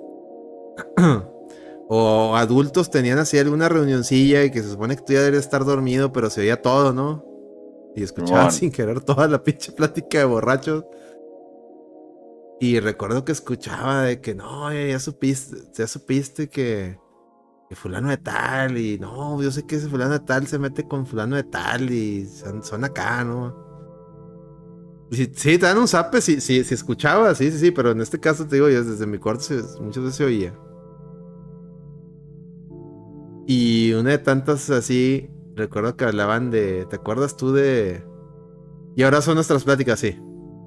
O 1.89 2.35
adultos 2.35 2.91
tenían 2.91 3.17
así 3.17 3.39
alguna 3.39 3.69
reunioncilla 3.69 4.43
y 4.43 4.51
que 4.51 4.61
se 4.61 4.71
supone 4.71 4.97
que 4.97 5.03
tú 5.03 5.13
ya 5.13 5.19
deberías 5.19 5.45
estar 5.45 5.63
dormido, 5.63 6.11
pero 6.11 6.29
se 6.29 6.41
oía 6.41 6.61
todo, 6.61 6.91
¿no? 6.91 7.23
Y 7.95 8.03
escuchaba 8.03 8.51
sin 8.51 8.71
querer 8.71 8.99
toda 8.99 9.25
la 9.29 9.41
pinche 9.43 9.71
plática 9.71 10.17
de 10.17 10.25
borrachos. 10.25 10.83
Y 12.59 12.81
recuerdo 12.81 13.23
que 13.23 13.31
escuchaba 13.31 14.01
de 14.01 14.19
que 14.19 14.35
no, 14.35 14.73
ya 14.73 14.99
supiste, 14.99 15.55
ya 15.73 15.87
supiste 15.87 16.49
que, 16.49 16.99
que 17.67 17.75
fulano 17.75 18.09
de 18.09 18.17
tal, 18.17 18.77
y 18.77 18.97
no, 18.97 19.41
yo 19.41 19.51
sé 19.51 19.65
que 19.65 19.75
ese 19.75 19.89
fulano 19.89 20.13
de 20.13 20.19
tal 20.21 20.47
se 20.47 20.57
mete 20.57 20.87
con 20.87 21.05
fulano 21.05 21.35
de 21.35 21.43
tal, 21.43 21.91
y 21.91 22.25
son, 22.25 22.83
acá, 22.83 23.23
¿no? 23.23 23.67
Sí, 25.11 25.29
sí, 25.35 25.57
te 25.57 25.65
dan 25.65 25.77
un 25.77 25.87
zape, 25.87 26.21
sí, 26.21 26.39
sí, 26.39 26.63
sí 26.63 26.73
escuchaba, 26.73 27.33
sí, 27.35 27.51
sí, 27.51 27.59
sí, 27.59 27.71
pero 27.71 27.91
en 27.91 28.01
este 28.01 28.19
caso 28.19 28.45
te 28.45 28.55
digo, 28.55 28.69
yo 28.69 28.83
desde 28.83 29.05
mi 29.05 29.17
cuarto 29.17 29.45
muchas 29.81 30.03
veces 30.03 30.15
se 30.15 30.25
oía. 30.25 30.53
Y 33.45 33.93
una 33.93 34.11
de 34.11 34.17
tantas 34.17 34.69
así, 34.69 35.29
recuerdo 35.55 35.95
que 35.95 36.05
hablaban 36.05 36.51
de, 36.51 36.85
¿te 36.89 36.97
acuerdas 36.97 37.37
tú 37.37 37.53
de... 37.53 38.05
Y 38.95 39.03
ahora 39.03 39.21
son 39.21 39.35
nuestras 39.35 39.63
pláticas, 39.63 39.99
sí. 39.99 40.19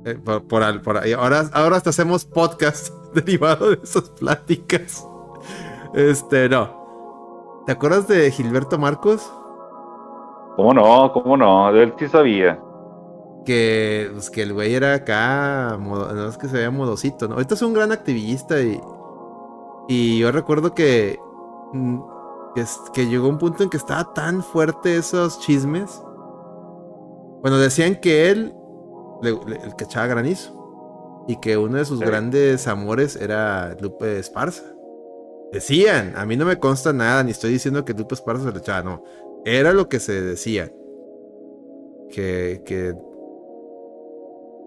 Eh, 0.07 0.19
por, 0.25 0.47
por, 0.49 0.83
por 0.83 0.97
ahora, 0.97 1.51
ahora 1.53 1.77
hasta 1.77 1.91
hacemos 1.91 2.25
podcast 2.25 2.95
derivado 3.15 3.71
de 3.71 3.81
esas 3.83 4.09
pláticas. 4.11 5.07
Este, 5.95 6.49
no. 6.49 6.80
¿Te 7.67 7.73
acuerdas 7.73 8.09
de 8.09 8.31
Gilberto 8.31 8.79
Marcos? 8.79 9.31
¿Cómo 10.57 10.75
no? 10.75 11.13
¿Cómo 11.13 11.37
no? 11.37 11.73
De 11.73 11.85
él 11.85 11.95
sí 11.99 12.09
sabía. 12.09 12.61
Que, 13.45 14.11
pues, 14.13 14.31
que 14.31 14.43
el 14.43 14.53
güey 14.53 14.75
era 14.75 14.95
acá, 14.95 15.77
modo- 15.81 16.13
no 16.13 16.29
es 16.29 16.37
que 16.37 16.49
se 16.49 16.57
veía 16.57 16.71
modosito, 16.71 17.29
¿no? 17.29 17.35
Ahorita 17.35 17.55
es 17.55 17.63
un 17.63 17.73
gran 17.73 17.93
activista 17.93 18.61
y, 18.61 18.81
y 19.89 20.19
yo 20.19 20.31
recuerdo 20.33 20.75
que, 20.75 21.19
mm, 21.73 22.01
que, 22.55 22.65
que 22.93 23.07
llegó 23.07 23.29
un 23.29 23.39
punto 23.39 23.63
en 23.63 23.71
que 23.71 23.77
estaba 23.79 24.13
tan 24.13 24.43
fuerte 24.43 24.97
esos 24.97 25.41
chismes. 25.41 26.03
Bueno, 27.43 27.57
decían 27.59 27.97
que 27.97 28.31
él, 28.31 28.55
le- 29.23 29.39
le- 29.47 29.63
el 29.65 29.75
que 29.77 29.85
echaba 29.85 30.07
granizo, 30.07 31.25
y 31.29 31.37
que 31.37 31.57
uno 31.57 31.79
de 31.79 31.85
sus 31.85 31.99
Sí. 32.01 32.05
grandes 32.05 32.67
amores 32.69 33.17
era 33.17 33.75
Lupe 33.81 34.19
Esparza. 34.19 34.65
Decían, 35.53 36.15
a 36.17 36.25
mí 36.27 36.37
no 36.37 36.45
me 36.47 36.59
consta 36.59 36.93
nada, 36.93 37.23
ni 37.25 37.33
estoy 37.33 37.51
diciendo 37.53 37.85
que 37.85 37.93
Lupe 37.95 38.15
Esparza 38.15 38.45
se 38.45 38.53
le 38.53 38.59
echaba, 38.59 38.83
no. 38.83 39.03
Era 39.45 39.73
lo 39.73 39.89
que 39.89 39.99
se 40.01 40.21
decía. 40.23 40.73
Que, 42.11 42.63
que 42.65 42.95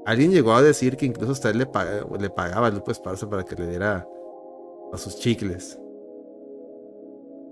alguien 0.06 0.32
llegó 0.32 0.54
a 0.54 0.62
decir 0.62 0.98
que 0.98 1.06
incluso 1.06 1.32
hasta 1.34 1.50
él 1.50 1.58
le, 1.60 1.66
paga- 1.66 2.06
le 2.20 2.30
pagaba 2.30 2.68
a 2.68 2.72
Lupe 2.72 2.92
Esparza 2.92 3.30
para 3.30 3.44
que 3.44 3.56
le 3.56 3.68
diera 3.68 4.08
a 4.92 4.98
sus 4.98 5.18
chicles. 5.18 5.80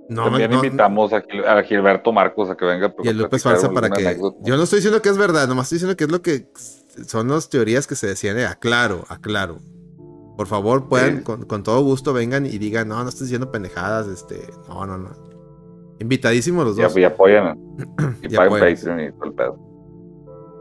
No, 0.10 0.26
También 0.26 0.52
no- 0.52 0.58
invitamos 0.58 1.14
a, 1.14 1.22
Gil- 1.22 1.46
a 1.46 1.64
Gilberto 1.64 2.12
Marcos 2.12 2.50
a 2.50 2.58
que 2.58 2.66
venga 2.66 2.94
y 3.02 3.08
el 3.08 3.18
Lupe 3.18 3.38
Esparza 3.38 3.72
para 3.72 3.90
que. 3.90 4.06
anécdota. 4.06 4.38
Yo 4.42 4.58
no 4.58 4.64
estoy 4.64 4.78
diciendo 4.78 5.02
que 5.02 5.10
es 5.10 5.18
verdad, 5.18 5.48
nomás 5.48 5.66
estoy 5.72 5.78
diciendo 5.78 5.96
que 5.96 6.04
es 6.04 6.12
lo 6.12 6.22
que 6.22 6.48
son 7.08 7.30
las 7.30 7.50
teorías 7.50 7.88
que 7.88 7.96
se 7.96 8.08
decían. 8.08 8.38
eh, 8.38 8.46
aclaro, 8.46 9.06
aclaro. 9.08 9.60
Por 10.42 10.48
favor, 10.48 10.90
puedan, 10.90 11.22
con, 11.22 11.46
con 11.46 11.62
todo 11.62 11.84
gusto, 11.84 12.14
vengan 12.14 12.48
y 12.48 12.58
digan, 12.58 12.88
no, 12.88 13.04
no 13.04 13.10
estoy 13.10 13.26
diciendo 13.26 13.52
pendejadas, 13.52 14.08
este, 14.08 14.50
no, 14.68 14.88
no, 14.88 14.98
no. 14.98 15.10
Invitadísimos 16.00 16.66
los 16.66 16.78
dos. 16.78 16.98
y 16.98 17.04
apoyan. 17.04 17.60
Y 18.24 18.34
Y 18.34 18.36
pagan 18.36 18.48
apoyan. 18.48 18.74
Patreon 18.76 19.00
y 19.02 19.12
todo 19.12 19.26
el 19.26 19.34
pedo. 19.34 19.60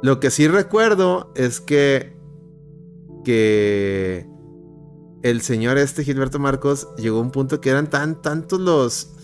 Lo 0.03 0.21
que 0.21 0.31
sí 0.31 0.49
recuerdo 0.49 1.33
es 1.35 1.63
que. 1.63 2.15
que. 3.25 4.29
El 5.23 5.41
señor 5.41 5.79
este, 5.79 6.05
Gilberto 6.05 6.39
Marcos, 6.39 6.95
llegó 6.99 7.17
a 7.17 7.23
un 7.23 7.31
punto 7.31 7.63
que 7.63 7.71
eran 7.71 7.89
tan, 7.89 8.21
tantos 8.21 8.61
los. 8.61 9.17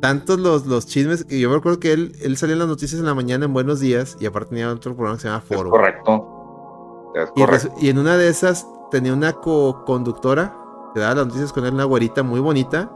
Tantos 0.00 0.38
los, 0.38 0.66
los 0.66 0.86
chismes 0.86 1.24
que 1.24 1.40
yo 1.40 1.50
me 1.50 1.56
acuerdo 1.56 1.80
que 1.80 1.92
él, 1.92 2.12
él 2.22 2.36
salía 2.36 2.52
en 2.52 2.60
las 2.60 2.68
noticias 2.68 3.00
en 3.00 3.06
la 3.06 3.14
mañana 3.16 3.46
en 3.46 3.52
Buenos 3.52 3.80
Días 3.80 4.16
y 4.20 4.26
aparte 4.26 4.50
tenía 4.50 4.70
otro 4.70 4.94
programa 4.94 5.16
que 5.16 5.22
se 5.22 5.26
llama 5.28 5.42
Es 5.48 5.56
Foro. 5.56 5.70
correcto. 5.70 7.12
Es 7.16 7.30
correcto. 7.32 7.74
y 7.80 7.88
en 7.88 7.98
una 7.98 8.16
de 8.16 8.28
esas 8.28 8.68
tenía 8.92 9.12
una 9.12 9.32
co-conductora 9.32 10.54
que 10.94 11.00
daba 11.00 11.16
las 11.16 11.26
noticias 11.26 11.52
con 11.52 11.64
él, 11.64 11.74
una 11.74 11.84
güerita 11.84 12.22
muy 12.22 12.38
bonita. 12.38 12.92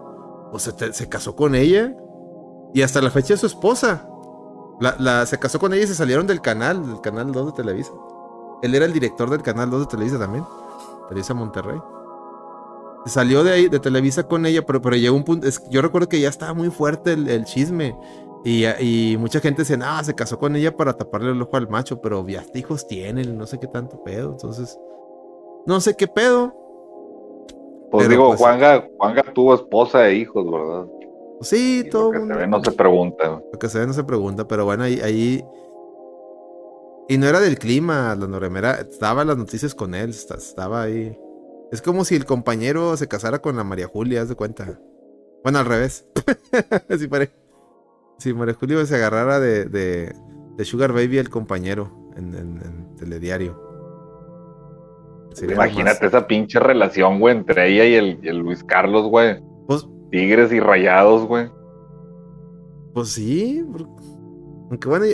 Pues 0.52 0.62
se, 0.62 0.92
se 0.92 1.08
casó 1.08 1.34
con 1.34 1.54
ella. 1.54 1.96
Y 2.72 2.82
hasta 2.82 3.00
la 3.00 3.10
fecha 3.10 3.34
es 3.34 3.40
su 3.40 3.46
esposa. 3.46 4.08
La, 4.78 5.24
se 5.24 5.38
casó 5.38 5.58
con 5.58 5.72
ella 5.72 5.84
y 5.84 5.86
se 5.86 5.94
salieron 5.94 6.26
del 6.26 6.42
canal, 6.42 6.86
del 6.86 7.00
canal 7.00 7.32
2 7.32 7.46
de 7.46 7.52
Televisa. 7.52 7.92
Él 8.62 8.74
era 8.74 8.84
el 8.84 8.92
director 8.92 9.30
del 9.30 9.42
canal 9.42 9.70
2 9.70 9.80
de 9.80 9.86
Televisa 9.86 10.18
también. 10.18 10.44
Televisa 11.08 11.32
Monterrey. 11.32 11.80
Se 13.06 13.12
salió 13.12 13.42
de 13.42 13.52
ahí, 13.52 13.68
de 13.68 13.80
Televisa 13.80 14.28
con 14.28 14.44
ella, 14.44 14.66
pero, 14.66 14.82
pero 14.82 14.96
llegó 14.96 15.16
un 15.16 15.24
punto. 15.24 15.48
yo 15.70 15.80
recuerdo 15.80 16.08
que 16.08 16.20
ya 16.20 16.28
estaba 16.28 16.52
muy 16.52 16.70
fuerte 16.70 17.14
el, 17.14 17.44
chisme. 17.46 17.96
Y, 18.44 18.66
y 18.66 19.16
mucha 19.16 19.40
gente 19.40 19.62
decía, 19.62 19.78
ah, 19.82 20.04
se 20.04 20.14
casó 20.14 20.38
con 20.38 20.54
ella 20.54 20.76
para 20.76 20.92
taparle 20.92 21.30
el 21.30 21.40
ojo 21.40 21.56
al 21.56 21.68
macho, 21.68 22.00
pero 22.02 22.26
ya 22.28 22.44
hijos 22.54 22.86
tienen, 22.86 23.38
no 23.38 23.46
sé 23.46 23.58
qué 23.58 23.66
tanto 23.66 24.04
pedo. 24.04 24.32
Entonces, 24.32 24.78
no 25.66 25.80
sé 25.80 25.94
qué 25.96 26.06
pedo. 26.08 26.54
Pues 27.90 28.04
pero 28.06 28.10
digo, 28.10 28.26
pues- 28.28 28.40
Juanga, 28.40 28.88
Juanga 28.98 29.22
tuvo 29.34 29.54
esposa 29.54 30.08
e 30.08 30.14
hijos, 30.16 30.44
¿verdad? 30.50 30.86
Pues 31.38 31.48
sí, 31.48 31.82
Y 31.86 31.90
todo 31.90 32.04
lo 32.06 32.10
que 32.12 32.18
mundo- 32.20 32.34
se 32.34 32.40
ve 32.40 32.46
no 32.46 32.64
se 32.64 32.72
pregunta. 32.72 33.42
Lo 33.52 33.58
que 33.58 33.68
se 33.68 33.78
ve 33.78 33.86
no 33.86 33.92
se 33.92 34.04
pregunta, 34.04 34.48
pero 34.48 34.64
bueno, 34.64 34.84
ahí, 34.84 35.00
ahí. 35.00 35.44
Y 37.08 37.18
no 37.18 37.26
era 37.28 37.38
del 37.40 37.58
clima, 37.58 38.16
la 38.18 38.26
Noremera. 38.26 38.74
Estaba 38.80 39.22
en 39.22 39.28
las 39.28 39.36
noticias 39.36 39.74
con 39.74 39.94
él, 39.94 40.10
esta- 40.10 40.34
estaba 40.36 40.82
ahí. 40.82 41.16
Es 41.70 41.82
como 41.82 42.04
si 42.04 42.16
el 42.16 42.24
compañero 42.24 42.96
se 42.96 43.06
casara 43.08 43.40
con 43.40 43.56
la 43.56 43.64
María 43.64 43.86
Julia, 43.86 44.22
haz 44.22 44.28
de 44.28 44.34
cuenta. 44.34 44.80
Bueno, 45.42 45.58
al 45.60 45.66
revés. 45.66 46.06
si, 46.98 47.06
pare- 47.06 47.30
si 48.18 48.32
María 48.34 48.54
Julia 48.54 48.84
se 48.86 48.96
agarrara 48.96 49.38
de, 49.38 49.66
de, 49.66 50.12
de 50.56 50.64
Sugar 50.64 50.92
Baby 50.92 51.18
el 51.18 51.30
compañero 51.30 51.92
en, 52.16 52.34
en- 52.34 52.60
en 52.62 52.96
Telediario. 52.96 53.60
Sería 55.36 55.54
Imagínate 55.54 56.06
esa 56.06 56.26
pinche 56.26 56.58
relación, 56.58 57.20
güey, 57.20 57.36
entre 57.36 57.68
ella 57.68 57.84
y 57.84 57.94
el, 57.94 58.18
y 58.22 58.28
el 58.28 58.38
Luis 58.38 58.64
Carlos, 58.64 59.06
güey. 59.06 59.38
Pues, 59.66 59.86
Tigres 60.10 60.50
y 60.50 60.60
rayados, 60.60 61.26
güey. 61.26 61.50
Pues 62.94 63.10
sí, 63.10 63.62
aunque 64.70 64.88
bueno, 64.88 65.04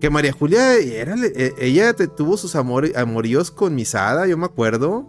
que 0.00 0.08
María 0.08 0.32
Julia 0.32 0.76
era, 0.76 1.14
e- 1.16 1.52
ella 1.58 1.92
tuvo 1.92 2.38
sus 2.38 2.56
amor, 2.56 2.86
amoríos 2.96 3.50
con 3.50 3.74
Misada, 3.74 4.26
yo 4.26 4.38
me 4.38 4.46
acuerdo. 4.46 5.06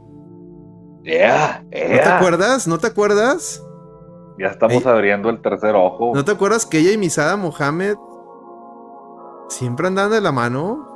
Yeah, 1.04 1.64
¿No 1.64 1.70
te 1.70 1.88
yeah. 1.96 2.18
acuerdas? 2.18 2.68
¿No 2.68 2.80
te 2.80 2.88
acuerdas? 2.88 3.64
Ya 4.38 4.48
estamos 4.48 4.86
abriendo 4.86 5.30
el 5.30 5.42
tercer 5.42 5.74
ojo. 5.74 6.12
¿No 6.14 6.26
te 6.26 6.32
acuerdas 6.34 6.66
que 6.66 6.80
ella 6.80 6.92
y 6.92 6.98
Misada 6.98 7.38
Mohamed 7.38 7.96
siempre 9.48 9.88
andaban 9.88 10.12
de 10.12 10.20
la 10.20 10.34
mano? 10.34 10.89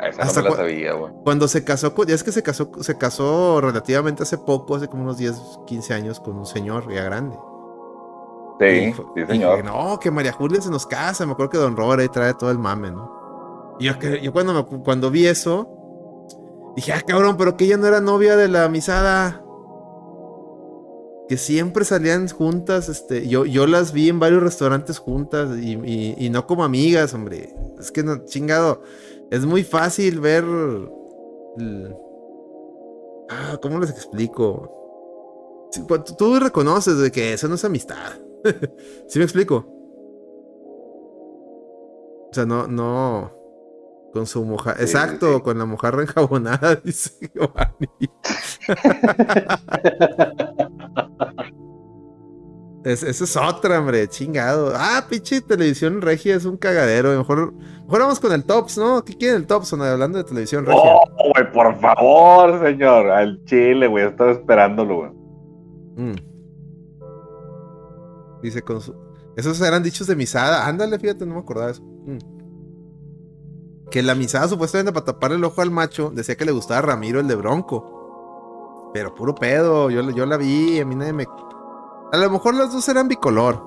Esa 0.00 0.18
no 0.22 0.28
hasta 0.28 0.42
me 0.42 0.48
la 0.48 0.54
cua- 0.54 0.56
sabía, 0.58 0.92
güey. 0.92 1.12
Cuando 1.24 1.48
se 1.48 1.64
casó, 1.64 1.92
ya 2.06 2.14
es 2.14 2.22
que 2.22 2.32
se 2.32 2.42
casó, 2.42 2.70
se 2.80 2.96
casó 2.98 3.60
relativamente 3.60 4.22
hace 4.22 4.38
poco, 4.38 4.76
hace 4.76 4.88
como 4.88 5.02
unos 5.04 5.18
10, 5.18 5.36
15 5.66 5.94
años, 5.94 6.20
con 6.20 6.36
un 6.38 6.46
señor 6.46 6.92
ya 6.92 7.02
grande. 7.04 7.36
Sí, 8.60 8.66
Y 8.66 8.92
sí, 8.92 9.02
y 9.16 9.26
señor. 9.26 9.56
dije, 9.58 9.62
no, 9.68 9.98
que 10.00 10.10
María 10.10 10.32
Julia 10.32 10.60
se 10.60 10.70
nos 10.70 10.86
casa. 10.86 11.24
Me 11.26 11.32
acuerdo 11.32 11.50
que 11.50 11.58
Don 11.58 11.76
Robert 11.76 12.00
ahí 12.02 12.08
trae 12.08 12.34
todo 12.34 12.50
el 12.50 12.58
mame, 12.58 12.90
¿no? 12.90 13.76
Y 13.78 13.84
yo, 13.86 13.98
que- 13.98 14.20
yo 14.20 14.32
cuando, 14.32 14.52
me 14.54 14.82
cuando 14.82 15.10
vi 15.10 15.26
eso, 15.26 15.68
dije, 16.74 16.92
ah, 16.92 17.00
cabrón, 17.06 17.36
pero 17.36 17.56
que 17.56 17.64
ella 17.66 17.76
no 17.76 17.86
era 17.86 18.00
novia 18.00 18.36
de 18.36 18.48
la 18.48 18.68
misada. 18.68 19.44
que 21.28 21.36
siempre 21.36 21.84
salían 21.84 22.26
juntas, 22.30 22.88
este, 22.88 23.28
yo, 23.28 23.44
yo 23.44 23.66
las 23.66 23.92
vi 23.92 24.08
en 24.08 24.18
varios 24.18 24.42
restaurantes 24.42 24.98
juntas 24.98 25.50
y, 25.58 25.74
y- 25.74 26.14
y 26.16 26.30
no 26.30 26.46
como 26.46 26.64
amigas, 26.64 27.12
hombre. 27.12 27.54
Es 27.78 27.92
que 27.92 28.02
no, 28.02 28.24
chingado, 28.24 28.80
es 29.30 29.46
muy 29.46 29.62
fácil 29.64 30.20
ver... 30.20 30.44
Ah, 33.30 33.58
¿cómo 33.60 33.78
les 33.80 33.90
explico? 33.90 34.74
Cu- 35.86 36.04
tú- 36.16 36.38
reconoces 36.40 36.98
de 36.98 37.10
que 37.12 37.32
eso 37.34 37.46
no 37.48 37.56
es 37.56 37.64
amistad. 37.64 38.12
¿Sí 39.08 39.18
me 39.18 39.24
explico? 39.24 39.66
O 42.30 42.32
sea, 42.32 42.46
no, 42.46 42.66
no. 42.66 43.32
Con 44.12 44.26
su. 44.26 44.42
Sí, 44.44 44.70
Exacto, 44.80 45.36
sí. 45.36 45.42
con 45.42 45.58
la 45.58 45.66
mojarra 45.66 46.02
enjabonada, 46.02 46.76
dice 46.84 47.30
Giovanni. 47.34 47.88
Es, 52.88 53.02
esa 53.02 53.24
es 53.24 53.36
otra, 53.36 53.80
hombre, 53.80 54.08
chingado. 54.08 54.72
Ah, 54.74 55.04
pinche 55.10 55.42
televisión 55.42 56.00
regia 56.00 56.34
es 56.34 56.46
un 56.46 56.56
cagadero. 56.56 57.10
Mejor, 57.18 57.52
mejor 57.52 58.00
vamos 58.00 58.18
con 58.18 58.32
el 58.32 58.44
Tops, 58.44 58.78
¿no? 58.78 59.04
¿Qué 59.04 59.14
quiere 59.14 59.36
el 59.36 59.46
Tops? 59.46 59.74
Hablando 59.74 60.16
de 60.16 60.24
televisión 60.24 60.64
regia. 60.64 60.80
Oh, 60.82 61.04
güey, 61.34 61.52
por 61.52 61.78
favor, 61.80 62.66
señor. 62.66 63.10
Al 63.10 63.44
chile, 63.44 63.88
güey. 63.88 64.06
Estaba 64.06 64.30
esperándolo, 64.30 64.96
güey. 64.96 65.10
Mm. 65.96 66.16
Dice 68.42 68.62
con 68.62 68.80
su... 68.80 68.94
Esos 69.36 69.60
eran 69.60 69.82
dichos 69.82 70.06
de 70.06 70.16
misada. 70.16 70.66
Ándale, 70.66 70.98
fíjate, 70.98 71.26
no 71.26 71.34
me 71.34 71.40
acordaba 71.40 71.70
eso. 71.70 71.82
Mm. 71.82 72.16
Que 73.90 74.02
la 74.02 74.14
misada 74.14 74.48
supuestamente 74.48 74.92
para 74.92 75.04
taparle 75.04 75.36
el 75.36 75.44
ojo 75.44 75.60
al 75.60 75.70
macho 75.70 76.10
decía 76.10 76.36
que 76.36 76.46
le 76.46 76.52
gustaba 76.52 76.80
Ramiro 76.80 77.20
el 77.20 77.28
de 77.28 77.34
Bronco. 77.34 78.90
Pero 78.94 79.14
puro 79.14 79.34
pedo, 79.34 79.90
yo, 79.90 80.10
yo 80.10 80.24
la 80.24 80.38
vi, 80.38 80.80
a 80.80 80.86
mí 80.86 80.96
nadie 80.96 81.12
me... 81.12 81.26
A 82.12 82.16
lo 82.16 82.30
mejor 82.30 82.54
las 82.54 82.72
dos 82.72 82.88
eran 82.88 83.08
bicolor. 83.08 83.62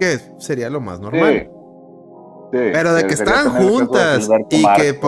Que 0.00 0.18
sería 0.38 0.70
lo 0.70 0.80
más 0.80 1.00
normal. 1.00 1.32
Sí. 1.32 1.50
Sí, 2.52 2.70
Pero 2.72 2.94
de 2.94 3.06
que 3.06 3.14
estaban 3.14 3.50
juntas 3.50 4.28
y 4.50 4.62
que, 4.76 5.00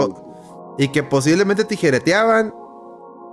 y 0.78 0.88
que 0.88 1.02
posiblemente 1.04 1.64
tijereteaban, 1.64 2.52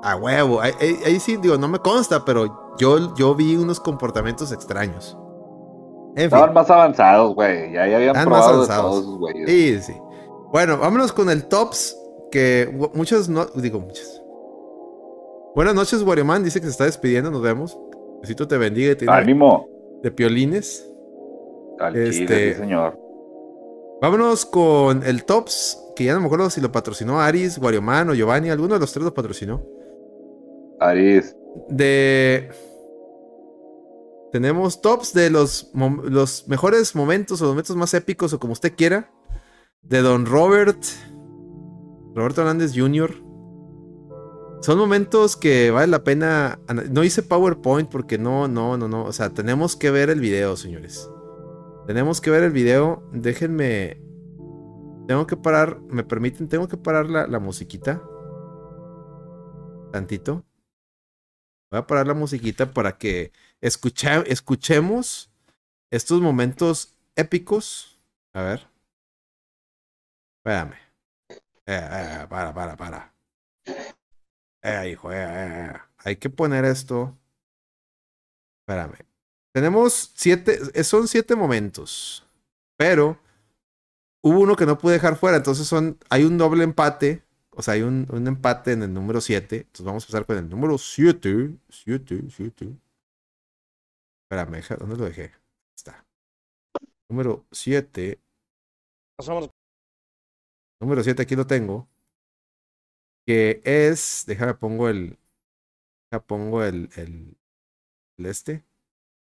a 0.04 0.16
huevo. 0.18 0.62
Ahí, 0.62 0.72
ahí- 0.80 1.00
ahí 1.06 1.20
sí, 1.20 1.38
digo, 1.38 1.58
no 1.58 1.68
me 1.68 1.80
consta, 1.80 2.24
pero 2.26 2.76
yo, 2.78 3.16
yo 3.16 3.34
vi 3.34 3.56
unos 3.56 3.80
comportamientos 3.80 4.52
extraños. 4.52 5.18
En 6.10 6.16
fin, 6.16 6.24
Estaban 6.26 6.54
más 6.54 6.70
avanzados, 6.70 7.34
güey. 7.34 7.74
Ya, 7.74 7.88
ya 7.88 7.96
habían 7.96 8.16
Estaban 8.16 8.30
más 8.30 8.42
probado 8.44 8.66
de 8.68 8.74
avanzados. 8.74 9.04
todos 9.06 9.30
sí, 9.48 9.82
sí. 9.82 9.94
Bueno, 10.52 10.78
vámonos 10.78 11.12
con 11.12 11.30
el 11.32 11.46
tops, 11.48 11.98
que 12.32 12.90
muchos 12.94 13.30
no, 13.30 13.46
digo 13.56 13.80
muchos. 13.80 14.22
Buenas 15.56 15.74
noches, 15.74 16.04
Warioman, 16.04 16.44
dice 16.44 16.60
que 16.60 16.66
se 16.68 16.72
está 16.72 16.86
despidiendo, 16.86 17.32
nos 17.32 17.42
vemos. 17.42 17.80
Besito 18.24 18.48
te 18.48 18.58
bendiga 18.58 18.94
y 18.94 18.96
tiene 18.96 19.14
Ánimo. 19.14 19.68
de 20.02 20.10
piolines. 20.10 20.90
Al 21.78 21.94
Este- 21.98 22.12
chile, 22.26 22.54
sí, 22.54 22.60
señor. 22.62 22.98
Vámonos 24.02 24.46
con 24.46 25.04
el 25.04 25.26
Tops, 25.26 25.78
que 25.94 26.06
ya 26.06 26.14
no 26.14 26.22
me 26.22 26.28
acuerdo 26.28 26.50
si 26.50 26.62
lo 26.62 26.72
patrocinó 26.72 27.20
Aris, 27.20 27.60
Guarioman 27.60 28.10
o 28.10 28.14
Giovanni, 28.14 28.50
alguno 28.50 28.76
de 28.76 28.80
los 28.80 28.94
tres 28.94 29.04
lo 29.04 29.14
patrocinó. 29.14 29.62
Aris. 30.80 31.36
De. 31.68 32.50
Tenemos 34.32 34.82
tops 34.82 35.14
de 35.14 35.30
los, 35.30 35.70
los 36.06 36.48
mejores 36.48 36.96
momentos 36.96 37.42
o 37.42 37.44
los 37.44 37.52
momentos 37.54 37.76
más 37.76 37.94
épicos 37.94 38.32
o 38.34 38.40
como 38.40 38.54
usted 38.54 38.74
quiera. 38.76 39.12
De 39.82 40.02
Don 40.02 40.26
Robert. 40.26 40.82
Roberto 42.16 42.40
Hernández 42.42 42.72
Jr. 42.74 43.12
Son 44.64 44.78
momentos 44.78 45.36
que 45.36 45.72
vale 45.72 45.88
la 45.88 46.06
pena. 46.06 46.58
No 46.90 47.04
hice 47.04 47.22
PowerPoint 47.22 47.90
porque 47.90 48.18
no, 48.18 48.48
no, 48.48 48.78
no, 48.78 48.88
no. 48.88 49.04
O 49.04 49.12
sea, 49.12 49.30
tenemos 49.30 49.76
que 49.76 49.92
ver 49.92 50.10
el 50.10 50.22
video, 50.22 50.56
señores. 50.56 51.10
Tenemos 51.86 52.22
que 52.22 52.30
ver 52.30 52.44
el 52.44 52.52
video. 52.54 53.04
Déjenme. 53.12 54.02
Tengo 55.06 55.28
que 55.28 55.36
parar. 55.36 55.82
¿Me 55.90 56.06
permiten? 56.06 56.48
Tengo 56.48 56.70
que 56.70 56.78
parar 56.78 57.08
la, 57.10 57.28
la 57.28 57.40
musiquita. 57.40 58.02
Tantito. 59.92 60.46
Voy 61.70 61.80
a 61.82 61.86
parar 61.86 62.08
la 62.08 62.14
musiquita 62.14 62.72
para 62.72 62.98
que 62.98 63.34
escucha- 63.60 64.24
escuchemos 64.28 65.30
estos 65.92 66.22
momentos 66.22 66.96
épicos. 67.18 68.00
A 68.32 68.44
ver. 68.44 68.68
Espérame. 70.38 70.76
Eh, 71.30 71.40
eh, 71.68 72.28
para, 72.30 72.54
para, 72.54 72.78
para. 72.78 73.14
Eh, 74.64 74.90
hijo, 74.92 75.12
eh, 75.12 75.18
eh, 75.18 75.72
eh. 75.74 75.80
Hay 76.00 76.16
que 76.18 76.30
poner 76.30 76.66
esto. 76.66 77.18
Espérame. 78.62 78.98
Tenemos 79.54 80.12
siete, 80.16 80.60
eh, 80.74 80.84
son 80.84 81.08
siete 81.08 81.36
momentos. 81.36 82.26
Pero 82.78 83.20
hubo 84.22 84.40
uno 84.40 84.56
que 84.56 84.66
no 84.66 84.78
pude 84.78 84.94
dejar 84.94 85.18
fuera. 85.18 85.38
Entonces 85.38 85.68
son, 85.68 85.98
hay 86.10 86.24
un 86.24 86.38
doble 86.38 86.64
empate. 86.64 87.24
O 87.52 87.62
sea, 87.62 87.76
hay 87.76 87.84
un, 87.84 88.08
un 88.10 88.28
empate 88.28 88.72
en 88.72 88.84
el 88.84 88.94
número 88.94 89.22
7. 89.22 89.58
Entonces 89.58 89.86
vamos 89.86 90.04
a 90.04 90.06
empezar 90.08 90.26
con 90.26 90.38
el 90.38 90.50
número 90.50 90.78
7. 90.78 91.56
7, 91.70 92.22
7. 92.30 92.78
Espérame, 94.24 94.64
¿dónde 94.80 94.98
lo 94.98 95.06
dejé? 95.06 95.24
Ahí 95.24 95.32
Está. 95.76 96.06
Número 97.10 97.46
7. 97.52 98.20
Número 100.80 101.04
7, 101.04 101.22
aquí 101.22 101.36
lo 101.36 101.46
tengo. 101.48 101.88
Que 103.26 103.62
es. 103.64 104.26
Déjame 104.28 104.54
pongo 104.54 104.90
el. 104.90 105.18
Déjame 106.12 106.26
pongo 106.28 106.64
el, 106.64 106.90
el. 106.96 107.38
El 108.18 108.26
este. 108.26 108.64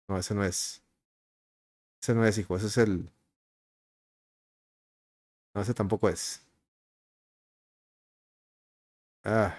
No, 0.07 0.17
ese 0.17 0.35
no 0.35 0.43
es. 0.43 0.83
Ese 2.01 2.13
no 2.13 2.25
es, 2.25 2.37
hijo. 2.37 2.55
Ese 2.55 2.67
es 2.67 2.77
el. 2.77 3.09
No, 5.55 5.61
ese 5.61 5.73
tampoco 5.73 6.09
es. 6.09 6.45
Ah. 9.23 9.55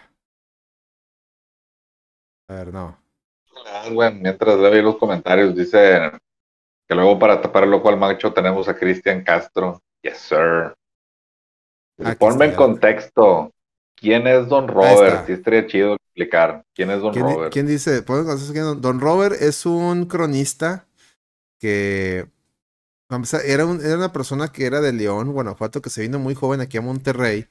A 2.48 2.54
ver, 2.54 2.72
no. 2.72 2.98
Ah, 3.66 3.88
mientras 3.88 4.58
le 4.58 4.82
los 4.82 4.98
comentarios, 4.98 5.54
dice 5.54 6.10
que 6.86 6.94
luego 6.94 7.18
para 7.18 7.40
tapar 7.40 7.64
el 7.64 7.74
ojo 7.74 7.88
al 7.88 7.96
macho 7.96 8.32
tenemos 8.32 8.68
a 8.68 8.76
Cristian 8.76 9.22
Castro. 9.24 9.80
Yes, 10.02 10.18
sir. 10.18 10.74
Aquí 12.04 12.18
Ponme 12.18 12.46
en 12.46 12.54
contexto. 12.54 13.53
¿Quién 14.05 14.26
es 14.26 14.48
Don. 14.48 14.68
Robert? 14.68 15.26
Sí, 15.26 15.32
estaría 15.32 15.66
chido 15.66 15.94
explicar. 15.94 16.62
¿Quién 16.74 16.90
es 16.90 17.01
Don 17.01 17.14
¿Quién, 17.14 17.26
di- 17.26 17.32
Robert? 17.32 17.52
quién 17.55 17.66
dice? 17.66 18.02
Don 18.02 19.01
Robert 19.01 19.35
es 19.40 19.64
un 19.64 20.05
cronista 20.05 20.86
que 21.59 22.26
era, 23.44 23.64
un- 23.66 23.81
era 23.85 23.97
una 23.97 24.12
persona 24.12 24.48
que 24.48 24.66
era 24.66 24.81
de 24.82 24.93
León, 24.93 25.32
Guanajuato, 25.32 25.81
que 25.81 25.90
se 25.90 26.02
vino 26.02 26.18
muy 26.18 26.35
joven 26.35 26.60
aquí 26.60 26.76
a 26.76 26.82
Monterrey 26.82 27.47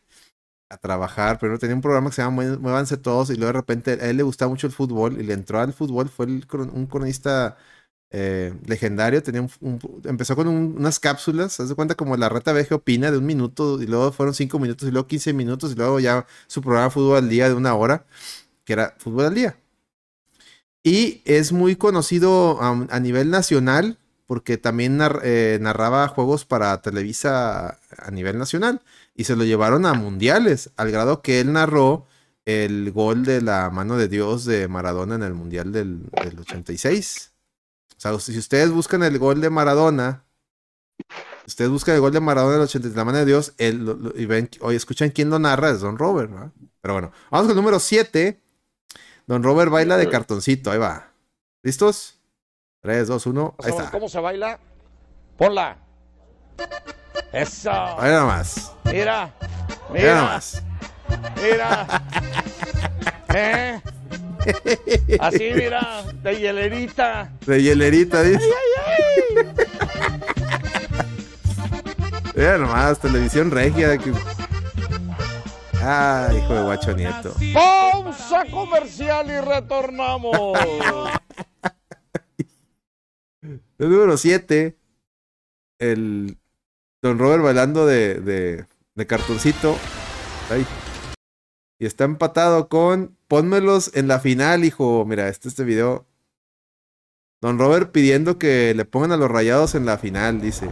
a 0.70 0.78
trabajar. 0.78 1.40
Primero 1.40 1.60
tenía 1.60 1.76
un 1.76 1.82
programa 1.82 2.10
que 2.10 2.18
se 2.18 2.22
llama 2.22 2.44
Muévanse 2.60 2.98
Todos 2.98 3.30
y 3.32 3.36
luego 3.36 3.48
de 3.48 3.60
repente 3.60 3.92
a 3.94 4.10
él 4.10 4.18
le 4.18 4.24
gustaba 4.24 4.50
mucho 4.50 4.68
el 4.68 4.74
fútbol 4.74 5.20
y 5.20 5.24
le 5.24 5.34
entró 5.34 5.60
al 5.60 5.74
fútbol. 5.74 6.10
Fue 6.10 6.26
el 6.28 6.46
un 6.74 6.88
cronista 6.88 7.58
eh, 8.14 8.54
legendario. 8.66 9.22
Tenía 9.24 9.42
un- 9.42 9.50
un- 9.62 10.02
empezó 10.06 10.36
con 10.36 10.48
un- 10.48 10.76
unas 10.78 11.00
cápsulas, 11.00 11.60
haz 11.60 11.68
de 11.70 11.76
cuenta 11.76 11.96
como 11.96 12.16
la 12.16 12.30
reta 12.30 12.54
veje 12.54 12.74
opina 12.76 13.12
de 13.12 13.18
un 13.18 13.26
minuto 13.26 13.82
y 13.82 13.88
luego 13.88 14.12
fueron 14.14 14.34
cinco 14.36 14.60
minutos 14.60 14.88
y 14.88 14.92
luego 14.92 15.08
15 15.08 15.34
minutos 15.34 15.72
y 15.74 15.76
luego 15.76 16.00
ya 16.00 16.26
su 16.48 16.62
programa 16.62 16.90
Fútbol 16.92 17.18
al 17.18 17.30
Día 17.30 17.50
de 17.50 17.56
una 17.56 17.74
hora, 17.76 18.06
que 18.66 18.74
era 18.74 18.96
Fútbol 19.00 19.26
al 19.26 19.36
Día. 19.36 19.58
Y 20.84 21.22
es 21.26 21.52
muy 21.52 21.76
conocido 21.76 22.56
um, 22.60 22.88
a 22.90 23.00
nivel 23.00 23.30
nacional 23.30 23.98
porque 24.28 24.58
también 24.58 24.98
nar- 24.98 25.22
eh, 25.24 25.58
narraba 25.62 26.08
juegos 26.08 26.46
para 26.46 26.82
Televisa 26.82 27.80
a 27.98 28.12
nivel 28.12 28.38
nacional 28.38 28.82
y 29.16 29.26
se 29.26 29.36
lo 29.36 29.44
llevaron 29.44 29.86
a 29.86 29.94
mundiales, 29.94 30.72
al 30.78 30.92
grado 30.92 31.22
que 31.22 31.40
él 31.40 31.54
narró 31.54 32.06
el 32.46 32.92
gol 32.92 33.24
de 33.26 33.42
la 33.42 33.70
mano 33.70 33.98
de 33.98 34.08
Dios 34.10 34.44
de 34.46 34.68
Maradona 34.68 35.16
en 35.16 35.24
el 35.24 35.34
mundial 35.34 35.72
del, 35.72 36.04
del 36.24 36.40
86. 36.40 37.33
O 38.06 38.20
sea, 38.20 38.34
si 38.34 38.38
ustedes 38.38 38.72
buscan 38.72 39.04
el 39.04 39.18
gol 39.20 39.40
de 39.42 39.50
Maradona, 39.50 40.24
ustedes 41.48 41.70
buscan 41.72 41.96
el 41.96 42.02
gol 42.02 42.12
de 42.12 42.20
Maradona 42.20 42.54
del 42.54 42.64
86, 42.64 42.96
la 42.96 43.06
mano 43.06 43.18
de 43.20 43.26
Dios, 43.26 43.54
él, 43.58 43.86
lo- 43.86 43.94
lo- 43.96 44.12
y 44.18 44.26
ven, 44.26 44.50
oye, 44.62 44.78
escuchan 44.78 45.10
quién 45.10 45.30
lo 45.30 45.40
narra, 45.40 45.70
es 45.72 45.80
Don 45.82 45.98
Robert, 45.98 46.30
¿verdad? 46.32 46.52
Pero 46.82 46.94
bueno, 46.96 47.12
vamos 47.32 47.46
con 47.48 47.52
el 47.52 47.56
número 47.58 47.80
7. 47.80 48.42
Don 49.26 49.42
Robert 49.42 49.72
baila 49.72 49.96
de 49.98 50.10
cartoncito, 50.10 50.70
ahí 50.72 50.78
va. 50.80 51.12
¿Listos? 51.62 52.20
3, 52.82 53.08
2, 53.08 53.26
1, 53.26 53.56
ahí 53.64 53.70
está. 53.70 53.90
¿Cómo 53.90 54.10
se 54.10 54.20
baila? 54.20 54.60
Ponla. 55.38 55.78
Eso. 57.32 57.72
Ahí 57.72 58.12
nada 58.12 58.26
más. 58.26 58.74
Mira. 58.84 59.34
Nada 59.40 59.94
Mira. 59.94 60.24
más. 60.24 60.62
Mira. 61.42 61.88
¿Eh? 63.34 63.82
Así, 65.20 65.52
mira. 65.56 66.04
De 66.24 66.36
hielerita. 66.40 67.32
De 67.46 67.62
hielerita, 67.62 68.22
dice. 68.24 68.50
Mira 72.36 72.58
nomás, 72.58 73.00
televisión 73.00 73.52
regia. 73.52 73.98
que- 73.98 74.14
Ah, 75.86 76.30
hijo 76.36 76.54
de 76.54 76.64
guacho 76.64 76.94
nieto. 76.96 77.36
Pausa 77.54 78.46
comercial 78.50 79.28
y 79.30 79.40
retornamos. 79.42 80.58
El 83.42 83.90
número 83.90 84.16
7. 84.18 84.78
El 85.80 86.38
Don 87.02 87.20
Robert 87.20 87.44
bailando 87.44 87.86
de, 87.86 88.16
de, 88.22 88.66
de 88.96 89.08
cartoncito. 89.08 89.78
Ay. 90.50 90.66
Y 91.80 91.86
está 91.86 92.06
empatado 92.06 92.70
con 92.70 93.18
Pónmelos 93.34 93.90
en 93.96 94.08
la 94.08 94.20
final, 94.20 94.64
hijo. 94.64 95.06
Mira, 95.08 95.28
este 95.28 95.48
este 95.48 95.64
video. 95.64 96.06
Don 97.42 97.58
Robert 97.58 97.92
pidiendo 97.92 98.38
que 98.38 98.76
le 98.76 98.86
pongan 98.86 99.12
a 99.12 99.18
los 99.18 99.28
rayados 99.28 99.74
en 99.74 99.88
la 99.88 99.98
final, 99.98 100.40
dice. 100.40 100.70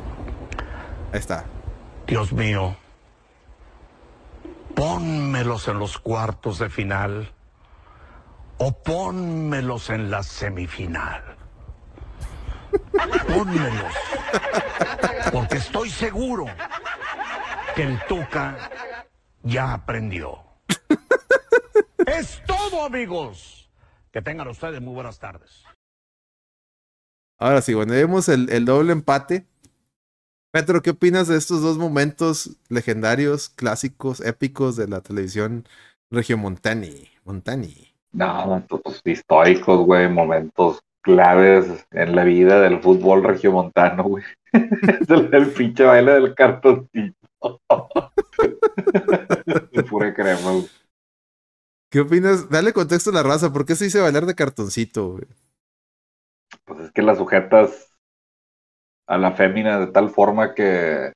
Ahí 1.12 1.18
está. 1.18 1.46
Dios 2.06 2.32
mío, 2.34 2.76
pónmelos 4.76 5.68
en 5.70 5.80
los 5.80 5.98
cuartos 5.98 6.60
de 6.60 6.70
final 6.70 7.34
o 8.60 8.72
pónmelos 8.72 9.90
en 9.90 10.12
la 10.12 10.22
semifinal. 10.22 11.36
Pónmelos. 13.28 13.94
Porque 15.34 15.58
estoy 15.58 15.90
seguro 15.90 16.46
que 17.76 17.82
el 17.82 18.00
Tuca 18.08 18.56
ya 19.42 19.74
aprendió. 19.74 20.51
Es 22.07 22.41
todo, 22.45 22.84
amigos. 22.84 23.69
Que 24.11 24.22
tengan 24.22 24.48
ustedes 24.48 24.82
muy 24.82 24.94
buenas 24.94 25.19
tardes. 25.19 25.64
Ahora 27.38 27.61
sí, 27.61 27.73
bueno, 27.73 27.94
vemos 27.94 28.30
el, 28.30 28.49
el 28.52 28.65
doble 28.65 28.91
empate. 28.91 29.48
Petro, 30.52 30.82
¿qué 30.82 30.91
opinas 30.91 31.28
de 31.28 31.38
estos 31.38 31.61
dos 31.61 31.78
momentos 31.78 32.57
legendarios, 32.69 33.49
clásicos, 33.49 34.19
épicos 34.19 34.76
de 34.76 34.88
la 34.88 35.02
televisión 35.02 35.65
regiomontani? 36.11 37.10
Montani. 37.23 37.94
No, 38.11 38.64
pues, 38.68 39.02
históricos, 39.06 39.86
güey, 39.86 40.10
momentos 40.10 40.82
claves 41.02 41.86
en 41.91 42.15
la 42.15 42.23
vida 42.26 42.61
del 42.61 42.82
fútbol 42.82 43.23
regiomontano, 43.23 44.03
güey. 44.03 44.23
Es 44.53 45.10
el, 45.10 45.34
el 45.34 45.48
pinche 45.52 45.84
baile 45.84 46.11
del 46.14 46.36
cartoncito. 46.36 47.15
De 49.72 49.84
pura 49.90 50.14
crema, 50.14 50.52
güey. 50.52 50.69
¿Qué 51.91 51.99
opinas? 51.99 52.49
Dale 52.49 52.72
contexto 52.72 53.09
a 53.09 53.13
la 53.13 53.22
raza, 53.22 53.51
¿por 53.51 53.65
qué 53.65 53.76
se 53.76 53.84
dice 53.84 53.99
bailar 53.99 54.26
de 54.26 54.34
cartoncito, 54.34 55.11
güey? 55.11 55.26
Pues 56.63 56.80
es 56.80 56.91
que 56.93 57.01
las 57.01 57.18
sujetas 57.18 57.93
a 59.07 59.18
la 59.18 59.34
fémina 59.34 59.77
de 59.77 59.88
tal 59.88 60.09
forma 60.09 60.55
que. 60.55 61.11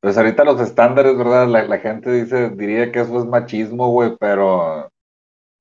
Pues 0.00 0.16
ahorita 0.16 0.44
los 0.44 0.60
estándares, 0.62 1.16
¿verdad? 1.16 1.46
La, 1.46 1.64
la 1.64 1.78
gente 1.78 2.10
dice, 2.10 2.48
diría 2.50 2.90
que 2.90 3.00
eso 3.00 3.18
es 3.18 3.26
machismo, 3.26 3.90
güey, 3.90 4.16
pero 4.18 4.88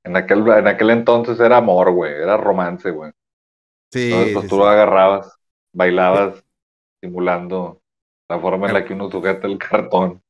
en 0.06 0.16
aquel, 0.16 0.48
en 0.48 0.68
aquel 0.68 0.92
entonces 0.92 1.38
era 1.40 1.58
amor, 1.58 1.92
güey, 1.92 2.14
era 2.14 2.38
romance, 2.38 2.90
güey. 2.90 3.12
Sí. 3.92 4.06
Entonces, 4.06 4.34
pues 4.34 4.48
tú 4.48 4.56
sí. 4.56 4.60
lo 4.60 4.68
agarrabas, 4.68 5.38
bailabas, 5.74 6.42
simulando 7.04 7.82
la 8.30 8.40
forma 8.40 8.68
en 8.68 8.74
la 8.76 8.86
que 8.86 8.94
uno 8.94 9.12
sujeta 9.12 9.46
el 9.46 9.58
cartón. 9.58 10.21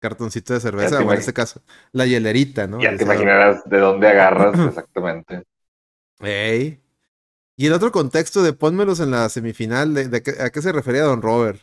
Cartoncito 0.00 0.54
de 0.54 0.60
cerveza, 0.60 0.98
o 1.00 1.12
en 1.12 1.18
este 1.18 1.32
caso, 1.34 1.62
la 1.92 2.06
hielerita, 2.06 2.66
¿no? 2.66 2.80
Ya 2.80 2.96
te 2.96 3.04
imaginarás 3.04 3.62
de 3.68 3.78
dónde 3.78 4.08
agarras 4.08 4.54
exactamente. 4.68 5.44
Ey. 6.20 6.80
Y 7.56 7.66
el 7.66 7.74
otro 7.74 7.92
contexto 7.92 8.42
de 8.42 8.54
pónmelos 8.54 9.00
en 9.00 9.10
la 9.10 9.28
semifinal, 9.28 9.92
de, 9.92 10.08
de 10.08 10.22
qué- 10.22 10.40
¿a 10.42 10.48
qué 10.50 10.62
se 10.62 10.72
refería 10.72 11.02
Don 11.02 11.20
Robert? 11.20 11.60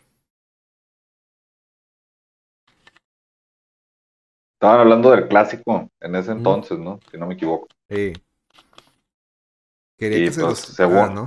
Estaban 4.53 4.81
hablando 4.81 5.11
del 5.11 5.27
clásico 5.27 5.89
en 5.99 6.15
ese 6.15 6.31
entonces, 6.31 6.77
¿no? 6.79 6.99
Si 7.11 7.17
no 7.17 7.27
me 7.27 7.35
equivoco. 7.35 7.67
Sí. 7.89 8.13
Quería 9.97 10.17
Y, 10.19 10.25
que 10.25 10.31
se 10.31 10.41
pues, 10.41 10.49
los... 10.67 10.75
según- 10.75 10.97
ah, 10.97 11.09
¿no? 11.09 11.23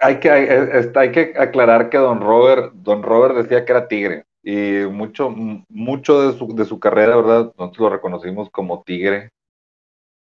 Hay 0.00 0.18
que, 0.18 0.30
hay, 0.30 0.48
hay 0.96 1.12
que 1.12 1.34
aclarar 1.38 1.88
que 1.88 1.98
Don 1.98 2.20
Robert, 2.20 2.72
Don 2.74 3.04
Robert 3.04 3.36
decía 3.36 3.64
que 3.64 3.70
era 3.72 3.86
tigre. 3.86 4.24
Y 4.44 4.86
mucho, 4.90 5.30
mucho 5.68 6.22
de 6.32 6.38
su, 6.38 6.54
de 6.54 6.64
su 6.64 6.80
carrera, 6.80 7.16
¿verdad? 7.16 7.52
Nosotros 7.58 7.78
lo 7.78 7.90
reconocimos 7.90 8.50
como 8.50 8.82
tigre. 8.82 9.30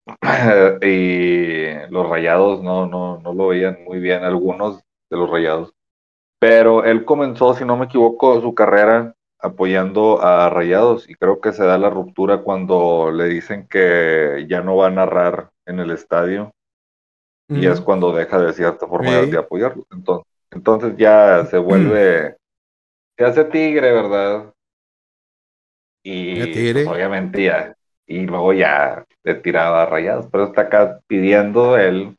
y 0.83 1.91
los 1.91 2.09
rayados 2.09 2.62
no, 2.62 2.87
no, 2.87 3.19
no 3.19 3.33
lo 3.33 3.49
veían 3.49 3.78
muy 3.85 3.99
bien, 3.99 4.23
algunos 4.23 4.81
de 5.11 5.16
los 5.16 5.28
rayados. 5.28 5.73
Pero 6.39 6.85
él 6.85 7.05
comenzó, 7.05 7.55
si 7.55 7.65
no 7.65 7.77
me 7.77 7.87
equivoco, 7.87 8.41
su 8.41 8.55
carrera 8.55 9.15
apoyando 9.39 10.23
a 10.23 10.49
Rayados 10.51 11.09
y 11.09 11.15
creo 11.15 11.41
que 11.41 11.53
se 11.53 11.65
da 11.65 11.78
la 11.78 11.91
ruptura 11.91 12.39
cuando 12.43 13.11
le 13.12 13.24
dicen 13.27 13.66
que 13.69 14.47
ya 14.49 14.61
no 14.62 14.77
va 14.77 14.87
a 14.89 14.91
narrar 14.91 15.51
en 15.66 15.78
el 15.78 15.91
estadio 15.91 16.53
y 17.49 17.66
es 17.66 17.81
cuando 17.81 18.12
deja 18.15 18.41
de 18.41 18.53
cierta 18.55 18.87
forma 18.87 19.23
Sí. 19.23 19.31
de 19.31 19.39
apoyarlo. 19.39 19.87
Entonces, 19.93 20.27
entonces 20.51 20.97
ya 20.97 21.45
se 21.47 21.59
vuelve, 21.59 22.37
se 23.16 23.24
hace 23.24 23.44
tigre, 23.44 23.93
¿verdad? 23.93 24.52
Y 26.02 26.52
tigre. 26.52 26.84
pues, 26.84 26.97
obviamente 26.97 27.44
ya, 27.44 27.76
y 28.06 28.26
luego 28.26 28.52
ya 28.52 29.05
le 29.24 29.34
tiraba 29.34 29.82
a 29.82 29.86
rayados, 29.86 30.26
pero 30.30 30.44
está 30.44 30.62
acá 30.62 31.01
pidiendo 31.06 31.76
él, 31.76 32.16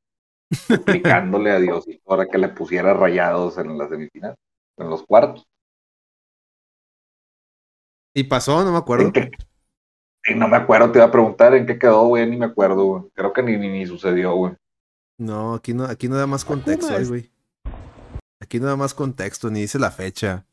suplicándole 0.51 1.51
a 1.51 1.59
Dios 1.59 1.85
para 2.03 2.25
que 2.25 2.37
le 2.37 2.49
pusiera 2.49 2.93
rayados 2.93 3.57
en 3.57 3.77
la 3.77 3.87
semifinal, 3.87 4.35
en 4.77 4.89
los 4.89 5.05
cuartos. 5.05 5.45
Y 8.13 8.23
pasó, 8.23 8.63
no 8.63 8.71
me 8.71 8.79
acuerdo. 8.79 9.11
Y 10.25 10.33
no 10.33 10.47
me 10.47 10.57
acuerdo, 10.57 10.91
te 10.91 10.97
iba 10.99 11.05
a 11.05 11.11
preguntar 11.11 11.53
en 11.53 11.65
qué 11.65 11.77
quedó, 11.77 12.07
güey, 12.07 12.29
ni 12.29 12.35
me 12.35 12.47
acuerdo, 12.47 12.83
güey. 12.83 13.03
Creo 13.13 13.31
que 13.31 13.43
ni, 13.43 13.55
ni, 13.55 13.69
ni 13.69 13.85
sucedió, 13.85 14.35
güey. 14.35 14.53
No, 15.17 15.53
aquí 15.53 15.73
no, 15.73 15.85
aquí 15.85 16.09
no 16.09 16.17
da 16.17 16.27
más 16.27 16.43
contexto, 16.43 16.93
güey. 17.07 17.31
Aquí 18.41 18.59
no 18.59 18.67
da 18.67 18.75
más 18.75 18.93
contexto, 18.93 19.49
ni 19.49 19.61
dice 19.61 19.79
la 19.79 19.91
fecha. 19.91 20.45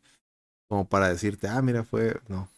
Como 0.74 0.88
para 0.88 1.08
decirte, 1.08 1.46
ah, 1.46 1.62
mira, 1.62 1.84
fue. 1.84 2.20
No. 2.26 2.48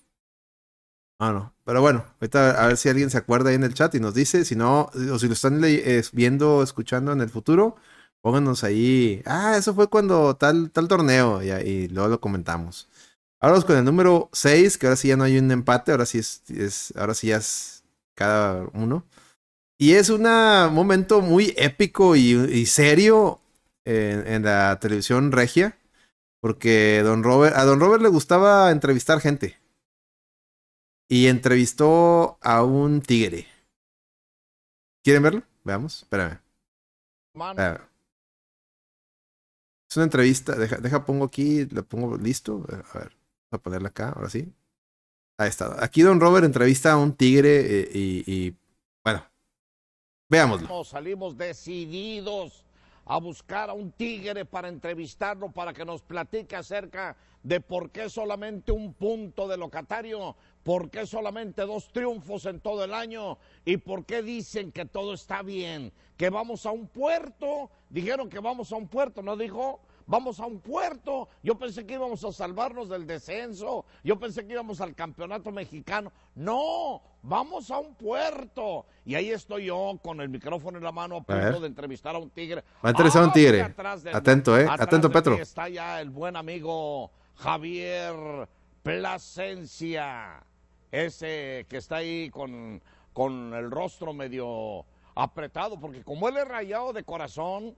Ah, 1.20 1.32
no. 1.32 1.52
Pero 1.66 1.82
bueno, 1.82 2.02
ahorita 2.18 2.64
a 2.64 2.68
ver 2.68 2.78
si 2.78 2.88
alguien 2.88 3.10
se 3.10 3.18
acuerda 3.18 3.50
ahí 3.50 3.56
en 3.56 3.64
el 3.64 3.74
chat 3.74 3.94
y 3.94 4.00
nos 4.00 4.14
dice. 4.14 4.46
Si 4.46 4.56
no, 4.56 4.88
o 5.12 5.18
si 5.18 5.26
lo 5.26 5.34
están 5.34 5.60
viendo, 6.14 6.62
escuchando 6.62 7.12
en 7.12 7.20
el 7.20 7.28
futuro, 7.28 7.76
pónganos 8.22 8.64
ahí. 8.64 9.20
Ah, 9.26 9.56
eso 9.58 9.74
fue 9.74 9.88
cuando 9.88 10.34
tal, 10.34 10.70
tal 10.70 10.88
torneo. 10.88 11.42
Y, 11.42 11.88
luego 11.88 12.08
lo 12.08 12.20
comentamos. 12.22 12.88
Ahora 13.38 13.52
vamos 13.52 13.66
con 13.66 13.76
el 13.76 13.84
número 13.84 14.30
6, 14.32 14.78
que 14.78 14.86
ahora 14.86 14.96
sí 14.96 15.08
ya 15.08 15.18
no 15.18 15.24
hay 15.24 15.36
un 15.36 15.50
empate, 15.50 15.92
ahora 15.92 16.06
sí 16.06 16.16
es, 16.16 16.42
es 16.48 16.94
ahora 16.96 17.12
sí 17.12 17.26
ya 17.26 17.36
es 17.36 17.84
cada 18.14 18.66
uno. 18.72 19.04
Y 19.76 19.92
es 19.92 20.08
un 20.08 20.22
momento 20.22 21.20
muy 21.20 21.52
épico 21.58 22.16
y, 22.16 22.30
y 22.30 22.64
serio 22.64 23.40
en, 23.84 24.26
en 24.26 24.42
la 24.44 24.78
televisión 24.80 25.32
regia. 25.32 25.76
Porque 26.40 27.02
Don 27.02 27.22
Robert, 27.22 27.56
a 27.56 27.64
Don 27.64 27.80
Robert 27.80 28.02
le 28.02 28.08
gustaba 28.08 28.70
entrevistar 28.70 29.20
gente. 29.20 29.58
Y 31.08 31.28
entrevistó 31.28 32.38
a 32.42 32.64
un 32.64 33.00
tigre. 33.00 33.46
¿Quieren 35.04 35.22
verlo? 35.22 35.42
Veamos. 35.64 36.02
Espérame. 36.02 36.40
Es 39.88 39.96
una 39.96 40.04
entrevista. 40.04 40.56
Deja, 40.56 40.78
deja 40.78 41.04
pongo 41.04 41.24
aquí. 41.24 41.64
Lo 41.66 41.84
pongo 41.84 42.16
listo. 42.16 42.64
A 42.92 42.98
ver. 42.98 43.16
Voy 43.50 43.58
a 43.58 43.58
ponerla 43.58 43.88
acá. 43.88 44.10
Ahora 44.10 44.30
sí. 44.30 44.52
Ahí 45.38 45.48
está. 45.48 45.82
Aquí 45.84 46.02
Don 46.02 46.20
Robert 46.20 46.44
entrevista 46.44 46.92
a 46.92 46.96
un 46.96 47.14
tigre 47.14 47.60
eh, 47.60 47.90
y, 47.94 48.24
y 48.26 48.56
bueno. 49.04 49.24
Veámoslo. 50.28 50.84
Salimos 50.84 51.36
decididos 51.36 52.65
a 53.06 53.18
buscar 53.18 53.70
a 53.70 53.72
un 53.72 53.92
tigre 53.92 54.44
para 54.44 54.68
entrevistarlo, 54.68 55.50
para 55.50 55.72
que 55.72 55.84
nos 55.84 56.02
platique 56.02 56.56
acerca 56.56 57.16
de 57.42 57.60
por 57.60 57.90
qué 57.90 58.10
solamente 58.10 58.72
un 58.72 58.92
punto 58.92 59.46
de 59.46 59.56
locatario, 59.56 60.34
por 60.64 60.90
qué 60.90 61.06
solamente 61.06 61.62
dos 61.62 61.92
triunfos 61.92 62.44
en 62.46 62.58
todo 62.60 62.82
el 62.82 62.92
año 62.92 63.38
y 63.64 63.76
por 63.76 64.04
qué 64.04 64.22
dicen 64.22 64.72
que 64.72 64.84
todo 64.84 65.14
está 65.14 65.42
bien, 65.42 65.92
que 66.16 66.28
vamos 66.30 66.66
a 66.66 66.72
un 66.72 66.88
puerto, 66.88 67.70
dijeron 67.88 68.28
que 68.28 68.40
vamos 68.40 68.72
a 68.72 68.76
un 68.76 68.88
puerto, 68.88 69.22
¿no 69.22 69.36
dijo? 69.36 69.80
Vamos 70.06 70.38
a 70.38 70.46
un 70.46 70.60
puerto, 70.60 71.28
yo 71.42 71.58
pensé 71.58 71.84
que 71.84 71.94
íbamos 71.94 72.22
a 72.24 72.30
salvarnos 72.30 72.88
del 72.88 73.08
descenso, 73.08 73.84
yo 74.04 74.16
pensé 74.18 74.46
que 74.46 74.52
íbamos 74.52 74.80
al 74.80 74.94
campeonato 74.94 75.50
mexicano, 75.50 76.12
no, 76.36 77.02
vamos 77.22 77.72
a 77.72 77.78
un 77.78 77.94
puerto. 77.96 78.86
Y 79.04 79.16
ahí 79.16 79.30
estoy 79.30 79.66
yo 79.66 79.98
con 80.02 80.20
el 80.20 80.28
micrófono 80.28 80.78
en 80.78 80.84
la 80.84 80.92
mano 80.92 81.16
a 81.16 81.22
punto 81.22 81.60
de 81.60 81.66
entrevistar 81.66 82.14
a 82.14 82.18
un 82.18 82.30
tigre. 82.30 82.62
Va 82.84 82.88
a 82.88 82.90
entrevistar 82.90 83.22
a 83.24 83.26
un 83.26 83.32
tigre. 83.32 83.62
Atento, 84.12 84.56
eh. 84.56 84.66
Atento, 84.68 85.10
Petro. 85.10 85.34
Está 85.34 85.68
ya 85.68 86.00
el 86.00 86.10
buen 86.10 86.36
amigo 86.36 87.10
Javier 87.34 88.48
Plasencia, 88.84 90.40
ese 90.92 91.66
que 91.68 91.78
está 91.78 91.96
ahí 91.96 92.30
con, 92.30 92.80
con 93.12 93.54
el 93.54 93.72
rostro 93.72 94.12
medio 94.12 94.86
apretado, 95.16 95.80
porque 95.80 96.04
como 96.04 96.28
él 96.28 96.36
es 96.36 96.46
rayado 96.46 96.92
de 96.92 97.02
corazón, 97.02 97.74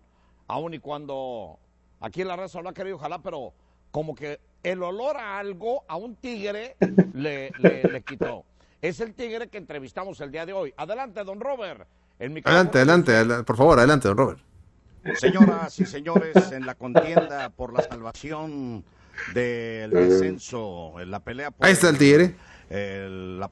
aun 0.47 0.75
y 0.75 0.79
cuando 0.79 1.59
aquí 2.01 2.23
en 2.23 2.29
la 2.29 2.37
raza 2.37 2.61
lo 2.61 2.69
ha 2.69 2.75
querido 2.75 2.99
jalar, 2.99 3.21
pero 3.23 3.53
como 3.91 4.15
que 4.15 4.41
el 4.63 4.83
olor 4.83 5.17
a 5.17 5.39
algo, 5.39 5.85
a 5.89 5.97
un 5.97 6.17
tigre, 6.17 6.77
le, 7.15 7.51
le, 7.59 7.83
le 7.85 8.03
quitó. 8.03 8.45
Es 8.83 9.01
el 9.01 9.15
tigre 9.15 9.49
que 9.49 9.59
entrevistamos 9.59 10.21
el 10.21 10.31
día 10.31 10.47
de 10.47 10.53
hoy. 10.53 10.73
Adelante, 10.77 11.23
don 11.25 11.41
Robert. 11.41 11.87
El 12.19 12.41
Adelante, 12.45 12.79
adelante, 13.15 13.45
por 13.45 13.57
favor, 13.57 13.79
adelante, 13.79 14.09
don 14.09 14.17
Robert. 14.17 14.41
Señoras 15.15 15.79
y 15.79 15.87
señores, 15.87 16.53
en 16.53 16.67
la 16.67 16.75
contienda 16.75 17.49
por 17.51 17.73
la 17.73 17.83
salvación 17.83 18.85
del 19.35 19.91
descenso, 19.91 21.01
en 21.01 21.11
la 21.11 21.21
pelea 21.21 21.51
por 21.51 21.67
Ahí 21.67 21.73
está 21.73 21.89
el 21.89 21.99
tigre. 21.99 22.35
el- 22.71 23.39
la 23.41 23.49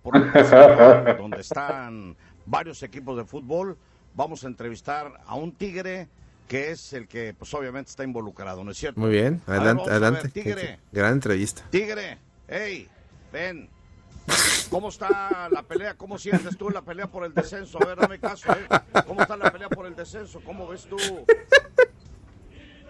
donde 1.18 1.40
están 1.40 2.16
varios 2.44 2.82
equipos 2.82 3.16
de 3.16 3.24
fútbol, 3.24 3.76
vamos 4.14 4.44
a 4.44 4.48
entrevistar 4.48 5.12
a 5.24 5.34
un 5.36 5.52
tigre 5.52 6.08
que 6.46 6.70
es 6.70 6.92
el 6.92 7.08
que, 7.08 7.34
pues 7.34 7.52
obviamente 7.54 7.90
está 7.90 8.04
involucrado, 8.04 8.64
¿no 8.64 8.70
es 8.70 8.78
cierto? 8.78 9.00
Muy 9.00 9.10
bien, 9.10 9.42
ver, 9.46 9.56
adelante, 9.56 9.84
ver, 9.84 9.92
adelante. 9.92 10.28
tigre. 10.28 10.78
Gran 10.92 11.12
entrevista. 11.12 11.62
Tigre, 11.70 12.18
hey, 12.48 12.88
ven. 13.32 13.68
¿Cómo 14.70 14.88
está 14.88 15.48
la 15.50 15.62
pelea? 15.62 15.94
¿Cómo 15.94 16.18
sientes 16.18 16.56
tú 16.56 16.70
la 16.70 16.82
pelea 16.82 17.06
por 17.06 17.24
el 17.24 17.32
descenso? 17.32 17.80
A 17.80 17.86
ver, 17.86 17.98
dame 17.98 18.18
caso, 18.18 18.52
¿eh? 18.52 18.66
¿Cómo 19.06 19.22
está 19.22 19.36
la 19.36 19.52
pelea 19.52 19.68
por 19.68 19.86
el 19.86 19.94
descenso? 19.94 20.40
¿Cómo 20.44 20.66
ves 20.66 20.84
tú? 20.86 20.96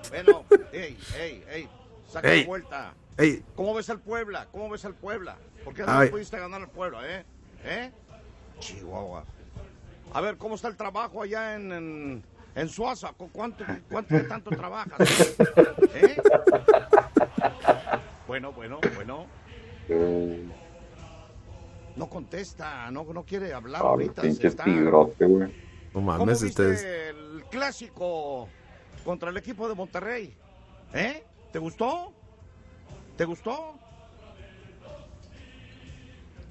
Bueno, 0.09 0.45
hey, 0.73 0.97
hey, 1.15 1.45
hey, 1.49 1.69
saca 2.09 2.33
Ey. 2.33 2.41
la 2.43 2.47
vuelta. 2.47 2.95
Ey, 3.19 3.43
¿Cómo 3.55 3.75
ves 3.75 3.91
al 3.91 4.01
Puebla? 4.01 4.47
¿Cómo 4.53 4.71
ves 4.71 4.85
al 4.85 4.95
Puebla? 4.95 5.37
¿Por 5.65 5.75
qué 5.75 5.83
no 5.83 6.11
pudiste 6.11 6.39
ganar 6.39 6.63
al 6.63 6.71
Puebla, 6.71 7.01
eh? 7.05 7.25
¿Eh? 7.65 7.91
Chihuahua. 8.61 9.25
A 10.13 10.21
ver, 10.21 10.37
¿cómo 10.37 10.55
está 10.55 10.69
el 10.69 10.77
trabajo 10.77 11.23
allá 11.23 11.57
en, 11.57 11.73
en, 11.73 12.23
en 12.57 12.69
Suaza? 12.69 13.13
¿Cu- 13.13 13.31
¿Cuánto, 13.31 13.65
cuánto 13.91 14.27
tanto 14.27 14.51
trabajas? 14.51 15.37
¿Eh? 15.95 16.17
Bueno, 18.27 18.53
bueno, 18.53 18.81
bueno. 18.97 19.27
No 21.95 22.09
contesta, 22.11 22.91
no, 22.91 23.05
no 23.05 23.25
quiere 23.25 23.55
hablar 23.55 23.83
Ah, 23.85 23.89
ahorita. 23.91 24.23
se 24.23 24.29
pinche 24.29 24.49
está- 24.49 24.65
tigrote, 24.65 25.25
güey. 25.25 25.49
no 25.49 25.53
¿Cómo 25.93 26.07
mames, 26.19 26.43
viste 26.43 26.63
ustedes. 26.71 26.85
el 27.15 27.45
clásico 27.45 28.49
contra 29.05 29.31
el 29.31 29.37
equipo 29.37 29.69
de 29.69 29.75
Monterrey? 29.75 30.35
¿Eh? 30.93 31.25
¿Te 31.53 31.59
gustó? 31.59 32.13
¿Te 33.17 33.25
gustó? 33.25 33.79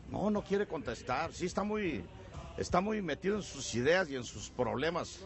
No, 0.09 0.29
no 0.31 0.43
quiere 0.43 0.65
contestar. 0.65 1.31
Sí 1.33 1.45
está 1.45 1.63
muy, 1.63 2.03
está 2.57 2.81
muy 2.81 3.01
metido 3.01 3.35
en 3.35 3.43
sus 3.43 3.75
ideas 3.75 4.09
y 4.09 4.15
en 4.15 4.23
sus 4.23 4.49
problemas 4.49 5.19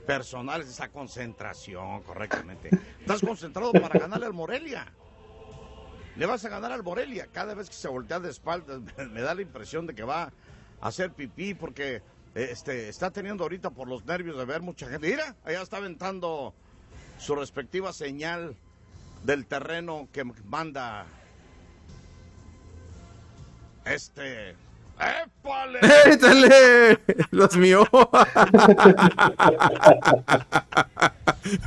personales. 0.00 0.68
Esa 0.68 0.88
concentración, 0.88 2.02
correctamente. 2.02 2.70
Estás 3.00 3.20
concentrado 3.20 3.72
para 3.72 3.98
ganarle 3.98 4.26
al 4.26 4.32
Morelia. 4.32 4.86
Le 6.16 6.26
vas 6.26 6.44
a 6.44 6.48
ganar 6.48 6.72
al 6.72 6.82
Morelia. 6.82 7.28
Cada 7.32 7.54
vez 7.54 7.68
que 7.68 7.76
se 7.76 7.88
voltea 7.88 8.20
de 8.20 8.30
espaldas, 8.30 8.80
me 9.10 9.20
da 9.20 9.34
la 9.34 9.42
impresión 9.42 9.86
de 9.86 9.94
que 9.94 10.02
va 10.02 10.24
a 10.80 10.88
hacer 10.88 11.12
pipí 11.12 11.54
porque 11.54 12.02
este, 12.34 12.88
está 12.88 13.10
teniendo 13.10 13.44
ahorita 13.44 13.70
por 13.70 13.88
los 13.88 14.04
nervios 14.04 14.36
de 14.36 14.44
ver 14.44 14.62
mucha 14.62 14.88
gente. 14.88 15.08
Mira, 15.08 15.36
allá 15.44 15.62
está 15.62 15.78
aventando 15.78 16.54
su 17.18 17.34
respectiva 17.34 17.92
señal 17.92 18.56
del 19.24 19.46
terreno 19.46 20.08
que 20.12 20.24
manda 20.24 21.06
este. 23.84 24.56
¡Épale! 25.00 25.80
¡Échale! 26.06 26.98
¡Los 27.30 27.56
míos! 27.56 27.88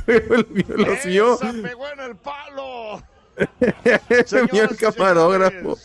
los 0.06 0.50
míos, 0.50 0.68
los 0.68 1.06
míos. 1.06 1.40
¡Esa 1.42 1.52
pegó 1.62 1.88
en 1.88 2.00
el 2.00 2.16
palo! 2.16 3.02
Y 3.36 4.76
camarógrafo. 4.76 5.76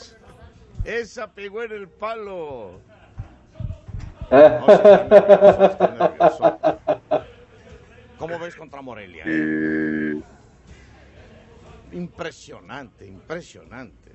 Esa 0.85 1.27
pegó 1.31 1.63
en 1.63 1.71
el 1.71 1.87
palo. 1.87 2.79
No, 4.31 4.65
sí, 4.67 4.73
estoy 4.73 5.09
nervioso, 5.09 5.65
estoy 5.65 5.87
nervioso. 5.97 6.59
¿Cómo 8.19 8.37
ves 8.39 8.55
contra 8.55 8.81
Morelia? 8.81 9.23
Y- 9.25 10.23
Impresionante, 11.91 13.07
impresionante. 13.07 14.08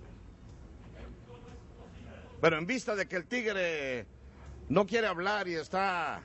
Pero 2.45 2.59
en 2.59 2.67
vista 2.67 2.95
de 2.95 3.09
que 3.09 3.17
el 3.17 3.25
Tigre 3.25 4.05
no 4.69 4.85
quiere 4.85 5.07
hablar 5.07 5.49
y 5.49 5.55
está 5.55 6.21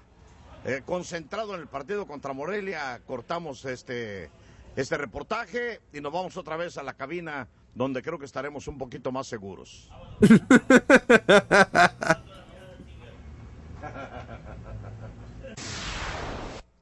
eh, 0.66 0.82
concentrado 0.86 1.56
en 1.56 1.62
el 1.62 1.68
partido 1.68 2.06
contra 2.06 2.34
Morelia, 2.34 3.00
cortamos 3.08 3.64
este, 3.64 4.30
este 4.76 4.98
reportaje 4.98 5.80
y 5.94 6.02
nos 6.02 6.12
vamos 6.12 6.36
otra 6.36 6.58
vez 6.58 6.78
a 6.78 6.84
la 6.84 6.92
cabina 6.92 7.48
donde 7.74 8.02
creo 8.02 8.20
que 8.20 8.26
estaremos 8.26 8.68
un 8.68 8.78
poquito 8.78 9.14
más 9.14 9.28
seguros. 9.28 9.90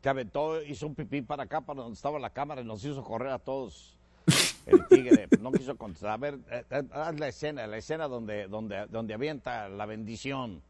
Que 0.02 0.10
aventó, 0.10 0.64
hizo 0.64 0.88
un 0.88 0.96
pipí 0.96 1.22
para 1.22 1.44
acá, 1.44 1.62
para 1.62 1.82
donde 1.82 1.96
estaba 1.96 2.18
la 2.18 2.32
cámara 2.32 2.62
y 2.62 2.66
nos 2.66 2.84
hizo 2.84 3.04
correr 3.04 3.30
a 3.30 3.40
todos. 3.40 3.97
El 4.68 4.88
tigre 4.88 5.28
no 5.42 5.52
quiso 5.52 5.76
contestar. 5.78 6.12
A 6.12 6.18
ver, 6.18 6.40
eh, 6.52 6.64
eh, 6.70 6.84
haz 6.92 7.20
la 7.20 7.28
escena, 7.28 7.66
la 7.68 7.78
escena 7.78 8.08
donde, 8.08 8.48
donde, 8.48 8.86
donde 8.88 9.14
avienta 9.14 9.70
la 9.70 9.86
bendición. 9.86 10.62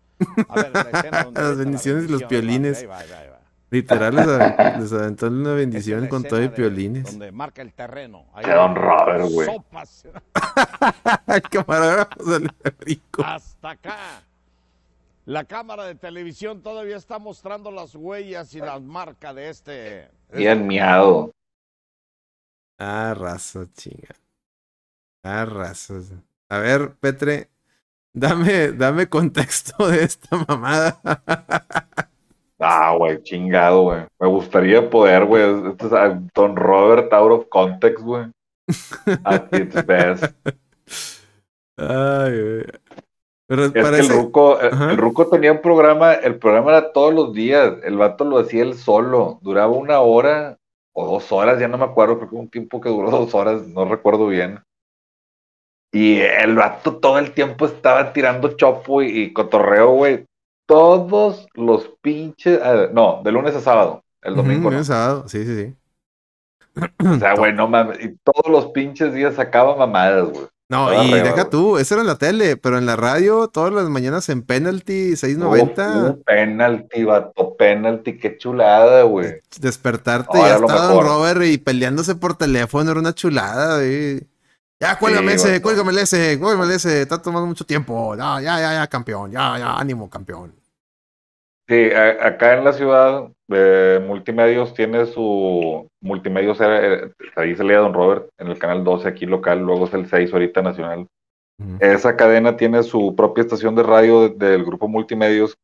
A 0.49 0.55
ver, 0.55 0.71
la 0.73 0.81
escena 0.99 1.23
donde 1.23 1.41
Las 1.41 1.57
la 1.57 1.63
bendiciones 1.63 2.05
y 2.05 2.07
los 2.07 2.23
piolines. 2.23 2.79
Ahí 2.79 2.85
va, 2.85 2.99
ahí 2.99 3.09
va, 3.09 3.19
ahí 3.19 3.29
va. 3.29 3.39
Literal 3.69 4.15
les, 4.15 4.27
av- 4.27 4.79
les 4.79 4.93
aventó 4.93 5.27
una 5.27 5.49
es 5.51 5.55
bendición 5.57 6.07
con 6.07 6.23
todo 6.23 6.41
y 6.41 6.47
piolines. 6.47 7.03
Donde 7.03 7.31
marca 7.33 7.61
el 7.61 7.73
terreno. 7.73 8.25
Ahí 8.33 8.45
Qué 8.45 8.51
don 8.53 8.75
Robert, 8.75 9.25
güey. 9.29 9.45
Sopas. 9.45 10.07
El 11.27 11.41
camarógrafo 11.41 12.15
rico. 12.79 13.23
Hasta 13.25 13.71
acá. 13.71 13.97
La 15.25 15.43
cámara 15.43 15.83
de 15.83 15.95
televisión 15.95 16.61
todavía 16.61 16.95
está 16.95 17.19
mostrando 17.19 17.69
las 17.69 17.93
huellas 17.93 18.53
y 18.53 18.59
las 18.59 18.81
marcas 18.81 19.35
de 19.35 19.49
este. 19.49 20.07
Bien 20.33 20.65
miado. 20.65 21.31
Ah, 22.79 23.13
raza, 23.17 23.67
chinga. 23.73 24.15
Ah, 25.23 25.45
raza. 25.45 25.95
A 26.49 26.59
ver, 26.59 26.95
Petre, 26.99 27.49
dame, 28.13 28.71
dame 28.71 29.09
contexto 29.09 29.87
de 29.87 30.03
esta 30.03 30.37
mamada. 30.47 30.99
Ah, 32.59 32.95
güey, 32.97 33.21
chingado, 33.23 33.83
güey. 33.83 34.05
Me 34.19 34.27
gustaría 34.27 34.89
poder, 34.89 35.25
güey. 35.25 35.69
Esto 35.71 35.87
es 35.87 35.93
ah, 35.93 36.19
Don 36.33 36.55
Robert 36.55 37.11
out 37.13 37.31
of 37.31 37.49
context, 37.49 38.03
güey. 38.03 38.31
At 39.23 39.53
its 39.53 39.85
best. 39.85 40.33
Ay, 41.77 42.41
güey. 42.41 42.65
Pero 43.47 43.65
Es 43.65 43.71
que 43.71 43.81
parece... 43.81 44.11
el 44.11 44.19
Ruco, 44.19 44.59
el, 44.59 44.73
Ajá. 44.73 44.91
el 44.91 44.97
Ruco 44.97 45.27
tenía 45.29 45.51
un 45.53 45.61
programa, 45.61 46.13
el 46.13 46.37
programa 46.37 46.71
era 46.71 46.91
todos 46.91 47.13
los 47.13 47.33
días. 47.33 47.75
El 47.83 47.97
vato 47.97 48.25
lo 48.25 48.39
hacía 48.39 48.63
él 48.63 48.73
solo. 48.75 49.39
Duraba 49.41 49.71
una 49.71 49.99
hora 49.99 50.57
o 50.99 51.05
dos 51.05 51.31
horas, 51.31 51.59
ya 51.59 51.67
no 51.67 51.77
me 51.77 51.85
acuerdo, 51.85 52.17
creo 52.17 52.29
que 52.29 52.35
un 52.35 52.49
tiempo 52.49 52.81
que 52.81 52.89
duró 52.89 53.11
dos 53.11 53.35
horas, 53.35 53.67
no 53.67 53.85
recuerdo 53.85 54.27
bien. 54.27 54.59
Y 55.93 56.17
el 56.19 56.55
vato 56.55 56.97
todo 56.97 57.19
el 57.19 57.33
tiempo 57.33 57.67
estaba 57.67 58.11
tirando 58.13 58.57
chopo 58.57 59.03
y, 59.03 59.21
y 59.21 59.33
cotorreo, 59.33 59.91
güey. 59.91 60.25
Todos 60.67 61.47
los 61.53 61.87
pinches. 62.01 62.59
ah, 62.61 62.89
no, 62.91 63.21
de 63.23 63.31
lunes 63.31 63.55
a 63.55 63.61
sábado. 63.61 64.03
El 64.21 64.35
domingo 64.35 64.69
no. 64.71 64.77
el 64.77 64.83
sábado, 64.83 65.27
sí, 65.27 65.45
sí, 65.45 65.55
sí. 65.55 65.75
O 67.07 67.19
sea, 67.19 67.35
güey, 67.37 67.53
no 67.53 67.67
mames. 67.67 68.03
Y 68.03 68.17
todos 68.17 68.51
los 68.51 68.71
pinches 68.71 69.13
días 69.13 69.35
sacaba 69.35 69.77
mamadas, 69.77 70.29
güey. 70.29 70.47
No, 70.69 71.03
y 71.03 71.11
deja 71.13 71.49
tú, 71.49 71.77
eso 71.77 71.95
era 71.95 72.01
en 72.01 72.07
la 72.07 72.17
tele, 72.17 72.57
pero 72.57 72.77
en 72.77 72.85
la 72.85 72.97
radio, 72.97 73.47
todas 73.47 73.71
las 73.71 73.87
mañanas 73.89 74.27
en 74.27 74.41
Penalty 74.43 75.11
Hubo- 75.13 75.15
690, 75.15 75.87
hubo 76.03 76.23
penalti, 76.23 77.03
vato, 77.05 77.55
penalti, 77.55 78.17
qué 78.17 78.37
chulada, 78.37 79.03
güey. 79.03 79.35
despertarte, 79.61 80.37
Ahora 80.37 80.49
ya 80.49 80.55
estaba 80.55 80.87
Don. 80.93 81.05
Robert 81.05 81.41
y 81.43 81.57
peleándose 81.57 82.15
por 82.15 82.35
teléfono, 82.35 82.91
era 82.91 82.99
una 82.99 83.13
chulada, 83.13 83.77
güey. 83.77 84.27
Ya, 84.79 84.99
cuélgame 84.99 85.37
Sí, 85.39 85.47
ese, 85.47 85.61
cuélgame 85.61 85.99
ese, 86.01 86.37
cuélgame 86.37 86.75
ese, 86.75 87.01
está 87.01 87.21
tomando 87.21 87.47
mucho 87.47 87.65
tiempo. 87.65 88.15
Ya, 88.17 88.41
ya, 88.41 88.59
ya, 88.59 88.73
ya, 88.73 88.87
campeón, 88.87 89.31
ya, 89.31 89.57
ya, 89.57 89.73
ánimo, 89.77 90.09
campeón. 90.09 90.53
Sí, 91.67 91.89
a- 91.91 92.25
acá 92.27 92.57
en 92.57 92.63
la 92.63 92.73
ciudad, 92.73 93.27
eh, 93.49 94.01
Multimedios 94.05 94.73
tiene 94.73 95.05
su. 95.05 95.87
Multimedios, 96.01 96.59
era- 96.61 96.79
era- 96.85 97.11
ahí 97.35 97.55
se 97.55 97.63
leía 97.63 97.79
Don 97.79 97.93
Robert 97.93 98.29
en 98.37 98.47
el 98.47 98.57
canal 98.57 98.83
12 98.83 99.07
aquí 99.09 99.25
local, 99.25 99.59
luego 99.59 99.85
es 99.85 99.93
el 99.93 100.07
6 100.07 100.31
ahorita 100.31 100.61
nacional. 100.61 101.07
Esa 101.81 102.15
cadena 102.15 102.55
tiene 102.55 102.83
su 102.83 103.15
propia 103.15 103.41
estación 103.41 103.75
de 103.75 103.83
radio 103.83 104.29
de- 104.29 104.49
del 104.49 104.63
grupo 104.63 104.87
Multimedios 104.87 105.55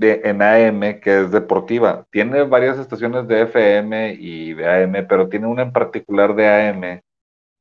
de, 0.00 0.22
en 0.24 0.40
AM, 0.40 0.98
que 1.00 1.20
es 1.20 1.30
deportiva. 1.30 2.06
Tiene 2.10 2.42
varias 2.44 2.78
estaciones 2.78 3.28
de 3.28 3.42
FM 3.42 4.16
y 4.18 4.54
de 4.54 4.66
AM, 4.66 5.02
pero 5.06 5.28
tiene 5.28 5.46
una 5.46 5.62
en 5.62 5.72
particular 5.72 6.34
de 6.34 6.48
AM, 6.48 7.00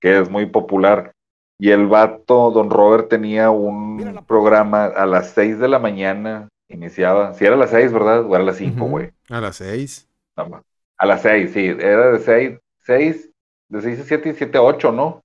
que 0.02 0.20
es 0.20 0.30
muy 0.30 0.46
popular. 0.46 1.12
Y 1.60 1.70
el 1.72 1.86
vato, 1.88 2.50
don 2.52 2.70
Robert, 2.72 3.10
tenía 3.10 3.52
un 3.52 4.24
programa 4.26 4.86
a 4.86 5.06
las 5.06 5.32
6 5.32 5.60
de 5.60 5.68
la 5.68 5.78
mañana, 5.78 6.48
iniciaba. 6.74 7.34
Si 7.34 7.46
era 7.46 7.56
a 7.56 7.58
las 7.58 7.72
6, 7.72 7.92
¿verdad? 7.94 8.26
O 8.26 8.36
era 8.36 8.44
a 8.44 8.48
las 8.48 8.58
5, 8.58 8.86
Ujú. 8.86 8.90
güey. 8.90 9.12
A 9.30 9.42
las 9.42 9.58
seis. 9.58 10.08
Nada 10.36 10.50
más. 10.50 10.64
A 10.98 11.06
las 11.06 11.22
6, 11.22 11.52
sí. 11.54 11.66
Era 11.68 12.12
de 12.12 12.20
6, 12.20 12.60
6, 12.80 13.32
de 13.70 13.82
6 13.82 14.00
a 14.00 14.04
7 14.04 14.30
y 14.30 14.34
7 14.34 14.58
a 14.58 14.62
8, 14.64 14.92
¿no? 14.92 15.22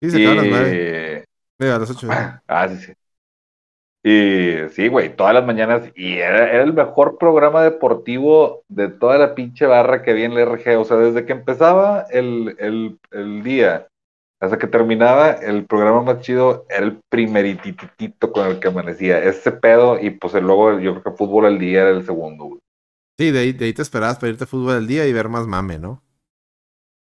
Sí, 0.00 0.10
se 0.10 0.16
acaba 0.18 0.32
a 0.32 0.36
las 0.36 0.46
nueve. 0.46 0.82
Y- 1.24 1.24
Digo, 1.58 1.74
a 1.74 1.78
las 1.78 1.90
ocho. 1.90 2.22
Ah, 2.46 2.68
sí, 2.68 2.76
sí. 2.78 2.92
Y 4.02 4.68
sí, 4.70 4.88
güey, 4.88 5.14
todas 5.16 5.34
las 5.34 5.44
mañanas. 5.44 5.90
Y 5.94 6.18
era, 6.18 6.50
era 6.52 6.62
el 6.62 6.72
mejor 6.72 7.18
programa 7.18 7.62
deportivo 7.62 8.62
de 8.68 8.88
toda 8.88 9.18
la 9.18 9.34
pinche 9.34 9.66
barra 9.66 10.02
que 10.02 10.12
había 10.12 10.26
en 10.26 10.34
la 10.34 10.42
RG. 10.42 10.76
O 10.78 10.84
sea, 10.84 10.96
desde 10.98 11.26
que 11.26 11.32
empezaba 11.32 12.06
el, 12.10 12.56
el, 12.58 12.98
el 13.10 13.42
día 13.42 13.88
hasta 14.40 14.58
que 14.58 14.66
terminaba, 14.66 15.30
el 15.30 15.66
programa 15.66 16.02
más 16.02 16.20
chido 16.20 16.64
era 16.68 16.84
el 16.86 17.00
primerititito 17.10 18.32
con 18.32 18.46
el 18.46 18.60
que 18.60 18.68
amanecía. 18.68 19.22
Ese 19.22 19.52
pedo, 19.52 19.98
y 20.00 20.10
pues 20.10 20.34
el 20.34 20.44
luego 20.44 20.78
yo 20.78 20.92
creo 20.92 21.04
que 21.04 21.18
fútbol 21.18 21.46
al 21.46 21.58
día 21.58 21.82
era 21.82 21.90
el 21.90 22.04
segundo, 22.06 22.44
güey. 22.44 22.60
Sí, 23.18 23.30
de 23.32 23.38
ahí, 23.40 23.52
de 23.52 23.64
ahí 23.66 23.72
te 23.72 23.82
esperabas 23.82 24.18
para 24.18 24.30
irte 24.30 24.44
a 24.44 24.46
fútbol 24.46 24.74
al 24.76 24.86
día 24.86 25.06
y 25.06 25.12
ver 25.12 25.28
más 25.28 25.46
mame, 25.46 25.78
¿no? 25.78 26.02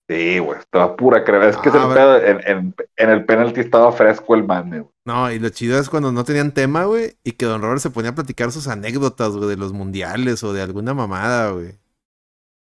Sí, 0.10 0.40
güey, 0.40 0.60
estaba 0.60 0.96
pura 0.96 1.24
crema. 1.24 1.48
Es 1.48 1.58
que 1.58 1.70
Ah, 1.70 1.72
ese 1.76 1.78
a 1.78 1.86
ver. 1.88 1.98
pedo, 1.98 2.18
en, 2.24 2.40
en, 2.48 2.76
en 2.96 3.10
el 3.10 3.26
penalti 3.26 3.60
estaba 3.60 3.92
fresco 3.92 4.36
el 4.36 4.46
mame, 4.46 4.80
güey. 4.82 4.92
No, 5.06 5.32
y 5.32 5.40
lo 5.40 5.50
chido 5.50 5.80
es 5.80 5.90
cuando 5.90 6.12
no 6.12 6.24
tenían 6.26 6.54
tema, 6.54 6.84
güey, 6.86 7.18
y 7.24 7.34
que 7.34 7.46
Don 7.46 7.62
Robert 7.62 7.80
se 7.80 7.90
ponía 7.92 8.12
a 8.12 8.16
platicar 8.16 8.52
sus 8.52 8.68
anécdotas, 8.68 9.36
güey, 9.36 9.48
de 9.50 9.58
los 9.58 9.72
mundiales 9.74 10.44
o 10.44 10.52
de 10.54 10.62
alguna 10.62 10.94
mamada, 10.94 11.52
güey. 11.52 11.80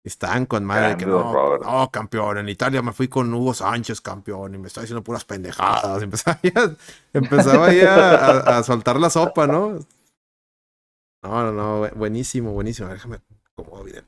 Y 0.04 0.08
Estaban 0.08 0.44
con 0.44 0.64
madre 0.66 0.98
que 0.98 1.06
no, 1.06 1.56
no, 1.58 1.90
campeón, 1.90 2.36
en 2.36 2.48
Italia 2.50 2.82
me 2.82 2.92
fui 2.92 3.08
con 3.08 3.32
Hugo 3.32 3.54
Sánchez, 3.54 4.02
campeón, 4.02 4.54
y 4.54 4.58
me 4.58 4.66
está 4.68 4.82
diciendo 4.82 5.02
puras 5.02 5.24
pendejadas. 5.24 6.02
Empezaba 6.02 6.38
ahí 6.42 6.52
a, 6.54 6.76
empezaba 7.14 7.66
ahí 7.68 7.80
a, 7.80 8.36
a- 8.58 8.62
soltar 8.62 9.00
la 9.00 9.08
sopa, 9.08 9.46
¿no? 9.46 9.78
No, 11.22 11.42
no, 11.42 11.52
no, 11.52 11.86
bu- 11.86 11.94
buenísimo, 11.94 12.52
buenísimo. 12.52 12.88
Déjame 12.90 13.20
acomodo 13.56 13.82
bien. 13.84 14.04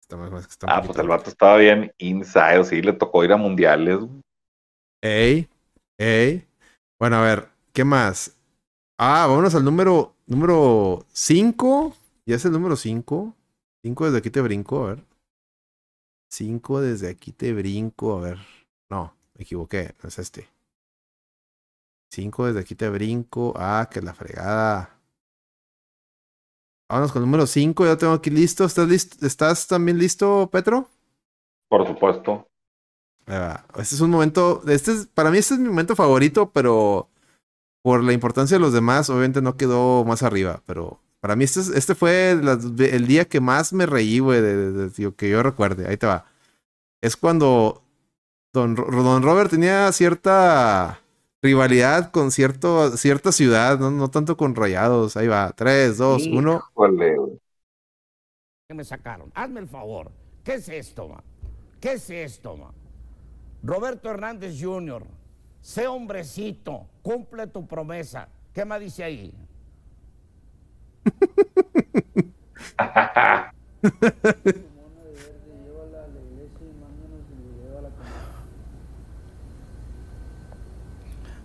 Está 0.00 0.16
más- 0.16 0.30
más 0.30 0.46
que 0.46 0.52
está 0.52 0.66
un 0.66 0.72
Ah, 0.72 0.76
poquito- 0.76 0.94
pues 0.94 1.02
el 1.02 1.08
vato 1.08 1.28
estaba 1.30 1.56
bien 1.58 1.92
inside, 1.98 2.64
sí, 2.64 2.80
le 2.80 2.94
tocó 2.94 3.24
ir 3.24 3.32
a 3.32 3.36
mundiales. 3.36 3.98
Ey, 5.02 5.48
ey. 5.98 6.46
Bueno, 6.98 7.16
a 7.16 7.22
ver, 7.22 7.48
¿qué 7.74 7.84
más? 7.84 8.34
Ah, 8.98 9.26
vámonos 9.28 9.54
al 9.54 9.64
número 9.66 10.14
número 10.26 11.04
5. 11.12 11.94
¿Ya 12.24 12.36
es 12.36 12.44
el 12.46 12.52
número 12.52 12.76
5? 12.76 13.34
5 13.82 14.04
desde 14.06 14.18
aquí 14.18 14.30
te 14.30 14.40
brinco, 14.40 14.84
a 14.84 14.88
ver. 14.88 15.04
5 16.30 16.80
desde 16.80 17.08
aquí 17.08 17.32
te 17.32 17.52
brinco, 17.52 18.18
a 18.18 18.20
ver. 18.20 18.38
No, 18.90 19.14
me 19.34 19.42
equivoqué, 19.42 19.94
no 20.02 20.08
es 20.08 20.18
este. 20.18 20.48
5 22.12 22.46
desde 22.46 22.60
aquí 22.60 22.74
te 22.74 22.88
brinco. 22.88 23.52
Ah, 23.56 23.88
que 23.90 24.00
la 24.00 24.14
fregada. 24.14 24.98
Vámonos 26.88 27.12
con 27.12 27.22
el 27.22 27.26
número 27.26 27.46
5, 27.46 27.86
ya 27.86 27.96
tengo 27.96 28.12
aquí 28.12 28.30
listo. 28.30 28.64
¿Estás 28.64 28.88
listo? 28.88 29.26
¿Estás 29.26 29.66
también 29.66 29.98
listo, 29.98 30.48
Petro? 30.50 30.88
Por 31.68 31.86
supuesto. 31.86 32.46
Este 33.26 33.94
es 33.94 34.00
un 34.00 34.10
momento, 34.10 34.62
este 34.68 34.92
es, 34.92 35.06
para 35.06 35.30
mí 35.30 35.38
este 35.38 35.54
es 35.54 35.60
mi 35.60 35.68
momento 35.68 35.96
favorito, 35.96 36.50
pero 36.50 37.08
por 37.82 38.04
la 38.04 38.12
importancia 38.12 38.56
de 38.56 38.60
los 38.60 38.72
demás, 38.72 39.08
obviamente 39.10 39.40
no 39.40 39.56
quedó 39.56 40.04
más 40.04 40.22
arriba, 40.22 40.62
pero 40.66 41.00
para 41.22 41.36
mí 41.36 41.44
este, 41.44 41.60
es- 41.62 41.70
este 41.70 41.96
fue 41.96 42.32
el 42.32 43.08
día 43.08 43.26
que 43.26 43.40
más 43.40 43.72
me 43.74 43.86
reí, 43.86 44.20
güey, 44.20 44.42
de, 44.42 44.72
de- 44.90 45.14
que 45.16 45.30
yo 45.30 45.42
recuerde. 45.44 45.88
Ahí 45.88 45.98
te 45.98 46.06
va. 46.08 46.26
Es 47.02 47.16
cuando 47.16 47.84
Don, 48.54 48.74
Don 48.76 49.22
Robert 49.22 49.50
tenía 49.50 49.92
cierta 49.92 51.00
rivalidad 51.42 52.10
con 52.12 52.30
cierto, 52.32 52.96
cierta 52.96 53.32
ciudad, 53.32 53.78
¿no? 53.80 53.90
no 53.92 54.10
tanto 54.10 54.36
con 54.36 54.54
Rayados. 54.56 55.16
Ahí 55.16 55.28
va. 55.28 55.52
3, 55.56 55.98
2, 55.98 56.28
1. 56.28 56.64
Híjole, 56.72 57.16
güey. 57.18 57.40
que 58.68 58.74
me 58.74 58.84
sacaron. 58.84 59.30
Hazme 59.34 59.60
el 59.60 59.68
favor. 59.68 60.10
¿Qué 60.44 60.54
es 60.54 60.68
esto, 60.68 61.08
man? 61.08 61.22
¿Qué 61.80 61.92
es 61.94 62.10
esto, 62.10 62.56
man? 62.56 62.72
Roberto 63.62 64.10
Hernández 64.10 64.56
Jr., 64.60 65.04
sé 65.60 65.86
hombrecito, 65.86 66.88
cumple 67.02 67.46
tu 67.46 67.66
promesa. 67.66 68.28
¿Qué 68.52 68.64
más 68.64 68.80
dice 68.80 69.04
ahí? 69.04 69.34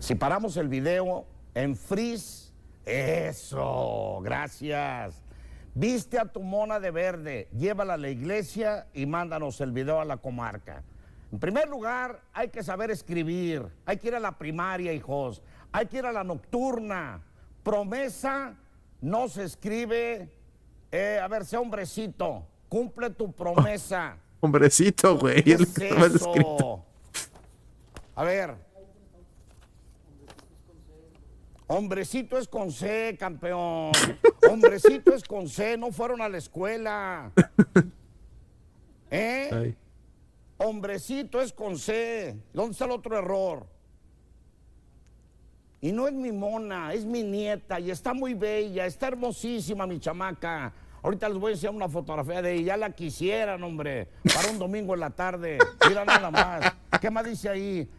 Si 0.07 0.15
paramos 0.15 0.55
el 0.55 0.69
video 0.69 1.25
en 1.53 1.75
freeze, 1.75 2.53
eso, 2.85 4.21
gracias. 4.23 5.21
Viste 5.75 6.17
a 6.17 6.23
tu 6.23 6.41
mona 6.41 6.79
de 6.79 6.91
verde, 6.91 7.49
llévala 7.51 7.95
a 7.95 7.97
la 7.97 8.07
iglesia 8.07 8.87
y 8.93 9.05
mándanos 9.05 9.59
el 9.59 9.73
video 9.73 9.99
a 9.99 10.05
la 10.05 10.15
comarca. 10.15 10.81
En 11.29 11.39
primer 11.39 11.67
lugar, 11.67 12.21
hay 12.31 12.47
que 12.47 12.63
saber 12.63 12.89
escribir, 12.89 13.67
hay 13.85 13.97
que 13.97 14.07
ir 14.07 14.15
a 14.15 14.21
la 14.21 14.37
primaria, 14.37 14.93
hijos, 14.93 15.43
hay 15.73 15.87
que 15.87 15.97
ir 15.97 16.05
a 16.05 16.13
la 16.13 16.23
nocturna. 16.23 17.21
Promesa 17.61 18.55
no 19.01 19.27
se 19.29 19.43
escribe, 19.43 20.29
eh, 20.91 21.19
a 21.21 21.27
ver, 21.27 21.45
sea 21.45 21.59
hombrecito, 21.59 22.47
cumple 22.69 23.09
tu 23.11 23.31
promesa. 23.31 24.17
Hombrecito, 24.39 25.17
güey. 25.17 25.43
¿Qué 25.43 25.53
es 25.53 25.59
lo 25.59 25.65
es 25.65 25.73
que 25.73 26.15
escrito. 26.15 26.85
A 28.15 28.23
ver. 28.23 28.55
Hombrecito 31.67 32.37
es 32.37 32.47
con 32.47 32.71
C, 32.71 33.17
campeón. 33.19 33.91
Hombrecito 34.49 35.13
es 35.13 35.23
con 35.23 35.49
C, 35.49 35.77
no 35.77 35.91
fueron 35.91 36.21
a 36.21 36.29
la 36.29 36.37
escuela. 36.37 37.31
¿Eh? 39.11 39.49
Ay. 39.51 39.77
Hombrecito 40.57 41.41
es 41.41 41.51
con 41.51 41.77
C. 41.77 42.37
¿Dónde 42.53 42.71
está 42.71 42.85
el 42.85 42.91
otro 42.91 43.17
error? 43.17 43.67
Y 45.79 45.91
no 45.91 46.07
es 46.07 46.13
mi 46.13 46.31
mona, 46.31 46.93
es 46.93 47.05
mi 47.05 47.23
nieta 47.23 47.79
y 47.79 47.91
está 47.91 48.13
muy 48.13 48.33
bella, 48.33 48.85
está 48.85 49.07
hermosísima 49.07 49.85
mi 49.85 49.99
chamaca. 49.99 50.73
Ahorita 51.03 51.29
les 51.29 51.37
voy 51.37 51.51
a 51.51 51.53
enseñar 51.53 51.75
una 51.75 51.87
fotografía 51.87 52.41
de 52.41 52.53
ella, 52.53 52.73
ya 52.73 52.77
la 52.77 52.89
quisieran, 52.91 53.61
hombre, 53.63 54.09
para 54.33 54.49
un 54.49 54.57
domingo 54.57 54.95
en 54.95 54.99
la 54.99 55.11
tarde. 55.11 55.59
Mira 55.87 56.03
nada 56.03 56.31
más. 56.31 56.73
¿Qué 56.99 57.11
más 57.11 57.23
dice 57.23 57.49
ahí? 57.49 57.89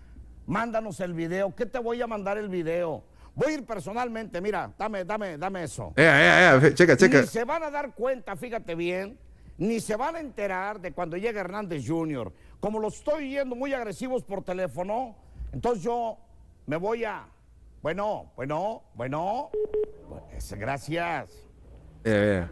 Mándanos 0.46 0.98
el 1.00 1.14
video. 1.14 1.54
¿Qué 1.54 1.66
te 1.66 1.78
voy 1.78 2.02
a 2.02 2.06
mandar 2.06 2.36
el 2.36 2.48
video? 2.48 3.04
Voy 3.38 3.52
a 3.52 3.54
ir 3.54 3.64
personalmente, 3.64 4.40
mira, 4.40 4.72
dame, 4.76 5.04
dame, 5.04 5.38
dame 5.38 5.62
eso. 5.62 5.92
Eh, 5.94 6.02
eh, 6.04 6.60
eh, 6.60 6.74
checa, 6.74 6.96
checa. 6.96 7.20
Ni 7.20 7.26
se 7.28 7.44
van 7.44 7.62
a 7.62 7.70
dar 7.70 7.94
cuenta, 7.94 8.34
fíjate 8.34 8.74
bien, 8.74 9.16
ni 9.58 9.78
se 9.78 9.94
van 9.94 10.16
a 10.16 10.20
enterar 10.20 10.80
de 10.80 10.90
cuando 10.90 11.16
llegue 11.16 11.38
Hernández 11.38 11.84
Jr. 11.86 12.32
Como 12.58 12.80
los 12.80 12.96
estoy 12.96 13.30
yendo 13.30 13.54
muy 13.54 13.72
agresivos 13.72 14.24
por 14.24 14.42
teléfono, 14.42 15.14
entonces 15.52 15.84
yo 15.84 16.18
me 16.66 16.76
voy 16.76 17.04
a. 17.04 17.28
Bueno, 17.82 18.32
bueno, 18.34 18.82
bueno. 18.94 19.50
Pues, 20.08 20.52
gracias. 20.54 21.30
Eh. 22.04 22.46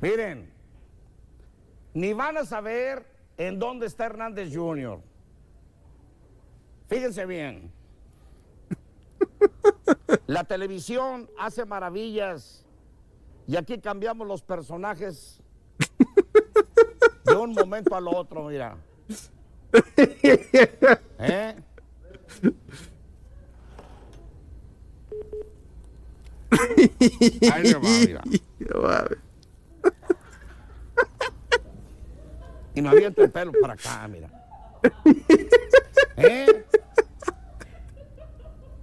Miren, 0.00 0.52
ni 1.94 2.12
van 2.12 2.36
a 2.36 2.44
saber 2.44 3.06
en 3.36 3.58
dónde 3.58 3.86
está 3.86 4.06
Hernández 4.06 4.54
Jr. 4.54 5.00
Fíjense 6.88 7.26
bien. 7.26 7.72
La 10.26 10.44
televisión 10.44 11.28
hace 11.38 11.64
maravillas 11.64 12.64
y 13.46 13.56
aquí 13.56 13.78
cambiamos 13.78 14.26
los 14.26 14.42
personajes 14.42 15.40
de 17.24 17.34
un 17.34 17.52
momento 17.52 17.94
al 17.96 18.08
otro, 18.08 18.44
mira. 18.44 18.76
¿Eh? 21.18 21.56
Ahí 27.52 27.72
va. 27.72 28.22
No 28.58 28.82
mames. 28.82 29.18
Y 32.74 32.82
me 32.82 32.88
avienta 32.90 33.22
el 33.22 33.30
pelo 33.30 33.52
para 33.60 33.72
acá, 33.74 34.06
mira. 34.08 34.28
¿Eh? 36.16 36.64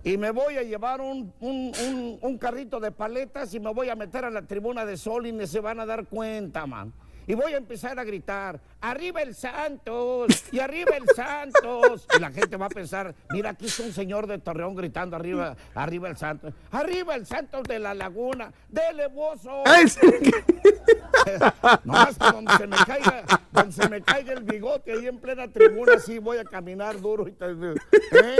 Y 0.04 0.18
me 0.18 0.32
voy 0.32 0.58
a 0.58 0.64
llevar 0.64 1.00
un, 1.00 1.32
un- 1.40 2.18
un- 2.22 2.38
carrito 2.38 2.80
de 2.80 2.92
paletas 2.92 3.54
y 3.54 3.60
me 3.60 3.72
voy 3.72 3.90
a 3.90 3.96
meter 3.96 4.26
a 4.26 4.30
la 4.30 4.42
tribuna 4.42 4.84
de 4.86 4.98
sol 4.98 5.28
y 5.28 5.32
ni 5.32 5.48
se 5.48 5.60
van 5.60 5.80
a 5.80 5.86
dar 5.86 6.06
cuenta, 6.08 6.66
man. 6.66 6.92
Y 7.28 7.36
voy 7.36 7.54
a 7.54 7.58
empezar 7.58 7.98
a 8.00 8.04
gritar, 8.04 8.60
arriba 8.82 9.22
el 9.22 9.34
Santos, 9.34 10.44
y 10.52 10.60
arriba 10.60 10.98
el 10.98 11.08
Santos. 11.16 12.06
Y 12.16 12.20
la 12.20 12.32
gente 12.32 12.58
va 12.58 12.66
a 12.66 12.70
pensar, 12.70 13.16
mira, 13.30 13.52
aquí 13.52 13.66
está 13.66 13.84
un 13.84 13.94
señor 13.94 14.28
de 14.28 14.40
Torreón 14.40 14.76
gritando 14.76 15.16
arriba, 15.16 15.56
arriba 15.74 16.10
el 16.10 16.18
Santos. 16.18 16.54
Arriba 16.72 17.16
el 17.16 17.26
Santos 17.26 17.64
de 17.64 17.80
la 17.80 17.94
Laguna, 17.94 18.52
dele 18.70 19.08
bozo. 19.08 19.64
Ay, 19.66 19.88
sí. 19.88 20.00
Nomás 21.84 22.18
que 22.18 22.32
donde 22.32 22.58
se 22.58 22.68
me 22.68 22.78
caiga, 22.78 23.24
donde 23.52 23.72
se 23.72 23.90
me 23.90 24.02
caiga 24.02 24.34
el 24.34 24.44
bigote 24.44 24.92
ahí 24.92 25.08
en 25.08 25.20
plena 25.20 25.48
tribuna, 25.48 26.00
sí 26.00 26.20
voy 26.20 26.38
a 26.38 26.44
caminar 26.44 27.00
duro 27.00 27.28
y 27.28 27.32
¿eh? 27.42 28.38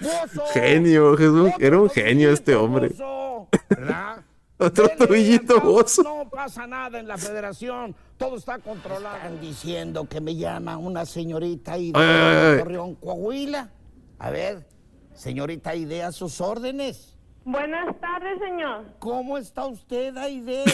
¡Bozo! 0.00 0.44
Genio, 0.52 1.16
Jesús. 1.16 1.50
Era 1.58 1.78
un 1.78 1.90
genio 1.90 2.30
este 2.30 2.54
hombre. 2.54 2.88
bozo, 2.88 3.48
¿verdad? 3.68 4.24
Otro 4.62 4.88
tobillito. 4.96 5.60
No 6.04 6.30
pasa 6.30 6.66
nada 6.66 7.00
en 7.00 7.08
la 7.08 7.18
federación, 7.18 7.94
todo 8.16 8.36
está 8.36 8.58
controlado. 8.58 9.16
Están 9.16 9.40
diciendo 9.40 10.08
que 10.08 10.20
me 10.20 10.36
llama 10.36 10.76
una 10.76 11.04
señorita 11.04 11.72
ahí 11.72 11.92
de. 11.92 12.58
Torreón, 12.58 12.94
Coahuila. 12.94 13.70
A 14.18 14.30
ver, 14.30 14.66
Señorita 15.14 15.70
Aide, 15.70 16.02
a 16.02 16.12
sus 16.12 16.40
órdenes. 16.40 17.16
Buenas 17.44 17.98
tardes, 18.00 18.38
señor. 18.38 18.84
¿Cómo 18.98 19.36
está 19.36 19.66
usted, 19.66 20.16
Aide? 20.16 20.64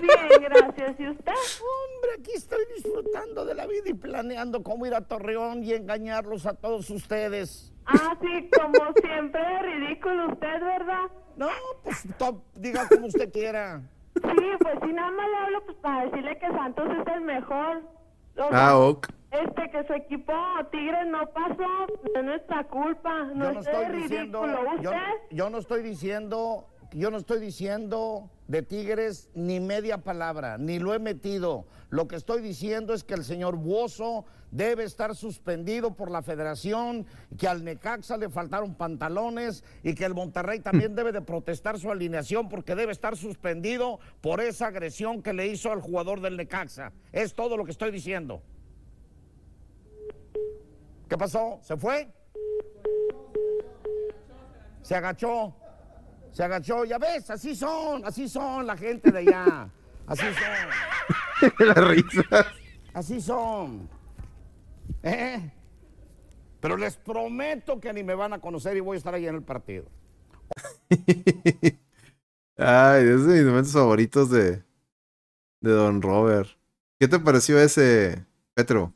Bien, 0.00 0.42
gracias. 0.42 0.98
¿Y 0.98 1.08
usted? 1.08 1.32
Hombre, 1.32 2.10
aquí 2.18 2.32
estoy 2.34 2.64
disfrutando 2.74 3.44
de 3.44 3.54
la 3.54 3.66
vida 3.66 3.84
y 3.86 3.94
planeando 3.94 4.62
cómo 4.62 4.86
ir 4.86 4.94
a 4.94 5.02
Torreón 5.02 5.62
y 5.62 5.72
engañarlos 5.72 6.46
a 6.46 6.54
todos 6.54 6.90
ustedes. 6.90 7.72
Ah, 7.86 8.16
sí, 8.20 8.50
como 8.50 8.92
siempre, 9.00 9.40
ridículo 9.62 10.28
usted, 10.32 10.60
¿verdad? 10.60 11.10
No, 11.36 11.48
pues 11.82 12.06
diga 12.54 12.88
como 12.88 13.06
usted 13.06 13.30
quiera. 13.32 13.80
Sí, 14.14 14.20
pues 14.60 14.74
sí, 14.82 14.92
nada 14.92 15.10
más 15.10 15.28
le 15.28 15.36
hablo 15.36 15.64
pues, 15.66 15.76
para 15.78 16.04
decirle 16.06 16.38
que 16.38 16.46
Santos 16.48 16.88
es 17.00 17.14
el 17.14 17.20
mejor. 17.22 17.82
O 18.38 18.48
sea, 18.48 18.68
Ah, 18.68 18.78
ok. 18.78 19.08
Este, 19.30 19.70
que 19.70 19.84
su 19.86 19.92
equipo 19.92 20.32
Tigres 20.70 21.06
no 21.08 21.26
pasó, 21.28 21.86
no 22.14 22.20
es 22.20 22.24
nuestra 22.24 22.64
culpa. 22.64 23.24
No, 23.34 23.44
yo 23.46 23.52
no 23.52 23.60
esté 23.60 23.70
estoy 23.82 23.96
diciendo, 24.02 24.42
ridículo. 24.46 24.82
yo, 24.82 24.90
¿Usted? 24.90 25.12
yo 25.30 25.50
no 25.50 25.58
estoy 25.58 25.82
diciendo, 25.82 26.66
yo 26.96 27.10
no 27.10 27.18
estoy 27.18 27.40
diciendo 27.40 28.30
de 28.48 28.62
Tigres 28.62 29.28
ni 29.34 29.60
media 29.60 29.98
palabra, 29.98 30.56
ni 30.56 30.78
lo 30.78 30.94
he 30.94 30.98
metido. 30.98 31.66
Lo 31.90 32.08
que 32.08 32.16
estoy 32.16 32.40
diciendo 32.40 32.94
es 32.94 33.04
que 33.04 33.12
el 33.12 33.22
señor 33.22 33.56
Buoso 33.56 34.24
debe 34.50 34.84
estar 34.84 35.14
suspendido 35.14 35.94
por 35.94 36.10
la 36.10 36.22
federación, 36.22 37.04
que 37.36 37.48
al 37.48 37.64
Necaxa 37.64 38.16
le 38.16 38.30
faltaron 38.30 38.74
pantalones 38.74 39.62
y 39.82 39.94
que 39.94 40.06
el 40.06 40.14
Monterrey 40.14 40.60
también 40.60 40.94
debe 40.94 41.12
de 41.12 41.20
protestar 41.20 41.78
su 41.78 41.90
alineación 41.90 42.48
porque 42.48 42.74
debe 42.74 42.92
estar 42.92 43.14
suspendido 43.14 44.00
por 44.22 44.40
esa 44.40 44.68
agresión 44.68 45.22
que 45.22 45.34
le 45.34 45.48
hizo 45.48 45.70
al 45.72 45.82
jugador 45.82 46.22
del 46.22 46.38
Necaxa. 46.38 46.92
Es 47.12 47.34
todo 47.34 47.58
lo 47.58 47.66
que 47.66 47.72
estoy 47.72 47.90
diciendo. 47.90 48.40
¿Qué 51.10 51.18
pasó? 51.18 51.58
¿Se 51.60 51.76
fue? 51.76 52.08
Se 54.80 54.94
agachó. 54.94 55.54
Se 56.36 56.44
agachó. 56.44 56.84
Ya 56.84 56.98
ves, 56.98 57.30
así 57.30 57.56
son, 57.56 58.04
así 58.04 58.28
son 58.28 58.66
la 58.66 58.76
gente 58.76 59.10
de 59.10 59.20
allá. 59.20 59.70
Así 60.06 60.26
son. 60.34 61.52
Las 61.66 61.88
risas. 61.88 62.46
Así 62.92 63.22
son. 63.22 63.88
¿Eh? 65.02 65.50
Pero 66.60 66.76
les 66.76 66.94
prometo 66.98 67.80
que 67.80 67.90
ni 67.94 68.04
me 68.04 68.14
van 68.14 68.34
a 68.34 68.38
conocer 68.38 68.76
y 68.76 68.80
voy 68.80 68.96
a 68.96 68.98
estar 68.98 69.14
ahí 69.14 69.26
en 69.26 69.36
el 69.36 69.42
partido. 69.42 69.86
Ay, 72.58 73.04
es 73.08 73.24
de 73.24 73.36
mis 73.36 73.44
momentos 73.46 73.72
favoritos 73.72 74.28
de, 74.28 74.62
de 75.62 75.70
Don 75.70 76.02
Robert. 76.02 76.50
¿Qué 77.00 77.08
te 77.08 77.18
pareció 77.18 77.58
ese, 77.58 78.26
Petro? 78.52 78.92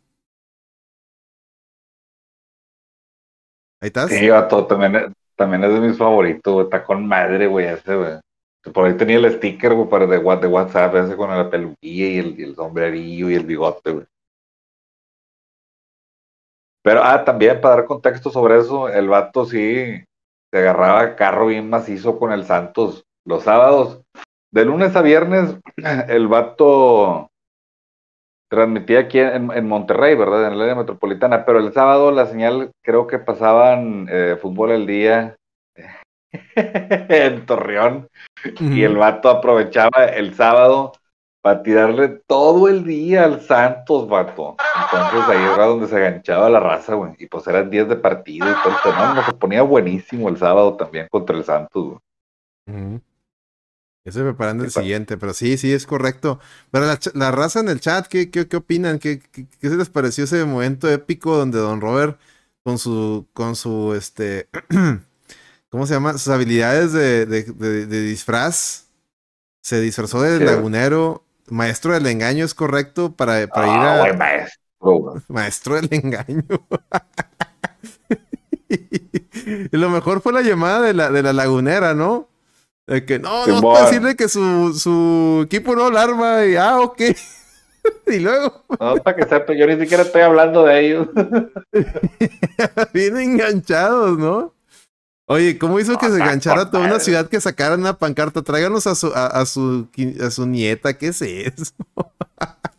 ¿Ahí 3.80 3.86
estás? 3.86 4.10
Sí, 4.10 4.28
vato, 4.28 4.66
también, 4.66 5.14
también 5.40 5.64
es 5.64 5.72
de 5.72 5.80
mis 5.80 5.96
favoritos, 5.96 6.52
güey. 6.52 6.64
Está 6.64 6.84
con 6.84 7.08
madre, 7.08 7.46
güey, 7.46 7.64
ese, 7.64 7.96
güey. 7.96 8.20
Por 8.74 8.86
ahí 8.86 8.94
tenía 8.94 9.16
el 9.16 9.32
sticker, 9.32 9.72
güey, 9.72 9.88
para 9.88 10.06
de, 10.06 10.18
de 10.18 10.46
WhatsApp, 10.46 10.94
ese 10.96 11.16
con 11.16 11.30
la 11.30 11.48
peluquilla 11.48 12.08
y 12.08 12.18
el, 12.18 12.38
y 12.38 12.42
el 12.42 12.54
sombrerillo 12.54 13.30
y 13.30 13.34
el 13.36 13.46
bigote, 13.46 13.90
güey. 13.90 14.06
Pero, 16.82 17.02
ah, 17.02 17.24
también 17.24 17.58
para 17.58 17.76
dar 17.76 17.86
contexto 17.86 18.28
sobre 18.28 18.58
eso, 18.58 18.90
el 18.90 19.08
vato 19.08 19.46
sí 19.46 20.04
se 20.52 20.58
agarraba 20.58 21.16
carro 21.16 21.46
bien 21.46 21.70
macizo 21.70 22.18
con 22.18 22.32
el 22.32 22.44
Santos 22.44 23.06
los 23.24 23.44
sábados. 23.44 24.02
De 24.52 24.66
lunes 24.66 24.94
a 24.94 25.00
viernes, 25.00 25.56
el 26.08 26.28
vato 26.28 27.29
transmitía 28.50 29.00
aquí 29.00 29.20
en, 29.20 29.50
en 29.52 29.68
Monterrey, 29.68 30.16
¿verdad? 30.16 30.48
En 30.48 30.54
el 30.54 30.60
área 30.60 30.74
metropolitana, 30.74 31.46
pero 31.46 31.60
el 31.60 31.72
sábado 31.72 32.10
la 32.10 32.26
señal 32.26 32.72
creo 32.82 33.06
que 33.06 33.18
pasaban 33.18 34.08
eh, 34.10 34.36
fútbol 34.40 34.72
al 34.72 34.86
día 34.86 35.36
en 36.56 37.46
Torreón 37.46 38.08
y 38.58 38.82
el 38.82 38.96
vato 38.96 39.30
aprovechaba 39.30 40.04
el 40.04 40.34
sábado 40.34 40.92
para 41.42 41.62
tirarle 41.62 42.08
todo 42.26 42.68
el 42.68 42.84
día 42.84 43.24
al 43.24 43.40
Santos, 43.40 44.08
vato. 44.08 44.56
Entonces 44.84 45.28
ahí 45.28 45.54
era 45.54 45.66
donde 45.66 45.86
se 45.86 45.96
enganchaba 45.96 46.50
la 46.50 46.60
raza, 46.60 46.94
güey. 46.94 47.12
Y 47.18 47.26
pues 47.26 47.46
eran 47.46 47.70
10 47.70 47.88
de 47.88 47.96
partido 47.96 48.50
y 48.50 48.54
todo 48.62 48.74
el 48.74 48.92
fenómeno. 48.92 49.22
Se 49.24 49.32
ponía 49.32 49.62
buenísimo 49.62 50.28
el 50.28 50.36
sábado 50.36 50.76
también 50.76 51.06
contra 51.08 51.36
el 51.36 51.44
Santos, 51.44 51.84
güey. 52.66 53.00
Estoy 54.04 54.22
preparando 54.22 54.64
el 54.64 54.70
siguiente, 54.70 55.18
pero 55.18 55.34
sí, 55.34 55.58
sí, 55.58 55.72
es 55.72 55.86
correcto. 55.86 56.40
Pero 56.70 56.86
la, 56.86 56.98
la 57.14 57.30
raza 57.32 57.60
en 57.60 57.68
el 57.68 57.80
chat, 57.80 58.06
¿qué, 58.06 58.30
qué, 58.30 58.48
qué 58.48 58.56
opinan? 58.56 58.98
¿Qué, 58.98 59.20
qué, 59.20 59.46
qué 59.60 59.68
se 59.68 59.76
les 59.76 59.90
pareció 59.90 60.24
ese 60.24 60.44
momento 60.44 60.88
épico 60.90 61.36
donde 61.36 61.58
Don 61.58 61.80
Robert, 61.82 62.18
con 62.64 62.78
su, 62.78 63.28
con 63.34 63.56
su, 63.56 63.94
este, 63.94 64.48
¿cómo 65.70 65.86
se 65.86 65.94
llama? 65.94 66.12
Sus 66.14 66.28
habilidades 66.28 66.92
de, 66.92 67.26
de, 67.26 67.42
de- 67.44 67.86
de 67.86 68.02
disfraz, 68.02 68.86
se 69.62 69.80
disfrazó 69.80 70.22
del 70.22 70.44
lagunero, 70.46 71.24
maestro 71.48 71.94
del 71.94 72.06
engaño, 72.06 72.44
¿es 72.44 72.54
correcto? 72.54 73.16
Para, 73.16 73.48
para 73.48 73.68
ir 73.68 73.84
Ah, 73.84 73.86
a... 73.86 74.10
maestro. 74.16 74.60
Maestro 75.28 75.76
del 75.76 75.88
engaño. 75.92 76.44
y 78.68 79.76
lo 79.76 79.90
mejor 79.90 80.20
fue 80.20 80.32
la 80.32 80.42
llamada 80.42 80.80
de 80.82 80.94
la, 80.94 81.10
de 81.10 81.22
la 81.22 81.32
lagunera, 81.32 81.94
¿no? 81.94 82.28
De 82.90 83.04
que 83.04 83.20
no, 83.20 83.46
no, 83.46 83.60
para 83.62 83.84
decirle 83.86 84.16
que 84.16 84.28
su, 84.28 84.74
su 84.74 85.42
equipo 85.44 85.76
no 85.76 85.86
alarma 85.86 86.44
y 86.44 86.56
ah, 86.56 86.80
ok. 86.80 87.00
y 88.08 88.18
luego, 88.18 88.64
No, 88.80 88.96
para 88.96 89.16
que 89.16 89.22
sepa, 89.28 89.52
yo 89.54 89.64
ni 89.68 89.78
siquiera 89.78 90.02
estoy 90.02 90.22
hablando 90.22 90.64
de 90.64 90.86
ellos. 90.86 91.08
bien 92.92 93.16
enganchados, 93.16 94.18
¿no? 94.18 94.52
Oye, 95.26 95.56
¿cómo 95.56 95.78
hizo 95.78 95.96
que 95.98 96.08
se 96.08 96.16
enganchara 96.16 96.68
toda 96.68 96.84
una 96.84 96.98
ciudad 96.98 97.28
que 97.28 97.40
sacara 97.40 97.76
una 97.76 97.96
pancarta? 97.96 98.42
Tráiganos 98.42 98.88
a 98.88 98.96
su, 98.96 99.06
a, 99.14 99.28
a 99.28 99.46
su, 99.46 99.86
a 100.20 100.30
su 100.32 100.46
nieta, 100.46 100.98
¿qué 100.98 101.06
es 101.08 101.22
eso? 101.22 101.72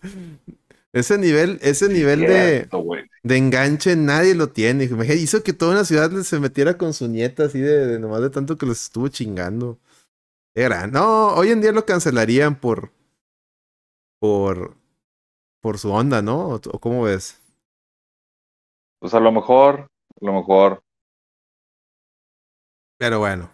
ese 0.92 1.18
nivel, 1.20 1.58
ese 1.62 1.88
nivel 1.88 2.20
de, 2.20 2.68
Cierto, 2.68 2.86
de 3.24 3.38
enganche 3.38 3.96
nadie 3.96 4.36
lo 4.36 4.50
tiene. 4.50 4.90
Hizo 5.16 5.42
que 5.42 5.54
toda 5.54 5.72
una 5.72 5.86
ciudad 5.86 6.12
se 6.24 6.40
metiera 6.42 6.78
con 6.78 6.94
su 6.94 7.08
nieta 7.08 7.46
así 7.46 7.62
de, 7.62 7.88
de 7.88 7.98
nomás 7.98 8.20
de 8.20 8.30
tanto 8.30 8.58
que 8.58 8.66
los 8.66 8.84
estuvo 8.84 9.08
chingando. 9.08 9.80
Era, 10.56 10.86
no, 10.88 11.30
hoy 11.36 11.52
en 11.52 11.62
día 11.62 11.72
lo 11.72 11.86
cancelarían 11.86 12.56
por 12.60 12.92
por 14.20 14.76
por 15.62 15.78
su 15.80 15.92
onda, 15.92 16.22
¿no? 16.22 16.50
¿O, 16.56 16.80
cómo 16.80 17.04
ves? 17.04 17.42
Pues 19.00 19.14
a 19.14 19.20
lo 19.20 19.32
mejor, 19.32 19.88
a 20.22 20.26
lo 20.26 20.34
mejor. 20.34 20.82
Pero 22.98 23.20
bueno. 23.20 23.52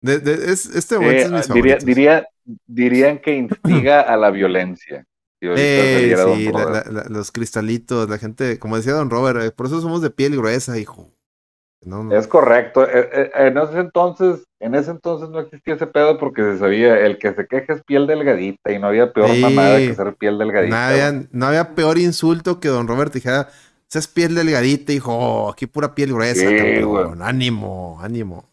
De- 0.00 0.18
de- 0.18 0.52
es, 0.52 0.66
este 0.66 0.96
Eh, 0.96 1.22
es 1.22 1.30
mis 1.50 1.84
diría, 1.84 2.26
dirían 2.66 3.18
que 3.18 3.34
instiga 3.36 4.02
a 4.14 4.16
la 4.16 4.30
violencia. 4.30 5.04
Eh, 5.40 6.14
sí, 6.16 6.46
la- 6.52 6.64
Robert. 6.64 6.86
la- 6.86 7.02
la- 7.02 7.08
los 7.08 7.32
cristalitos, 7.32 8.08
la 8.08 8.18
gente, 8.18 8.58
como 8.58 8.76
decía 8.76 8.92
Don 8.94 9.10
Robert, 9.10 9.40
eh, 9.42 9.50
por 9.50 9.66
eso 9.66 9.80
somos 9.80 10.02
de 10.02 10.10
piel 10.10 10.36
gruesa, 10.36 10.78
hijo. 10.78 11.10
No, 11.84 12.04
no. 12.04 12.16
Es 12.16 12.26
correcto. 12.26 12.84
Eh, 12.88 13.08
eh, 13.12 13.30
En 13.34 13.58
ese 13.58 13.78
entonces, 13.80 14.44
en 14.60 14.74
ese 14.74 14.90
entonces 14.90 15.28
no 15.28 15.40
existía 15.40 15.74
ese 15.74 15.86
pedo 15.86 16.18
porque 16.18 16.42
se 16.42 16.58
sabía, 16.58 16.98
el 16.98 17.18
que 17.18 17.34
se 17.34 17.46
queja 17.46 17.74
es 17.74 17.82
piel 17.84 18.06
delgadita 18.06 18.72
y 18.72 18.78
no 18.78 18.86
había 18.88 19.12
peor 19.12 19.30
Sí. 19.30 19.40
mamada 19.40 19.78
que 19.78 19.94
ser 19.94 20.14
piel 20.16 20.38
No 20.38 20.44
delgadita. 20.44 20.88
había, 20.88 21.26
no 21.30 21.46
había 21.46 21.74
peor 21.74 21.98
insulto 21.98 22.60
que 22.60 22.68
Don 22.68 22.88
Robert 22.88 23.12
dijera, 23.12 23.48
es 23.92 24.08
piel 24.08 24.34
delgadita, 24.34 24.92
hijo, 24.92 25.12
"Oh, 25.16 25.50
aquí 25.50 25.66
pura 25.66 25.94
piel 25.94 26.12
gruesa, 26.12 26.40
Sí, 26.48 26.56
campeón. 26.56 27.22
Ánimo, 27.22 27.98
ánimo. 28.00 28.48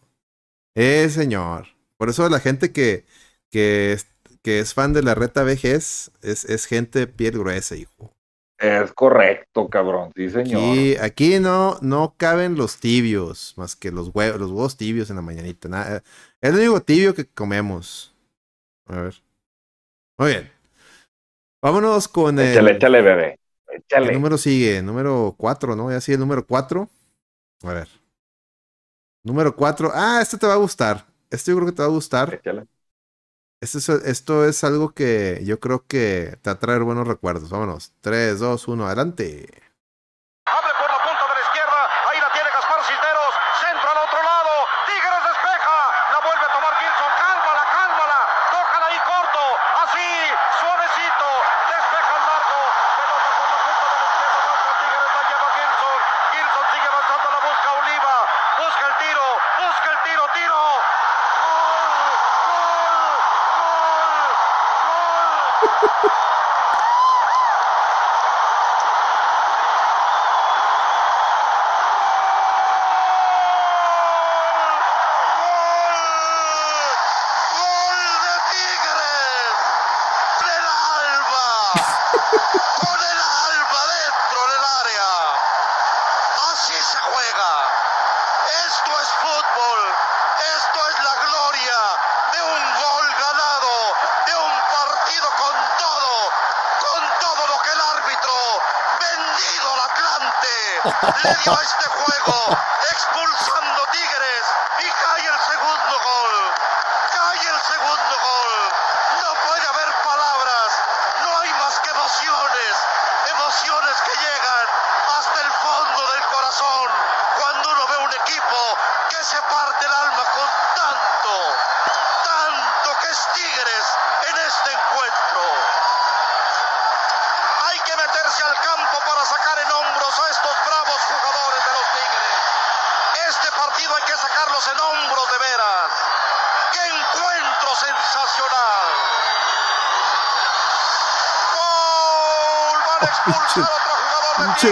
Eh, 0.76 1.08
señor. 1.10 1.66
Por 1.96 2.10
eso 2.10 2.28
la 2.28 2.38
gente 2.40 2.72
que, 2.72 3.04
que, 3.50 3.92
es, 3.92 4.06
que 4.42 4.60
es 4.60 4.72
fan 4.74 4.92
de 4.92 5.02
la 5.02 5.14
reta 5.16 5.42
vejez 5.42 6.10
es, 6.22 6.44
es 6.44 6.66
gente 6.66 7.00
de 7.00 7.06
piel 7.08 7.38
gruesa, 7.38 7.74
hijo. 7.76 8.12
Es 8.62 8.92
correcto, 8.92 9.68
cabrón. 9.68 10.12
Sí, 10.14 10.30
señor. 10.30 10.62
Aquí, 10.62 10.96
aquí 10.96 11.40
no, 11.40 11.78
no 11.80 12.14
caben 12.16 12.54
los 12.54 12.78
tibios, 12.78 13.54
más 13.56 13.74
que 13.74 13.90
los 13.90 14.10
huevos, 14.14 14.38
los 14.38 14.52
huevos 14.52 14.76
tibios 14.76 15.10
en 15.10 15.16
la 15.16 15.22
mañanita. 15.22 15.68
nada. 15.68 15.96
es 16.40 16.50
el 16.50 16.54
único 16.54 16.80
tibio 16.80 17.12
que 17.12 17.26
comemos. 17.26 18.14
A 18.86 19.00
ver. 19.00 19.14
Muy 20.16 20.28
bien. 20.30 20.50
Vámonos 21.60 22.06
con 22.06 22.38
el... 22.38 22.52
Échale, 22.52 22.70
échale, 22.72 23.02
bebé. 23.02 23.40
¿Qué 23.66 23.76
Échale. 23.78 24.12
número 24.12 24.38
sigue? 24.38 24.80
Número 24.80 25.34
4, 25.36 25.74
¿no? 25.74 25.90
Ya 25.90 26.00
sigue 26.00 26.14
el 26.14 26.20
número 26.20 26.46
4. 26.46 26.88
A 27.64 27.72
ver. 27.72 27.88
Número 29.24 29.56
4. 29.56 29.90
Ah, 29.92 30.20
este 30.22 30.38
te 30.38 30.46
va 30.46 30.54
a 30.54 30.58
gustar. 30.58 31.04
Este 31.30 31.50
yo 31.50 31.56
creo 31.56 31.66
que 31.66 31.74
te 31.74 31.82
va 31.82 31.88
a 31.88 31.92
gustar. 31.92 32.34
Échale. 32.34 32.66
Este 33.62 33.78
es- 33.78 33.88
esto 33.88 34.44
es 34.44 34.64
algo 34.64 34.92
que 34.92 35.40
yo 35.44 35.60
creo 35.60 35.86
que 35.86 36.36
te 36.42 36.50
va 36.50 36.54
a 36.54 36.58
traer 36.58 36.82
buenos 36.82 37.06
recuerdos. 37.06 37.48
Vámonos. 37.50 37.92
3, 38.00 38.40
2, 38.40 38.66
1, 38.66 38.86
adelante. 38.86 39.48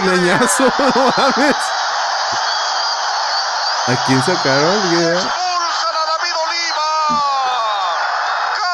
De 0.01 0.17
leñazo, 0.17 0.63
no 0.77 1.13
mames. 1.17 1.55
¿A 3.87 3.95
quién 4.05 4.23
sacaron? 4.23 4.81
¿Qué? 4.89 5.13
Expulsan 5.13 5.95
a 5.95 6.05
David 6.11 6.35
Oliva. 6.45 6.89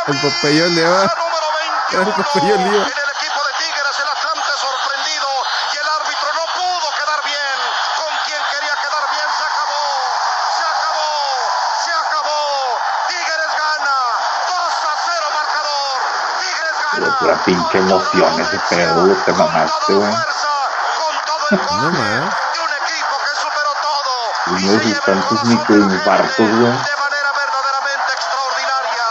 El 0.08 0.22
Popeye 0.22 0.64
Oliva. 0.64 0.98
Camisa 1.00 1.16
número 1.16 1.48
21. 1.92 2.04
El 2.04 2.14
Popeye 2.16 2.54
Oliva. 2.54 2.84
En 2.84 2.98
el 2.98 3.10
equipo 3.16 3.40
de 3.48 3.54
Tigres, 3.58 4.00
el 4.00 4.08
Atlante 4.08 4.54
sorprendido 4.60 5.28
y 5.74 5.78
el 5.78 5.88
árbitro 5.88 6.30
no 6.36 6.46
pudo 6.54 6.88
quedar 7.00 7.24
bien. 7.24 7.58
Con 7.98 8.12
quien 8.26 8.42
quería 8.52 8.76
quedar 8.84 9.04
bien, 9.12 9.28
se 9.38 9.44
acabó. 9.48 9.86
Se 10.58 10.64
acabó. 10.64 11.12
Se 11.84 11.92
acabó. 11.92 12.44
Tigres 13.08 13.52
gana. 13.58 13.96
2 14.48 14.60
a 14.60 14.96
0 15.08 15.26
marcador. 15.34 15.98
Tigres 16.40 16.78
gana. 16.84 17.18
Pura 17.20 17.36
pinche 17.46 17.78
emoción 17.80 18.40
ese 18.42 18.60
pedo, 18.70 19.16
te 19.26 19.32
mamaste, 19.34 19.94
güey. 19.94 20.14
No 21.52 21.58
más. 21.92 22.36
de 22.54 22.60
un 22.60 22.74
equipo 22.84 23.16
que 23.24 23.34
superó 23.40 23.72
todo. 23.82 24.14
Uno 24.48 24.68
de 24.74 24.80
sus 24.84 25.00
tantos 25.06 25.40
microinfartos, 25.46 26.38
güey. 26.38 26.60
de 26.60 26.68
manera 26.68 27.32
verdaderamente 27.40 28.12
extraordinaria. 28.14 29.08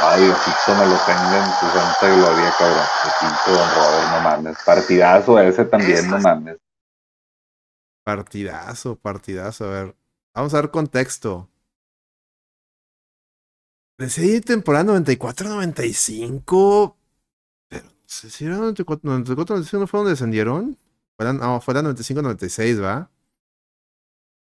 Ay, 0.00 0.24
Diosito 0.24 0.74
me 0.74 0.86
lo 0.86 0.96
tenga 1.06 1.36
en 1.38 1.50
su 1.60 1.66
santa 1.70 2.08
gloria, 2.08 2.50
cabrón. 2.58 2.86
Pinche 3.20 3.50
Don 3.52 3.70
Robert, 3.74 4.08
no 4.10 4.20
mames. 4.20 4.58
Partidazo 4.64 5.38
ese 5.38 5.64
también, 5.66 6.10
no 6.10 6.18
mames. 6.18 6.56
Partidazo, 8.04 8.96
partidazo. 8.96 9.64
A 9.66 9.68
ver, 9.68 9.94
vamos 10.34 10.52
a 10.54 10.60
ver 10.60 10.70
contexto. 10.70 11.48
Decidí 13.98 14.40
temporada 14.40 14.84
94-95. 14.94 16.94
Pero 17.68 17.84
no 17.84 17.90
sé 18.06 18.30
si 18.30 18.46
era 18.46 18.56
94-95, 18.56 19.78
¿no 19.78 19.86
fue 19.86 19.98
donde 19.98 20.10
descendieron? 20.10 20.76
Fue 21.18 21.26
la- 21.26 21.32
no, 21.32 21.60
fue 21.60 21.74
la 21.74 21.82
95-96, 21.82 22.80
¿va? 22.82 23.10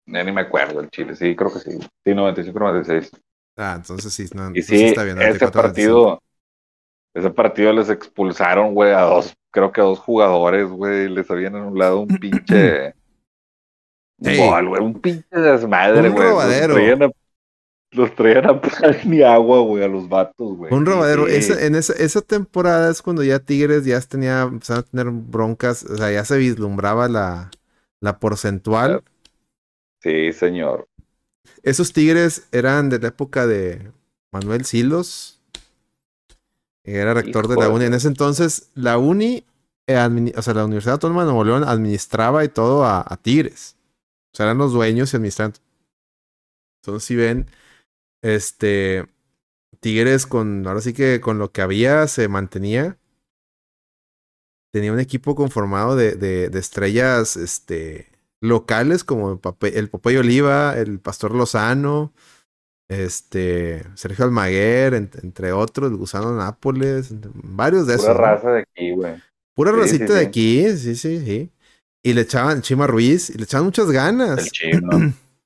Ya 0.06 0.24
ni 0.24 0.32
me 0.32 0.42
acuerdo 0.42 0.82
el 0.82 0.90
Chile, 0.92 1.16
sí, 1.16 1.36
creo 1.36 1.52
que 1.52 1.60
sí. 1.60 1.80
Sí, 2.06 2.12
95-96. 2.14 3.10
Ah, 3.58 3.74
entonces 3.76 4.14
sí, 4.14 4.26
no, 4.36 4.44
Y 4.44 4.60
entonces 4.60 4.66
sí, 4.68 4.86
está 4.86 5.04
bien. 5.04 5.20
ese 5.22 5.40
94-95. 5.40 5.52
partido, 5.52 6.22
ese 7.16 7.30
partido 7.32 7.74
les 7.74 7.90
expulsaron, 7.90 8.74
güey, 8.76 8.92
a 8.94 9.02
dos, 9.02 9.36
creo 9.52 9.72
que 9.72 9.82
a 9.82 9.86
dos 9.86 10.00
jugadores, 10.00 10.70
güey, 10.70 11.10
les 11.10 11.30
habían 11.32 11.56
anulado 11.56 12.02
un 12.02 12.08
pinche 12.20 12.94
Sí. 14.22 14.38
güey, 14.38 14.82
un 14.84 15.00
pinche 15.02 15.28
desmadre, 15.32 16.10
Un 16.10 16.14
güey. 16.16 16.24
Los 16.26 16.32
robadero. 16.34 16.74
traían 16.76 17.04
a, 17.04 17.10
los 17.92 18.16
traían 18.16 18.46
a 18.48 18.62
pan 18.62 18.72
ni 19.06 19.22
agua, 19.22 19.62
güey, 19.62 19.84
a 19.84 19.88
los 19.88 20.08
vatos, 20.08 20.56
güey. 20.58 20.74
Un 20.74 20.86
robadero. 20.86 21.28
Sí. 21.28 21.36
Esa- 21.36 21.66
en 21.66 21.76
esa, 21.76 21.94
esa 21.94 22.22
temporada 22.22 22.92
es 22.92 23.02
cuando 23.02 23.24
ya 23.24 23.40
Tigres 23.40 23.86
ya 23.86 24.00
tenía, 24.02 24.44
empezaron 24.44 24.84
a 24.84 24.88
tener 24.88 25.10
broncas, 25.10 25.84
o 25.84 25.98
sea, 25.98 26.12
ya 26.12 26.24
se 26.26 26.38
vislumbraba 26.38 27.08
la, 27.08 27.50
la 28.02 28.20
porcentual. 28.20 29.04
Sí, 30.02 30.32
señor. 30.32 30.88
Esos 31.64 31.92
Tigres 31.94 32.48
eran 32.52 32.90
de 32.90 33.00
la 33.00 33.10
época 33.10 33.48
de 33.48 33.92
Manuel 34.32 34.66
Silos. 34.66 35.42
Era 36.84 37.14
rector 37.14 37.48
de 37.48 37.56
la 37.58 37.70
uni. 37.70 37.86
En 37.86 37.94
ese 37.94 38.08
entonces, 38.08 38.70
la 38.74 38.98
uni, 38.98 39.46
eh, 39.88 40.32
o 40.36 40.42
sea, 40.42 40.54
la 40.54 40.66
Universidad 40.66 40.94
Autónoma 40.94 41.22
de 41.22 41.28
Nuevo 41.28 41.44
León 41.44 41.64
administraba 41.64 42.44
y 42.46 42.50
todo 42.50 42.86
a, 42.86 43.04
a 43.06 43.18
Tigres. 43.18 43.76
O 44.34 44.38
sea, 44.38 44.46
eran 44.46 44.58
los 44.58 44.72
dueños 44.74 45.14
y 45.14 45.18
administraban. 45.18 45.54
Entonces, 46.82 47.06
si 47.06 47.16
ven, 47.16 47.48
este, 48.22 49.08
Tigres 49.82 50.28
con, 50.28 50.68
ahora 50.68 50.82
sí 50.82 50.94
que 50.94 51.22
con 51.22 51.40
lo 51.40 51.52
que 51.52 51.62
había 51.64 52.08
se 52.08 52.28
mantenía. 52.30 52.98
Tenía 54.72 54.94
un 54.94 55.00
equipo 55.00 55.34
conformado 55.36 55.96
de, 55.96 56.14
de, 56.16 56.50
de 56.50 56.60
estrellas, 56.60 57.36
este, 57.38 58.08
locales 58.40 59.04
como 59.04 59.32
el, 59.32 59.40
Pape- 59.40 59.76
el 59.76 59.90
Popeye 59.90 60.20
Oliva, 60.20 60.78
el 60.78 61.00
Pastor 61.00 61.34
Lozano, 61.34 62.14
este, 62.90 63.84
Sergio 63.96 64.26
Almaguer, 64.26 64.94
en- 64.96 65.12
entre 65.24 65.54
otros, 65.54 65.92
el 65.92 65.98
Gusano 65.98 66.36
Nápoles, 66.36 67.10
varios 67.44 67.88
de 67.88 67.96
esos. 67.96 68.08
Pura 68.08 68.14
¿no? 68.14 68.22
raza 68.22 68.52
de 68.52 68.60
aquí, 68.62 68.92
güey. 68.92 69.16
Pura 69.56 69.72
Sí, 69.72 69.80
racita 69.82 70.14
sí, 70.14 70.14
de 70.14 70.20
sí. 70.20 70.26
aquí, 70.26 70.78
sí, 70.78 70.96
sí, 70.96 71.26
sí. 71.26 71.52
Y 72.04 72.14
le 72.14 72.22
echaban 72.22 72.62
Chima 72.62 72.88
Ruiz, 72.88 73.30
y 73.30 73.38
le 73.38 73.44
echaban 73.44 73.66
muchas 73.66 73.92
ganas. 73.92 74.40
El 74.40 74.50
chino. 74.52 74.90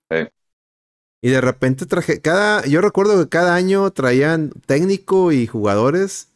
Y 1.23 1.29
de 1.31 1.41
repente 1.41 1.87
traje, 1.87 2.21
cada, 2.21 2.65
yo 2.67 2.81
recuerdo 2.81 3.17
que 3.23 3.29
cada 3.29 3.55
año 3.55 3.91
traían 3.91 4.51
técnico 4.67 5.31
y 5.31 5.47
jugadores. 5.47 6.29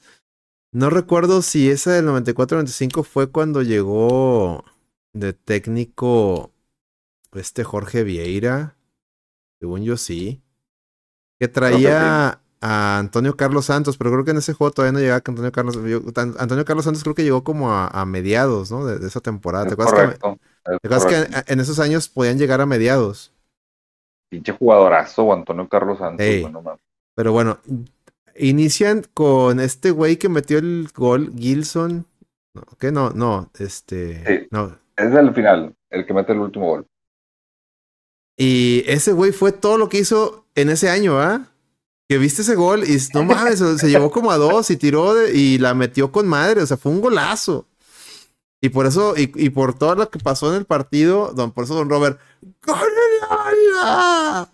No 0.74 0.90
recuerdo 0.90 1.42
si 1.42 1.70
esa 1.70 1.94
del 1.94 2.06
94-95 2.06 3.04
fue 3.04 3.32
cuando 3.32 3.64
llegó 3.64 4.66
de 5.14 5.34
técnico 5.34 6.52
este 7.34 7.64
Jorge 7.64 8.04
Vieira. 8.04 8.78
Según 9.60 9.84
yo 9.84 9.98
sí. 9.98 10.42
Que 11.40 11.48
traía 11.48 12.42
a 12.62 13.00
Antonio 13.00 13.38
Carlos 13.38 13.66
Santos, 13.66 13.98
pero 13.98 14.12
creo 14.12 14.26
que 14.26 14.32
en 14.32 14.38
ese 14.38 14.54
juego 14.54 14.72
todavía 14.72 14.94
no 14.94 15.00
llegaba 15.00 15.22
que 15.22 15.32
Antonio 15.32 15.52
Carlos. 15.52 15.78
yo- 15.88 16.02
Antonio 16.40 16.66
Carlos 16.66 16.86
Santos 16.86 17.04
creo 17.04 17.16
que 17.16 17.24
llegó 17.24 17.44
como 17.44 17.72
a, 17.74 17.88
a 17.88 18.06
mediados, 18.06 18.72
¿no? 18.72 18.86
De, 18.86 19.00
de 19.00 19.08
esa 19.08 19.22
temporada. 19.22 19.68
¿Te 19.68 19.74
acuerdas, 19.74 19.94
que, 19.96 20.02
correcto. 20.02 20.40
es 20.66 20.80
te 20.82 20.88
acuerdas 20.88 21.06
que 21.06 21.16
correcto. 21.16 21.38
en- 21.40 21.44
en 21.48 21.60
esos 21.60 21.80
años 21.80 22.10
podían 22.10 22.38
llegar 22.40 22.62
a 22.62 22.66
mediados? 22.66 23.34
Pinche 24.30 24.52
jugadorazo, 24.52 25.32
Antonio 25.34 25.68
Carlos 25.70 26.00
Santos, 26.00 26.26
Ey. 26.26 26.42
güey, 26.42 26.54
no 26.54 26.62
mames. 26.62 26.82
Pero 27.16 27.32
bueno, 27.32 27.60
inician 28.36 29.04
con 29.14 29.60
este 29.60 29.92
güey 29.92 30.18
que 30.18 30.30
metió 30.30 30.58
el 30.60 30.90
gol, 30.94 31.32
Gilson. 31.38 32.06
No, 32.54 32.64
¿Qué? 32.80 32.92
No, 32.92 33.12
no, 33.12 33.50
este. 33.58 34.24
Sí. 34.26 34.48
No. 34.52 34.78
Es 34.96 35.14
el 35.14 35.34
final, 35.34 35.74
el 35.90 36.06
que 36.06 36.14
mete 36.14 36.34
el 36.34 36.40
último 36.40 36.68
gol. 36.68 36.86
Y 38.38 38.84
ese 38.88 39.14
güey 39.14 39.32
fue 39.32 39.52
todo 39.52 39.78
lo 39.78 39.90
que 39.90 40.00
hizo 40.00 40.46
en 40.56 40.70
ese 40.70 40.90
año, 40.90 41.20
¿ah? 41.20 41.48
Que 42.10 42.18
viste 42.18 42.42
ese 42.42 42.56
gol 42.56 42.84
y 42.84 42.98
no 43.14 43.24
mames, 43.24 43.60
se, 43.60 43.78
se 43.78 43.90
llevó 43.90 44.12
como 44.12 44.32
a 44.32 44.38
dos 44.38 44.70
y 44.72 44.78
tiró 44.78 45.14
de- 45.14 45.36
y 45.36 45.58
la 45.58 45.74
metió 45.74 46.12
con 46.12 46.28
madre, 46.28 46.62
o 46.62 46.66
sea, 46.66 46.78
fue 46.78 46.92
un 46.92 47.02
golazo. 47.02 47.66
Y 48.60 48.70
por 48.70 48.88
eso, 48.88 49.16
y, 49.16 49.32
y 49.36 49.50
por 49.52 49.78
todo 49.78 49.96
lo 49.96 50.10
que 50.10 50.20
pasó 50.20 50.50
en 50.50 50.58
el 50.58 50.66
partido, 50.66 51.32
don, 51.34 51.52
por 51.52 51.66
eso 51.66 51.76
don 51.76 51.90
Robert, 51.90 52.20
¡Gol 52.66 52.80
del 52.80 53.30
Alba! 53.30 54.50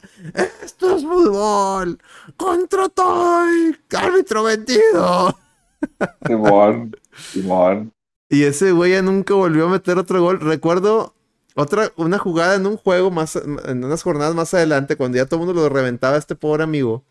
¡Esto 0.63 0.97
es 0.97 1.03
fútbol! 1.03 1.99
¡Contra 2.35 2.89
todo 2.89 3.45
el 3.45 3.79
árbitro 3.95 4.43
vendido! 4.43 5.37
Simón, 6.27 6.95
Simón. 7.15 7.93
Y 8.29 8.43
ese 8.43 8.71
güey 8.71 8.93
ya 8.93 9.01
nunca 9.01 9.35
volvió 9.35 9.67
a 9.67 9.69
meter 9.71 9.97
otro 9.97 10.21
gol. 10.21 10.39
Recuerdo 10.39 11.13
otra, 11.55 11.91
una 11.97 12.17
jugada 12.17 12.55
en 12.55 12.65
un 12.65 12.77
juego 12.77 13.11
más, 13.11 13.35
en 13.35 13.83
unas 13.83 14.01
jornadas 14.01 14.33
más 14.33 14.53
adelante, 14.53 14.95
cuando 14.95 15.17
ya 15.17 15.25
todo 15.25 15.39
el 15.39 15.45
mundo 15.45 15.61
lo 15.61 15.69
reventaba 15.69 16.15
a 16.15 16.19
este 16.19 16.35
pobre 16.35 16.63
amigo. 16.63 17.05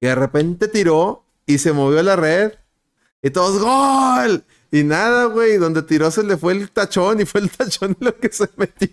Y 0.00 0.06
de 0.06 0.14
repente 0.14 0.68
tiró 0.68 1.24
y 1.46 1.58
se 1.58 1.72
movió 1.72 2.00
a 2.00 2.02
la 2.02 2.16
red. 2.16 2.52
Y 3.22 3.30
todos, 3.30 3.60
¡gol! 3.60 4.44
Y 4.70 4.84
nada, 4.84 5.26
güey, 5.26 5.56
donde 5.58 5.82
tiró 5.82 6.10
se 6.10 6.22
le 6.22 6.36
fue 6.36 6.52
el 6.52 6.70
tachón 6.70 7.20
y 7.20 7.24
fue 7.24 7.40
el 7.40 7.50
tachón 7.50 7.96
lo 8.00 8.16
que 8.16 8.30
se 8.30 8.48
metió. 8.56 8.88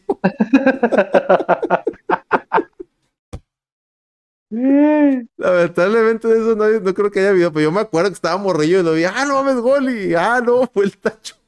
Lamentablemente 5.38 6.28
de 6.28 6.36
eso 6.40 6.56
no, 6.56 6.70
no 6.80 6.94
creo 6.94 7.10
que 7.10 7.20
haya 7.20 7.30
habido, 7.30 7.52
pero 7.52 7.64
yo 7.64 7.72
me 7.72 7.82
acuerdo 7.82 8.10
que 8.12 8.16
estaba 8.16 8.38
morrillo 8.38 8.82
y 8.82 8.84
lo 8.84 8.94
vi, 8.94 9.04
ah, 9.06 9.26
no 9.26 9.44
mames, 9.44 9.56
gol, 9.62 9.90
y 9.90 10.14
ah, 10.14 10.42
no, 10.46 10.70
fue 10.72 10.86
el 10.86 10.98
tachón. 10.98 11.40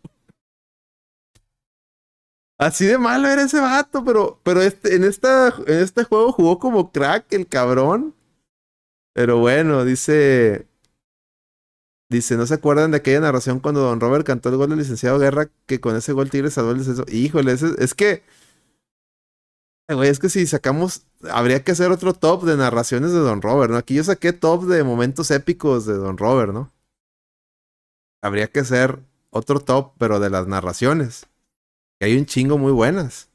Así 2.58 2.86
de 2.86 2.98
malo 2.98 3.28
era 3.28 3.44
ese 3.44 3.60
vato, 3.60 4.04
pero, 4.06 4.40
pero 4.44 4.62
este, 4.62 4.96
en, 4.96 5.04
esta, 5.04 5.54
en 5.68 5.80
este 5.80 6.06
juego 6.06 6.32
jugó 6.32 6.58
como 6.58 6.92
crack 6.92 7.34
el 7.34 7.48
cabrón. 7.48 8.16
Pero 9.14 9.40
bueno, 9.40 9.86
dice. 9.86 10.68
Dice, 12.10 12.38
¿no 12.38 12.46
se 12.46 12.54
acuerdan 12.54 12.92
de 12.92 12.98
aquella 12.98 13.20
narración 13.20 13.60
cuando 13.60 13.82
Don 13.82 14.00
Robert 14.00 14.26
cantó 14.26 14.50
el 14.50 14.58
gol 14.58 14.70
del 14.70 14.80
licenciado 14.80 15.18
Guerra? 15.18 15.50
Que 15.66 15.80
con 15.82 15.96
ese 15.96 16.14
gol 16.14 16.30
Tigres 16.30 16.54
salvó 16.54 16.72
el 16.72 16.78
descenso. 16.80 17.06
Híjole, 17.08 17.52
es 17.54 17.94
que. 17.96 18.24
Güey, 19.88 20.10
es 20.10 20.20
que 20.20 20.30
si 20.30 20.46
sacamos. 20.46 21.04
Habría 21.32 21.64
que 21.64 21.72
hacer 21.72 21.92
otro 21.92 22.14
top 22.14 22.44
de 22.44 22.58
narraciones 22.58 23.12
de 23.12 23.20
Don 23.20 23.42
Robert, 23.42 23.72
¿no? 23.72 23.78
Aquí 23.78 23.96
yo 23.96 24.04
saqué 24.04 24.34
top 24.34 24.66
de 24.66 24.84
momentos 24.84 25.32
épicos 25.32 25.86
de 25.88 25.96
Don 25.96 26.18
Robert, 26.18 26.54
¿no? 26.54 26.72
Habría 28.22 28.48
que 28.48 28.60
hacer 28.60 29.00
otro 29.32 29.60
top, 29.60 29.94
pero 29.98 30.20
de 30.20 30.30
las 30.30 30.48
narraciones. 30.48 31.26
Que 32.00 32.06
hay 32.08 32.18
un 32.18 32.26
chingo 32.26 32.58
muy 32.58 32.72
buenas. 32.72 33.30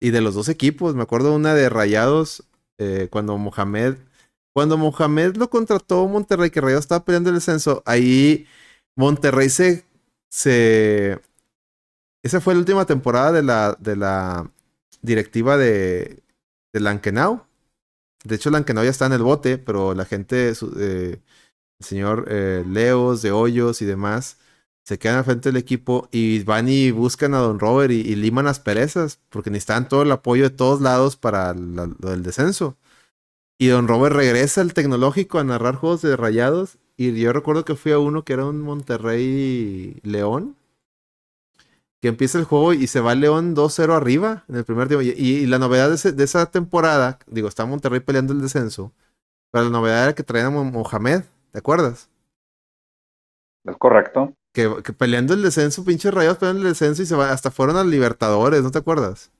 Y 0.00 0.10
de 0.10 0.20
los 0.20 0.34
dos 0.34 0.48
equipos, 0.48 0.94
me 0.94 1.02
acuerdo 1.02 1.34
una 1.34 1.54
de 1.54 1.68
Rayados, 1.68 2.44
eh, 2.78 3.08
cuando 3.10 3.36
Mohamed, 3.36 3.96
cuando 4.58 4.76
Mohamed 4.76 5.36
lo 5.36 5.48
contrató 5.50 6.08
Monterrey, 6.08 6.50
que 6.50 6.60
Rayados 6.60 6.86
estaba 6.86 7.04
peleando 7.04 7.30
el 7.30 7.36
descenso, 7.36 7.80
ahí 7.86 8.44
Monterrey 8.96 9.50
se, 9.50 9.86
se, 10.30 11.20
esa 12.24 12.40
fue 12.40 12.54
la 12.54 12.60
última 12.60 12.84
temporada 12.84 13.30
de 13.32 13.42
la, 13.42 13.76
de 13.80 13.94
la 13.96 14.50
directiva 15.00 15.56
de, 15.56 16.22
de 16.72 16.80
Lankenau. 16.80 17.44
De 18.24 18.36
hecho, 18.36 18.50
Lankenau 18.50 18.84
ya 18.84 18.90
está 18.90 19.06
en 19.06 19.14
el 19.14 19.22
bote, 19.22 19.58
pero 19.58 19.94
la 19.94 20.04
gente, 20.04 20.54
su- 20.54 20.74
eh, 20.78 21.20
el 21.80 21.86
señor 21.86 22.26
eh, 22.30 22.64
Leos, 22.68 23.22
de 23.22 23.32
Hoyos 23.32 23.82
y 23.82 23.86
demás, 23.86 24.38
se 24.84 24.98
quedan 24.98 25.18
al 25.18 25.24
frente 25.24 25.50
del 25.50 25.58
equipo 25.58 26.08
y 26.12 26.42
van 26.44 26.68
y 26.68 26.90
buscan 26.92 27.34
a 27.34 27.38
Don 27.38 27.60
Robert 27.60 27.92
y, 27.92 28.00
y 28.00 28.16
liman 28.16 28.46
las 28.46 28.60
perezas, 28.60 29.20
porque 29.30 29.50
necesitan 29.50 29.88
todo 29.88 30.02
el 30.02 30.12
apoyo 30.12 30.44
de 30.44 30.50
todos 30.50 30.80
lados 30.82 31.16
para 31.16 31.54
la- 31.54 31.86
lo 32.00 32.10
del 32.10 32.22
descenso. 32.24 32.76
Y 33.58 33.68
Don 33.68 33.88
Robert 33.88 34.14
regresa 34.14 34.60
al 34.60 34.72
tecnológico 34.72 35.38
a 35.38 35.44
narrar 35.44 35.74
juegos 35.76 36.02
de 36.02 36.16
rayados. 36.16 36.78
Y 36.96 37.18
yo 37.20 37.32
recuerdo 37.32 37.64
que 37.64 37.74
fui 37.76 37.92
a 37.92 37.98
uno 37.98 38.24
que 38.24 38.32
era 38.32 38.46
un 38.46 38.60
Monterrey 38.60 39.98
León. 40.02 40.56
Que 42.00 42.08
empieza 42.08 42.38
el 42.38 42.44
juego 42.44 42.72
y 42.72 42.86
se 42.86 43.00
va 43.00 43.16
León 43.16 43.56
2-0 43.56 43.92
arriba 43.94 44.44
en 44.48 44.56
el 44.56 44.64
primer 44.64 44.86
tiempo. 44.86 45.02
Y, 45.02 45.46
la 45.46 45.58
novedad 45.58 45.88
de, 45.88 45.96
ese- 45.96 46.12
de 46.12 46.22
esa 46.24 46.46
temporada, 46.50 47.18
digo, 47.26 47.48
está 47.48 47.66
Monterrey 47.66 47.98
peleando 48.00 48.32
el 48.32 48.40
descenso. 48.40 48.92
Pero 49.52 49.64
la 49.64 49.70
novedad 49.70 50.04
era 50.04 50.14
que 50.14 50.22
traían 50.22 50.48
a 50.48 50.50
Mo- 50.50 50.64
Mohamed, 50.64 51.24
¿te 51.52 51.58
acuerdas? 51.58 52.08
Es 53.64 53.76
correcto. 53.76 54.34
Que, 54.52 54.82
que 54.84 54.92
peleando 54.92 55.34
el 55.34 55.42
descenso, 55.42 55.84
pinches 55.84 56.12
rayados 56.14 56.38
peleando 56.38 56.62
el 56.62 56.68
descenso 56.68 57.02
y 57.02 57.06
se 57.06 57.16
va, 57.16 57.32
hasta 57.32 57.50
fueron 57.50 57.76
a 57.76 57.84
Libertadores, 57.84 58.62
¿no 58.62 58.70
te 58.70 58.78
acuerdas? 58.78 59.30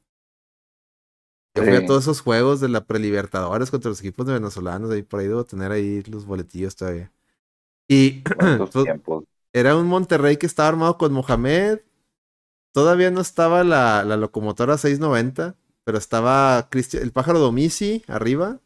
Yo 1.59 1.65
fui 1.65 1.75
a 1.75 1.87
todos 1.87 2.05
esos 2.05 2.21
juegos 2.21 2.61
de 2.61 2.69
la 2.69 2.85
prelibertadores 2.85 3.71
contra 3.71 3.91
los 3.91 4.01
equipos 4.01 4.27
de 4.27 4.35
venezolanos, 4.35 4.91
ahí 4.91 5.03
por 5.03 5.21
ahí 5.21 5.27
debo 5.27 5.45
tener 5.45 5.73
ahí 5.73 6.03
los 6.05 6.25
boletillos 6.25 6.77
todavía. 6.77 7.13
Y 7.89 8.23
pues, 8.73 9.25
era 9.53 9.77
un 9.77 9.87
Monterrey 9.87 10.37
que 10.37 10.47
estaba 10.47 10.69
armado 10.69 10.99
con 10.99 11.13
Mohamed. 11.13 11.81
Todavía 12.73 13.11
no 13.11 13.21
estaba 13.21 13.65
la, 13.65 14.05
la 14.05 14.17
locomotora 14.17 14.79
690, 14.79 15.57
pero 15.85 15.99
estaba 15.99 16.69
Cristian, 16.71 17.03
el 17.03 17.13
pájaro 17.13 17.39
Domici 17.39 18.05
arriba. 18.07 18.61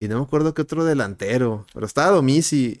Y 0.00 0.08
no 0.08 0.18
me 0.18 0.24
acuerdo 0.24 0.52
qué 0.52 0.62
otro 0.62 0.84
delantero, 0.84 1.64
pero 1.72 1.86
estaba 1.86 2.10
Domici. 2.10 2.80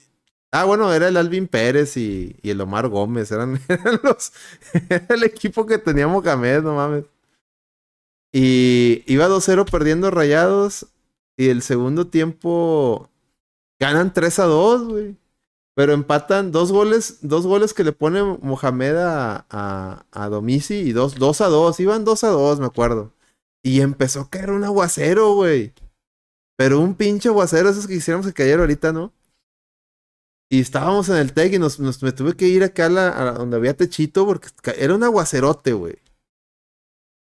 Ah, 0.52 0.64
bueno, 0.64 0.92
era 0.92 1.08
el 1.08 1.16
Alvin 1.16 1.48
Pérez 1.48 1.96
y, 1.96 2.36
y 2.42 2.50
el 2.50 2.60
Omar 2.60 2.88
Gómez. 2.88 3.32
Eran, 3.32 3.60
eran 3.68 4.00
los. 4.02 4.32
Era 4.90 5.06
el 5.08 5.22
equipo 5.24 5.66
que 5.66 5.78
tenía 5.78 6.06
Mohamed, 6.08 6.62
no 6.62 6.74
mames. 6.74 7.04
Y 8.36 9.04
iba 9.06 9.28
2-0 9.28 9.64
perdiendo 9.64 10.10
rayados. 10.10 10.88
Y 11.36 11.50
el 11.50 11.62
segundo 11.62 12.08
tiempo 12.08 13.08
ganan 13.80 14.12
3 14.12 14.40
a 14.40 14.44
2, 14.46 14.82
güey. 14.88 15.16
Pero 15.76 15.92
empatan 15.92 16.52
dos 16.52 16.70
goles, 16.70 17.18
dos 17.22 17.46
goles 17.46 17.74
que 17.74 17.82
le 17.84 17.92
pone 17.92 18.22
Mohamed 18.22 18.96
a, 18.96 19.46
a, 19.50 20.04
a 20.12 20.42
y 20.70 20.92
dos, 20.92 21.14
dos 21.16 21.40
a 21.40 21.46
dos. 21.48 21.78
Iban 21.80 22.04
dos 22.04 22.24
a 22.24 22.28
dos, 22.28 22.58
me 22.60 22.66
acuerdo. 22.66 23.12
Y 23.62 23.80
empezó 23.80 24.20
a 24.22 24.30
caer 24.30 24.50
un 24.50 24.64
aguacero, 24.64 25.34
güey. 25.34 25.72
Pero 26.56 26.80
un 26.80 26.94
pinche 26.94 27.28
aguacero, 27.28 27.68
esos 27.68 27.86
que 27.86 27.94
quisiéramos 27.94 28.26
que 28.26 28.32
cayera 28.32 28.62
ahorita, 28.62 28.92
¿no? 28.92 29.12
Y 30.50 30.60
estábamos 30.60 31.08
en 31.08 31.16
el 31.16 31.32
TEC 31.32 31.54
y 31.54 31.58
nos, 31.58 31.80
me 31.80 32.12
tuve 32.12 32.34
que 32.36 32.46
ir 32.46 32.62
acá 32.62 32.86
a, 32.86 32.88
la- 32.90 33.28
a 33.30 33.32
donde 33.32 33.56
había 33.56 33.76
techito 33.76 34.26
porque 34.26 34.48
era 34.78 34.94
un 34.94 35.02
aguacerote, 35.02 35.72
güey. 35.72 35.96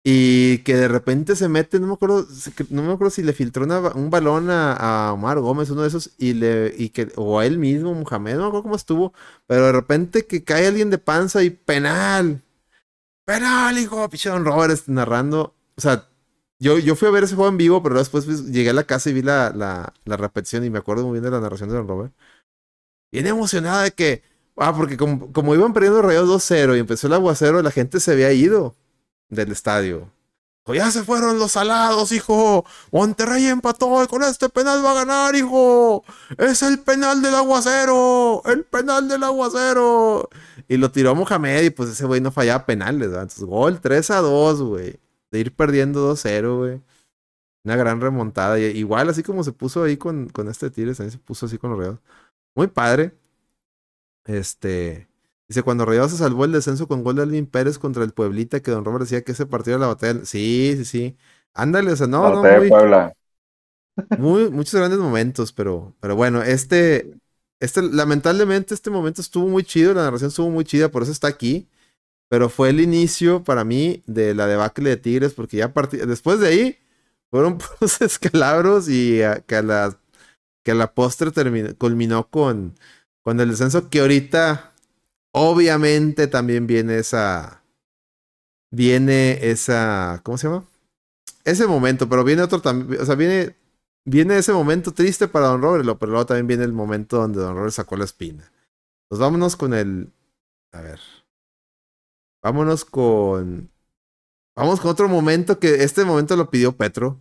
Y 0.07 0.60
que 0.60 0.76
de 0.76 0.88
repente 0.88 1.36
se 1.36 1.49
mete, 1.49 1.80
no 1.80 1.88
me 1.88 1.94
acuerdo, 1.94 2.27
no 2.69 2.84
me 2.84 2.94
acuerdo 2.94 3.10
si 3.10 3.23
le 3.23 3.34
filtró 3.34 3.65
un 3.95 4.11
balón 4.11 4.52
a, 4.52 5.11
Omar 5.11 5.40
Gómez, 5.40 5.72
uno 5.72 5.82
de 5.82 5.88
esos, 5.88 6.11
y 6.19 6.34
le, 6.36 6.76
y 6.77 6.90
que, 6.90 7.11
o 7.15 7.40
a 7.40 7.45
él 7.48 7.57
mismo, 7.57 7.91
Mohamed, 7.95 8.36
no 8.36 8.41
me 8.41 8.48
acuerdo 8.49 8.64
cómo 8.64 8.76
estuvo, 8.76 9.14
pero 9.48 9.65
de 9.65 9.72
repente 9.72 10.27
que 10.27 10.44
cae 10.44 10.68
alguien 10.68 10.91
de 10.91 10.99
panza 10.99 11.41
y 11.41 11.49
penal. 11.49 12.44
Penal, 13.26 13.80
hijo, 13.80 14.07
pinche 14.07 14.30
Don 14.30 14.45
Robert 14.45 14.73
este, 14.73 14.91
narrando. 14.91 15.56
O 15.76 15.82
sea, 15.82 16.07
yo, 16.60 16.77
yo 16.77 16.95
fui 16.95 17.07
a 17.07 17.11
ver 17.11 17.23
ese 17.23 17.36
juego 17.36 17.49
en 17.49 17.57
vivo, 17.57 17.82
pero 17.82 17.98
después 17.98 18.26
pues, 18.26 18.45
llegué 18.52 18.69
a 18.69 18.73
la 18.73 18.84
casa 18.84 19.10
y 19.10 19.14
vi 19.14 19.23
la, 19.23 19.52
la, 19.56 19.91
la 20.06 20.18
repetición 20.18 20.64
y 20.65 20.69
me 20.69 20.77
acuerdo 20.80 21.06
muy 21.06 21.14
bien 21.14 21.23
de 21.23 21.32
la 21.32 21.41
narración 21.41 21.69
de 21.69 21.77
Don 21.77 21.88
Robert. 21.88 22.14
Bien 23.11 23.26
emocionada 23.26 23.84
de 23.84 23.91
que, 23.91 24.23
ah, 24.57 24.76
porque 24.76 24.98
como, 24.98 25.34
como 25.34 25.56
iban 25.56 25.73
perdiendo 25.73 26.03
Rayados 26.03 26.30
2-0 26.30 26.76
y 26.76 26.80
empezó 26.80 27.07
el 27.07 27.14
aguacero, 27.14 27.64
la 27.64 27.72
gente 27.72 27.99
se 27.99 28.11
había 28.11 28.32
ido 28.34 28.76
del 29.30 29.52
estadio. 29.52 30.11
Ya 30.73 30.89
se 30.89 31.03
fueron 31.03 31.38
los 31.38 31.52
salados, 31.52 32.11
hijo. 32.11 32.65
Monterrey 32.91 33.45
empató 33.45 34.03
y 34.03 34.07
con 34.07 34.23
este 34.23 34.49
penal 34.49 34.84
va 34.84 34.91
a 34.91 35.06
ganar, 35.06 35.35
hijo. 35.35 36.03
Es 36.39 36.64
el 36.64 36.80
penal 36.80 37.22
del 37.22 37.35
aguacero. 37.35 38.41
El 38.45 38.64
penal 38.64 39.07
del 39.07 39.23
aguacero. 39.23 40.27
Y 40.68 40.77
lo 40.77 40.91
tiró 40.91 41.14
Mohamed 41.14 41.65
y 41.65 41.69
pues 41.69 41.89
ese 41.89 42.06
güey 42.06 42.19
no 42.19 42.31
fallaba 42.31 42.65
penales, 42.65 43.10
¿verdad? 43.10 43.23
Entonces, 43.23 43.43
gol 43.43 43.80
3 43.80 44.10
a 44.10 44.22
2, 44.22 44.61
güey. 44.64 44.99
De 45.30 45.39
ir 45.39 45.56
perdiendo 45.56 46.11
2-0, 46.11 46.57
güey. 46.57 46.81
Una 47.64 47.76
gran 47.76 48.02
remontada. 48.02 48.60
Y, 48.60 48.64
igual, 48.65 49.10
así 49.10 49.22
como 49.22 49.43
se 49.43 49.52
puso 49.52 49.84
ahí 49.84 49.97
con, 49.97 50.30
con 50.30 50.49
este 50.49 50.72
Tigres, 50.72 50.97
también 50.97 51.11
se 51.11 51.19
puso 51.19 51.45
así 51.45 51.60
con 51.60 51.72
los 51.72 51.80
Rayados. 51.80 51.99
Muy 52.56 52.68
padre. 52.68 53.15
Este. 54.26 55.07
Dice, 55.47 55.63
cuando 55.63 55.85
Rayados 55.85 56.11
se 56.11 56.17
salvó 56.17 56.45
el 56.45 56.51
descenso 56.53 56.88
con 56.88 57.03
gol 57.03 57.15
de 57.17 57.23
Alvin 57.23 57.45
Pérez 57.47 57.77
contra 57.80 58.03
el 58.03 58.13
Pueblita, 58.13 58.61
que 58.61 58.72
Don 58.72 58.84
Robert 58.85 59.03
decía 59.03 59.23
que 59.23 59.34
ese 59.34 59.45
partido 59.45 59.77
era 59.77 59.81
la 59.88 59.93
batalla. 59.93 60.26
Sí, 60.26 60.73
sí, 60.77 60.85
sí. 60.85 61.17
Ándale, 61.53 61.91
o 61.91 61.95
sea, 61.95 62.07
no, 62.07 62.30
no, 62.31 62.43
muy, 62.45 62.69
Puebla. 62.69 63.13
muy- 64.15 64.49
muchos 64.49 64.76
grandes 64.76 64.99
momentos, 64.99 65.51
pero, 65.53 65.95
pero 65.99 66.15
bueno, 66.15 66.41
este, 66.43 67.17
este, 67.59 67.81
lamentablemente 67.81 68.73
este 68.73 68.89
momento 68.89 69.22
estuvo 69.22 69.47
muy 69.47 69.63
chido, 69.63 69.93
la 69.93 70.03
narración 70.03 70.30
estuvo 70.30 70.49
muy 70.49 70.65
chida, 70.65 70.89
por 70.89 71.03
eso 71.03 71.11
está 71.11 71.27
aquí. 71.27 71.67
Pero 72.30 72.49
fue 72.49 72.69
el 72.72 72.81
inicio 72.81 73.43
para 73.43 73.63
mí 73.65 74.03
de 74.07 74.35
la 74.35 74.47
debacle 74.47 74.89
de 74.89 74.97
Tigres, 74.97 75.34
porque 75.34 75.57
ya 75.57 75.73
partí, 75.73 75.97
después 75.97 76.39
de 76.41 76.47
ahí 76.49 76.80
fueron 77.31 77.57
puros 77.80 78.01
escalabros 78.01 78.89
y 78.89 79.22
a- 79.23 79.41
que 79.41 79.57
a 79.57 79.63
la, 79.63 79.99
que 80.63 80.72
a 80.72 80.76
la 80.76 80.93
postre 80.93 81.31
terminó, 81.31 81.76
culminó 81.77 82.30
con, 82.30 82.76
con 83.23 83.39
el 83.41 83.49
descenso 83.51 83.89
que 83.89 84.01
ahorita 84.01 84.74
obviamente 85.38 86.28
también 86.28 86.66
viene 86.66 86.98
esa, 86.98 87.62
viene 88.72 89.49
esa, 89.49 90.22
¿cómo 90.24 90.38
se 90.38 90.48
llama? 90.48 90.64
Ese 91.44 91.68
momento, 91.68 92.07
pero 92.07 92.24
viene 92.24 92.41
otro 92.41 92.62
también, 92.62 93.02
o 93.02 93.06
sea, 93.06 93.16
viene, 93.16 93.56
viene 94.06 94.38
ese 94.38 94.53
momento 94.53 94.94
triste 94.94 95.28
para 95.28 95.48
Don 95.48 95.62
Robert, 95.62 95.86
pero 95.99 96.12
luego 96.12 96.26
también 96.26 96.48
viene 96.48 96.64
el 96.64 96.72
momento 96.72 97.18
donde 97.18 97.40
Don 97.41 97.53
Robert 97.53 97.74
sacó 97.74 97.98
la 97.98 98.06
espina. 98.06 98.49
Pues 99.10 99.20
vámonos 99.20 99.57
con 99.57 99.74
el, 99.74 100.10
a 100.72 100.80
ver, 100.82 101.02
vámonos 102.41 102.86
con, 102.86 103.70
vamos 104.56 104.80
con 104.80 104.91
otro 104.91 105.10
momento 105.10 105.60
que 105.60 105.84
este 105.84 106.06
momento 106.06 106.38
lo 106.38 106.49
pidió 106.49 106.72
Petro. 106.78 107.20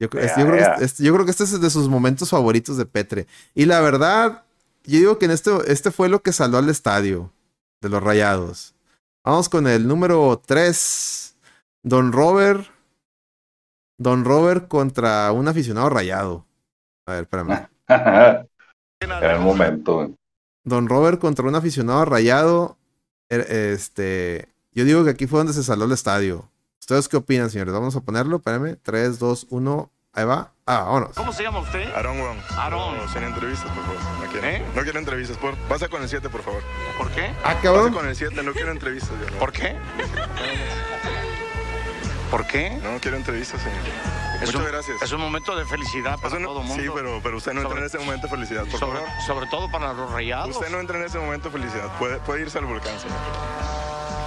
Yo, 0.00 0.06
yo 0.06 0.08
creo 0.10 0.56
que 0.56 0.62
este- 0.74 0.84
este- 0.84 1.02
yo 1.02 1.12
creo 1.12 1.24
que 1.24 1.32
este 1.32 1.42
es 1.42 1.60
de 1.60 1.70
sus 1.70 1.88
momentos 1.88 2.30
favoritos 2.30 2.76
de 2.76 2.86
Petre. 2.86 3.26
Y 3.52 3.64
la 3.66 3.80
verdad, 3.80 4.44
yo 4.92 4.98
digo 4.98 5.18
que 5.18 5.26
en 5.26 5.30
este, 5.32 5.50
este 5.70 5.90
fue 5.90 6.08
lo 6.08 6.22
que 6.22 6.32
salvó 6.32 6.58
al 6.58 6.68
estadio 6.68 7.32
de 7.80 7.88
los 7.88 8.02
Rayados. 8.02 8.74
Vamos 9.24 9.48
con 9.48 9.66
el 9.66 9.86
número 9.86 10.40
3. 10.46 11.36
Don 11.82 12.12
Robert. 12.12 12.66
Don 13.98 14.24
Robert 14.24 14.68
contra 14.68 15.32
un 15.32 15.48
aficionado 15.48 15.88
rayado. 15.90 16.46
A 17.06 17.12
ver, 17.12 17.22
espérame. 17.24 17.68
Gran 19.00 19.42
momento. 19.42 19.94
güey. 19.96 20.14
Don 20.64 20.88
Robert 20.88 21.20
contra 21.20 21.46
un 21.46 21.54
aficionado 21.54 22.04
rayado. 22.04 22.76
Er- 23.30 23.46
Este, 23.50 24.48
yo 24.72 24.84
digo 24.84 25.04
que 25.04 25.10
aquí 25.10 25.26
fue 25.26 25.38
donde 25.40 25.52
se 25.52 25.62
saló 25.62 25.84
el 25.84 25.92
estadio. 25.92 26.50
¿Ustedes 26.80 27.08
qué 27.08 27.16
opinan, 27.16 27.50
señores? 27.50 27.74
Vamos 27.74 27.96
a 27.96 28.00
ponerlo, 28.00 28.36
espérame. 28.36 28.76
3, 28.82 29.18
2, 29.18 29.46
1, 29.50 29.90
ahí 30.12 30.24
va. 30.24 30.52
Ah, 30.70 30.82
vámonos. 30.84 31.12
¿Cómo 31.14 31.32
se 31.32 31.42
llama 31.42 31.60
usted? 31.60 31.90
Aarón 31.94 32.20
Wong. 32.20 32.36
Aarón. 32.58 32.98
No, 32.98 33.08
sin 33.08 33.22
entrevistas, 33.22 33.70
por 33.72 33.84
favor. 33.86 34.02
No 34.22 34.30
quiero, 34.30 34.46
¿Eh? 34.46 34.62
no 34.74 34.82
quiero 34.82 34.98
entrevistas. 34.98 35.38
Por, 35.38 35.56
pasa 35.60 35.88
con 35.88 36.02
el 36.02 36.10
7, 36.10 36.28
por 36.28 36.42
favor. 36.42 36.62
¿Por 36.98 37.10
qué? 37.10 37.30
Ah, 37.42 37.56
Pasa 37.62 37.90
con 37.90 38.06
el 38.06 38.14
7, 38.14 38.42
no 38.42 38.52
quiero 38.52 38.70
entrevistas. 38.70 39.08
Yo, 39.18 39.30
no. 39.30 39.38
¿Por 39.38 39.50
qué? 39.50 39.76
¿Por 42.30 42.46
qué? 42.46 42.78
No 42.82 42.98
quiero 43.00 43.16
entrevistas, 43.16 43.62
señor. 43.62 43.78
Es 44.40 44.46
Muchas 44.46 44.54
un, 44.62 44.66
gracias. 44.68 45.02
Es 45.02 45.12
un 45.12 45.20
momento 45.20 45.56
de 45.56 45.64
felicidad 45.64 46.18
para 46.20 46.38
no- 46.38 46.48
todo 46.48 46.60
el 46.60 46.66
mundo. 46.66 46.82
sí, 46.82 46.88
pero, 46.94 47.20
pero 47.22 47.36
usted 47.38 47.52
no 47.52 47.62
entra 47.62 47.78
en 47.78 47.84
ese 47.86 47.98
momento 47.98 48.26
de 48.28 48.30
felicidad, 48.30 48.64
por 48.66 48.78
sobre, 48.80 48.98
favor. 49.00 49.22
sobre 49.26 49.46
todo 49.48 49.70
para 49.70 49.92
los 49.92 50.10
rayados. 50.12 50.56
Usted 50.56 50.70
no 50.70 50.78
entra 50.80 50.96
en 50.98 51.04
ese 51.04 51.18
momento 51.18 51.50
de 51.50 51.58
felicidad. 51.58 51.98
Puede, 51.98 52.18
puede 52.18 52.42
irse 52.42 52.58
al 52.58 52.66
volcán, 52.66 52.98
señor. 53.00 53.16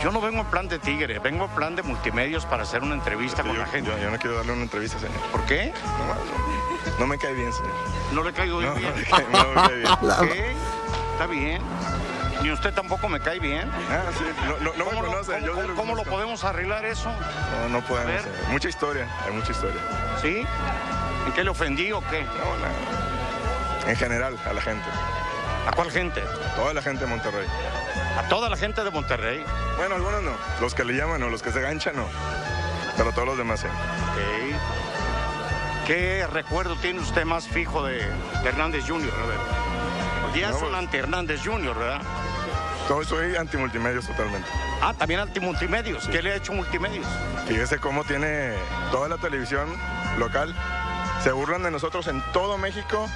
Yo 0.04 0.12
no 0.12 0.20
vengo 0.20 0.40
en 0.42 0.48
plan 0.48 0.68
de 0.68 0.80
tigre, 0.80 1.20
vengo 1.20 1.46
en 1.46 1.52
plan 1.52 1.76
de 1.76 1.84
multimedios 1.84 2.46
para 2.46 2.64
hacer 2.64 2.82
una 2.82 2.96
entrevista 2.96 3.44
con 3.44 3.54
yo, 3.54 3.60
la 3.60 3.68
gente. 3.68 3.90
yo- 3.92 3.98
yo 4.00 4.10
no 4.12 4.18
quiero 4.18 4.36
darle 4.36 4.54
una 4.54 4.64
entrevista, 4.64 4.98
señor. 5.00 5.22
¿Por 5.32 5.46
qué? 5.46 5.72
No, 5.84 6.08
no, 6.08 7.00
no 7.00 7.08
me 7.08 7.18
cae 7.18 7.34
bien, 7.34 7.54
señor. 7.54 7.72
No 8.12 8.24
le 8.24 8.34
caigo 8.34 8.58
bien. 8.58 8.74
no 8.74 8.80
me 8.80 9.04
cae, 9.04 9.26
no 9.32 9.48
me 9.50 9.54
cae 9.62 9.76
bien. 9.76 10.58
Está 11.14 11.28
bien. 11.28 11.62
Ni 12.42 12.52
usted 12.52 12.74
tampoco 12.74 13.08
me 13.08 13.20
cae 13.20 13.40
bien. 13.40 13.70
Ah, 13.90 14.12
sí. 14.18 14.24
No, 14.48 14.58
no, 14.58 14.72
no 14.78 14.86
me 14.86 14.92
¿Cómo, 14.92 15.02
lo, 15.04 15.08
conoce. 15.10 15.34
cómo- 15.34 15.46
yo 15.46 15.54
cómo- 15.54 15.68
lo 15.68 15.76
cómo 15.76 15.96
lo 15.96 16.04
podemos 16.04 16.44
arreglar 16.44 16.86
eso? 16.86 17.10
No, 17.62 17.70
no 17.70 17.78
A 17.80 17.82
podemos. 17.82 18.24
Mucha 18.50 18.70
historia. 18.70 19.08
Hay 19.26 19.34
mucha 19.34 19.52
historia. 19.52 19.80
¿Sí? 20.22 20.46
¿En 21.28 21.34
qué 21.34 21.44
le 21.44 21.50
ofendí 21.52 21.92
o 21.92 22.02
qué? 22.10 22.24
No, 22.24 22.58
nada. 22.58 22.74
En 23.88 23.96
general, 23.96 24.38
a 24.50 24.54
la 24.54 24.62
gente. 24.62 24.86
¿A 25.68 25.72
cuál 25.74 25.92
gente? 25.92 26.24
Toda 26.56 26.74
la 26.74 26.82
gente 26.82 27.06
de 27.06 27.10
Monterrey. 27.10 27.48
A 28.18 28.28
toda 28.28 28.50
la 28.50 28.58
gente 28.58 28.84
de 28.84 28.90
Monterrey. 28.90 29.44
Bueno, 29.78 29.96
algunos 29.96 30.24
no. 30.24 30.32
Los 30.60 30.74
que 30.74 30.84
le 30.84 30.94
llaman 30.94 31.22
o 31.24 31.30
los 31.30 31.44
que 31.44 31.52
se 31.52 31.62
ganchan, 31.62 31.96
no. 31.96 32.06
Pero 32.98 33.12
todos 33.12 33.28
los 33.28 33.38
demás, 33.38 33.60
sí. 33.60 33.68
Ok. 33.68 34.58
¿Qué 35.88 36.26
recuerdo 36.32 36.76
tiene 36.78 37.00
usted 37.00 37.26
más 37.26 37.48
fijo 37.48 37.84
de, 37.86 37.98
de 37.98 38.50
Hernández 38.50 38.84
Jr., 38.88 39.12
a 39.14 39.28
No, 40.40 40.56
un 40.56 40.60
pues- 40.62 40.74
anti-Hernández 40.74 41.42
Jr., 41.44 41.78
¿verdad? 41.78 42.02
Todo 42.88 43.04
soy 43.04 43.36
antimultimedios 43.36 44.06
totalmente. 44.08 44.48
Ah, 44.82 44.94
también 44.98 45.20
anti-multimedios. 45.22 46.08
¿Qué 46.08 46.22
le 46.22 46.34
ha 46.34 46.36
hecho 46.36 46.52
multimedios? 46.54 47.06
Fíjese 47.48 47.78
cómo 47.80 48.04
tiene 48.04 48.54
toda 48.92 49.08
la 49.08 49.18
televisión 49.18 49.70
local. 50.18 50.54
Se 51.24 51.32
burlan 51.32 51.64
de 51.64 51.72
nosotros 51.72 52.08
en 52.08 52.22
todo 52.34 52.58
México. 52.58 53.08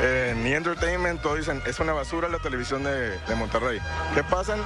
En 0.00 0.46
E! 0.46 0.54
Entertainment, 0.54 1.20
todo 1.20 1.34
dicen, 1.34 1.60
es 1.66 1.78
una 1.80 1.92
basura 1.92 2.28
la 2.28 2.38
televisión 2.38 2.84
de, 2.84 3.18
de 3.18 3.34
Monterrey. 3.34 3.80
¿Qué 4.14 4.22
pasan? 4.22 4.60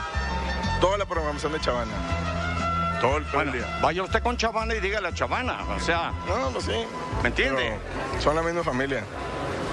Toda 0.80 0.98
la 0.98 1.06
programación 1.06 1.52
de 1.52 1.60
Chavana. 1.60 1.92
Todo 3.00 3.16
el, 3.18 3.24
todo 3.24 3.40
el 3.42 3.50
Bueno, 3.50 3.52
día. 3.66 3.78
vaya 3.82 4.02
usted 4.02 4.22
con 4.22 4.36
Chavana 4.36 4.74
y 4.74 4.80
dígale 4.80 5.08
a 5.08 5.12
Chavana. 5.14 5.64
O 5.76 5.80
sea, 5.80 6.12
No, 6.28 6.50
pues 6.52 6.64
sí. 6.66 6.86
¿me 7.22 7.28
entiende? 7.30 7.78
son 8.20 8.36
la 8.36 8.42
misma 8.42 8.62
familia. 8.62 9.02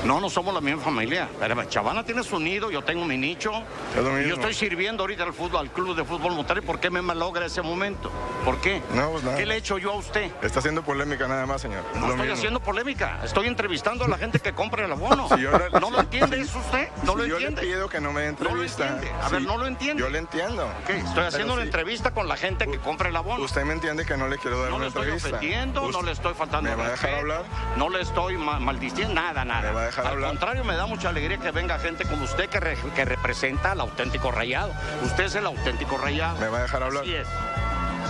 No, 0.05 0.19
no 0.19 0.29
somos 0.29 0.53
la 0.53 0.59
misma 0.61 0.81
familia. 0.81 1.29
Pero 1.39 1.63
Chavana 1.65 2.03
tiene 2.03 2.23
su 2.23 2.37
nido, 2.39 2.69
yo 2.69 2.83
tengo 2.83 3.05
mi 3.05 3.17
nicho. 3.17 3.51
Es 3.95 4.27
yo 4.27 4.35
estoy 4.35 4.53
sirviendo 4.53 5.03
ahorita 5.03 5.23
al 5.23 5.33
fútbol, 5.33 5.61
al 5.61 5.71
club 5.71 5.95
de 5.95 6.03
fútbol 6.03 6.33
Monterrey. 6.33 6.61
¿Por 6.63 6.79
qué 6.79 6.89
me 6.89 7.01
malogra 7.01 7.45
ese 7.45 7.61
momento? 7.61 8.11
¿Por 8.43 8.59
qué? 8.59 8.81
No, 8.93 9.11
pues 9.11 9.23
nada. 9.23 9.37
¿Qué 9.37 9.45
le 9.45 9.55
he 9.55 9.57
hecho 9.57 9.77
yo 9.77 9.91
a 9.93 9.95
usted? 9.95 10.29
Está 10.41 10.59
haciendo 10.59 10.83
polémica 10.83 11.27
nada 11.27 11.45
más, 11.45 11.61
señor. 11.61 11.83
No 11.95 12.01
lo 12.01 12.07
estoy 12.07 12.17
mismo. 12.21 12.33
haciendo 12.33 12.59
polémica, 12.59 13.19
estoy 13.23 13.47
entrevistando 13.47 14.03
a 14.03 14.07
la 14.09 14.17
gente 14.17 14.39
que 14.39 14.53
compra 14.53 14.85
el 14.85 14.91
abono. 14.91 15.27
Si 15.33 15.41
yo 15.41 15.51
le- 15.57 15.79
¿No 15.79 15.89
lo 15.89 15.99
entiende 16.01 16.39
eso 16.41 16.59
usted? 16.59 16.89
¿No 17.03 17.13
Si 17.13 17.17
lo 17.19 17.25
yo 17.25 17.35
entiende? 17.37 17.61
le 17.63 17.67
pido 17.73 17.89
que 17.89 18.01
no 18.01 18.11
me 18.11 18.21
dé 18.21 18.31
No 18.33 18.37
lo 18.43 18.49
entrevista. 18.49 18.87
entiende. 18.89 19.21
A 19.23 19.29
ver, 19.29 19.41
no 19.43 19.57
lo 19.57 19.65
entiende. 19.67 20.03
Yo 20.03 20.09
le 20.09 20.17
entiendo. 20.19 20.69
Estoy 20.87 21.01
Pero 21.15 21.27
haciendo 21.27 21.53
una 21.53 21.61
sí, 21.63 21.67
entrevista 21.69 22.11
con 22.11 22.27
la 22.27 22.35
gente 22.35 22.67
que 22.67 22.77
compra 22.79 23.09
el 23.09 23.15
abono. 23.15 23.43
Usted 23.43 23.63
me 23.63 23.73
entiende 23.73 24.05
que 24.05 24.17
no 24.17 24.27
le 24.27 24.37
quiero 24.37 24.59
dar 24.61 24.69
No 24.69 24.75
una 24.75 24.83
le 24.85 24.87
estoy 24.89 25.03
entrevista. 25.03 25.37
ofendiendo, 25.37 25.89
no 25.91 26.01
le 26.01 26.11
estoy 26.11 26.33
faltando 26.33 26.69
¿Me 26.69 26.75
va 26.75 26.87
a 26.87 26.91
dejar 26.91 27.13
hablar? 27.15 27.43
No 27.77 27.89
le 27.89 28.01
estoy 28.01 28.37
ma- 28.37 28.59
maldiciendo, 28.59 29.13
nada, 29.13 29.45
nada. 29.45 29.71
¿Me 29.97 30.03
va 30.03 30.05
a 30.05 30.05
dejar 30.05 30.05
Al 30.07 30.11
hablar? 30.13 30.29
contrario, 30.31 30.63
me 30.63 30.75
da 30.75 30.85
mucha 30.85 31.09
alegría 31.09 31.37
que 31.37 31.51
venga 31.51 31.77
gente 31.79 32.05
como 32.05 32.23
usted 32.25 32.49
que, 32.49 32.59
re- 32.59 32.77
que 32.95 33.05
representa 33.05 33.71
al 33.71 33.81
auténtico 33.81 34.31
rayado. 34.31 34.71
Usted 35.03 35.25
es 35.25 35.35
el 35.35 35.45
auténtico 35.45 35.97
rayado. 35.97 36.37
¿Me 36.39 36.47
va 36.47 36.59
a 36.59 36.61
dejar 36.63 36.83
hablar? 36.83 37.03
Así 37.03 37.15
es. 37.15 37.27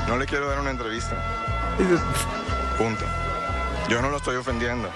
No 0.08 0.18
le 0.18 0.26
quiero 0.26 0.48
dar 0.50 0.60
una 0.60 0.72
entrevista. 0.72 1.16
Punto. 2.78 3.06
Yo 3.90 4.02
no 4.02 4.10
lo 4.10 4.18
estoy 4.18 4.36
ofendiendo. 4.38 4.90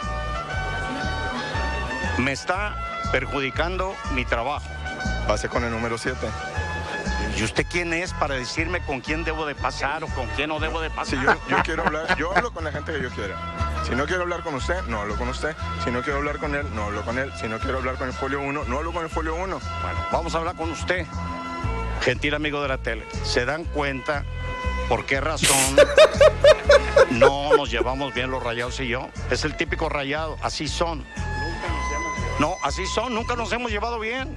Me 2.17 2.31
está 2.31 2.75
perjudicando 3.11 3.95
mi 4.11 4.25
trabajo. 4.25 4.65
Pase 5.27 5.49
con 5.49 5.63
el 5.63 5.71
número 5.71 5.97
7. 5.97 6.17
¿Y 7.37 7.43
usted 7.43 7.67
quién 7.69 7.93
es 7.93 8.13
para 8.13 8.33
decirme 8.33 8.81
con 8.81 8.99
quién 8.99 9.23
debo 9.23 9.45
de 9.45 9.53
pasar 9.53 10.03
o 10.03 10.07
con 10.07 10.25
quién 10.29 10.49
no 10.49 10.59
debo 10.59 10.81
de 10.81 10.89
pasar? 10.89 11.19
Si 11.19 11.23
yo, 11.23 11.33
yo 11.47 11.57
quiero 11.63 11.83
hablar, 11.83 12.17
yo 12.17 12.35
hablo 12.35 12.51
con 12.51 12.63
la 12.63 12.71
gente 12.71 12.91
que 12.91 12.99
yo 12.99 13.11
quiera. 13.11 13.37
Si 13.87 13.93
no 13.93 14.07
quiero 14.07 14.23
hablar 14.23 14.41
con 14.41 14.55
usted, 14.55 14.81
no 14.87 15.01
hablo 15.01 15.15
con 15.17 15.29
usted. 15.29 15.55
Si 15.83 15.91
no 15.91 16.01
quiero 16.01 16.17
hablar 16.17 16.39
con 16.39 16.55
él, 16.55 16.65
no 16.73 16.85
hablo 16.85 17.05
con 17.05 17.19
él. 17.19 17.31
Si 17.39 17.47
no 17.47 17.59
quiero 17.59 17.77
hablar 17.77 17.95
con 17.97 18.07
el 18.07 18.13
folio 18.13 18.41
1, 18.41 18.63
no 18.63 18.77
hablo 18.77 18.91
con 18.91 19.03
el 19.03 19.09
folio 19.09 19.35
1. 19.35 19.45
Bueno, 19.45 19.99
vamos 20.11 20.33
a 20.33 20.39
hablar 20.39 20.55
con 20.55 20.71
usted, 20.71 21.05
gentil 22.01 22.33
amigo 22.33 22.59
de 22.63 22.69
la 22.69 22.79
tele. 22.79 23.05
¿Se 23.23 23.45
dan 23.45 23.65
cuenta 23.65 24.25
por 24.89 25.05
qué 25.05 25.21
razón 25.21 25.75
no 27.11 27.55
nos 27.55 27.69
llevamos 27.69 28.15
bien 28.15 28.31
los 28.31 28.41
rayados 28.41 28.79
y 28.79 28.87
yo? 28.87 29.09
Es 29.29 29.45
el 29.45 29.55
típico 29.55 29.89
rayado, 29.89 30.37
así 30.41 30.67
son. 30.67 31.05
No, 32.39 32.57
así 32.63 32.85
son, 32.87 33.13
nunca 33.13 33.35
nos 33.35 33.51
hemos 33.51 33.71
llevado 33.71 33.99
bien. 33.99 34.35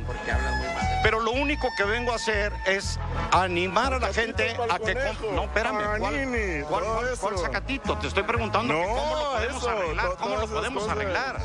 Pero 1.03 1.21
lo 1.21 1.31
único 1.33 1.69
que 1.77 1.85
vengo 1.85 2.13
a 2.13 2.17
hacer 2.17 2.53
es 2.67 2.99
animar 3.33 3.95
a 3.95 3.99
la 3.99 4.13
gente 4.13 4.55
a 4.71 4.79
que... 4.79 4.95
No, 5.35 5.45
espérame, 5.45 5.99
¿cuál, 5.99 6.13
Panini, 6.15 6.63
cuál, 6.65 6.85
cuál- 6.85 7.09
eso. 7.13 7.21
cuál 7.23 7.39
sacatito? 7.39 7.97
Te 7.99 8.09
estoy 8.09 8.23
preguntando 8.25 8.75
que 8.75 8.83
cómo 8.87 9.17
lo 9.17 9.31
podemos 9.33 9.57
eso, 9.63 9.71
arreglar, 9.71 10.07
to- 10.11 10.17
cómo 10.17 10.37
lo 10.37 10.47
podemos 10.49 10.83
cosas. 10.83 10.97
arreglar. 10.99 11.41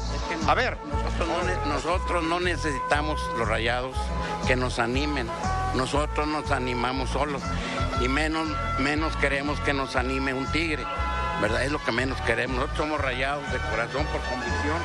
A 0.48 0.54
ver, 0.56 0.78
Nosotros 0.86 1.28
no, 1.66 1.74
nosotros 1.74 2.24
no 2.24 2.40
necesitamos 2.42 3.22
los 3.38 3.48
rayados 3.48 3.96
que 4.46 4.56
nos 4.58 4.80
animen. 4.80 5.30
Nosotros 5.76 6.28
nos 6.28 6.52
animamos 6.52 7.10
solos. 7.12 7.42
Y 8.02 8.10
menos, 8.10 8.48
menos 8.80 9.16
queremos 9.18 9.60
que 9.62 9.74
nos 9.74 9.96
anime 9.96 10.34
un 10.34 10.46
tigre. 10.52 10.84
¿Verdad? 11.42 11.64
Es 11.64 11.72
lo 11.72 11.84
que 11.84 11.92
menos 11.92 12.20
queremos. 12.22 12.56
Nosotros 12.58 12.78
somos 12.78 13.00
rayados 13.02 13.50
de 13.52 13.60
corazón 13.70 14.06
por 14.08 14.22
convicción. 14.22 14.78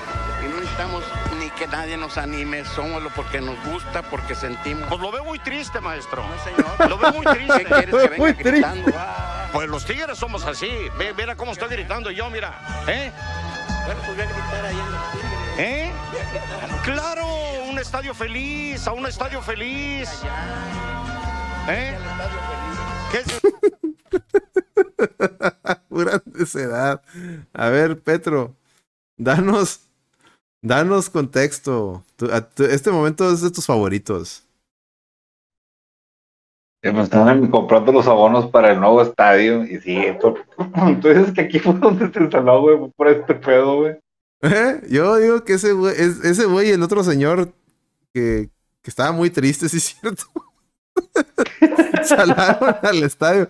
Y 0.44 0.48
no 0.48 0.56
necesitamos 0.60 1.04
ni 1.38 1.50
que 1.50 1.66
nadie 1.66 1.96
nos 1.96 2.16
anime. 2.18 2.64
Somos 2.64 3.02
lo 3.02 3.10
porque 3.10 3.40
nos 3.40 3.62
gusta, 3.66 4.02
porque 4.02 4.34
sentimos. 4.34 4.88
pues 4.88 5.00
lo 5.00 5.10
veo 5.12 5.24
muy 5.24 5.38
triste, 5.38 5.80
maestro. 5.80 6.22
No, 6.26 6.44
señor. 6.44 6.88
Lo 6.90 6.98
veo 6.98 7.12
muy 7.12 7.26
triste. 7.26 7.58
¿Qué 7.58 7.64
quieres 7.64 7.90
que 7.94 7.96
venga 8.08 8.16
Muy 8.18 8.32
triste. 8.34 8.50
gritando? 8.52 8.92
Ah, 8.96 9.48
Pues 9.52 9.68
los 9.68 9.84
tigres 9.84 10.18
somos 10.18 10.44
así. 10.44 10.70
Ve, 10.98 11.12
mira 11.16 11.36
cómo 11.36 11.52
estoy 11.52 11.68
gritando 11.68 12.10
yo, 12.10 12.30
mira. 12.30 12.58
¿Eh? 12.86 13.12
bueno, 13.86 14.00
pues 14.04 14.16
voy 14.16 14.24
a 14.26 14.28
gritar 14.28 14.64
ahí 14.66 14.78
en 14.78 14.92
los 14.92 15.12
tigres. 15.12 15.30
¿Eh? 15.58 15.92
Claro, 16.84 17.26
un 17.68 17.78
estadio 17.78 18.14
feliz, 18.14 18.86
a 18.86 18.92
un 18.92 19.06
estadio 19.06 19.42
feliz. 19.42 20.08
¿Eh? 21.68 21.98
¿Qué 23.12 23.18
es? 23.18 23.40
Pura 25.88 26.22
necedad. 26.24 27.02
A 27.52 27.68
ver, 27.68 28.00
Petro, 28.00 28.56
danos, 29.16 29.80
danos 30.62 31.10
contexto. 31.10 32.04
Tu- 32.16 32.30
a- 32.32 32.48
tu- 32.48 32.64
este 32.64 32.90
momento 32.90 33.30
es 33.32 33.40
de 33.40 33.50
tus 33.50 33.66
favoritos. 33.66 34.44
Que 36.82 36.92
me 36.92 37.02
estaban 37.02 37.46
comprando 37.50 37.92
los 37.92 38.06
abonos 38.06 38.46
para 38.50 38.72
el 38.72 38.80
nuevo 38.80 39.02
estadio. 39.02 39.64
Y 39.64 39.78
sí, 39.80 39.96
esto, 39.98 40.34
tú 41.02 41.08
dices 41.08 41.32
que 41.34 41.42
aquí 41.42 41.58
fue 41.58 41.74
donde 41.74 42.10
se 42.10 42.20
instaló, 42.22 42.62
güey, 42.62 42.90
por 42.96 43.08
este 43.08 43.34
pedo, 43.34 43.76
güey. 43.78 43.96
¿Eh? 44.42 44.80
Yo 44.88 45.16
digo 45.16 45.44
que 45.44 45.54
ese 45.54 45.72
güey, 45.72 45.94
es- 45.94 46.24
ese 46.24 46.46
güey 46.46 46.68
y 46.68 46.72
el 46.72 46.82
otro 46.82 47.04
señor 47.04 47.52
que, 48.14 48.48
que 48.82 48.90
estaba 48.90 49.12
muy 49.12 49.28
triste, 49.30 49.68
sí 49.68 49.76
es 49.76 49.96
cierto. 50.00 50.24
Salaron 52.04 52.76
al 52.82 53.02
estadio. 53.02 53.48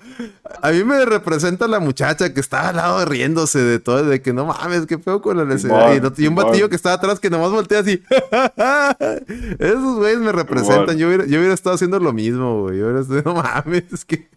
A 0.62 0.70
mí 0.70 0.84
me 0.84 1.04
representa 1.04 1.68
la 1.68 1.80
muchacha 1.80 2.32
que 2.34 2.40
estaba 2.40 2.68
al 2.68 2.76
lado 2.76 3.04
riéndose 3.04 3.58
de 3.60 3.78
todo, 3.78 4.04
de 4.04 4.20
que 4.22 4.32
no 4.32 4.46
mames, 4.46 4.86
qué 4.86 4.98
feo 4.98 5.22
con 5.22 5.36
la 5.36 5.44
necesidad. 5.44 5.92
Y, 6.18 6.26
un 6.26 6.34
batillo 6.34 6.68
que 6.68 6.76
estaba 6.76 6.96
atrás 6.96 7.20
que 7.20 7.30
nomás 7.30 7.50
voltea 7.50 7.80
así. 7.80 8.02
Esos 9.58 9.96
güeyes 9.96 10.18
me 10.18 10.32
representan. 10.32 10.96
Yo 10.98 11.08
hubiera, 11.08 11.26
yo 11.26 11.38
hubiera 11.38 11.54
estado 11.54 11.74
haciendo 11.74 11.98
lo 12.00 12.12
mismo, 12.12 12.62
güey. 12.62 12.78
Yo 12.78 12.86
hubiera 12.86 13.00
estado, 13.00 13.22
no 13.24 13.34
mames, 13.34 13.92
es 13.92 14.04
que. 14.04 14.28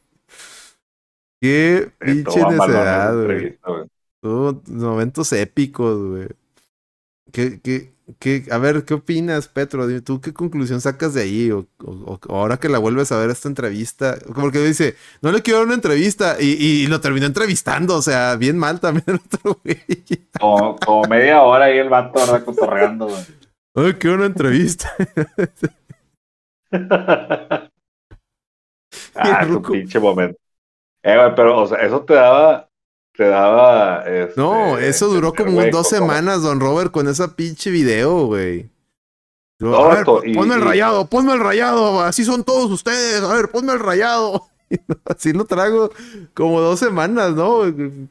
Qué 1.42 1.92
pinche 2.00 2.42
necedad, 2.46 3.14
güey. 3.22 3.60
momentos 4.68 5.34
épicos, 5.34 6.00
güey. 6.02 6.28
¿Qué, 7.32 7.60
qué, 7.62 7.93
qué- 8.20 8.46
a 8.52 8.58
ver, 8.58 8.86
¿qué 8.86 8.94
opinas, 8.96 9.48
Petro? 9.48 9.88
Dime, 9.88 10.02
¿Tú 10.02 10.22
qué 10.22 10.34
conclusión 10.34 10.82
sacas 10.82 11.14
de 11.14 11.22
ahí? 11.24 11.52
O, 11.52 11.68
o- 11.84 12.20
o 12.28 12.36
ahora 12.36 12.58
que 12.58 12.70
la 12.70 12.78
vuelves 12.80 13.12
a 13.12 13.18
ver 13.18 13.30
esta 13.30 13.48
entrevista. 13.48 14.18
Porque 14.36 14.60
dice, 14.60 14.96
no 15.22 15.32
le 15.32 15.42
quiero 15.42 15.60
dar 15.60 15.68
una 15.68 15.76
entrevista. 15.76 16.38
Y, 16.40 16.52
y- 16.54 16.84
y 16.84 16.88
lo 16.88 17.02
terminó 17.02 17.26
entrevistando. 17.26 17.96
O 17.98 18.02
sea, 18.02 18.36
bien 18.36 18.58
mal 18.58 18.80
también 18.80 19.06
el 19.08 19.16
otro 19.16 19.60
güey. 19.64 19.82
Como, 20.40 20.76
como 20.78 21.08
media 21.08 21.42
hora 21.44 21.66
ahí 21.66 21.78
el 21.78 21.90
vato, 21.90 22.20
¿verdad? 22.20 22.44
Cotorreando, 22.44 23.08
güey. 23.08 23.24
No 23.76 23.84
le 23.84 23.98
quiero 23.98 24.18
una 24.18 24.26
entrevista. 24.28 24.94
ah, 29.16 29.44
ruco. 29.48 29.72
pinche 29.74 30.00
momento. 30.00 30.38
Eh, 31.04 31.18
güey, 31.18 31.36
pero, 31.36 31.62
o 31.62 31.68
sea, 31.68 31.80
eso 31.80 32.04
te 32.04 32.14
daba. 32.14 32.70
Te 33.16 33.26
daba. 33.26 34.04
este, 34.08 34.34
No, 34.40 34.78
eso 34.78 35.08
duró 35.08 35.30
entender, 35.30 35.56
como 35.56 35.78
dos 35.78 35.88
semanas, 35.88 36.42
don 36.42 36.60
Robert, 36.60 36.92
con 36.92 37.08
esa 37.08 37.36
pinche 37.36 37.70
video, 37.70 38.26
güey. 38.26 38.70
Yo, 39.60 39.76
a 39.76 39.90
ver, 39.90 39.98
esto- 40.00 40.22
y- 40.26 40.34
ponme 40.34 40.56
el 40.56 40.62
rayado, 40.62 41.06
ponme 41.08 41.34
el 41.34 41.40
rayado, 41.40 42.02
así 42.02 42.24
son 42.26 42.44
todos 42.44 42.72
ustedes, 42.72 43.22
a 43.22 43.34
ver, 43.36 43.50
ponme 43.50 43.74
el 43.74 43.80
rayado. 43.80 44.48
Así 45.06 45.32
lo 45.34 45.46
trago 45.46 45.92
como 46.34 46.60
dos 46.60 46.80
semanas, 46.80 47.36
¿no? 47.36 47.68
Y, 47.68 48.10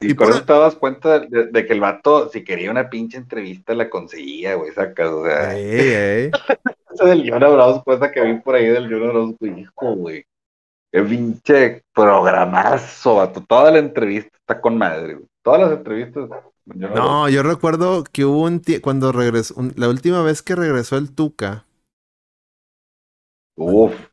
y 0.00 0.14
con 0.14 0.28
por- 0.28 0.36
eso 0.36 0.44
te 0.44 0.52
das 0.52 0.76
cuenta 0.76 1.18
de, 1.18 1.46
de 1.46 1.66
que 1.66 1.72
el 1.72 1.80
vato, 1.80 2.28
si 2.28 2.44
quería 2.44 2.70
una 2.70 2.88
pinche 2.88 3.16
entrevista, 3.16 3.74
la 3.74 3.90
conseguía, 3.90 4.54
güey, 4.54 4.70
sacas, 4.72 5.08
o 5.10 5.24
sea. 5.24 5.56
Ey, 5.58 5.80
ey. 6.26 6.30
Esa 6.94 7.04
del 7.06 7.28
John 7.28 7.42
Abrauz, 7.42 7.82
cosa 7.84 8.12
que 8.12 8.20
vi 8.22 8.38
por 8.38 8.54
ahí 8.54 8.66
del 8.68 8.84
Abrauz, 8.84 9.34
güey, 9.40 9.60
hijo, 9.62 9.94
güey. 9.96 10.24
Qué 10.92 11.02
pinche 11.02 11.82
programazo, 11.94 13.16
vato. 13.16 13.42
Toda 13.44 13.70
la 13.70 13.78
entrevista 13.78 14.36
está 14.38 14.60
con 14.60 14.76
madre, 14.78 15.14
güey. 15.14 15.26
Todas 15.42 15.60
las 15.62 15.72
entrevistas. 15.72 16.28
No, 16.66 17.28
yo 17.28 17.42
recuerdo 17.42 18.04
que 18.04 18.24
hubo 18.24 18.42
un 18.44 18.62
cuando 18.82 19.10
regresó, 19.12 19.54
un- 19.56 19.72
la 19.76 19.88
última 19.88 20.22
vez 20.22 20.42
que 20.42 20.54
regresó 20.54 20.96
el 20.96 21.12
Tuca, 21.14 21.66
Uf, 23.56 24.10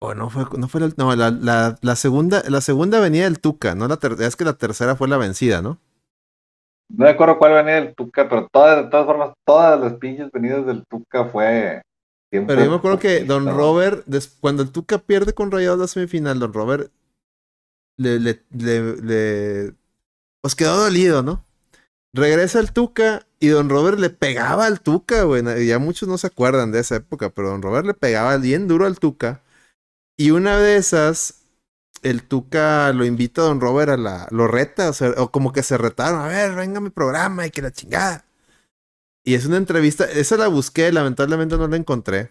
o 0.00 0.14
no 0.14 0.28
fue, 0.30 0.44
no 0.58 0.68
fue 0.68 0.80
la, 0.82 0.90
no, 0.98 1.14
la, 1.16 1.30
la, 1.30 1.78
la 1.80 1.96
segunda, 1.96 2.42
la 2.48 2.60
segunda 2.60 3.00
venía 3.00 3.24
del 3.24 3.40
Tuca, 3.40 3.74
no 3.74 3.88
la 3.88 3.96
tercera, 3.98 4.28
es 4.28 4.36
que 4.36 4.44
la 4.44 4.54
tercera 4.58 4.96
fue 4.96 5.08
la 5.08 5.16
vencida, 5.16 5.62
¿no? 5.62 5.80
no 6.90 7.04
me 7.04 7.10
acuerdo 7.10 7.38
cuál 7.38 7.52
venía 7.54 7.74
del 7.76 7.94
Tuca, 7.94 8.28
pero 8.28 8.48
todas, 8.52 8.84
de 8.84 8.90
todas 8.90 9.06
formas, 9.06 9.32
todas 9.44 9.80
las 9.80 9.94
pinches 9.94 10.30
venidas 10.30 10.66
del 10.66 10.84
Tuca 10.86 11.24
fue. 11.26 11.82
Siempre 12.32 12.54
Pero 12.56 12.64
yo 12.64 12.70
me 12.70 12.76
acuerdo 12.78 12.98
que 12.98 13.24
Don. 13.24 13.46
Robert, 13.46 14.06
cuando 14.40 14.62
el 14.62 14.72
Tuca 14.72 14.98
pierde 14.98 15.34
con 15.34 15.50
Rayados 15.50 15.78
la 15.78 15.86
semifinal, 15.86 16.38
Don 16.40 16.52
Robert 16.52 16.90
le, 17.98 18.18
le, 18.18 18.42
le, 18.50 18.96
le- 18.96 19.74
pues 20.42 20.54
quedó 20.54 20.76
dolido, 20.76 21.22
¿no? 21.22 21.44
Regresa 22.14 22.60
el 22.60 22.72
Tuca 22.72 23.26
y 23.40 23.48
Don 23.48 23.70
Robert 23.70 23.98
le 23.98 24.10
pegaba 24.10 24.66
al 24.66 24.80
Tuca, 24.80 25.22
güey. 25.22 25.42
Ya 25.66 25.78
muchos 25.78 26.08
no 26.08 26.18
se 26.18 26.26
acuerdan 26.26 26.72
de 26.72 26.80
esa 26.80 26.96
época, 26.96 27.30
pero 27.30 27.50
Don 27.50 27.62
Robert 27.62 27.86
le 27.86 27.94
pegaba 27.94 28.36
bien 28.38 28.68
duro 28.68 28.86
al 28.86 28.98
Tuca. 28.98 29.40
Y 30.18 30.30
una 30.30 30.58
de 30.58 30.76
esas, 30.76 31.44
el 32.02 32.22
Tuca 32.22 32.92
lo 32.92 33.04
invita 33.04 33.42
a 33.42 33.44
Don 33.46 33.60
Robert 33.60 33.90
a 33.90 33.96
la. 33.96 34.28
Lo 34.30 34.46
reta, 34.46 34.90
o, 34.90 34.92
sea, 34.92 35.10
o 35.16 35.30
como 35.30 35.52
que 35.52 35.62
se 35.62 35.78
retaron. 35.78 36.20
A 36.20 36.28
ver, 36.28 36.54
venga 36.54 36.80
mi 36.80 36.90
programa 36.90 37.46
y 37.46 37.50
que 37.50 37.62
la 37.62 37.70
chingada. 37.70 38.24
Y 39.24 39.34
es 39.34 39.46
una 39.46 39.56
entrevista, 39.56 40.04
esa 40.04 40.36
la 40.36 40.48
busqué, 40.48 40.90
lamentablemente 40.92 41.56
no 41.56 41.68
la 41.68 41.76
encontré. 41.76 42.30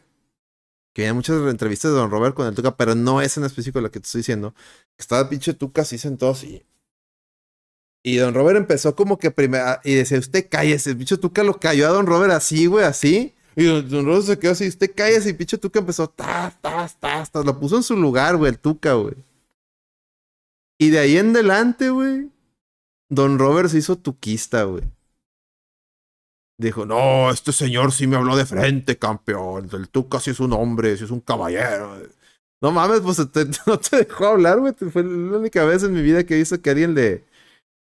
Que 0.93 1.03
había 1.03 1.13
muchas 1.13 1.41
entrevistas 1.49 1.91
de 1.91 1.97
Don 1.97 2.11
Robert 2.11 2.35
con 2.35 2.47
el 2.47 2.55
Tuca, 2.55 2.75
pero 2.75 2.95
no 2.95 3.21
es 3.21 3.37
en 3.37 3.45
específico 3.45 3.79
la 3.79 3.89
que 3.89 3.99
te 4.01 4.05
estoy 4.05 4.19
diciendo. 4.19 4.53
Estaba 4.97 5.29
pinche 5.29 5.53
Tuca 5.53 5.83
así 5.83 5.97
sentado 5.97 6.33
así. 6.33 6.63
Y 8.03 8.17
Don 8.17 8.33
Robert 8.33 8.57
empezó 8.57 8.95
como 8.95 9.17
que 9.17 9.31
primero, 9.31 9.79
y 9.83 9.93
decía, 9.93 10.19
usted 10.19 10.47
cállese, 10.49 10.91
el 10.91 10.97
pinche 10.97 11.17
Tuca 11.17 11.43
lo 11.43 11.59
cayó 11.59 11.87
a 11.87 11.91
Don 11.91 12.07
Robert 12.07 12.33
así, 12.33 12.65
güey, 12.65 12.83
así. 12.83 13.35
Y 13.55 13.65
Don, 13.65 13.87
Don 13.89 14.05
Robert 14.05 14.25
se 14.25 14.39
quedó 14.39 14.51
así, 14.51 14.67
usted 14.67 14.91
cállese, 14.93 15.29
y 15.29 15.33
pinche 15.33 15.57
Tuca 15.57 15.79
empezó, 15.79 16.09
tas, 16.09 16.59
tas, 16.61 16.99
tas, 16.99 17.31
tas, 17.31 17.45
lo 17.45 17.57
puso 17.57 17.77
en 17.77 17.83
su 17.83 17.95
lugar, 17.95 18.35
güey, 18.35 18.51
el 18.51 18.59
Tuca, 18.59 18.93
güey. 18.93 19.15
Y 20.77 20.89
de 20.89 20.99
ahí 20.99 21.17
en 21.17 21.29
adelante, 21.29 21.89
güey, 21.91 22.31
Don 23.07 23.37
Robert 23.37 23.69
se 23.69 23.77
hizo 23.77 23.97
tuquista, 23.97 24.63
güey. 24.63 24.83
Dijo, 26.61 26.85
no, 26.85 27.31
este 27.31 27.51
señor 27.51 27.91
sí 27.91 28.07
me 28.07 28.17
habló 28.17 28.35
de 28.35 28.45
frente, 28.45 28.97
campeón. 28.97 29.67
El 29.73 29.89
Tuca 29.89 30.19
sí 30.19 30.31
es 30.31 30.39
un 30.39 30.53
hombre, 30.53 30.95
sí 30.97 31.05
es 31.05 31.11
un 31.11 31.19
caballero. 31.21 31.97
No 32.61 32.71
mames, 32.71 33.01
pues 33.01 33.17
te- 33.31 33.45
no 33.67 33.79
te 33.79 33.97
dejó 34.05 34.27
hablar, 34.27 34.59
güey. 34.59 34.73
Fue 34.73 35.03
la 35.03 35.37
única 35.37 35.65
vez 35.65 35.83
en 35.83 35.93
mi 35.93 36.01
vida 36.01 36.23
que 36.25 36.37
hizo 36.39 36.61
que 36.61 36.69
alguien 36.69 36.93
le... 36.93 37.25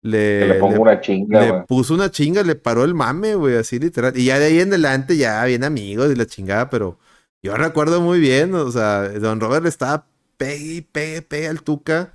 Le, 0.02 0.38
Que 0.40 0.47
le 0.47 0.55
pongo 0.55 0.74
le- 0.74 0.80
una 0.80 1.01
chinga, 1.01 1.40
le 1.40 1.52
puso 1.66 1.94
una 1.94 2.10
chinga, 2.10 2.43
le 2.43 2.55
paró 2.55 2.84
el 2.84 2.94
mame, 2.94 3.34
güey, 3.34 3.56
así 3.56 3.78
literal. 3.78 4.16
Y 4.16 4.26
ya 4.26 4.38
de 4.38 4.47
ahí 4.47 4.60
en 4.60 4.68
adelante 4.68 5.16
ya 5.16 5.44
bien 5.44 5.64
amigos 5.64 6.12
y 6.12 6.14
la 6.16 6.26
chingada, 6.26 6.70
pero 6.70 6.98
yo 7.43 7.56
recuerdo 7.56 8.01
muy 8.01 8.20
bien, 8.20 8.55
o 8.55 8.70
sea, 8.70 9.09
Don 9.09 9.40
Robert 9.40 9.64
le 9.64 9.68
estaba 9.68 10.06
pegue 10.36 10.82
pegue, 10.93 11.22
pegue 11.22 11.48
al 11.48 11.62
Tuca. 11.62 12.12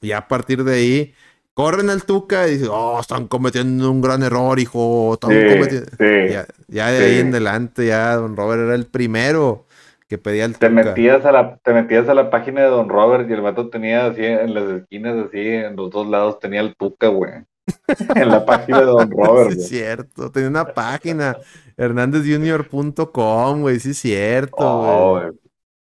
Y 0.00 0.12
a 0.12 0.26
partir 0.28 0.64
de 0.64 0.74
ahí, 0.74 1.14
corren 1.54 1.90
al 1.90 2.04
Tuca 2.04 2.48
y 2.48 2.52
dicen, 2.52 2.68
oh, 2.70 2.98
están 3.00 3.28
cometiendo 3.28 3.90
un 3.90 4.00
gran 4.00 4.22
error, 4.22 4.58
hijo. 4.58 5.14
Están 5.14 5.30
Sí, 5.30 5.46
cometiendo... 5.46 5.90
sí, 5.98 6.04
Ya, 6.24 6.46
ya 6.68 6.90
de 6.90 7.04
ahí 7.04 7.18
en 7.18 7.28
adelante, 7.30 7.86
ya 7.86 8.16
Don 8.16 8.36
Robert 8.36 8.62
era 8.62 8.74
el 8.74 8.86
primero 8.86 9.66
que 10.08 10.18
pedía 10.18 10.44
el 10.44 10.58
Te 10.58 10.68
Tuca. 10.68 10.70
metías, 10.70 11.24
a 11.26 11.32
la, 11.32 11.58
te 11.58 11.72
metías 11.72 12.08
a 12.08 12.14
la 12.14 12.30
página 12.30 12.62
de 12.62 12.68
Don 12.68 12.88
Robert 12.88 13.28
y 13.28 13.32
el 13.32 13.40
vato 13.40 13.68
tenía 13.70 14.06
así 14.06 14.24
en 14.24 14.54
las 14.54 14.64
esquinas, 14.70 15.16
así 15.26 15.38
en 15.40 15.76
los 15.76 15.90
dos 15.90 16.06
lados 16.08 16.38
tenía 16.38 16.60
el 16.60 16.76
Tuca, 16.76 17.08
güey. 17.08 17.32
en 18.14 18.30
la 18.30 18.44
página 18.44 18.80
de 18.80 18.86
Don 18.86 19.10
Robert, 19.10 19.58
Sí, 19.58 19.58
es 19.58 19.68
cierto. 19.68 20.30
Tenía 20.32 20.48
una 20.48 20.74
página, 20.74 21.38
hernandezjunior.com, 21.76 23.60
güey. 23.62 23.80
Sí, 23.80 23.90
es 23.90 23.98
cierto, 23.98 24.64
Oh, 24.66 25.20
güey. 25.20 25.32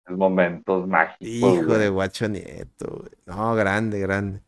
momentos 0.08 0.88
mágicos. 0.88 1.20
Hijo 1.28 1.66
güey. 1.66 1.80
de 1.80 1.90
guacho 1.90 2.28
nieto, 2.30 2.98
güey. 3.00 3.12
No, 3.26 3.56
grande, 3.56 4.00
grande. 4.00 4.42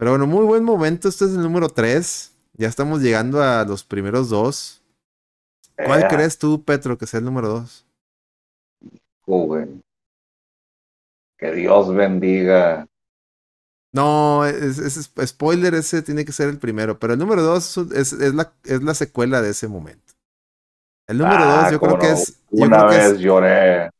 Pero 0.00 0.12
bueno, 0.12 0.26
muy 0.26 0.46
buen 0.46 0.64
momento. 0.64 1.10
Este 1.10 1.26
es 1.26 1.32
el 1.32 1.42
número 1.42 1.68
3. 1.68 2.32
Ya 2.54 2.68
estamos 2.68 3.02
llegando 3.02 3.42
a 3.42 3.64
los 3.66 3.84
primeros 3.84 4.30
dos. 4.30 4.82
¿Cuál 5.76 6.04
Eh, 6.04 6.06
crees 6.08 6.38
tú, 6.38 6.64
Petro, 6.64 6.96
que 6.96 7.06
sea 7.06 7.18
el 7.18 7.26
número 7.26 7.48
2? 7.50 7.86
hijo, 8.82 9.46
güey. 9.46 9.68
Que 11.38 11.52
Dios 11.52 11.94
bendiga. 11.94 12.86
No, 13.92 14.46
es, 14.46 14.78
es- 14.78 15.10
spoiler, 15.26 15.74
ese 15.74 16.00
tiene 16.02 16.24
que 16.24 16.32
ser 16.32 16.48
el 16.48 16.58
primero. 16.58 16.98
Pero 16.98 17.12
el 17.14 17.18
número 17.18 17.42
2 17.42 17.76
es, 17.94 18.12
es 18.14 18.34
la, 18.34 18.54
es 18.64 18.82
la 18.82 18.94
secuela 18.94 19.42
de 19.42 19.50
ese 19.50 19.68
momento. 19.68 20.14
El 21.08 21.18
número 21.18 21.44
2 21.44 21.54
Ah, 21.64 21.70
yo 21.72 21.80
creo 21.80 21.98
que 21.98 22.10
es. 22.12 22.40
Yo 22.50 22.64
Una 22.64 22.78
creo 22.78 22.88
que 22.90 22.96
vez 22.96 23.12
es 23.12 23.18
lloré. 23.18 23.90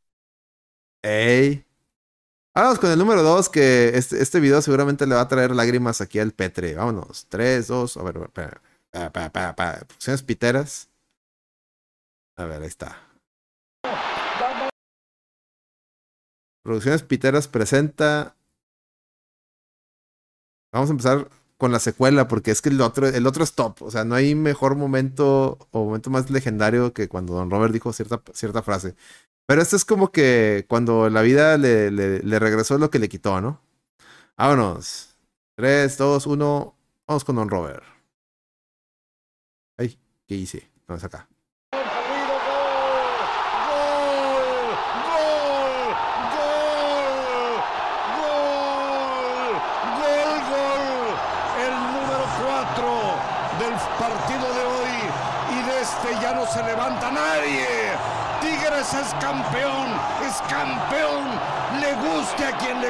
Ey. 1.02 1.64
Vamos 2.55 2.78
con 2.78 2.90
el 2.90 2.98
número 2.98 3.22
2, 3.22 3.48
que 3.48 3.90
este, 3.94 4.20
este 4.20 4.40
video 4.40 4.60
seguramente 4.60 5.06
le 5.06 5.14
va 5.14 5.22
a 5.22 5.28
traer 5.28 5.55
lágrimas 5.55 6.01
aquí 6.01 6.18
al 6.18 6.32
Petre. 6.32 6.74
Vámonos. 6.74 7.27
3, 7.28 7.66
2, 7.66 7.97
a 7.97 8.02
ver, 8.02 8.31
pa, 8.31 9.55
pa. 9.55 9.78
Producciones 9.86 10.22
piteras. 10.22 10.89
A 12.36 12.44
ver, 12.47 12.62
ahí 12.62 12.68
está. 12.68 13.10
Producciones 16.62 17.02
Piteras 17.02 17.48
presenta. 17.48 18.36
Vamos 20.72 20.90
a 20.90 20.93
empezar 20.93 21.28
con 21.59 21.72
la 21.72 21.81
secuela, 21.81 22.28
porque 22.28 22.51
es 22.51 22.62
que 22.62 22.70
el 22.70 22.81
otro, 22.81 23.09
el 23.09 23.27
otro 23.27 23.44
es 23.44 23.55
top. 23.55 23.82
O 23.82 23.90
sea, 23.90 24.05
no 24.05 24.14
hay 24.14 24.35
mejor 24.35 24.77
momento 24.77 25.59
o 25.70 25.85
momento 25.85 26.10
más 26.10 26.31
legendario 26.31 26.93
que 26.94 27.09
cuando 27.09 27.35
Don 27.35 27.51
Robert 27.51 27.72
dijo 27.72 27.93
cierta, 27.93 28.22
cierta 28.32 28.62
frase. 28.62 28.94
Pero 29.51 29.62
esto 29.62 29.74
es 29.74 29.85
como 29.85 30.12
que 30.12 30.64
cuando 30.68 31.10
la 31.10 31.22
vida 31.22 31.59
le, 31.59 31.90
le, 31.90 32.20
le 32.20 32.39
regresó 32.39 32.78
lo 32.78 32.89
que 32.89 33.01
le 33.01 33.09
quitó, 33.09 33.40
¿no? 33.40 33.60
Vámonos. 34.36 35.18
3, 35.56 35.98
2, 35.98 36.27
1. 36.28 36.77
Vamos 37.09 37.24
con 37.24 37.35
Don 37.35 37.51
Robert. 37.51 37.82
Ay, 39.77 39.98
¿qué 40.28 40.36
hice? 40.36 40.70
No, 40.86 40.94
es 40.94 41.02
acá. 41.02 41.28
Gol, 41.72 41.82
gol, 49.98 50.40
gol. 50.48 51.16
El 51.59 51.74
número 51.90 52.22
4 52.39 52.86
del 53.59 53.74
partido 53.98 54.47
de 54.55 54.62
hoy. 54.62 54.94
Y 55.51 55.62
de 55.66 55.81
este 55.81 56.22
ya 56.22 56.35
no 56.35 56.47
se 56.47 56.62
levanta 56.62 57.10
nadie. 57.10 58.20
Tigres 58.40 58.94
es 58.94 59.12
campeón, 59.20 59.89
es 60.27 60.40
campeón. 60.48 61.27
Le 61.78 61.94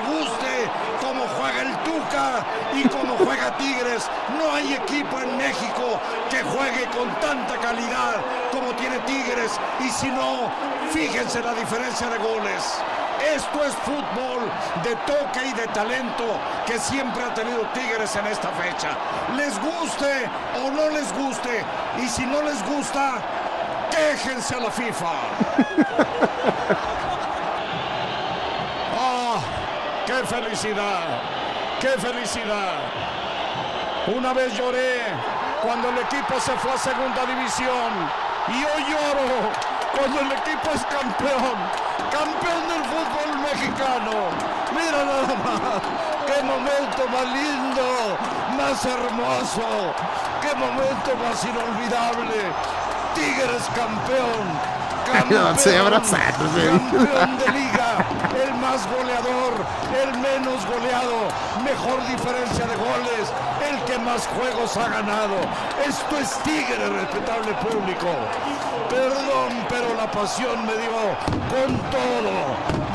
guste 0.00 0.70
como 1.00 1.26
juega 1.36 1.62
el 1.62 1.76
Tuca 1.84 2.44
y 2.74 2.88
como 2.88 3.16
juega 3.16 3.56
Tigres. 3.56 4.08
No 4.38 4.54
hay 4.54 4.74
equipo 4.74 5.18
en 5.20 5.36
México 5.36 6.00
que 6.30 6.42
juegue 6.42 6.84
con 6.96 7.08
tanta 7.20 7.56
calidad 7.58 8.16
como 8.52 8.72
tiene 8.74 8.98
Tigres. 9.00 9.52
Y 9.80 9.88
si 9.88 10.08
no, 10.08 10.50
fíjense 10.92 11.42
la 11.42 11.54
diferencia 11.54 12.08
de 12.08 12.18
goles. 12.18 12.80
Esto 13.34 13.64
es 13.64 13.74
fútbol 13.84 14.50
de 14.82 14.96
toque 15.06 15.46
y 15.46 15.52
de 15.52 15.66
talento 15.68 16.24
que 16.66 16.78
siempre 16.78 17.22
ha 17.22 17.34
tenido 17.34 17.60
Tigres 17.74 18.16
en 18.16 18.26
esta 18.26 18.48
fecha. 18.50 18.96
Les 19.36 19.60
guste 19.60 20.28
o 20.56 20.70
no 20.70 20.88
les 20.90 21.12
guste. 21.12 21.64
Y 22.02 22.08
si 22.08 22.24
no 22.24 22.42
les 22.42 22.64
gusta, 22.64 23.20
quéjense 23.90 24.54
a 24.54 24.60
la 24.60 24.70
FIFA. 24.70 25.12
¡Qué 30.20 30.26
felicidad! 30.26 31.06
¡Qué 31.80 31.88
felicidad! 31.88 32.76
Una 34.14 34.34
vez 34.34 34.52
lloré 34.54 35.00
cuando 35.62 35.88
el 35.88 35.96
equipo 35.96 36.38
se 36.38 36.52
fue 36.58 36.72
a 36.72 36.76
segunda 36.76 37.24
división 37.24 37.90
y 38.48 38.56
hoy 38.60 38.84
lloro 38.84 39.48
cuando 39.96 40.20
el 40.20 40.32
equipo 40.32 40.72
es 40.74 40.84
campeón, 40.84 41.56
campeón 42.12 42.68
del 42.68 42.84
fútbol 42.84 43.38
mexicano. 43.48 44.12
Mira 44.76 45.04
nada 45.08 45.34
más, 45.40 45.80
qué 46.26 46.42
momento 46.42 47.08
más 47.08 47.26
lindo, 47.32 48.18
más 48.58 48.84
hermoso, 48.84 49.94
qué 50.42 50.54
momento 50.54 51.16
más 51.16 51.42
inolvidable. 51.44 52.52
Tigres 53.14 53.64
campeón. 53.74 54.80
Güey. 56.52 56.68
campeón 56.68 57.38
de 57.38 57.52
liga, 57.52 58.04
el 58.42 58.54
más 58.54 58.86
goleador, 58.88 59.54
el 60.02 60.18
menos 60.18 60.66
goleado, 60.66 61.28
mejor 61.64 62.06
diferencia 62.06 62.66
de 62.66 62.76
goles, 62.76 63.32
el 63.68 63.78
que 63.84 63.98
más 63.98 64.26
juegos 64.28 64.76
ha 64.76 64.88
ganado. 64.88 65.36
Esto 65.86 66.18
es 66.18 66.30
Tigre, 66.42 66.88
respetable 66.88 67.52
público. 67.54 68.08
Perdón, 68.88 69.66
pero 69.68 69.94
la 69.94 70.10
pasión 70.10 70.66
me 70.66 70.72
dio 70.72 71.00
con 71.48 71.76
todo. 71.90 72.34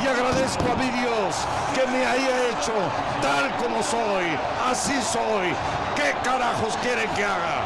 Y 0.04 0.08
agradezco 0.08 0.72
a 0.72 0.76
mi 0.76 0.90
Dios 0.90 1.36
que 1.74 1.88
me 1.88 2.06
haya 2.06 2.50
hecho 2.50 2.74
tal 3.22 3.50
como 3.58 3.82
soy. 3.82 4.38
Así 4.70 5.02
soy. 5.02 5.56
¿Qué 5.96 6.14
carajos 6.24 6.78
quieren 6.82 7.10
que 7.12 7.24
haga? 7.24 7.64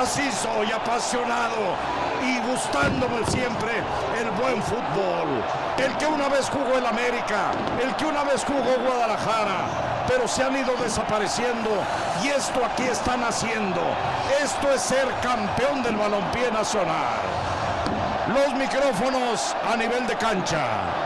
Así 0.00 0.30
soy, 0.32 0.72
apasionado 0.72 1.76
y 2.22 2.38
gustándome 2.50 3.26
siempre 3.26 3.72
el 4.18 4.30
buen 4.40 4.62
fútbol. 4.62 5.42
El 5.78 5.96
que 5.96 6.06
una 6.06 6.28
vez 6.28 6.48
jugó 6.48 6.78
el 6.78 6.86
América, 6.86 7.50
el 7.82 7.94
que 7.96 8.06
una 8.06 8.22
vez 8.24 8.44
jugó 8.44 8.84
Guadalajara, 8.84 10.04
pero 10.06 10.28
se 10.28 10.42
han 10.42 10.56
ido 10.56 10.74
desapareciendo 10.76 11.70
y 12.22 12.28
esto 12.28 12.64
aquí 12.64 12.84
están 12.84 13.22
haciendo. 13.24 13.80
Esto 14.42 14.72
es 14.72 14.80
ser 14.80 15.08
campeón 15.22 15.82
del 15.82 15.96
balompié 15.96 16.50
nacional. 16.50 17.20
Los 18.28 18.54
micrófonos 18.54 19.56
a 19.68 19.76
nivel 19.76 20.06
de 20.06 20.16
cancha. 20.16 21.01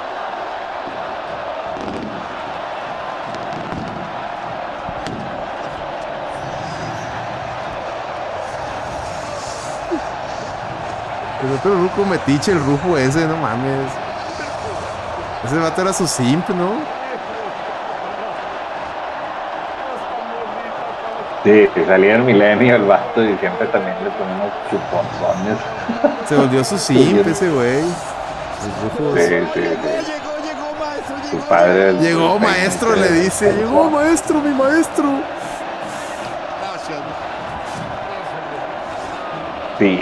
El 11.47 11.52
otro 11.55 11.74
ruco 11.74 12.05
metiche, 12.05 12.52
el 12.52 12.60
rufo 12.64 12.97
ese, 12.98 13.27
no 13.27 13.36
mames. 13.36 13.90
Ese 15.44 15.56
vato 15.59 15.81
era 15.82 15.93
su 15.93 16.06
simp, 16.06 16.48
¿no? 16.51 16.73
Sí, 21.44 21.68
salía 21.86 22.16
en 22.16 22.27
Milenio 22.27 22.74
el 22.74 22.82
vato 22.85 23.23
y 23.23 23.36
siempre 23.39 23.66
también 23.68 23.94
le 24.02 24.10
ponía 24.10 24.35
unos 24.35 24.52
chuponzones. 24.68 25.59
Se 26.28 26.35
volvió 26.35 26.64
su 26.64 26.77
simp 26.78 27.24
ese 27.27 27.48
güey. 27.51 27.78
El 27.78 28.73
rufo. 28.82 29.16
Sí, 29.16 29.23
sí, 29.55 29.60
sí. 29.62 31.31
Su 31.31 31.36
padre. 31.48 31.90
el- 31.90 32.01
Llegó 32.01 32.35
el- 32.36 32.40
maestro, 32.43 32.94
el- 32.94 33.01
le 33.02 33.12
dice. 33.12 33.52
Llegó 33.52 33.89
maestro, 33.90 34.40
mi 34.40 34.51
maestro. 34.55 35.05
Sí. 39.78 40.01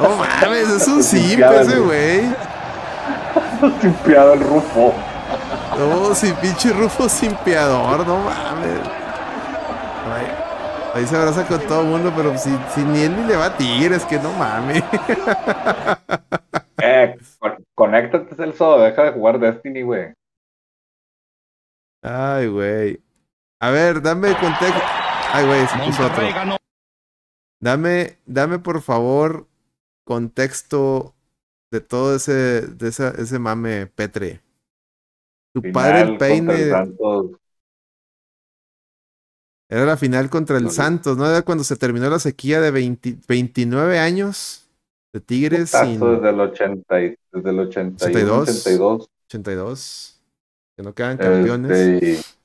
No 0.00 0.16
mames, 0.16 0.68
es 0.70 0.88
un 0.88 1.02
simp 1.02 1.40
ese 1.42 1.78
güey. 1.78 2.22
limpiado 3.82 4.34
el 4.34 4.40
rufo. 4.40 4.94
No, 5.78 6.14
sí, 6.14 6.32
pinche 6.40 6.72
rufo 6.72 7.08
simpiador, 7.08 8.06
no 8.06 8.16
mames. 8.18 8.80
Ay, 10.14 10.26
ahí 10.94 11.06
se 11.06 11.16
abraza 11.16 11.46
con 11.46 11.60
todo 11.66 11.82
el 11.82 11.88
mundo, 11.88 12.12
pero 12.16 12.36
si, 12.38 12.56
si 12.74 12.80
ni 12.82 13.02
él 13.02 13.14
ni 13.16 13.24
le 13.26 13.36
va 13.36 13.46
a 13.46 13.56
tigres, 13.56 14.04
que 14.04 14.18
no 14.18 14.32
mames. 14.32 14.82
Eh, 16.80 17.16
con- 17.38 17.64
conéctate, 17.74 18.34
Celso. 18.34 18.78
Deja 18.78 19.02
de 19.04 19.12
jugar 19.12 19.38
Destiny, 19.38 19.82
güey. 19.82 20.14
Ay, 22.02 22.46
güey. 22.48 23.00
A 23.60 23.70
ver, 23.70 24.00
dame 24.00 24.34
contexto. 24.36 24.80
Ay, 25.32 25.44
güey, 25.46 25.66
se 25.66 25.78
puso 25.78 26.06
otro. 26.06 26.22
Dame, 27.60 28.18
dame 28.26 28.58
por 28.58 28.80
favor 28.82 29.46
contexto 30.04 31.14
de 31.72 31.80
todo 31.80 32.16
ese, 32.16 32.62
de 32.62 32.88
esa- 32.88 33.10
ese 33.10 33.38
mame 33.38 33.86
Petre. 33.86 34.40
Tu 35.54 35.62
padre 35.72 36.02
el 36.02 36.18
peine 36.18 36.70
Santos. 36.70 37.32
era 39.70 39.84
la 39.84 39.96
final 39.96 40.30
contra 40.30 40.56
el. 40.58 40.70
Santos, 40.70 41.16
¿no? 41.16 41.28
Era 41.28 41.42
cuando 41.42 41.64
se 41.64 41.76
terminó 41.76 42.08
la 42.08 42.18
sequía 42.18 42.60
de 42.60 42.70
20 42.70 43.18
29 43.26 43.98
años 43.98 44.68
de 45.12 45.20
Tigres 45.20 45.70
sin 45.70 45.98
desde 46.00 46.30
el 46.30 46.40
80 46.40 47.02
y- 47.02 47.16
desde 47.32 47.50
el 47.50 47.58
81, 47.60 47.96
82. 47.96 48.48
82. 48.48 49.10
82. 49.26 50.20
Que 50.76 50.82
no 50.82 50.94
quedan 50.94 51.18
campeones. 51.18 51.70
Este, 51.72 52.37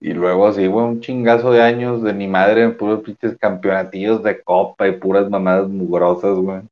y, 0.00 0.12
luego 0.12 0.52
sí, 0.52 0.66
güey, 0.66 0.86
un 0.86 1.00
chingazo 1.00 1.50
de 1.50 1.62
años 1.62 2.02
de 2.02 2.12
ni 2.12 2.28
madre, 2.28 2.68
puros 2.70 3.02
pinches 3.02 3.36
campeonatillos 3.38 4.22
de 4.22 4.42
copa 4.42 4.86
y 4.86 4.92
puras 4.92 5.28
mamadas 5.30 5.68
mugrosas, 5.68 6.36
güey. 6.36 6.62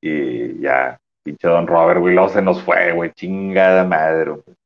Y 0.00 0.60
ya, 0.60 1.00
pinche 1.24 1.48
Don 1.48 1.66
Robert, 1.66 2.00
güey, 2.00 2.14
luego 2.14 2.28
se 2.28 2.42
nos 2.42 2.62
fue, 2.62 2.92
güey, 2.92 3.12
chingada 3.12 3.84
madre, 3.84 4.30
güey. 4.30 4.56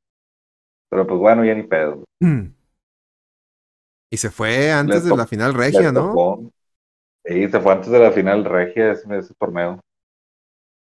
Pero 0.91 1.07
pues 1.07 1.20
bueno, 1.20 1.45
ya 1.45 1.55
ni 1.55 1.62
pedo. 1.62 2.05
güey. 2.20 2.53
Y 4.12 4.19
se 4.19 4.29
fue 4.29 4.70
antes 4.70 5.05
de 5.07 5.16
la 5.16 5.27
final 5.27 5.55
regia, 5.55 5.91
¿no? 5.91 6.53
Sí, 7.24 7.49
se 7.49 7.61
fue 7.61 7.73
antes 7.73 7.91
de 7.91 7.99
la 7.99 8.12
final 8.12 8.45
regia 8.45 8.93
ese, 8.93 9.16
ese 9.16 9.33
torneo. 9.39 9.81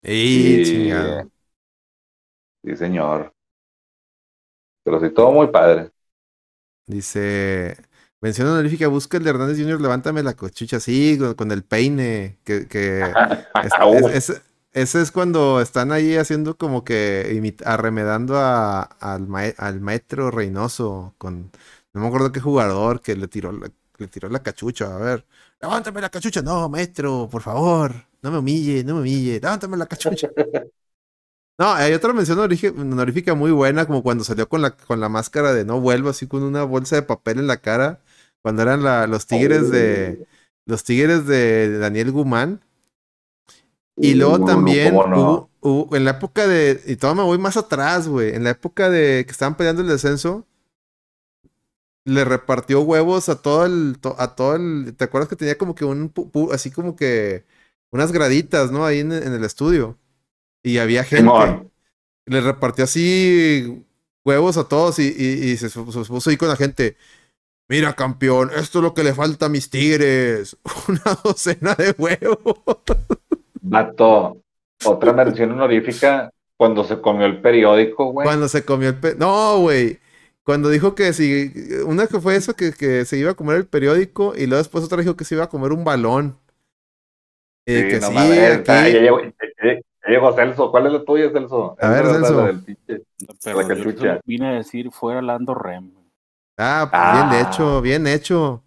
Y 0.03 0.63
chingado. 0.63 1.31
Sí, 2.65 2.75
señor. 2.75 3.35
Pero 4.83 4.99
sí, 4.99 5.11
todo 5.11 5.31
muy 5.31 5.49
padre. 5.49 5.91
Dice, 6.89 7.77
mención 8.23 8.49
honorífica, 8.49 8.89
busca 8.89 9.19
el 9.19 9.25
de 9.25 9.31
Hernández 9.31 9.59
Jr., 9.59 9.81
levántame 9.81 10.23
la 10.23 10.35
cochucha, 10.35 10.81
sí, 10.81 11.19
con, 11.37 11.53
el 11.53 11.63
peine, 11.65 12.39
que, 12.45 12.67
que 12.69 13.19
es- 13.61 13.77
es- 13.91 14.07
es- 14.31 14.43
ese 14.73 15.03
es 15.03 15.13
cuando 15.13 15.61
están 15.61 15.93
ahí 15.93 16.17
haciendo 16.17 16.57
como 16.59 16.85
que 16.85 17.57
arremedando 17.67 18.39
a- 18.39 18.83
al, 18.83 19.29
al 19.59 19.81
maestro 19.81 20.31
Reynoso 20.31 21.15
con, 21.19 21.51
no 21.93 22.01
me 22.01 22.07
acuerdo 22.09 22.33
qué 22.33 22.41
jugador 22.41 23.01
que 23.03 23.17
le 23.17 23.29
tiró 23.29 23.53
la, 23.53 23.71
le 23.99 24.09
tiró 24.09 24.29
la 24.31 24.43
cachucha, 24.43 24.95
a 24.95 24.99
ver, 24.99 25.27
levántame 25.61 26.01
la 26.01 26.11
cachucha, 26.11 26.43
no, 26.43 26.69
maestro, 26.71 27.29
por 27.31 27.43
favor, 27.43 27.95
no 28.23 28.31
me 28.31 28.39
humille, 28.39 28.85
no 28.85 28.95
me 28.97 29.01
humille, 29.03 29.41
levántame 29.41 29.77
la 29.77 29.87
cachucha. 29.87 30.29
No, 31.59 31.73
hay 31.73 31.93
otra 31.93 32.13
mención 32.13 32.39
honorífica, 32.39 33.35
muy 33.35 33.51
buena, 33.51 33.85
como 33.87 34.03
cuando 34.05 34.23
salió 34.23 34.49
con 34.49 34.63
la, 34.63 34.77
con 34.77 35.01
la 35.01 35.09
máscara 35.09 35.53
de 35.53 35.65
no 35.65 35.81
vuelvo, 35.81 36.09
así 36.11 36.29
con 36.29 36.43
una 36.45 36.63
bolsa 36.63 36.95
de 36.97 37.03
papel 37.03 37.39
en 37.41 37.49
la 37.49 37.57
cara, 37.61 38.01
cuando 38.43 38.63
eran 38.63 38.85
la- 38.85 39.07
los 39.09 39.27
tigres 39.27 39.69
de 39.71 40.23
los 40.67 40.85
tigres 40.85 41.27
de 41.27 41.79
Daniel 41.79 42.13
Guzmán. 42.13 42.61
Y 44.01 44.15
luego 44.15 44.41
Uh, 44.41 44.45
también 44.45 44.81
¿cómo 44.81 45.07
no? 45.07 45.49
hubo, 45.49 45.51
hubo- 45.61 45.97
en 45.97 46.05
la 46.05 46.13
época 46.13 46.47
de, 46.47 46.81
y 46.87 46.97
todavía 46.97 47.23
me 47.23 47.29
voy 47.29 47.39
más 47.39 47.57
atrás, 47.57 48.07
güey, 48.09 48.35
en 48.35 48.45
la 48.45 48.51
época 48.51 48.91
de 48.91 49.25
que 49.27 49.33
estaban 49.33 49.57
peleando 49.57 49.83
el 49.83 49.89
descenso, 49.89 50.47
le 52.05 52.25
repartió 52.25 52.81
huevos 52.83 53.29
a 53.29 53.43
todo 53.43 53.67
el, 53.67 53.99
to- 54.01 54.17
a 54.19 54.35
todo 54.35 54.57
el, 54.57 54.95
¿te 54.97 55.05
acuerdas 55.05 55.29
que 55.29 55.37
tenía 55.37 55.59
como 55.59 55.75
que 55.75 55.85
un, 55.85 56.13
así 56.53 56.71
como 56.71 56.97
que 56.97 57.45
unas 57.91 58.13
graditas, 58.13 58.71
¿no? 58.73 58.85
Ahí 58.87 59.01
en, 59.01 59.13
en 59.13 59.33
el 59.33 59.45
estudio. 59.45 59.99
Y 60.63 60.79
había 60.79 61.05
gente. 61.05 61.23
Simón. 61.23 61.71
Le 62.27 62.41
repartió 62.41 62.85
así 62.85 63.85
huevos 64.25 64.57
a 64.59 64.69
todos 64.69 64.99
y, 64.99 65.05
y- 65.17 65.51
y 65.53 65.57
se, 65.57 65.71
se 65.71 65.81
puso 65.81 66.31
ahí 66.31 66.37
con 66.37 66.49
la 66.49 66.57
gente. 66.57 66.97
Mira, 67.71 67.95
campeón, 67.95 68.51
esto 68.57 68.79
es 68.79 68.83
lo 68.83 68.95
que 68.95 69.05
le 69.05 69.15
falta 69.15 69.47
a 69.47 69.49
mis 69.51 69.71
tigres. 69.71 70.57
Una 70.89 71.19
docena 71.23 71.75
de 71.75 71.95
huevos. 71.97 72.59
Vato, 73.61 74.39
otra 74.85 75.13
mención 75.13 75.53
honorífica 75.53 76.31
cuando 76.57 76.85
se 76.85 77.01
comió 77.01 77.27
el 77.27 77.41
periódico, 77.41 78.13
güey. 78.13 78.27
Cuando 78.27 78.49
se 78.49 78.65
comió 78.65 78.89
el... 78.89 78.97
pe- 78.99 79.15
No, 79.17 79.59
güey. 79.61 79.99
Cuando 80.45 80.71
dijo 80.71 80.95
que 80.95 81.13
si... 81.13 81.53
Una 81.87 82.07
que 82.07 82.21
fue 82.21 82.37
eso, 82.37 82.55
que, 82.57 82.73
que 82.73 83.05
se 83.05 83.19
iba 83.19 83.33
a 83.33 83.35
comer 83.35 83.57
el 83.59 83.67
periódico 83.67 84.35
y 84.35 84.47
luego 84.47 84.57
después 84.63 84.83
otra 84.85 84.99
dijo 85.03 85.17
que 85.17 85.25
se 85.25 85.35
iba 85.35 85.45
a 85.45 85.49
comer 85.51 85.73
un 85.73 85.85
balón. 85.85 86.39
Y 87.67 87.75
Sí, 87.75 87.89
que 87.89 88.01
no 88.01 88.09
sí, 88.09 88.17
aquí... 88.17 88.65
ya 88.67 89.01
llegó, 89.01 89.21
llegó 90.09 90.33
Celso. 90.35 90.71
¿Cuál 90.71 90.87
es 90.87 90.93
la 90.93 91.05
tuya, 91.05 91.31
Celso? 91.31 91.77
A 91.81 91.89
ver, 91.91 92.07
Celso. 92.07 92.47
La 93.45 93.67
cachucha. 93.69 94.21
vine 94.25 94.49
a 94.49 94.53
decir 94.53 94.91
fuera 94.91 95.23
Lando 95.23 95.55
Rem. 95.55 95.91
Ah, 96.57 96.89
pues 96.91 97.03
Ah. 97.03 97.29
bien 97.31 97.47
hecho, 97.47 97.81
bien 97.81 98.07
hecho. 98.07 98.63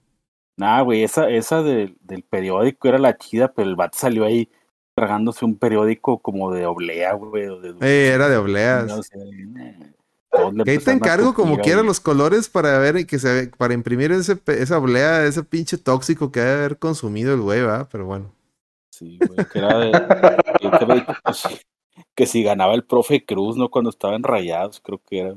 Nah, 0.57 0.81
güey, 0.81 1.03
esa, 1.03 1.29
esa 1.29 1.61
del, 1.63 1.97
del 2.01 2.23
periódico 2.23 2.87
era 2.87 2.99
la 2.99 3.17
chida, 3.17 3.51
pero 3.53 3.67
el 3.69 3.75
bat 3.75 3.93
salió 3.95 4.25
ahí 4.25 4.49
tragándose 4.95 5.43
un 5.45 5.57
periódico 5.57 6.19
como 6.19 6.51
de 6.53 6.65
oblea, 6.65 7.13
güey. 7.13 7.47
o 7.47 7.59
de- 7.59 7.75
Eh, 7.81 8.11
era 8.13 8.29
de 8.29 8.37
obleas. 8.37 8.85
No 8.87 9.01
sé, 9.01 9.17
eh, 9.17 9.93
todos 10.31 10.53
le 10.53 10.63
Que 10.63 10.71
ahí 10.71 10.77
te 10.77 10.91
encargo 10.91 11.33
como 11.33 11.51
tupir 11.53 11.63
quiera 11.63 11.79
ahí. 11.81 11.85
los 11.87 11.99
colores 11.99 12.47
para 12.49 12.77
ver 12.77 12.97
y 12.97 13.05
que 13.05 13.17
se 13.19 13.47
para 13.57 13.73
imprimir 13.73 14.11
ese 14.11 14.37
esa 14.47 14.77
oblea, 14.77 15.25
ese 15.25 15.43
pinche 15.43 15.77
tóxico 15.77 16.31
que 16.31 16.39
debe 16.41 16.53
haber 16.59 16.77
consumido 16.77 17.33
el 17.33 17.41
güey, 17.41 17.61
¿va? 17.63 17.87
Pero 17.89 18.05
bueno. 18.05 18.31
Sí, 19.01 19.17
güey, 19.17 19.47
que 19.51 19.57
era 19.59 19.79
de. 19.79 19.91
que, 20.61 21.33
si, 21.33 21.57
que 22.15 22.25
si 22.27 22.43
ganaba 22.43 22.75
el 22.75 22.83
profe 22.85 23.25
Cruz, 23.25 23.57
¿no? 23.57 23.69
Cuando 23.69 23.89
estaba 23.89 24.15
en 24.15 24.21
rayados, 24.23 24.79
creo 24.79 25.01
que 25.03 25.19
era. 25.19 25.33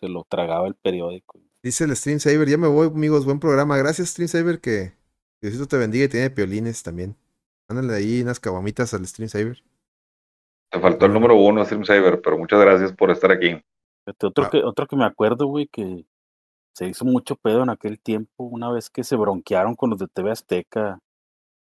Se 0.00 0.08
lo 0.08 0.24
tragaba 0.28 0.66
el 0.66 0.74
periódico. 0.74 1.38
Dice 1.62 1.84
el 1.84 1.94
Stream 1.96 2.18
Saver, 2.20 2.48
ya 2.48 2.58
me 2.58 2.68
voy, 2.68 2.88
amigos, 2.88 3.24
buen 3.24 3.38
programa. 3.40 3.76
Gracias, 3.76 4.08
Stream 4.10 4.28
Saver, 4.28 4.60
que 4.60 4.92
Diosito 5.40 5.66
te 5.66 5.76
bendiga 5.76 6.04
y 6.04 6.08
tiene 6.08 6.30
piolines 6.30 6.82
también. 6.82 7.16
Mándale 7.68 7.94
ahí 7.94 8.22
unas 8.22 8.40
caguamitas 8.40 8.94
al 8.94 9.06
Stream 9.06 9.28
Saver. 9.28 9.62
Te 10.70 10.80
faltó 10.80 11.06
el 11.06 11.12
número 11.12 11.36
uno, 11.36 11.64
Stream 11.64 11.84
Saver, 11.84 12.20
pero 12.20 12.36
muchas 12.38 12.60
gracias 12.60 12.92
por 12.92 13.10
estar 13.10 13.30
aquí. 13.32 13.60
Otro, 14.06 14.44
Ah. 14.44 14.50
que, 14.50 14.58
otro 14.58 14.86
que 14.86 14.96
me 14.96 15.04
acuerdo, 15.04 15.46
güey, 15.46 15.66
que 15.66 16.04
se 16.74 16.88
hizo 16.88 17.04
mucho 17.04 17.36
pedo 17.36 17.62
en 17.62 17.70
aquel 17.70 17.98
tiempo, 18.00 18.44
una 18.44 18.70
vez 18.70 18.88
que 18.88 19.04
se 19.04 19.16
bronquearon 19.16 19.74
con 19.74 19.90
los 19.90 19.98
de 19.98 20.06
TV 20.08 20.30
Azteca, 20.30 20.98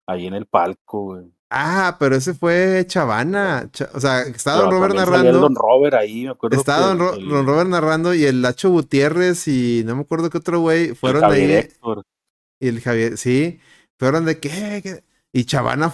ahí 0.07 0.27
en 0.27 0.35
el 0.35 0.47
palco, 0.47 1.03
güey. 1.05 1.25
Ah, 1.51 1.97
pero 2.01 2.17
ese 2.17 2.35
fue 2.35 2.85
Chavana. 2.89 3.69
Cha- 3.73 3.91
o 3.95 4.01
sea, 4.01 4.23
estaba 4.23 4.63
Don 4.63 4.71
Robert 4.73 4.95
salía 4.97 5.05
el 5.05 5.11
narrando. 5.23 5.41
Don 5.41 5.55
Robert 5.55 5.95
ahí, 5.95 6.25
me 6.25 6.31
acuerdo. 6.31 6.57
Estaba 6.59 6.87
Don, 6.89 6.99
que 6.99 7.05
Ro- 7.05 7.15
el- 7.15 7.29
Don 7.29 7.47
Robert 7.47 7.71
narrando 7.71 8.15
y 8.15 8.25
el 8.25 8.43
Lacho 8.43 8.71
Gutiérrez 8.71 9.47
y 9.49 9.83
no 9.85 9.95
me 9.95 10.03
acuerdo 10.03 10.31
qué 10.31 10.39
otro 10.39 10.61
güey 10.61 10.89
el 10.89 10.97
fueron 10.97 11.23
Javier 11.23 11.51
ahí. 11.51 11.57
Héctor. 11.57 12.03
Y 12.61 12.69
el 12.69 12.81
Javier, 12.81 13.17
sí, 13.19 13.61
fueron 13.99 14.25
de 14.25 14.39
qué, 14.41 14.81
qué? 14.83 15.05
y 15.33 15.45
Chavana, 15.45 15.93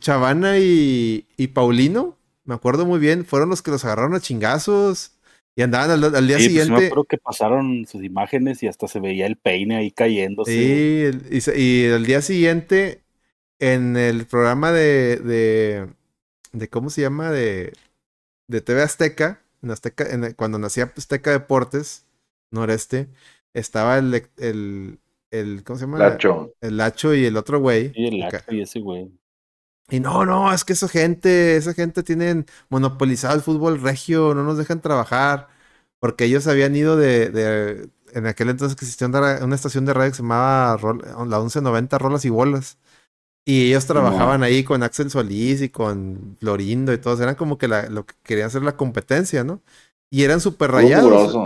Chavana 0.00 0.58
y, 0.58 1.26
y 1.36 1.48
Paulino, 1.48 2.16
me 2.44 2.54
acuerdo 2.54 2.86
muy 2.86 2.98
bien, 2.98 3.24
fueron 3.24 3.48
los 3.50 3.62
que 3.62 3.70
los 3.72 3.84
agarraron 3.84 4.14
a 4.14 4.20
chingazos 4.20 5.12
y 5.56 5.62
andaban 5.62 5.90
al, 5.90 6.14
al 6.14 6.26
día 6.26 6.38
Sí, 6.38 6.44
pues 6.48 6.52
sí 6.52 6.58
me 6.58 6.62
siguiente. 6.64 6.86
acuerdo 6.86 7.04
que 7.04 7.18
pasaron 7.18 7.86
sus 7.86 8.02
imágenes 8.04 8.62
y 8.62 8.68
hasta 8.68 8.88
se 8.88 9.00
veía 9.00 9.26
el 9.26 9.36
peine 9.36 9.76
ahí 9.76 9.90
cayéndose. 9.90 10.50
Sí, 10.52 11.02
el- 11.04 11.34
y, 11.34 11.40
se- 11.40 11.58
y 11.60 11.84
el 11.84 12.04
día 12.06 12.22
siguiente, 12.22 13.02
en 13.58 13.96
el 13.96 14.26
programa 14.26 14.72
de, 14.72 15.16
de, 15.18 15.88
de 16.52 16.70
¿cómo 16.70 16.90
se 16.90 17.02
llama? 17.02 17.30
De, 17.30 17.72
de 18.48 18.60
TV 18.60 18.82
Azteca, 18.82 19.42
en 19.62 19.70
Azteca 19.72 20.04
en 20.10 20.34
cuando 20.34 20.58
nacía 20.58 20.92
Azteca 20.96 21.32
Deportes, 21.32 22.06
Noreste, 22.50 23.08
estaba 23.54 23.98
el, 23.98 24.28
el, 24.38 25.00
el 25.30 25.64
¿cómo 25.64 25.78
se 25.78 25.86
llama? 25.86 25.98
Lacho. 25.98 26.52
El 26.60 26.76
Lacho 26.78 27.14
y 27.14 27.24
el 27.26 27.36
otro 27.36 27.60
güey. 27.60 27.88
Sí, 27.94 28.06
el. 28.06 28.20
Lacho 28.20 28.44
y 28.54 28.60
ese 28.60 28.80
güey. 28.80 29.10
Y 29.88 30.00
no, 30.00 30.24
no, 30.26 30.52
es 30.52 30.64
que 30.64 30.72
esa 30.72 30.88
gente, 30.88 31.56
esa 31.56 31.72
gente 31.72 32.02
tienen 32.02 32.46
monopolizado 32.70 33.34
el 33.36 33.42
fútbol 33.42 33.80
regio, 33.80 34.34
no 34.34 34.42
nos 34.42 34.58
dejan 34.58 34.80
trabajar, 34.80 35.48
porque 36.00 36.24
ellos 36.24 36.46
habían 36.48 36.74
ido 36.74 36.96
de, 36.96 37.30
de 37.30 37.88
en 38.12 38.26
aquel 38.26 38.48
entonces 38.48 38.76
que 38.76 38.84
existía 38.84 39.06
una, 39.06 39.44
una 39.44 39.54
estación 39.54 39.84
de 39.84 39.94
radio 39.94 40.10
que 40.10 40.16
se 40.16 40.22
llamaba 40.22 40.76
Rol- 40.76 41.02
la 41.30 41.38
1190 41.38 41.98
Rolas 41.98 42.24
y 42.24 42.30
Bolas. 42.30 42.78
Y 43.46 43.68
ellos 43.68 43.86
trabajaban 43.86 44.44
ahí 44.44 44.64
con 44.64 44.84
Axel 44.84 45.10
Solís 45.10 45.62
y 45.62 45.70
con 45.70 46.36
Florindo 46.40 46.92
y 46.94 46.98
todos, 46.98 47.20
eran 47.20 47.36
como 47.36 47.58
que 47.58 47.68
la- 47.68 47.88
lo 47.90 48.06
que 48.06 48.14
querían 48.24 48.48
hacer 48.48 48.62
la 48.64 48.76
competencia, 48.76 49.44
¿no? 49.44 49.62
Y 50.10 50.24
eran 50.24 50.40
súper 50.40 50.72
rayados. 50.72 51.40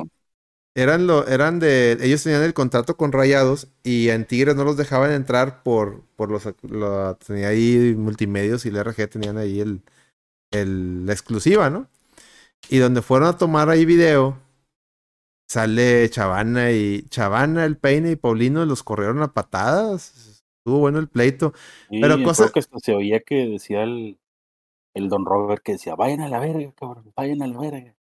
Eran 0.74 1.06
lo, 1.08 1.26
eran 1.28 1.58
de, 1.60 1.98
ellos 2.00 2.22
tenían 2.22 2.42
el 2.44 2.54
contrato 2.54 2.96
con 2.96 3.12
Rayados 3.12 3.68
y 3.82 4.08
en 4.10 4.24
Tigres 4.26 4.56
no 4.56 4.64
los 4.64 4.76
dejaban 4.76 5.10
entrar 5.12 5.62
por, 5.64 6.02
por 6.16 6.30
los, 6.30 6.44
lo- 6.62 7.16
tenía 7.16 7.48
ahí 7.48 7.94
multimedios 7.96 8.64
y 8.66 8.68
el 8.70 8.76
RG 8.76 9.08
tenían 9.08 9.36
ahí 9.38 9.60
el, 9.60 9.82
el, 10.52 11.06
la 11.06 11.12
exclusiva, 11.14 11.70
¿no? 11.70 11.88
Y 12.70 12.78
donde 12.78 13.02
fueron 13.02 13.28
a 13.28 13.38
tomar 13.38 13.70
ahí 13.70 13.84
video, 13.86 14.38
sale 15.48 16.08
Chavana 16.10 16.72
y 16.72 17.02
Chavana, 17.08 17.64
el 17.64 17.76
Peine 17.76 18.12
y 18.12 18.16
Paulino 18.16 18.64
los 18.66 18.82
corrieron 18.82 19.22
a 19.22 19.32
patadas. 19.32 20.29
Estuvo 20.60 20.78
bueno 20.80 20.98
el 20.98 21.08
pleito. 21.08 21.52
Sí, 21.88 22.00
Pero 22.00 22.18
me 22.18 22.24
cosa- 22.24 22.44
acuerdo 22.46 22.68
que 22.72 22.80
se 22.80 22.92
oía 22.94 23.20
que 23.20 23.46
decía 23.46 23.82
el, 23.82 24.18
el 24.94 25.08
Don 25.08 25.24
Robert 25.24 25.62
que 25.62 25.72
decía, 25.72 25.94
vayan 25.94 26.20
a 26.20 26.28
la 26.28 26.38
verga, 26.40 26.72
cabrón, 26.76 27.12
vayan 27.16 27.42
a 27.42 27.46
la 27.46 27.58
verga. 27.58 27.94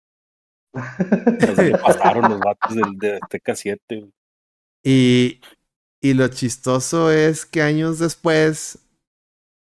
Así 0.75 1.63
le 1.63 1.79
pasaron 1.79 2.31
los 2.31 2.41
vatos 2.41 2.75
del, 2.75 2.99
de 2.99 3.19
Azteca 3.23 3.55
7. 3.55 3.83
güey. 4.01 4.13
Y, 4.85 5.41
y 6.01 6.15
lo 6.15 6.29
chistoso 6.29 7.11
es 7.11 7.47
que 7.47 7.63
años 7.63 7.99
después, 7.99 8.79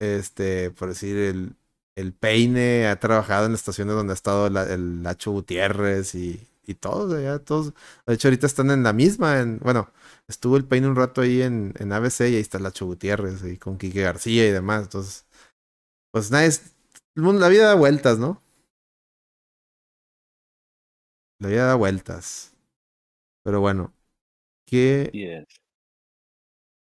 este, 0.00 0.70
por 0.70 0.88
decir, 0.88 1.16
el, 1.16 1.54
el 1.96 2.12
Peine 2.12 2.86
ha 2.86 2.98
trabajado 3.00 3.46
en 3.46 3.54
estaciones 3.54 3.94
donde 3.94 4.12
ha 4.12 4.14
estado 4.14 4.46
el, 4.46 4.56
el 4.56 5.02
Lacho 5.02 5.32
Gutiérrez 5.32 6.14
y, 6.14 6.46
y 6.66 6.74
todos, 6.74 7.20
ya 7.22 7.38
todos. 7.38 7.72
De 8.06 8.14
hecho, 8.14 8.28
ahorita 8.28 8.46
están 8.46 8.70
en 8.70 8.82
la 8.82 8.92
misma. 8.92 9.40
En, 9.40 9.58
bueno, 9.58 9.90
estuvo 10.30 10.56
el 10.58 10.64
Peine 10.66 10.88
un 10.88 10.96
rato 10.96 11.22
ahí 11.22 11.42
en, 11.42 11.74
en 11.78 11.92
ABC 11.92 12.30
y 12.30 12.36
ahí 12.36 12.40
está 12.42 12.58
Lacho 12.60 12.86
Gutiérrez 12.86 13.44
y 13.44 13.58
con 13.58 13.78
Quique 13.78 14.02
García 14.02 14.46
y 14.48 14.52
demás. 14.52 14.84
Entonces, 14.84 15.26
pues 16.12 16.30
nada, 16.30 16.46
es, 16.46 16.74
la 17.16 17.48
vida 17.48 17.66
da 17.68 17.74
vueltas, 17.76 18.18
¿no? 18.18 18.42
La 21.40 21.48
vida 21.48 21.66
da 21.66 21.74
vueltas. 21.74 22.54
Pero 23.44 23.60
bueno, 23.60 23.94
¿qué, 24.66 25.08
Así 25.08 25.24
es. 25.24 25.60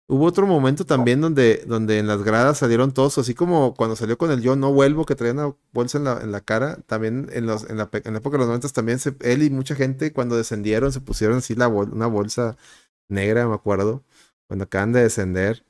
Hubo 0.09 0.23
otro 0.25 0.47
momento 0.47 0.85
también 0.85 1.19
donde, 1.19 1.63
donde 1.67 1.99
en 1.99 2.07
las 2.07 2.23
gradas 2.23 2.59
salieron 2.59 2.93
todos, 2.93 3.17
así 3.17 3.33
como 3.35 3.73
cuando 3.73 3.97
salió 3.97 4.17
con 4.17 4.31
el 4.31 4.41
Yo 4.41 4.55
No 4.55 4.71
Vuelvo, 4.71 5.05
que 5.05 5.15
traía 5.15 5.33
una 5.33 5.53
bolsa 5.73 5.97
en 5.97 6.05
la, 6.05 6.21
en 6.21 6.31
la 6.31 6.39
cara, 6.39 6.77
también 6.87 7.27
en, 7.33 7.45
los, 7.45 7.69
en, 7.69 7.75
la, 7.77 7.89
en 7.91 8.13
la 8.13 8.19
época 8.19 8.35
de 8.37 8.39
los 8.39 8.47
90 8.47 8.69
también 8.69 8.99
se- 8.99 9.17
él 9.19 9.43
y 9.43 9.49
mucha 9.49 9.75
gente 9.75 10.13
cuando 10.13 10.37
descendieron 10.37 10.93
se 10.93 11.01
pusieron 11.01 11.39
así 11.39 11.55
la 11.55 11.67
bol- 11.67 11.91
una 11.91 12.07
bolsa 12.07 12.55
negra, 13.09 13.47
me 13.47 13.55
acuerdo, 13.55 14.03
cuando 14.47 14.65
acaban 14.65 14.93
de 14.93 15.03
descender. 15.03 15.63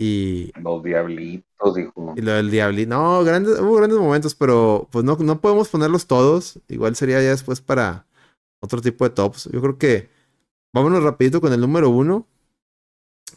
Y, 0.00 0.52
Los 0.60 0.82
diablitos, 0.84 1.74
dijo. 1.74 2.14
y 2.16 2.20
lo 2.20 2.32
del 2.32 2.50
Diablito. 2.50 2.90
No, 2.90 3.24
grandes, 3.24 3.58
hubo 3.58 3.74
grandes 3.76 3.98
momentos, 3.98 4.34
pero 4.34 4.86
pues 4.92 5.04
no, 5.04 5.16
no 5.16 5.40
podemos 5.40 5.68
ponerlos 5.68 6.06
todos. 6.06 6.60
Igual 6.68 6.94
sería 6.94 7.20
ya 7.20 7.30
después 7.30 7.60
para 7.60 8.06
otro 8.60 8.80
tipo 8.80 9.04
de 9.04 9.10
tops. 9.10 9.48
Yo 9.52 9.60
creo 9.60 9.76
que 9.76 10.08
vámonos 10.72 11.02
rapidito 11.02 11.40
con 11.40 11.52
el 11.52 11.60
número 11.60 11.90
uno, 11.90 12.26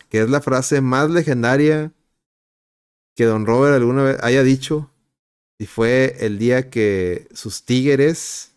que 0.10 0.22
es 0.22 0.30
la 0.30 0.42
frase 0.42 0.82
más 0.82 1.10
legendaria 1.10 1.92
que 3.16 3.26
Don 3.26 3.46
Robert 3.48 3.76
alguna 3.76 4.04
vez 4.04 4.24
haya 4.24 4.44
dicho. 4.44 4.90
Y 5.60 5.66
fue 5.66 6.16
el 6.20 6.38
día 6.38 6.70
que 6.70 7.28
sus 7.34 7.66
Tigres 7.66 8.54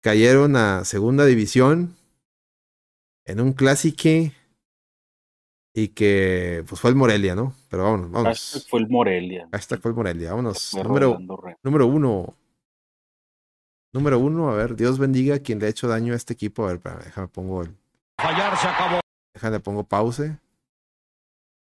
cayeron 0.00 0.54
a 0.56 0.84
segunda 0.84 1.24
división 1.24 1.96
en 3.24 3.40
un 3.40 3.52
clásico 3.52 4.32
y 5.76 5.88
que 5.88 6.64
pues 6.68 6.80
fue 6.80 6.90
el 6.90 6.96
Morelia, 6.96 7.34
¿no? 7.34 7.54
Pero 7.68 7.84
vámonos, 7.84 8.10
vámonos. 8.10 8.38
Hashtag 8.38 8.70
fue 8.70 8.80
el 8.80 8.88
Morelia. 8.88 9.48
Hashtag 9.52 9.80
fue 9.80 9.90
el 9.90 9.96
Morelia. 9.96 10.30
Vámonos. 10.30 10.74
Número, 10.74 11.18
número 11.62 11.86
uno. 11.86 12.36
Número 13.92 14.18
uno, 14.18 14.50
a 14.50 14.56
ver, 14.56 14.74
Dios 14.76 14.98
bendiga 14.98 15.36
a 15.36 15.38
quien 15.38 15.58
le 15.58 15.66
ha 15.66 15.68
hecho 15.68 15.88
daño 15.88 16.14
a 16.14 16.16
este 16.16 16.32
equipo. 16.32 16.64
A 16.64 16.66
ver, 16.66 16.76
espérame, 16.76 17.04
déjame 17.04 17.28
pongo 17.28 17.62
el. 17.62 17.76
Fallar 18.20 18.56
se 18.56 18.68
acabó. 18.68 19.00
Déjame 19.32 19.60
pongo 19.60 19.84
pause. 19.84 20.38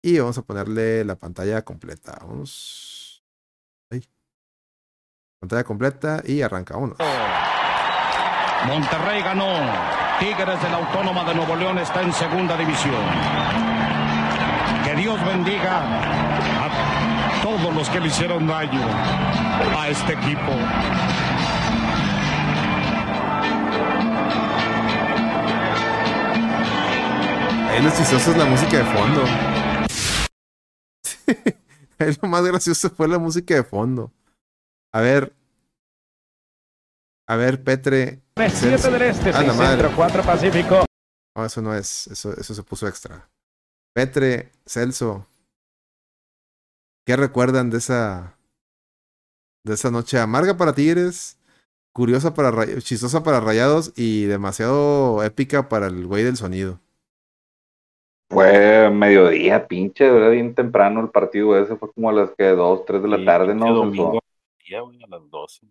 Y 0.01 0.19
vamos 0.19 0.37
a 0.37 0.41
ponerle 0.43 1.03
la 1.03 1.15
pantalla 1.17 1.61
completa. 1.63 2.17
Vamos. 2.21 3.21
Ahí. 3.89 4.01
Pantalla 5.41 5.63
completa 5.65 6.23
y 6.25 6.41
arranca. 6.41 6.75
Vámonos. 6.75 6.97
Monterrey 8.65 9.23
ganó. 9.23 10.08
Tigres 10.19 10.61
de 10.61 10.69
la 10.69 10.77
Autónoma 10.77 11.23
de 11.23 11.33
Nuevo 11.33 11.55
León 11.55 11.77
está 11.77 12.01
en 12.01 12.11
segunda 12.11 12.57
división. 12.57 12.93
Que 14.83 14.93
Dios 14.95 15.17
bendiga 15.25 15.79
a 15.79 17.41
todos 17.41 17.73
los 17.73 17.89
que 17.89 18.01
le 18.01 18.07
hicieron 18.07 18.45
daño 18.45 18.81
a 19.77 19.87
este 19.87 20.11
equipo. 20.11 20.51
Ahí 27.69 27.81
lo 27.81 27.89
chistoso 27.91 28.31
es 28.31 28.37
la 28.37 28.45
música 28.45 28.77
de 28.77 28.83
fondo. 28.83 29.23
Ahí 31.99 32.17
lo 32.21 32.27
más 32.27 32.43
gracioso 32.43 32.89
fue 32.89 33.07
la 33.07 33.19
música 33.19 33.55
de 33.55 33.63
fondo. 33.63 34.11
A 34.91 34.99
ver. 34.99 35.38
A 37.29 37.35
ver, 37.35 37.63
Petre. 37.63 38.21
7 38.35 38.91
del 38.91 39.01
Este, 39.03 39.29
A 39.29 39.43
la 39.43 39.53
6 39.53 39.55
madre. 39.55 39.81
Centro, 39.83 39.95
4 39.95 40.23
Pacífico. 40.23 40.85
No, 41.35 41.45
eso 41.45 41.61
no 41.61 41.75
es. 41.75 42.07
Eso, 42.07 42.33
eso 42.35 42.53
se 42.53 42.63
puso 42.63 42.87
extra. 42.87 43.29
Petre, 43.93 44.51
Celso. 44.65 45.25
¿Qué 47.05 47.15
recuerdan 47.15 47.69
de 47.69 47.77
esa. 47.77 48.37
de 49.65 49.73
esa 49.73 49.91
noche 49.91 50.19
amarga 50.19 50.57
para 50.57 50.73
Tigres? 50.73 51.37
Curiosa 51.93 52.33
para 52.33 52.51
chistosa 52.81 53.23
para 53.23 53.39
Rayados 53.41 53.93
y 53.95 54.25
demasiado 54.25 55.23
épica 55.23 55.69
para 55.69 55.87
el 55.87 56.07
güey 56.07 56.23
del 56.23 56.37
sonido. 56.37 56.79
Fue 58.31 58.89
mediodía, 58.91 59.67
pinche, 59.67 60.05
era 60.05 60.29
bien 60.29 60.53
temprano 60.53 61.01
el 61.01 61.09
partido 61.09 61.57
ese, 61.59 61.75
fue 61.75 61.91
como 61.93 62.09
a 62.09 62.13
las 62.13 62.31
que 62.37 62.45
2, 62.45 62.85
3 62.85 63.01
de 63.03 63.07
la 63.07 63.17
Sí, 63.17 63.25
tarde, 63.25 63.55
¿no? 63.55 63.73
domingo 63.73 64.19
día, 64.67 64.81
güey, 64.81 65.03
a 65.03 65.07
las 65.07 65.29
12. 65.29 65.67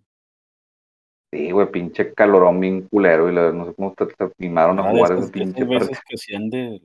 Sí, 1.31 1.51
güey, 1.51 1.71
pinche 1.71 2.15
calorón 2.15 2.59
bien 2.61 2.89
culero 2.89 3.29
y 3.31 3.35
la- 3.35 3.53
no 3.53 3.67
sé 3.67 3.75
cómo 3.75 3.93
te, 3.95 4.07
te 4.07 4.29
animaron 4.39 4.79
a 4.79 4.83
Ah, 4.83 4.91
jugar 4.91 5.11
de 5.11 5.15
ese 5.17 5.27
de 5.27 5.33
pinche 5.33 5.65
veces 5.65 6.01
que 6.09 6.15
hacían 6.15 6.49
de, 6.49 6.83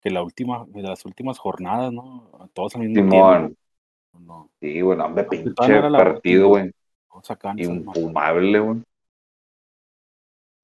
que 0.00 0.10
la 0.10 0.22
última, 0.22 0.64
de 0.68 0.82
las 0.82 1.04
últimas 1.04 1.38
jornadas, 1.38 1.92
¿no? 1.92 2.30
Todos 2.54 2.74
al 2.76 2.82
mismo 2.82 2.94
Simón, 3.10 3.38
tiempo. 3.38 3.60
No. 4.20 4.50
Sí, 4.60 4.80
güey, 4.80 4.98
no, 4.98 5.06
hombre, 5.06 5.24
pinche 5.24 5.80
partido, 5.92 6.48
güey. 6.48 6.70
Kansas, 7.38 7.68
¿no? 7.68 7.92
Infumable, 7.92 8.58
güey. 8.60 8.82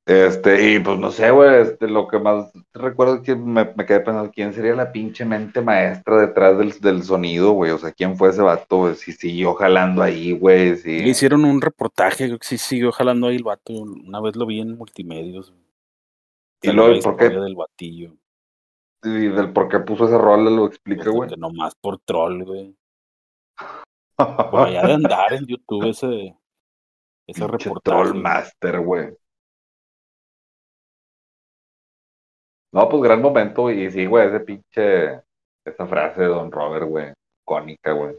Este, 0.07 0.73
y 0.73 0.81
pues 0.81 0.99
no 0.99 1.11
sé, 1.11 1.31
güey, 1.31 1.63
este, 1.63 1.89
lo 1.89 2.07
que 2.07 2.19
más 2.19 2.53
recuerdo 2.75 3.17
es 3.17 3.21
que 3.23 3.35
me, 3.35 3.73
me 3.75 3.87
quedé 3.87 4.01
pensando, 4.01 4.31
¿quién 4.31 4.53
sería 4.53 4.75
la 4.75 4.93
pinche 4.93 5.25
mente 5.25 5.63
maestra 5.63 6.21
detrás 6.21 6.59
del, 6.59 6.79
del 6.81 7.03
sonido, 7.03 7.53
güey? 7.53 7.71
O 7.71 7.79
sea, 7.79 7.91
¿quién 7.91 8.15
fue 8.15 8.29
ese 8.29 8.43
vato, 8.43 8.77
güey? 8.79 8.97
Si 8.97 9.13
siguió 9.13 9.55
jalando 9.55 10.03
ahí, 10.03 10.33
güey, 10.33 10.77
si... 10.77 11.01
Le 11.01 11.09
hicieron 11.09 11.47
un 11.47 11.63
reportaje, 11.63 12.27
creo 12.27 12.39
que 12.39 12.47
sí 12.47 12.59
siguió 12.59 12.93
jalando 12.93 13.29
ahí 13.29 13.37
el 13.37 13.45
vato. 13.45 13.73
Una 13.73 14.21
vez 14.21 14.37
lo 14.37 14.45
vi 14.45 14.61
en 14.61 14.77
multimedios. 14.77 15.55
Y 16.61 16.67
Salió 16.67 16.87
luego, 16.87 17.03
¿por 17.03 17.17
qué? 17.17 17.31
del 17.31 17.57
batillo. 17.57 18.15
Y 19.03 19.29
del 19.29 19.53
por 19.55 19.69
qué 19.69 19.81
puso 19.81 20.05
ese 20.05 20.19
rol 20.19 20.45
lo 20.45 20.67
explica, 20.67 21.09
güey. 21.09 21.31
Que 21.31 21.37
nomás 21.39 21.75
por 21.77 21.99
troll, 22.01 22.45
güey. 22.45 22.77
Por 24.51 24.69
allá 24.69 24.87
de 24.87 24.93
andar 24.93 25.33
en 25.33 25.45
YouTube 25.45 25.89
ese, 25.89 26.37
ese 27.27 27.47
reportaje. 27.49 27.81
Troll 27.83 28.11
güey. 28.11 28.23
Master, 28.23 28.81
güey. 28.81 29.17
No, 32.75 32.89
pues 32.89 33.03
gran 33.05 33.23
momento, 33.23 33.71
y 33.71 33.89
sí, 33.91 34.05
güey, 34.07 34.27
ese 34.27 34.41
pinche, 34.41 35.21
esa 35.65 35.87
frase 35.87 36.23
de 36.23 36.27
Don 36.27 36.51
Robert, 36.51 36.87
güey, 36.89 37.13
icónica, 37.43 37.93
güey. 37.93 38.17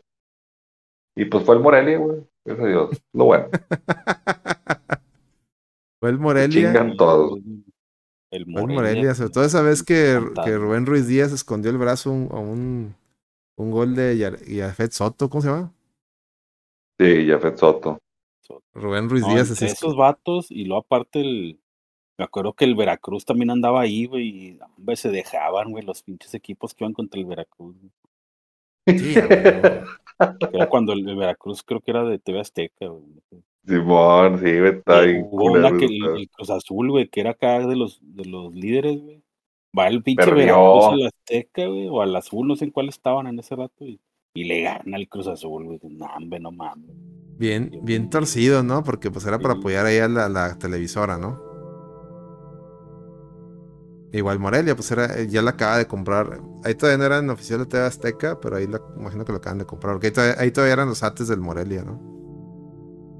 Y 1.18 1.26
pues 1.26 1.44
fue 1.45 1.56
el 1.56 1.61
Morelia, 1.61 1.98
güey, 1.98 2.23
gracias 2.45 2.65
a 2.65 2.69
Dios, 2.69 3.02
lo 3.14 3.26
bueno. 3.26 3.48
Fue 5.99 6.10
el 6.10 6.19
Morelia. 6.19 6.68
Chingan 6.72 6.98
todos. 6.98 7.40
El 7.40 7.64
Fue 8.30 8.38
el 8.40 8.48
Morelia. 8.48 8.76
Morelia. 8.76 9.15
Sobre 9.15 9.30
todo 9.32 9.44
esa 9.45 9.61
vez 9.61 9.82
que, 9.82 10.19
que 10.44 10.57
Rubén 10.57 10.86
Ruiz 10.86 11.07
Díaz 11.07 11.32
escondió 11.32 11.72
el 11.72 11.77
brazo 11.77 12.11
un- 12.11 12.30
a 12.32 12.40
un, 12.40 12.95
un 13.57 13.72
gol 13.72 13.95
de 13.95 14.18
Yafet 14.18 14.91
Soto, 14.91 15.30
¿cómo 15.30 15.41
se 15.41 15.48
llama? 15.48 15.72
Sí, 16.99 17.27
Jafet 17.27 17.57
Soto. 17.57 17.98
Rubén 18.73 19.10
Ruiz 19.10 19.23
No, 19.23 19.30
Díaz. 19.34 19.49
entre 19.49 19.65
así 19.68 19.73
esos 19.73 19.95
vatos 19.95 20.52
y 20.52 20.65
luego 20.65 20.82
aparte 20.84 21.22
el... 21.22 21.60
Me 22.18 22.24
acuerdo 22.26 22.54
que 22.54 22.66
el 22.66 22.76
Veracruz 22.76 23.26
también 23.26 23.50
andaba 23.50 23.82
ahí, 23.82 24.06
güey, 24.06 24.28
y 24.28 24.60
hombre, 24.78 24.96
se 24.96 25.10
dejaban, 25.10 25.72
güey, 25.72 25.84
los 25.84 26.02
pinches 26.02 26.34
equipos 26.34 26.74
que 26.74 26.86
iban 26.86 26.94
contra 26.94 27.20
el 27.20 27.26
Veracruz. 27.26 27.76
güey. 27.78 27.92
Sí, 29.00 29.16
era 30.54 30.70
cuando 30.70 30.94
el, 30.94 31.08
el 31.08 31.16
Veracruz 31.18 31.64
creo 31.64 31.82
que 31.82 31.92
era 31.92 32.04
de 32.04 32.20
TV 32.20 32.40
Azteca, 32.40 32.88
güey. 32.88 33.04
Simón, 33.68 34.40
sí, 34.40 34.60
güey, 34.60 34.78
está 34.78 35.02
Hubo 35.30 35.54
una 35.54 35.76
que 35.76 35.86
el, 35.86 36.30
Cruz 36.30 36.50
Azul, 36.52 36.92
güey, 36.92 37.08
que 37.08 37.20
era 37.20 37.32
acá 37.32 37.60
de 37.66 37.76
los, 37.76 38.00
de 38.02 38.26
los 38.26 38.54
líderes, 38.54 39.02
güey. 39.02 39.24
Va 39.78 39.88
el 39.88 40.04
pinche 40.04 40.24
Perdió. 40.24 40.46
Veracruz 40.46 40.86
al 40.94 41.08
Azteca, 41.08 41.66
güey, 41.66 41.88
o 41.90 42.02
al 42.02 42.16
Azul, 42.16 42.48
no 42.48 42.56
sé 42.56 42.66
en 42.66 42.72
cuál 42.72 42.90
estaban 42.90 43.28
en 43.28 43.40
ese 43.40 43.56
rato, 43.56 43.86
y, 43.86 44.00
y 44.36 44.44
le 44.46 44.62
gana 44.62 44.98
el 44.98 45.10
Cruz 45.10 45.28
Azul, 45.28 45.66
güey. 45.66 45.80
No, 45.84 46.06
hombre, 46.06 46.40
no 46.40 46.52
mames. 46.52 46.92
Bien, 47.38 47.72
bien 47.82 48.10
torcido, 48.10 48.64
¿no? 48.64 48.84
Porque 48.84 49.12
pues 49.12 49.26
era 49.26 49.40
para 49.40 49.56
apoyar 49.56 49.86
ahí 49.86 49.98
a 49.98 50.08
la, 50.08 50.30
la 50.30 50.58
televisora, 50.58 51.18
¿no? 51.18 51.45
Igual 54.11 54.40
Morelia, 54.40 54.76
pues 54.76 54.90
era, 54.91 55.23
ya 55.23 55.41
la 55.41 55.52
acaba 55.52 55.77
de 55.77 55.88
comprar. 55.88 56.40
Ahí 56.64 56.76
todavía 56.76 56.98
no 56.98 57.03
eran 57.06 57.30
oficial 57.30 57.60
de 57.60 57.65
TV 57.65 57.84
Azteca, 57.86 58.40
pero 58.40 58.56
ahí 58.56 58.68
la, 58.68 58.82
imagino 58.98 59.26
que 59.26 59.32
lo 59.34 59.40
acaban 59.40 59.57
de 59.60 59.65
comprar. 59.65 59.95
Porque 59.95 60.07
ahí 60.07 60.14
todavía, 60.14 60.36
ahí 60.40 60.52
todavía 60.52 60.73
eran 60.73 60.88
los 60.90 61.03
ates 61.03 61.27
del 61.27 61.41
Morelia, 61.41 61.84
¿no? 61.84 61.99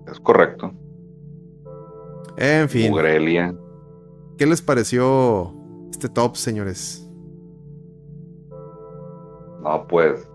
Es 0.10 0.20
correcto. 0.20 0.72
En 2.38 2.70
fin. 2.70 2.92
Morelia. 2.92 3.54
¿Qué 4.38 4.46
les 4.46 4.62
pareció 4.62 5.54
este 5.92 6.08
top, 6.10 6.36
señores? 6.36 7.10
No, 9.62 9.86
pues, 9.88 10.30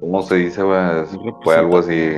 ¿cómo 0.00 0.22
se 0.22 0.34
dice, 0.36 0.62
güey? 0.62 1.02
Es- 1.02 1.12
Muy 1.14 1.32
Fue 1.42 1.56
algo 1.56 1.78
así. 1.78 2.16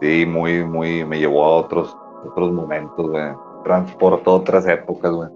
Sí, 0.00 0.24
muy, 0.26 0.64
muy, 0.64 1.04
me 1.04 1.18
llevó 1.18 1.44
a 1.44 1.56
otros, 1.56 1.94
otros 2.24 2.52
momentos, 2.52 3.10
güey. 3.10 3.32
Transportó 3.64 4.34
otras 4.36 4.66
épocas, 4.66 5.12
güey. 5.12 5.28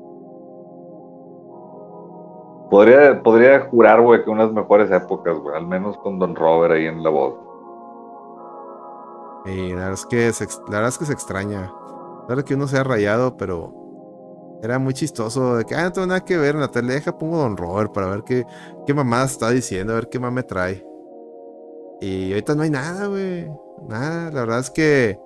Podría, 2.75 3.23
podría 3.23 3.61
jurar, 3.71 4.01
güey, 4.01 4.25
que 4.25 4.31
unas 4.31 4.53
mejores 4.53 4.91
épocas, 4.91 5.39
güey. 5.39 5.57
Al 5.57 5.65
menos 5.65 5.97
con 5.99 6.19
Don 6.19 6.35
Robert 6.35 6.75
ahí 6.75 6.87
en 6.87 7.05
la 7.05 7.11
voz. 7.11 7.37
Y 9.47 9.69
la 9.69 9.77
verdad 9.77 9.93
es 9.93 10.07
que 10.07 10.33
se, 10.33 10.45
la 10.45 10.79
verdad 10.79 10.89
es 10.89 10.99
que 10.99 11.05
se 11.05 11.13
extraña. 11.13 11.73
Claro 12.27 12.45
que 12.45 12.55
uno 12.57 12.67
se 12.67 12.77
ha 12.77 12.83
rayado, 12.83 13.37
pero 13.37 14.59
era 14.61 14.81
muy 14.81 14.93
chistoso 14.93 15.55
de 15.55 15.65
que, 15.65 15.77
ah, 15.77 15.85
no 15.85 15.93
tengo 15.93 16.09
nada 16.09 16.25
que 16.25 16.37
ver 16.37 16.57
en 16.57 16.63
la 16.63 16.69
tele, 16.73 16.95
deja 16.95 17.17
pongo 17.17 17.37
Don 17.37 17.57
Robert 17.57 17.93
para 17.93 18.09
ver 18.09 18.25
qué, 18.25 18.45
qué 18.85 18.93
mamá 18.93 19.23
está 19.23 19.51
diciendo, 19.51 19.93
a 19.93 19.95
ver 19.95 20.09
qué 20.09 20.19
mamá 20.19 20.35
me 20.35 20.43
trae. 20.43 20.85
Y 22.01 22.33
ahorita 22.33 22.57
no 22.57 22.63
hay 22.65 22.71
nada, 22.71 23.07
güey. 23.07 23.49
Nada, 23.87 24.33
la 24.33 24.41
verdad 24.41 24.59
es 24.59 24.71
que 24.71 25.21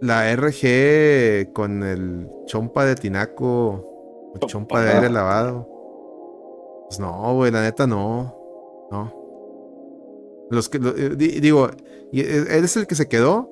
la 0.00 0.34
RG 0.34 1.52
con 1.52 1.82
el 1.82 2.30
chompa 2.46 2.86
de 2.86 2.94
tinaco, 2.94 3.84
o 4.34 4.46
chompa 4.46 4.80
de 4.80 4.90
aire 4.92 5.10
lavado. 5.10 5.77
Pues 6.88 6.98
no, 7.00 7.34
güey, 7.34 7.50
la 7.52 7.62
neta 7.62 7.86
no. 7.86 8.34
No. 8.90 9.14
Los 10.50 10.68
que, 10.68 10.78
eh, 10.78 11.14
di- 11.16 11.40
digo, 11.40 11.68
y 12.12 12.20
e- 12.20 12.56
él 12.58 12.64
es 12.64 12.76
el 12.76 12.86
que 12.86 12.94
se 12.94 13.08
quedó. 13.08 13.50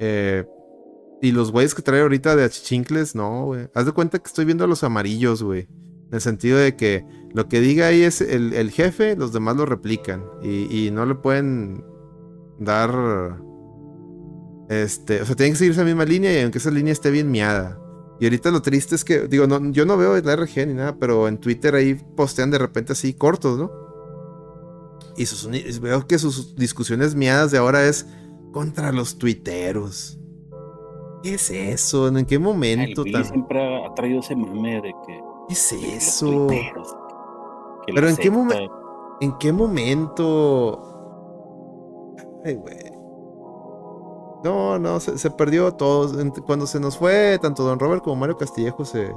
Eh, 0.00 0.46
y 1.20 1.32
los 1.32 1.52
güeyes 1.52 1.74
que 1.74 1.82
trae 1.82 2.00
ahorita 2.00 2.34
de 2.36 2.44
achichincles, 2.44 3.14
no, 3.14 3.44
güey. 3.46 3.68
Haz 3.74 3.84
de 3.84 3.92
cuenta 3.92 4.18
que 4.18 4.26
estoy 4.26 4.46
viendo 4.46 4.64
a 4.64 4.66
los 4.66 4.82
amarillos, 4.82 5.42
güey. 5.42 5.68
En 6.08 6.14
el 6.14 6.20
sentido 6.22 6.58
de 6.58 6.74
que 6.76 7.04
lo 7.34 7.46
que 7.48 7.60
diga 7.60 7.88
ahí 7.88 8.02
es 8.02 8.22
el, 8.22 8.54
el 8.54 8.70
jefe, 8.70 9.14
los 9.16 9.32
demás 9.32 9.56
lo 9.56 9.66
replican. 9.66 10.24
Y, 10.42 10.86
y 10.86 10.90
no 10.90 11.04
le 11.04 11.14
pueden 11.16 11.84
dar. 12.58 13.38
Este. 14.70 15.20
O 15.20 15.26
sea, 15.26 15.36
tienen 15.36 15.52
que 15.52 15.58
seguir 15.58 15.72
esa 15.72 15.84
misma 15.84 16.04
línea 16.06 16.32
y 16.38 16.42
aunque 16.42 16.58
esa 16.58 16.70
línea 16.70 16.92
esté 16.92 17.10
bien 17.10 17.30
miada. 17.30 17.78
Y 18.20 18.26
ahorita 18.26 18.50
lo 18.50 18.60
triste 18.60 18.94
es 18.94 19.04
que, 19.04 19.26
digo, 19.28 19.46
no, 19.46 19.72
yo 19.72 19.86
no 19.86 19.96
veo 19.96 20.20
la 20.20 20.36
RG 20.36 20.66
ni 20.66 20.74
nada, 20.74 20.96
pero 20.98 21.26
en 21.26 21.38
Twitter 21.38 21.74
ahí 21.74 21.94
postean 21.94 22.50
de 22.50 22.58
repente 22.58 22.92
así 22.92 23.14
cortos, 23.14 23.58
¿no? 23.58 23.72
Y 25.16 25.24
sus, 25.24 25.48
veo 25.80 26.06
que 26.06 26.18
sus 26.18 26.54
discusiones 26.54 27.14
miadas 27.14 27.50
de 27.50 27.56
ahora 27.56 27.86
es 27.86 28.06
contra 28.52 28.92
los 28.92 29.16
tuiteros. 29.16 30.18
¿Qué 31.22 31.34
es 31.34 31.50
eso? 31.50 32.08
¿En 32.08 32.26
qué 32.26 32.34
El 32.34 32.42
momento 32.42 33.04
tan... 33.04 33.24
siempre 33.24 33.84
ha, 33.86 33.94
traído 33.94 34.20
ese 34.20 34.36
meme 34.36 34.82
de 34.82 34.92
que. 35.06 35.20
¿Qué 35.48 35.54
es 35.54 35.72
eso? 35.72 36.46
tuiteros, 36.46 36.94
que 37.86 37.92
Pero 37.94 38.08
en 38.08 38.16
qué 38.16 38.30
momento... 38.30 38.80
¿En 39.22 39.36
qué 39.38 39.52
momento? 39.52 40.80
Ay, 42.44 42.54
güey. 42.54 42.89
No, 44.42 44.78
no, 44.78 45.00
se, 45.00 45.18
se 45.18 45.30
perdió 45.30 45.72
todo. 45.74 46.10
Cuando 46.46 46.66
se 46.66 46.80
nos 46.80 46.96
fue 46.96 47.38
tanto 47.40 47.62
Don 47.62 47.78
Robert 47.78 48.02
como 48.02 48.16
Mario 48.16 48.36
Castillejo, 48.36 48.84
se... 48.84 49.12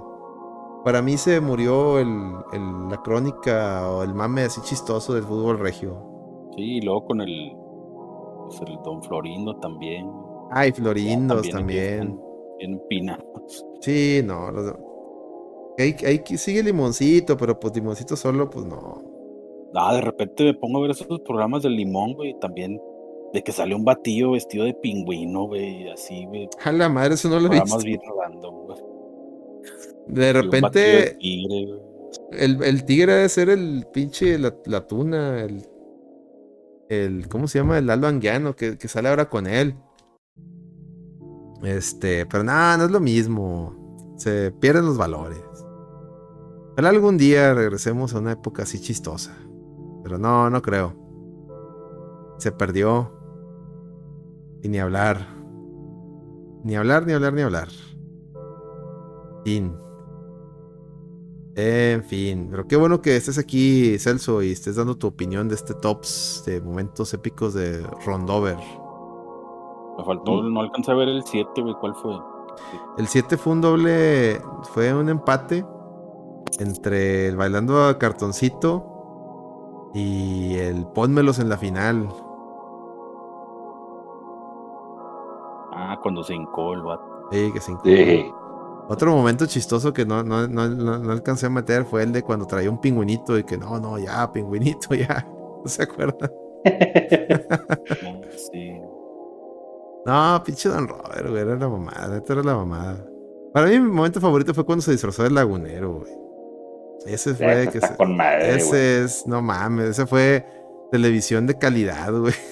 Para 0.83 1.01
mí 1.01 1.15
se 1.15 1.39
murió 1.39 1.97
el, 1.97 2.09
el- 2.51 2.89
la 2.89 3.01
crónica 3.03 3.89
o 3.89 4.03
el 4.03 4.13
mame 4.13 4.41
así 4.43 4.59
chistoso 4.61 5.13
del 5.13 5.23
fútbol 5.23 5.59
regio. 5.59 5.97
Sí, 6.57 6.61
y 6.77 6.81
luego 6.81 7.05
con 7.05 7.21
el. 7.21 7.55
Pues 8.47 8.61
el 8.67 8.77
Don 8.83 9.01
Florindo 9.01 9.55
también. 9.61 10.11
Ay, 10.51 10.73
Florindos 10.73 11.49
También 11.49 11.97
Bien 11.97 12.19
empinados. 12.59 13.65
Sí, 13.79 14.21
no. 14.25 14.51
los- 14.51 14.75
Ahí, 15.79 15.95
sigue 16.37 16.61
Limoncito, 16.61 17.35
pero 17.37 17.57
pues 17.59 17.73
Limoncito 17.73 18.15
solo, 18.15 18.49
pues 18.49 18.65
no. 18.65 19.01
Ah, 19.73 19.95
de 19.95 20.01
repente 20.01 20.43
me 20.43 20.53
pongo 20.53 20.77
a 20.77 20.81
ver 20.81 20.91
esos 20.91 21.19
programas 21.21 21.63
del 21.63 21.75
limón, 21.75 22.13
güey, 22.13 22.31
y 22.31 22.39
también 22.39 22.79
de 23.33 23.43
que 23.43 23.51
sale 23.51 23.73
un 23.75 23.83
batillo 23.83 24.31
vestido 24.31 24.65
de 24.65 24.73
pingüino, 24.75 25.47
güey, 25.47 25.89
así, 25.89 26.25
güey. 26.25 26.47
A 26.63 26.71
la 26.71 26.87
madre, 26.87 27.15
eso 27.15 27.29
no 27.29 27.39
lo 27.39 27.47
he 27.47 27.59
visto. 27.59 27.77
bien 27.79 27.99
random, 28.17 28.65
güey. 28.65 28.77
De 30.07 30.21
batillo 30.21 30.21
de 30.21 30.33
repente, 30.33 31.17
tigre, 31.19 31.65
güey. 31.65 31.79
el, 32.31 32.63
el 32.63 32.85
tigre 32.85 33.13
debe 33.13 33.29
ser 33.29 33.49
el 33.49 33.87
pinche, 33.91 34.37
la, 34.37 34.55
la 34.65 34.85
tuna, 34.85 35.41
el, 35.41 35.67
el, 36.89 37.27
¿cómo 37.27 37.47
se 37.47 37.59
llama? 37.59 37.79
El 37.79 37.87
Lalo 37.87 38.07
Anguiano, 38.07 38.55
que, 38.55 38.77
que 38.77 38.87
sale 38.87 39.09
ahora 39.09 39.29
con 39.29 39.47
él. 39.47 39.75
Este, 41.63 42.25
pero 42.25 42.43
nada, 42.43 42.77
no 42.77 42.85
es 42.85 42.91
lo 42.91 42.99
mismo. 42.99 44.15
Se 44.17 44.51
pierden 44.51 44.85
los 44.85 44.97
valores. 44.97 45.39
Ojalá 46.73 46.89
algún 46.89 47.17
día 47.17 47.53
regresemos 47.53 48.13
a 48.13 48.19
una 48.19 48.33
época 48.33 48.63
así 48.63 48.81
chistosa. 48.81 49.35
Pero 50.03 50.17
no, 50.17 50.49
no 50.49 50.61
creo. 50.61 50.95
Se 52.37 52.51
perdió. 52.51 53.22
Y 54.63 54.69
ni 54.69 54.79
hablar. 54.79 55.27
Ni 56.63 56.75
hablar, 56.75 57.05
ni 57.05 57.13
hablar, 57.13 57.33
ni 57.33 57.41
hablar. 57.41 57.67
Fin. 59.43 59.75
En 61.55 62.03
fin. 62.03 62.47
Pero 62.49 62.67
qué 62.67 62.77
bueno 62.77 63.01
que 63.01 63.15
estés 63.15 63.37
aquí, 63.37 63.99
Celso, 63.99 64.41
y 64.41 64.51
estés 64.51 64.77
dando 64.77 64.97
tu 64.97 65.07
opinión 65.07 65.49
de 65.49 65.55
este 65.55 65.73
tops 65.73 66.43
de 66.47 66.61
momentos 66.61 67.13
épicos 67.13 67.53
de 67.53 67.85
Rondover. 68.05 68.57
Me 69.97 70.05
faltó, 70.05 70.41
no 70.41 70.61
alcancé 70.61 70.91
a 70.91 70.95
ver 70.95 71.09
el 71.09 71.23
7, 71.23 71.61
güey, 71.61 71.75
¿cuál 71.79 71.93
fue? 71.95 72.15
El 72.97 73.07
7 73.07 73.37
fue 73.37 73.53
un 73.53 73.61
doble. 73.61 74.41
Fue 74.73 74.93
un 74.93 75.09
empate 75.09 75.65
entre 76.59 77.27
el 77.27 77.35
bailando 77.35 77.83
a 77.85 77.97
cartoncito 77.97 79.91
Y 79.93 80.55
el 80.55 80.85
Pónmelos 80.87 81.39
en 81.39 81.49
la 81.49 81.57
final. 81.57 82.07
Cuando 86.03 86.23
se 86.23 86.35
hincó 86.35 86.73
el 86.73 86.83
vato. 86.83 87.03
Sí, 87.31 87.49
que 87.51 87.59
se 87.59 87.71
hincó. 87.71 87.81
Sí. 87.85 88.25
Otro 88.89 89.15
momento 89.15 89.45
chistoso 89.47 89.91
que 89.93 90.05
no, 90.05 90.23
no, 90.23 90.45
no, 90.47 90.67
no, 90.67 90.99
no 90.99 91.11
alcancé 91.11 91.45
a 91.47 91.49
meter 91.49 91.85
fue 91.85 92.03
el 92.03 92.11
de 92.11 92.21
cuando 92.21 92.45
traía 92.45 92.69
un 92.69 92.79
pingüinito 92.81 93.37
y 93.39 93.43
que 93.45 93.57
no, 93.57 93.79
no, 93.79 93.97
ya, 93.97 94.31
pingüinito, 94.31 94.93
ya. 94.95 95.25
¿No 95.63 95.67
se 95.67 95.83
acuerdan? 95.83 96.31
Sí. 98.51 98.79
No, 100.05 100.41
pinche 100.45 100.69
Don 100.69 100.87
Robert, 100.87 101.29
güey, 101.29 101.41
era 101.41 101.55
la 101.55 101.69
mamada, 101.69 102.07
neta 102.15 102.33
era 102.33 102.43
la 102.43 102.55
mamada. 102.55 103.05
Para 103.53 103.67
mí 103.67 103.79
mi 103.79 103.89
momento 103.91 104.19
favorito 104.19 104.53
fue 104.53 104.65
cuando 104.65 104.81
se 104.81 104.91
disfrazó 104.91 105.23
del 105.23 105.35
lagunero, 105.35 105.99
güey. 105.99 106.11
Ese 107.05 107.33
fue 107.35 107.63
Ese 107.63 107.71
que 107.71 107.81
se- 107.81 107.95
con 107.95 108.17
madre, 108.17 108.55
Ese 108.55 108.67
güey. 108.69 109.05
es, 109.05 109.27
no 109.27 109.41
mames, 109.41 109.89
ese 109.91 110.05
fue 110.05 110.45
televisión 110.91 111.47
de 111.47 111.57
calidad, 111.57 112.11
güey. 112.13 112.33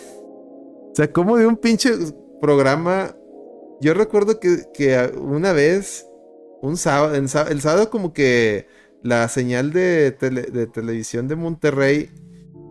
O 0.91 0.93
sea, 0.93 1.09
como 1.11 1.37
de 1.37 1.47
un 1.47 1.55
pinche 1.55 1.89
programa. 2.41 3.15
Yo 3.81 3.93
recuerdo 3.93 4.39
que, 4.39 4.63
que 4.73 5.11
una 5.19 5.53
vez, 5.53 6.05
un 6.61 6.77
sábado, 6.77 7.15
el 7.15 7.27
sábado 7.27 7.89
como 7.89 8.13
que 8.13 8.67
la 9.03 9.27
señal 9.27 9.73
de, 9.73 10.15
tele- 10.17 10.51
de 10.51 10.67
televisión 10.67 11.27
de 11.27 11.35
Monterrey 11.35 12.09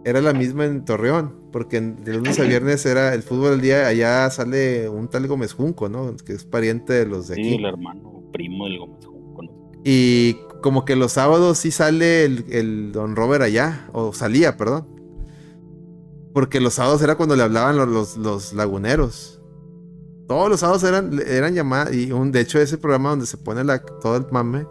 era 0.04 0.20
la 0.20 0.32
misma 0.32 0.64
en 0.64 0.84
Torreón, 0.84 1.50
porque 1.52 1.80
de 1.80 2.14
lunes 2.14 2.38
a 2.38 2.44
viernes 2.44 2.86
era 2.86 3.12
el 3.12 3.22
fútbol 3.22 3.50
del 3.50 3.60
día, 3.60 3.86
allá 3.88 4.30
sale 4.30 4.88
un 4.88 5.08
tal 5.08 5.26
Gómez 5.26 5.52
Junco, 5.52 5.88
¿no? 5.88 6.16
Que 6.16 6.32
es 6.32 6.44
pariente 6.44 6.92
de 6.92 7.06
los 7.06 7.28
de 7.28 7.34
Sí, 7.34 7.40
aquí. 7.42 7.54
el 7.56 7.64
hermano 7.66 8.22
primo 8.32 8.64
del 8.66 8.78
Gómez 8.78 9.04
Junco, 9.04 9.42
¿no? 9.42 9.50
Y 9.84 10.38
como 10.62 10.84
que 10.84 10.94
los 10.94 11.12
sábados 11.12 11.58
sí 11.58 11.70
sale 11.70 12.24
el, 12.24 12.44
el 12.50 12.92
Don 12.92 13.16
Robert 13.16 13.42
allá, 13.42 13.88
o 13.92 14.12
salía, 14.12 14.56
perdón. 14.56 14.88
Porque 16.32 16.60
los 16.60 16.74
sábados 16.74 17.02
era 17.02 17.16
cuando 17.16 17.34
le 17.34 17.42
hablaban 17.42 17.76
los, 17.76 17.88
los, 17.88 18.16
los 18.16 18.52
laguneros. 18.52 19.39
Todos 20.30 20.48
los 20.48 20.60
sábados 20.60 20.84
eran, 20.84 21.20
eran 21.26 21.54
llamadas, 21.54 21.92
y 21.92 22.12
un, 22.12 22.30
de 22.30 22.38
hecho 22.38 22.60
ese 22.60 22.78
programa 22.78 23.10
donde 23.10 23.26
se 23.26 23.36
pone 23.36 23.64
la, 23.64 23.80
todo 23.80 24.14
el 24.14 24.26
mame, 24.30 24.64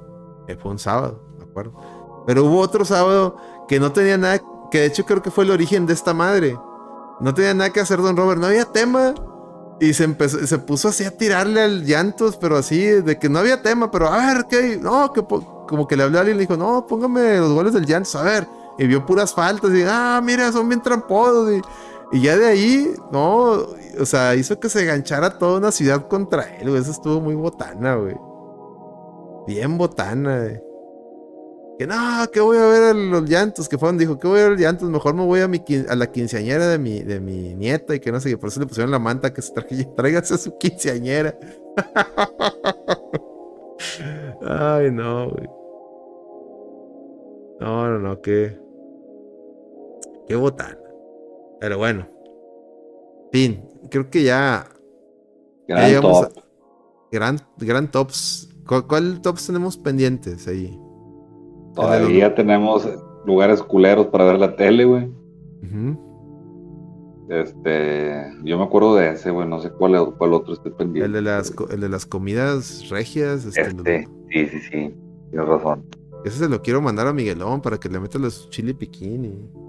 eh, 0.47 0.55
fue 0.55 0.71
un 0.71 0.79
sábado, 0.79 1.21
me 1.37 1.43
acuerdo. 1.43 1.73
Pero 2.25 2.45
hubo 2.45 2.61
otro 2.61 2.85
sábado 2.85 3.35
que 3.67 3.77
no 3.77 3.91
tenía 3.91 4.17
nada, 4.17 4.41
que 4.71 4.79
de 4.79 4.85
hecho 4.85 5.03
creo 5.03 5.21
que 5.21 5.31
fue 5.31 5.43
el 5.43 5.51
origen 5.51 5.85
de 5.85 5.91
esta 5.91 6.13
madre. 6.13 6.57
No 7.19 7.33
tenía 7.33 7.53
nada 7.53 7.71
que 7.71 7.81
hacer 7.81 8.01
Don 8.01 8.15
Robert, 8.15 8.39
no 8.39 8.47
había 8.47 8.71
tema. 8.71 9.13
Y 9.81 9.93
se 9.93 10.05
empezó, 10.05 10.47
se 10.47 10.59
puso 10.59 10.87
así 10.87 11.03
a 11.03 11.17
tirarle 11.17 11.61
al 11.61 11.83
llantos, 11.83 12.37
pero 12.37 12.55
así, 12.55 12.79
de 12.79 13.19
que 13.19 13.27
no 13.27 13.39
había 13.39 13.61
tema, 13.61 13.91
pero 13.91 14.07
a 14.07 14.15
ver, 14.15 14.45
¿qué? 14.49 14.79
No, 14.81 15.11
que 15.11 15.21
como 15.23 15.89
que 15.89 15.97
le 15.97 16.03
habló 16.03 16.19
a 16.19 16.21
alguien 16.21 16.37
y 16.37 16.39
le 16.39 16.47
dijo, 16.47 16.55
no, 16.55 16.87
póngame 16.87 17.37
los 17.37 17.51
goles 17.51 17.73
del 17.73 17.85
llantos, 17.85 18.15
a 18.15 18.23
ver. 18.23 18.47
Y 18.77 18.87
vio 18.87 19.05
puras 19.05 19.33
faltas 19.33 19.71
y, 19.71 19.83
ah, 19.85 20.21
mira, 20.23 20.53
son 20.53 20.69
bien 20.69 20.81
tramposos. 20.81 21.51
Y, 21.51 21.61
y 22.11 22.21
ya 22.21 22.37
de 22.37 22.47
ahí, 22.47 22.91
no, 23.11 23.67
o 23.99 24.05
sea, 24.05 24.35
hizo 24.35 24.59
que 24.59 24.69
se 24.69 24.85
ganchara 24.85 25.37
toda 25.37 25.59
una 25.59 25.71
ciudad 25.71 26.07
contra 26.07 26.57
él, 26.57 26.69
güey. 26.69 26.81
Eso 26.81 26.91
estuvo 26.91 27.21
muy 27.21 27.35
botana, 27.35 27.95
güey. 27.95 28.15
Bien 29.45 29.77
botana, 29.77 30.39
güey. 30.39 30.63
Que 31.77 31.87
no, 31.87 31.95
que 32.33 32.41
voy 32.41 32.57
a 32.57 32.65
ver 32.65 32.83
a 32.83 32.93
los 32.93 33.29
llantos, 33.29 33.69
que 33.69 33.77
fueron, 33.77 33.97
dijo, 33.97 34.19
que 34.19 34.27
voy 34.27 34.39
a 34.39 34.43
ver 34.43 34.51
los 34.51 34.59
llantos, 34.59 34.89
mejor 34.89 35.13
me 35.13 35.23
voy 35.23 35.39
a, 35.41 35.47
mi, 35.47 35.63
a 35.87 35.95
la 35.95 36.11
quinceañera 36.11 36.67
de 36.67 36.77
mi, 36.77 37.03
de 37.03 37.21
mi 37.21 37.55
nieta 37.55 37.95
y 37.95 37.99
que 37.99 38.11
no 38.11 38.19
sé 38.19 38.29
qué, 38.29 38.37
por 38.37 38.49
eso 38.49 38.59
le 38.59 38.65
pusieron 38.65 38.91
la 38.91 38.99
manta 38.99 39.33
que 39.33 39.41
se 39.41 39.53
traje, 39.53 39.85
tráigase 39.95 40.33
a 40.33 40.37
su 40.37 40.57
quinceañera. 40.57 41.37
Ay, 44.41 44.91
no, 44.91 45.29
güey. 45.29 45.47
No, 47.59 47.89
no, 47.89 47.99
no, 47.99 48.21
qué. 48.21 48.57
Qué 50.27 50.35
botana. 50.35 50.78
Pero 51.59 51.77
bueno. 51.77 52.07
Fin, 53.31 53.63
creo 53.91 54.09
que 54.09 54.23
ya. 54.23 54.67
Gran 55.67 56.01
top. 56.01 56.23
a- 56.25 56.29
gran, 57.11 57.39
gran 57.57 57.91
tops. 57.91 58.49
¿Cuál, 58.67 58.87
cuál 58.87 59.21
tops 59.21 59.47
tenemos 59.47 59.77
pendientes 59.77 60.47
ahí? 60.47 60.79
Todavía 61.75 62.33
tenemos 62.35 62.87
lugares 63.25 63.61
culeros 63.63 64.07
para 64.07 64.25
ver 64.25 64.39
la 64.39 64.55
tele, 64.55 64.85
güey. 64.85 65.09
Este, 67.29 68.23
yo 68.43 68.57
me 68.57 68.63
acuerdo 68.63 68.95
de 68.95 69.11
ese, 69.11 69.29
güey, 69.29 69.47
no 69.47 69.59
sé 69.59 69.69
cuál, 69.71 70.15
cuál 70.17 70.33
otro 70.33 70.53
esté 70.53 70.71
pendiente. 70.71 71.05
El 71.05 71.13
de 71.13 71.21
las, 71.21 71.53
el 71.69 71.79
de 71.79 71.89
las 71.89 72.05
comidas 72.07 72.89
regias. 72.89 73.45
Este, 73.45 73.61
Este, 73.61 74.07
sí, 74.31 74.47
sí, 74.47 74.59
sí, 74.61 74.95
tienes 75.29 75.47
razón. 75.47 75.85
Ese 76.25 76.39
se 76.39 76.49
lo 76.49 76.61
quiero 76.61 76.81
mandar 76.81 77.05
a 77.07 77.13
Miguelón 77.13 77.61
para 77.61 77.77
que 77.79 77.87
le 77.87 77.99
meta 77.99 78.17
los 78.17 78.49
chile 78.49 78.73
piquín 78.73 79.25
y. 79.25 79.68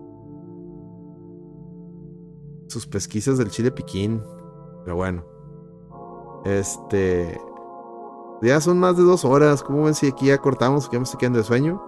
Sus 2.71 2.87
pesquisas 2.87 3.37
del 3.37 3.51
chile 3.51 3.71
piquín. 3.73 4.23
Pero 4.85 4.97
bueno. 4.97 5.25
Este. 6.45 7.39
Ya 8.43 8.61
son 8.61 8.79
más 8.79 8.97
de 8.97 9.03
dos 9.03 9.25
horas. 9.25 9.63
¿Cómo 9.63 9.85
ven 9.85 9.95
si 9.95 10.07
aquí 10.07 10.27
ya 10.27 10.39
cortamos? 10.39 10.89
Que 10.89 10.95
ya 10.95 11.01
me 11.01 11.05
estoy 11.05 11.19
quedando 11.19 11.39
de 11.39 11.45
sueño. 11.45 11.83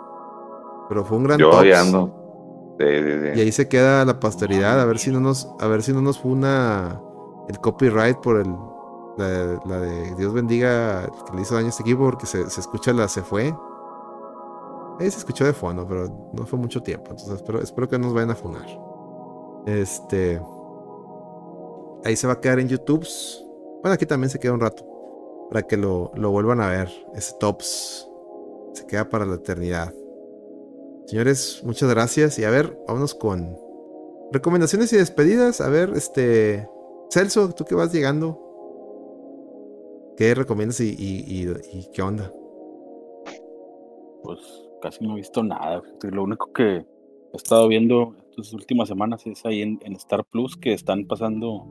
Pero 0.89 1.05
fue 1.05 1.17
un 1.17 1.25
gran 1.25 1.39
Yo 1.39 1.51
tops. 1.51 1.69
ya 1.69 1.81
ando. 1.81 2.77
Sí, 2.81 2.87
sí, 2.87 3.11
sí. 3.23 3.39
Y 3.39 3.41
ahí 3.43 3.53
se 3.53 3.69
queda 3.69 4.05
la 4.05 4.19
posteridad. 4.19 4.81
A 4.81 4.85
ver 4.85 4.99
si 4.99 5.11
no 5.11 5.21
nos. 5.21 5.49
A 5.61 5.69
ver 5.69 5.83
si 5.83 5.93
no 5.93 6.03
nos 6.03 6.19
funa 6.19 7.01
el 7.49 7.59
copyright 7.61 8.19
por 8.19 8.39
el. 8.41 8.53
La, 9.19 9.61
la 9.67 9.79
de 9.79 10.15
Dios 10.17 10.33
bendiga 10.33 11.05
el 11.05 11.11
que 11.11 11.37
le 11.37 11.43
hizo 11.43 11.55
daño 11.55 11.67
a 11.67 11.71
este 11.71 11.83
equipo. 11.83 12.03
Porque 12.03 12.27
se, 12.27 12.51
se 12.51 12.61
escucha 12.61 12.93
la 12.93 13.07
se 13.09 13.23
fue. 13.23 13.55
Ahí 14.99 15.11
se 15.11 15.19
escuchó 15.19 15.45
de 15.45 15.53
fondo, 15.53 15.87
pero 15.87 16.31
no 16.33 16.45
fue 16.45 16.59
mucho 16.59 16.83
tiempo. 16.83 17.11
Entonces 17.11 17.37
espero, 17.37 17.61
espero 17.61 17.89
que 17.89 17.99
no 17.99 18.07
nos 18.07 18.15
vayan 18.15 18.31
a 18.31 18.35
funar. 18.35 18.67
Este. 19.65 20.43
Ahí 22.05 22.17
se 22.17 22.27
va 22.27 22.35
a 22.35 22.41
quedar 22.41 22.59
en 22.59 22.69
YouTube. 22.69 23.07
Bueno, 23.81 23.95
aquí 23.95 24.07
también 24.07 24.31
se 24.31 24.39
queda 24.39 24.53
un 24.53 24.61
rato. 24.61 24.85
Para 25.51 25.63
que 25.63 25.77
lo, 25.77 26.11
lo 26.15 26.31
vuelvan 26.31 26.61
a 26.61 26.69
ver. 26.69 26.89
Ese 27.15 27.35
tops. 27.39 28.09
Se 28.73 28.87
queda 28.87 29.09
para 29.09 29.25
la 29.25 29.37
eternidad. 29.37 29.93
Señores, 31.07 31.63
muchas 31.65 31.91
gracias. 31.91 32.39
Y 32.39 32.45
a 32.45 32.51
ver, 32.51 32.77
vámonos 32.89 33.15
con 33.15 33.57
recomendaciones 34.33 34.93
y 34.93 34.97
despedidas. 34.97 35.61
A 35.61 35.69
ver, 35.69 35.93
este. 35.95 36.69
Celso, 37.11 37.53
tú 37.55 37.65
que 37.65 37.75
vas 37.75 37.93
llegando. 37.93 38.39
¿Qué 40.17 40.35
recomiendas 40.35 40.81
y, 40.81 41.47
qué 41.93 42.03
onda? 42.03 42.33
Pues 44.23 44.39
casi 44.81 45.05
no 45.05 45.13
he 45.13 45.17
visto 45.17 45.43
nada. 45.43 45.83
Lo 46.03 46.25
único 46.25 46.53
que 46.53 46.77
he 46.77 46.87
estado 47.37 47.69
viendo 47.69 48.15
estas 48.31 48.53
últimas 48.53 48.89
semanas 48.89 49.27
es 49.27 49.45
ahí 49.45 49.63
en 49.63 49.93
Star 49.97 50.25
Plus 50.25 50.57
que 50.57 50.73
están 50.73 51.07
pasando 51.07 51.67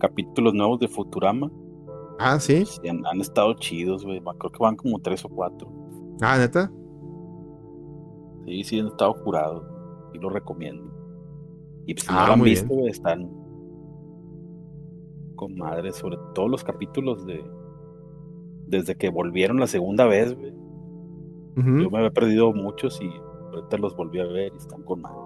capítulos 0.00 0.54
nuevos 0.54 0.80
de 0.80 0.88
Futurama. 0.88 1.50
Ah, 2.18 2.38
sí. 2.40 2.64
Han, 2.88 3.06
han 3.06 3.20
estado 3.20 3.54
chidos, 3.54 4.04
güey. 4.04 4.20
Creo 4.20 4.50
que 4.52 4.58
van 4.62 4.76
como 4.76 4.98
tres 4.98 5.24
o 5.24 5.28
cuatro. 5.28 5.70
Ah, 6.20 6.36
neta. 6.38 6.70
Sí, 8.46 8.64
sí, 8.64 8.80
han 8.80 8.88
estado 8.88 9.14
curados. 9.22 9.64
Y 10.12 10.18
lo 10.18 10.28
recomiendo. 10.28 10.90
Y 11.86 11.94
pues 11.94 12.04
si 12.06 12.12
no 12.12 12.18
Ah, 12.18 12.26
lo 12.26 12.32
han 12.34 12.42
visto, 12.42 12.74
güey, 12.74 12.88
están 12.88 13.30
con 15.36 15.56
madre, 15.56 15.92
sobre 15.92 16.18
todos 16.34 16.50
los 16.50 16.64
capítulos 16.64 17.24
de. 17.24 17.42
Desde 18.66 18.96
que 18.96 19.08
volvieron 19.10 19.58
la 19.58 19.66
segunda 19.66 20.04
vez, 20.06 20.36
güey. 20.36 20.52
Yo 21.56 21.90
me 21.90 21.98
había 21.98 22.10
perdido 22.10 22.52
muchos 22.52 23.00
y 23.02 23.10
ahorita 23.52 23.76
los 23.78 23.94
volví 23.96 24.20
a 24.20 24.24
ver 24.26 24.52
y 24.54 24.56
están 24.56 24.82
con 24.82 25.02
madre. 25.02 25.18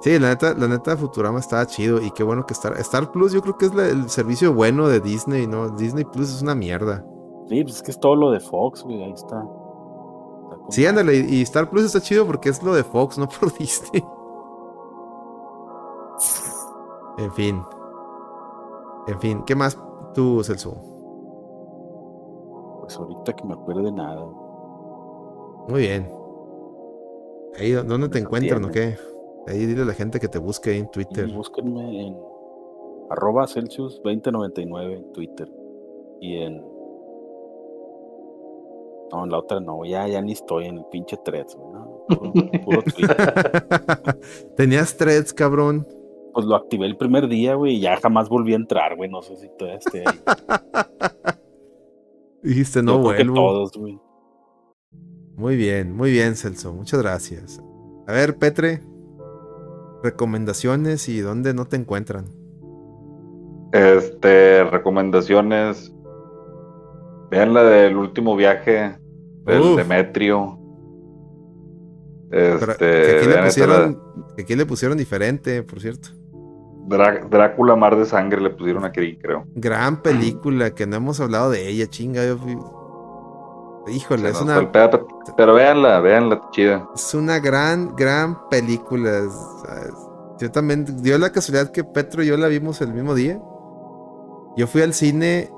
Sí, 0.00 0.18
la 0.18 0.28
neta, 0.28 0.54
la 0.54 0.68
neta 0.68 0.96
Futurama 0.96 1.38
estaba 1.40 1.66
chido 1.66 2.00
y 2.02 2.10
qué 2.10 2.22
bueno 2.22 2.44
que 2.46 2.52
Star, 2.54 2.74
Star 2.80 3.10
Plus 3.10 3.32
yo 3.32 3.40
creo 3.42 3.56
que 3.56 3.66
es 3.66 3.74
la- 3.74 3.88
el 3.88 4.08
servicio 4.10 4.52
bueno 4.54 4.88
de 4.88 5.00
Disney, 5.00 5.46
¿no? 5.46 5.70
Disney 5.70 6.04
Plus 6.04 6.34
es 6.34 6.42
una 6.42 6.54
mierda. 6.54 7.04
Sí, 7.48 7.62
pues 7.62 7.76
es 7.76 7.82
que 7.82 7.90
es 7.92 7.98
todo 8.00 8.14
lo 8.16 8.30
de 8.30 8.40
Fox, 8.40 8.82
güey, 8.82 9.02
ahí 9.02 9.12
está. 9.12 9.42
Sí, 10.68 10.84
ándale, 10.86 11.16
y 11.16 11.42
Star 11.42 11.70
Plus 11.70 11.84
está 11.84 12.00
chido 12.00 12.26
porque 12.26 12.48
es 12.50 12.62
lo 12.62 12.74
de 12.74 12.84
Fox, 12.84 13.16
no 13.18 13.26
por 13.40 13.52
Disney. 13.56 14.02
En 17.18 17.32
fin. 17.32 17.62
En 19.06 19.20
fin, 19.20 19.42
¿qué 19.46 19.54
más 19.54 19.78
tú, 20.14 20.42
Celso? 20.44 20.74
Pues 22.80 22.96
ahorita 22.98 23.32
que 23.34 23.44
me 23.44 23.54
acuerde 23.54 23.90
nada. 23.92 24.24
Muy 25.68 25.80
bien. 25.80 26.10
Ahí, 27.58 27.72
¿dónde 27.72 28.08
te 28.08 28.18
encuentran 28.18 28.64
o 28.64 28.68
tiene. 28.68 28.96
qué? 28.96 29.15
Ahí 29.46 29.64
dile 29.66 29.82
a 29.82 29.84
la 29.84 29.94
gente 29.94 30.18
que 30.18 30.28
te 30.28 30.38
busque 30.38 30.76
en 30.76 30.90
Twitter. 30.90 31.28
Y 31.28 31.32
búsquenme 31.32 32.06
en 32.06 32.16
arroba 33.10 33.46
Celsius 33.46 34.00
2099 34.02 34.96
en 34.96 35.12
Twitter. 35.12 35.48
Y 36.20 36.38
en. 36.38 36.62
No, 39.12 39.22
en 39.24 39.30
la 39.30 39.38
otra 39.38 39.60
no, 39.60 39.84
ya, 39.84 40.08
ya 40.08 40.20
ni 40.20 40.32
estoy 40.32 40.66
en 40.66 40.78
el 40.78 40.84
pinche 40.86 41.16
threads, 41.24 41.56
¿no? 41.56 42.04
Puro, 42.08 42.32
puro 42.64 42.82
Twitter. 42.82 43.34
Tenías 44.56 44.96
threads, 44.96 45.32
cabrón. 45.32 45.86
Pues 46.34 46.44
lo 46.44 46.56
activé 46.56 46.86
el 46.86 46.96
primer 46.96 47.28
día, 47.28 47.54
güey, 47.54 47.76
y 47.76 47.80
ya 47.80 47.96
jamás 47.96 48.28
volví 48.28 48.52
a 48.52 48.56
entrar, 48.56 48.96
güey. 48.96 49.08
No 49.08 49.22
sé 49.22 49.36
si 49.36 49.48
todavía 49.56 49.78
esté 49.78 50.00
ahí. 50.06 50.16
Dijiste, 52.42 52.82
no 52.82 52.96
Yo 52.96 53.02
vuelvo. 53.02 53.34
todos, 53.34 53.72
güey. 53.76 53.98
Muy 55.36 55.56
bien, 55.56 55.94
muy 55.94 56.10
bien, 56.10 56.34
Celso. 56.34 56.72
Muchas 56.72 57.00
gracias. 57.00 57.62
A 58.06 58.12
ver, 58.12 58.36
Petre, 58.38 58.80
recomendaciones 60.02 61.08
y 61.08 61.20
dónde 61.20 61.54
no 61.54 61.64
te 61.66 61.76
encuentran. 61.76 62.26
Este, 63.72 64.64
recomendaciones. 64.64 65.92
Vean 67.30 67.54
la 67.54 67.64
del 67.64 67.96
último 67.96 68.36
viaje 68.36 68.96
del 69.44 69.60
Uf. 69.60 69.76
Demetrio. 69.76 70.58
Este, 72.30 72.76
que 72.76 73.16
aquí, 73.18 73.26
le 73.28 73.42
pusieron, 73.44 74.02
que 74.36 74.42
aquí 74.42 74.56
le 74.56 74.66
pusieron 74.66 74.98
diferente, 74.98 75.62
por 75.62 75.80
cierto. 75.80 76.08
la- 76.88 76.96
Drá- 76.98 77.28
Drácula 77.28 77.74
Mar 77.76 77.96
de 77.96 78.04
Sangre 78.04 78.40
le 78.40 78.50
pusieron 78.50 78.84
aquí, 78.84 79.16
creo. 79.18 79.44
Gran 79.56 80.02
película 80.02 80.70
que 80.72 80.86
no 80.86 80.96
hemos 80.96 81.18
hablado 81.20 81.50
de 81.50 81.68
ella, 81.68 81.86
chinga. 81.88 82.24
yo 82.26 82.36
fui- 82.38 82.56
Híjole, 83.88 84.22
Se 84.24 84.28
es 84.30 84.40
una, 84.40 84.72
pero, 84.72 85.06
pero 85.36 85.54
véanla, 85.54 86.00
véanla, 86.00 86.40
chida. 86.50 86.88
es 86.94 87.14
una 87.14 87.38
gran, 87.38 87.94
gran 87.94 88.48
película. 88.48 89.22
Yo 90.38 90.50
también, 90.50 91.02
dio 91.02 91.16
la 91.18 91.30
casualidad 91.30 91.70
que 91.70 91.84
Petro 91.84 92.22
y 92.22 92.26
yo 92.26 92.36
la 92.36 92.48
vimos 92.48 92.80
el 92.80 92.92
mismo 92.92 93.14
día. 93.14 93.40
Yo 94.56 94.66
fui 94.66 94.82
al 94.82 94.92
cine 94.94 95.50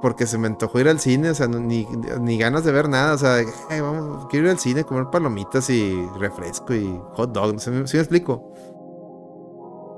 porque 0.00 0.26
se 0.26 0.38
me 0.38 0.46
antojó 0.46 0.78
ir 0.78 0.88
al 0.88 1.00
cine, 1.00 1.30
o 1.30 1.34
sea, 1.34 1.48
no- 1.48 1.58
ni, 1.58 1.84
ni 2.20 2.38
ganas 2.38 2.62
de 2.64 2.70
ver 2.70 2.88
nada, 2.88 3.14
o 3.14 3.18
sea, 3.18 3.36
"Ay, 3.68 3.80
vamos, 3.80 4.26
quiero 4.30 4.46
ir 4.46 4.52
al 4.52 4.58
cine, 4.58 4.84
comer 4.84 5.06
palomitas 5.10 5.68
y 5.70 6.06
refresco 6.20 6.72
y 6.74 7.00
hot 7.14 7.32
dog, 7.32 7.54
no 7.54 7.58
sé, 7.58 7.72
¿sí 7.88 7.96
me 7.96 8.00
explico? 8.02 8.52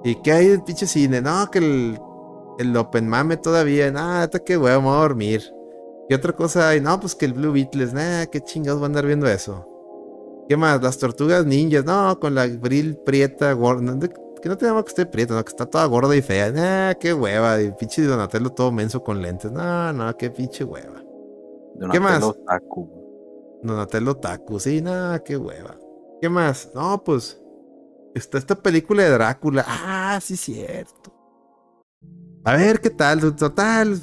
¿Y 0.05 0.15
qué 0.23 0.32
hay 0.32 0.49
del 0.49 0.62
pinche 0.62 0.87
cine? 0.87 1.20
No, 1.20 1.51
que 1.51 1.59
el, 1.59 2.01
el 2.59 2.77
Open 2.77 3.07
Mame 3.09 3.37
todavía, 3.37 3.91
nada, 3.91 4.23
hasta 4.23 4.39
que 4.39 4.57
voy 4.57 4.70
a 4.70 4.77
dormir. 4.77 5.43
¿Qué 6.11 6.16
otra 6.16 6.32
cosa 6.32 6.69
hay? 6.70 6.81
No, 6.81 6.99
pues 6.99 7.15
que 7.15 7.24
el 7.24 7.35
Blue 7.35 7.53
Beatles, 7.53 7.93
nada, 7.93 8.27
qué 8.27 8.41
chingados 8.41 8.81
van 8.81 8.89
a 8.89 8.91
andar 8.95 9.07
viendo 9.07 9.28
eso. 9.28 9.65
¿Qué 10.49 10.57
más? 10.57 10.82
Las 10.82 10.99
tortugas 10.99 11.47
ninjas, 11.47 11.85
no, 11.85 12.19
con 12.19 12.35
la 12.35 12.49
Bril 12.49 12.97
prieta, 12.97 13.53
gorda. 13.53 13.97
Que 14.43 14.49
no 14.49 14.59
te 14.59 14.66
llama 14.66 14.82
que 14.82 14.89
esté 14.89 15.07
prieta, 15.07 15.35
no, 15.35 15.45
que 15.45 15.51
está 15.51 15.66
toda 15.66 15.87
gorda 15.87 16.16
y 16.16 16.20
fea. 16.20 16.51
Nah, 16.51 16.95
qué 16.95 17.15
hueva. 17.15 17.62
Y 17.62 17.70
pinche 17.70 18.03
Donatello 18.03 18.51
todo 18.51 18.73
menso 18.73 19.05
con 19.05 19.23
lentes. 19.23 19.53
No, 19.53 19.93
no, 19.93 20.16
qué 20.16 20.31
pinche 20.31 20.65
hueva. 20.65 21.01
¿Qué 21.93 22.01
más? 22.01 22.20
Donatello 22.20 22.45
Taku. 22.45 23.61
Donatello 23.62 24.16
Taku, 24.16 24.59
sí, 24.59 24.82
nada, 24.82 25.23
qué 25.23 25.37
hueva. 25.37 25.78
¿Qué 26.20 26.28
más? 26.28 26.73
No, 26.74 27.05
pues. 27.05 27.41
Está 28.16 28.39
esta 28.39 28.57
película 28.57 29.05
de 29.05 29.11
Drácula. 29.11 29.65
Ah, 29.65 30.19
sí, 30.20 30.37
cierto. 30.37 31.12
A 32.43 32.57
ver 32.57 32.81
qué 32.81 32.91
tal. 32.91 33.37
Total. 33.37 33.97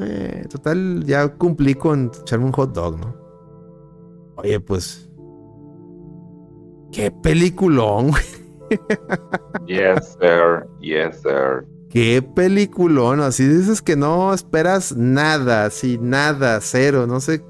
Eh, 0.00 0.46
total, 0.50 1.04
ya 1.04 1.28
cumplí 1.28 1.74
con 1.74 2.10
echarme 2.20 2.46
un 2.46 2.52
hot 2.52 2.72
dog, 2.72 2.98
¿no? 2.98 3.14
Oye, 4.36 4.60
pues. 4.60 5.08
Qué 6.92 7.10
peliculón, 7.10 8.10
güey. 8.10 8.24
Yes, 9.66 10.16
sir. 10.20 10.66
Yes, 10.80 11.22
sir. 11.22 11.66
Qué 11.90 12.22
peliculón. 12.22 13.20
Así 13.20 13.46
dices 13.46 13.80
que 13.82 13.96
no 13.96 14.34
esperas 14.34 14.96
nada, 14.96 15.66
así, 15.66 15.98
nada, 16.00 16.60
cero, 16.60 17.06
no 17.06 17.20
sé. 17.20 17.44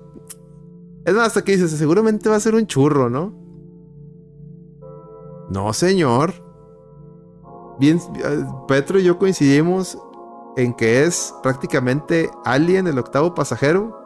Es 1.04 1.14
más, 1.14 1.28
hasta 1.28 1.42
que 1.42 1.52
dices, 1.52 1.70
seguramente 1.70 2.28
va 2.28 2.36
a 2.36 2.40
ser 2.40 2.54
un 2.54 2.66
churro, 2.66 3.08
¿no? 3.08 3.34
No, 5.50 5.72
señor. 5.72 6.32
Bien, 7.78 7.98
eh, 7.98 8.44
Petro 8.66 8.98
y 8.98 9.04
yo 9.04 9.18
coincidimos 9.18 9.98
en 10.56 10.72
que 10.74 11.04
es 11.04 11.34
prácticamente 11.42 12.30
Alien, 12.44 12.86
el 12.86 12.98
octavo 12.98 13.34
pasajero. 13.34 14.02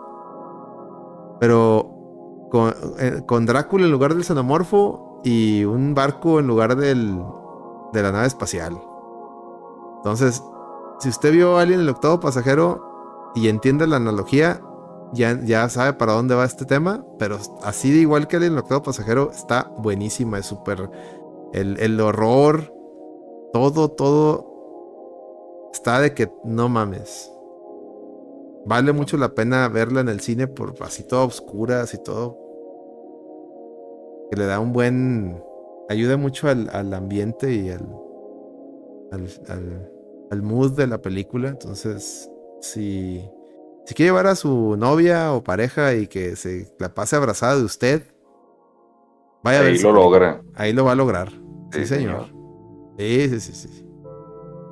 Pero 1.41 2.49
con, 2.51 2.75
eh, 2.99 3.23
con 3.27 3.47
Drácula 3.47 3.87
en 3.87 3.93
lugar 3.93 4.15
del 4.15 4.25
xenomorfo 4.25 5.21
y 5.25 5.65
un 5.65 5.95
barco 5.95 6.41
en 6.41 6.47
lugar 6.47 6.77
del, 6.77 7.23
de 7.93 8.03
la 8.03 8.12
nave 8.12 8.27
espacial. 8.27 8.81
Entonces, 9.99 10.43
si 10.99 11.09
usted 11.09 11.33
vio 11.33 11.57
Alien, 11.57 11.81
el 11.81 11.89
octavo 11.89 12.20
pasajero 12.20 13.33
y 13.35 13.49
entiende 13.49 13.87
la 13.87 13.97
analogía, 13.97 14.61
ya, 15.12 15.39
ya 15.43 15.69
sabe 15.69 15.93
para 15.95 16.12
dónde 16.12 16.35
va 16.35 16.45
este 16.45 16.65
tema. 16.67 17.05
Pero 17.19 17.39
así 17.62 17.93
de 17.93 17.99
igual 17.99 18.27
que 18.27 18.37
Alien, 18.37 18.55
el 18.55 18.59
octavo 18.59 18.83
pasajero, 18.83 19.31
está 19.31 19.73
buenísima. 19.79 20.39
Es 20.39 20.47
súper. 20.47 20.91
El, 21.53 21.79
el 21.81 22.01
horror, 22.01 22.73
todo, 23.53 23.89
todo 23.91 24.50
está 25.73 26.00
de 26.00 26.15
que 26.15 26.31
no 26.44 26.68
mames. 26.68 27.32
Vale 28.66 28.92
mucho 28.92 29.16
la 29.16 29.34
pena 29.34 29.68
verla 29.68 30.00
en 30.00 30.08
el 30.08 30.20
cine 30.20 30.47
por 30.47 30.74
así 30.82 31.02
toda 31.07 31.24
oscura, 31.24 31.81
así 31.82 31.99
todo. 32.02 32.36
Que 34.31 34.36
le 34.36 34.47
da 34.47 34.60
un 34.60 34.73
buen. 34.73 35.42
Ayuda 35.89 36.16
mucho 36.16 36.49
al, 36.49 36.68
al 36.73 36.92
ambiente 36.94 37.52
y 37.52 37.70
al, 37.70 37.89
al, 39.12 39.26
al- 39.49 39.92
al 40.31 40.42
mood 40.42 40.73
de 40.76 40.86
la 40.86 41.02
película. 41.02 41.49
Entonces, 41.49 42.31
si, 42.60 43.28
si 43.86 43.94
quiere 43.94 44.10
llevar 44.10 44.28
a 44.28 44.36
su 44.36 44.76
novia 44.76 45.32
o 45.32 45.42
pareja 45.42 45.94
y 45.94 46.07
que 46.07 46.36
se 46.36 46.73
la 46.78 46.94
pase 46.94 47.16
abrazada 47.16 47.57
de 47.57 47.65
usted, 47.65 48.02
vaya 49.42 49.58
a 49.58 49.62
ver 49.62 49.73
Ahí 49.73 49.78
lo 49.82 49.92
logra. 49.92 50.42
Ahí 50.55 50.73
lo 50.73 50.84
va 50.84 50.92
a 50.92 50.97
lograr. 50.97 51.31
Sí, 51.73 51.81
Sí, 51.81 51.86
señor. 51.86 52.26
Sí, 52.99 53.28
sí, 53.31 53.40
sí, 53.40 53.52
sí. 53.68 53.86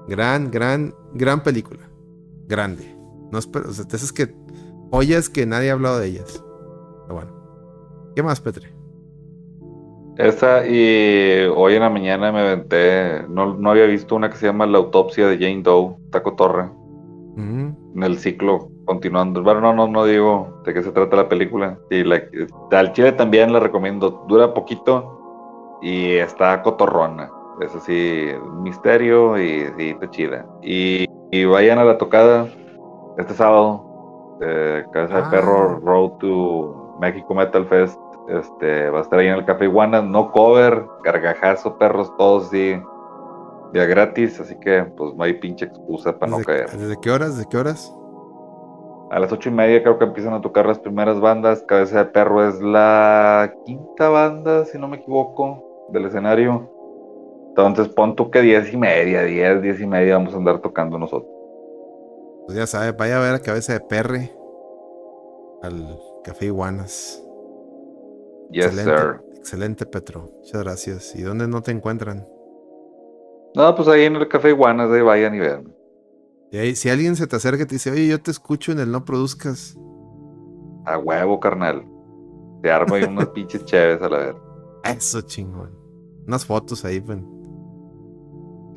Gran, 0.08 0.50
gran, 0.50 0.94
gran 1.14 1.42
película. 1.42 1.80
Grande. 2.46 2.96
No 3.30 3.38
espero, 3.38 3.68
o 3.68 3.72
sea, 3.72 3.84
esas 3.92 4.12
que 4.12 4.34
joyas 4.90 5.28
que 5.28 5.44
nadie 5.46 5.70
ha 5.70 5.74
hablado 5.74 5.98
de 5.98 6.06
ellas. 6.06 6.42
Pero 7.02 7.14
bueno. 7.14 7.32
¿Qué 8.16 8.22
más, 8.22 8.40
Petre? 8.40 8.72
Esa 10.16 10.66
y 10.66 11.46
hoy 11.54 11.74
en 11.74 11.80
la 11.82 11.90
mañana 11.90 12.32
me 12.32 12.40
aventé, 12.40 13.24
no, 13.28 13.54
no 13.54 13.70
había 13.70 13.86
visto 13.86 14.16
una 14.16 14.28
que 14.28 14.36
se 14.36 14.46
llama 14.46 14.66
La 14.66 14.78
autopsia 14.78 15.28
de 15.28 15.38
Jane 15.38 15.62
Doe, 15.62 15.94
Taco 16.10 16.34
Torre, 16.34 16.64
Ujú. 16.64 17.92
en 17.94 18.02
el 18.02 18.18
ciclo 18.18 18.68
continuando. 18.84 19.44
Bueno, 19.44 19.60
no, 19.60 19.72
no, 19.74 19.86
no 19.86 20.04
digo 20.04 20.60
de 20.64 20.74
qué 20.74 20.82
se 20.82 20.90
trata 20.90 21.14
la 21.14 21.28
película. 21.28 21.78
Y 21.90 22.02
la, 22.02 22.20
al 22.72 22.92
chile 22.94 23.12
también 23.12 23.52
la 23.52 23.60
recomiendo, 23.60 24.24
dura 24.26 24.52
poquito 24.54 25.78
y 25.82 26.14
está 26.14 26.62
cotorrona. 26.62 27.30
Es 27.60 27.74
así, 27.74 28.28
misterio 28.62 29.36
y 29.38 29.66
sí, 29.76 29.90
está 29.90 30.10
chida. 30.10 30.46
Y, 30.62 31.06
y 31.30 31.44
vayan 31.44 31.78
a 31.78 31.84
la 31.84 31.98
tocada 31.98 32.46
este 33.18 33.34
sábado, 33.34 34.38
eh, 34.40 34.84
Cabeza 34.92 35.16
de 35.16 35.22
Ah. 35.22 35.30
Perro, 35.30 35.80
Road 35.80 36.10
to 36.18 36.96
México 37.00 37.34
Metal 37.34 37.64
Fest. 37.66 37.98
Este, 38.28 38.90
va 38.90 38.98
a 38.98 39.02
estar 39.02 39.18
ahí 39.18 39.26
en 39.28 39.34
el 39.34 39.44
Café 39.46 39.64
Iguana, 39.64 40.02
no 40.02 40.30
cover, 40.30 40.84
gargajazo, 41.02 41.78
perros, 41.78 42.14
todos 42.18 42.50
sí, 42.50 42.78
día 43.72 43.86
gratis, 43.86 44.38
así 44.38 44.54
que 44.60 44.84
pues 44.84 45.14
no 45.14 45.24
hay 45.24 45.32
pinche 45.34 45.64
excusa 45.64 46.16
para 46.18 46.30
no 46.32 46.36
¿Desde, 46.38 46.46
caer. 46.52 46.70
desde 46.70 47.00
qué 47.00 47.10
horas? 47.10 47.36
¿Desde 47.36 47.48
qué 47.48 47.56
horas? 47.56 47.94
A 49.10 49.18
las 49.18 49.32
ocho 49.32 49.48
y 49.48 49.52
media 49.52 49.82
creo 49.82 49.98
que 49.98 50.04
empiezan 50.04 50.34
a 50.34 50.42
tocar 50.42 50.66
las 50.66 50.78
primeras 50.78 51.18
bandas. 51.18 51.62
Cabeza 51.66 52.00
de 52.00 52.04
Perro 52.10 52.46
es 52.46 52.60
la 52.60 53.50
quinta 53.64 54.10
banda, 54.10 54.66
si 54.66 54.78
no 54.78 54.86
me 54.88 54.98
equivoco, 54.98 55.86
del 55.88 56.04
escenario. 56.04 56.70
Entonces 57.58 57.88
pon 57.92 58.14
tú 58.14 58.30
que 58.30 58.40
diez 58.40 58.72
y 58.72 58.76
media, 58.76 59.24
diez, 59.24 59.60
diez 59.60 59.80
y 59.80 59.86
media 59.86 60.16
vamos 60.16 60.32
a 60.32 60.36
andar 60.36 60.60
tocando 60.60 60.96
nosotros. 60.96 61.32
Pues 62.46 62.56
ya 62.56 62.66
sabe, 62.68 62.92
vaya 62.92 63.18
a 63.18 63.20
ver 63.20 63.34
a 63.34 63.40
cabeza 63.40 63.72
de 63.72 63.80
perre 63.80 64.32
al 65.62 65.98
Café 66.22 66.46
Iguanas. 66.46 67.20
Yes, 68.50 68.66
excelente, 68.66 68.96
sir. 68.96 69.20
excelente, 69.36 69.86
Petro. 69.86 70.30
Muchas 70.38 70.62
gracias. 70.62 71.16
¿Y 71.16 71.22
dónde 71.22 71.48
no 71.48 71.60
te 71.60 71.72
encuentran? 71.72 72.28
No, 73.56 73.74
pues 73.74 73.88
ahí 73.88 74.04
en 74.04 74.14
el 74.16 74.28
Café 74.28 74.50
Iguanas, 74.50 74.90
ahí 74.92 75.02
vayan 75.02 75.34
y 75.34 75.40
vean. 75.40 75.74
Y 76.52 76.58
ahí, 76.58 76.76
si 76.76 76.88
alguien 76.90 77.16
se 77.16 77.26
te 77.26 77.36
acerca 77.36 77.64
y 77.64 77.66
te 77.66 77.74
dice, 77.74 77.90
oye, 77.90 78.06
yo 78.06 78.22
te 78.22 78.30
escucho 78.30 78.70
en 78.70 78.78
el 78.78 78.92
No 78.92 79.04
Produzcas. 79.04 79.76
A 80.86 80.96
huevo, 80.96 81.40
carnal. 81.40 81.84
Se 82.62 82.70
arma 82.70 82.96
ahí 82.96 83.04
unas 83.04 83.28
pinches 83.34 83.64
chéves 83.64 84.00
a 84.00 84.08
la 84.08 84.18
ver. 84.18 84.36
Eso 84.84 85.22
chingón. 85.22 85.76
Unas 86.26 86.46
fotos 86.46 86.84
ahí, 86.84 87.00
pues. 87.00 87.18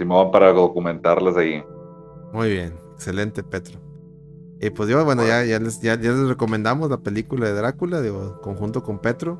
Simón 0.01 0.31
para 0.31 0.51
documentarlas 0.51 1.37
ahí. 1.37 1.63
Muy 2.33 2.49
bien, 2.49 2.73
excelente, 2.93 3.43
Petro. 3.43 3.79
Y 4.59 4.69
pues 4.71 4.89
yo, 4.89 5.03
bueno, 5.05 5.25
ya, 5.25 5.43
ya, 5.43 5.59
les, 5.59 5.79
ya, 5.81 5.95
ya 5.95 6.11
les 6.11 6.27
recomendamos 6.27 6.89
la 6.89 6.97
película 6.97 7.45
de 7.45 7.53
Drácula, 7.53 8.01
digo, 8.01 8.41
conjunto 8.41 8.83
con 8.83 8.99
Petro. 8.99 9.39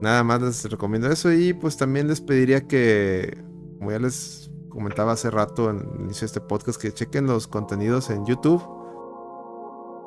Nada 0.00 0.24
más 0.24 0.42
les 0.42 0.70
recomiendo 0.70 1.08
eso 1.08 1.32
y 1.32 1.52
pues 1.52 1.76
también 1.76 2.08
les 2.08 2.20
pediría 2.20 2.66
que, 2.66 3.38
como 3.78 3.92
ya 3.92 3.98
les 3.98 4.50
comentaba 4.68 5.12
hace 5.12 5.30
rato 5.30 5.70
en 5.70 5.78
el 5.78 6.00
inicio 6.04 6.22
de 6.22 6.26
este 6.26 6.40
podcast, 6.40 6.80
que 6.80 6.92
chequen 6.92 7.26
los 7.26 7.46
contenidos 7.46 8.10
en 8.10 8.24
YouTube. 8.24 8.62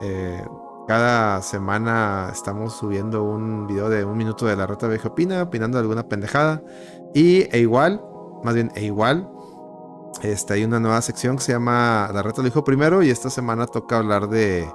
Eh, 0.02 0.44
cada 0.88 1.42
semana 1.42 2.30
estamos 2.32 2.74
subiendo 2.74 3.24
un 3.24 3.68
video 3.68 3.90
de 3.90 4.06
un 4.06 4.18
minuto 4.18 4.46
de 4.46 4.56
la 4.56 4.68
reta 4.68 4.88
vieja 4.88 5.10
opina, 5.10 5.44
opinando 5.44 5.80
alguna 5.80 6.08
pendejada. 6.08 6.62
Y 7.16 7.48
e 7.52 7.60
igual, 7.60 8.04
más 8.44 8.54
bien, 8.54 8.72
e 8.76 8.84
igual, 8.84 9.28
este, 10.22 10.54
hay 10.54 10.64
una 10.64 10.80
nueva 10.80 11.02
sección 11.02 11.38
que 11.38 11.44
se 11.44 11.52
llama 11.52 12.10
La 12.14 12.24
Reta 12.24 12.42
lo 12.42 12.46
dijo 12.46 12.64
primero 12.64 13.04
y 13.04 13.10
esta 13.10 13.30
semana 13.30 13.68
toca 13.68 13.98
hablar 13.98 14.30
de 14.30 14.68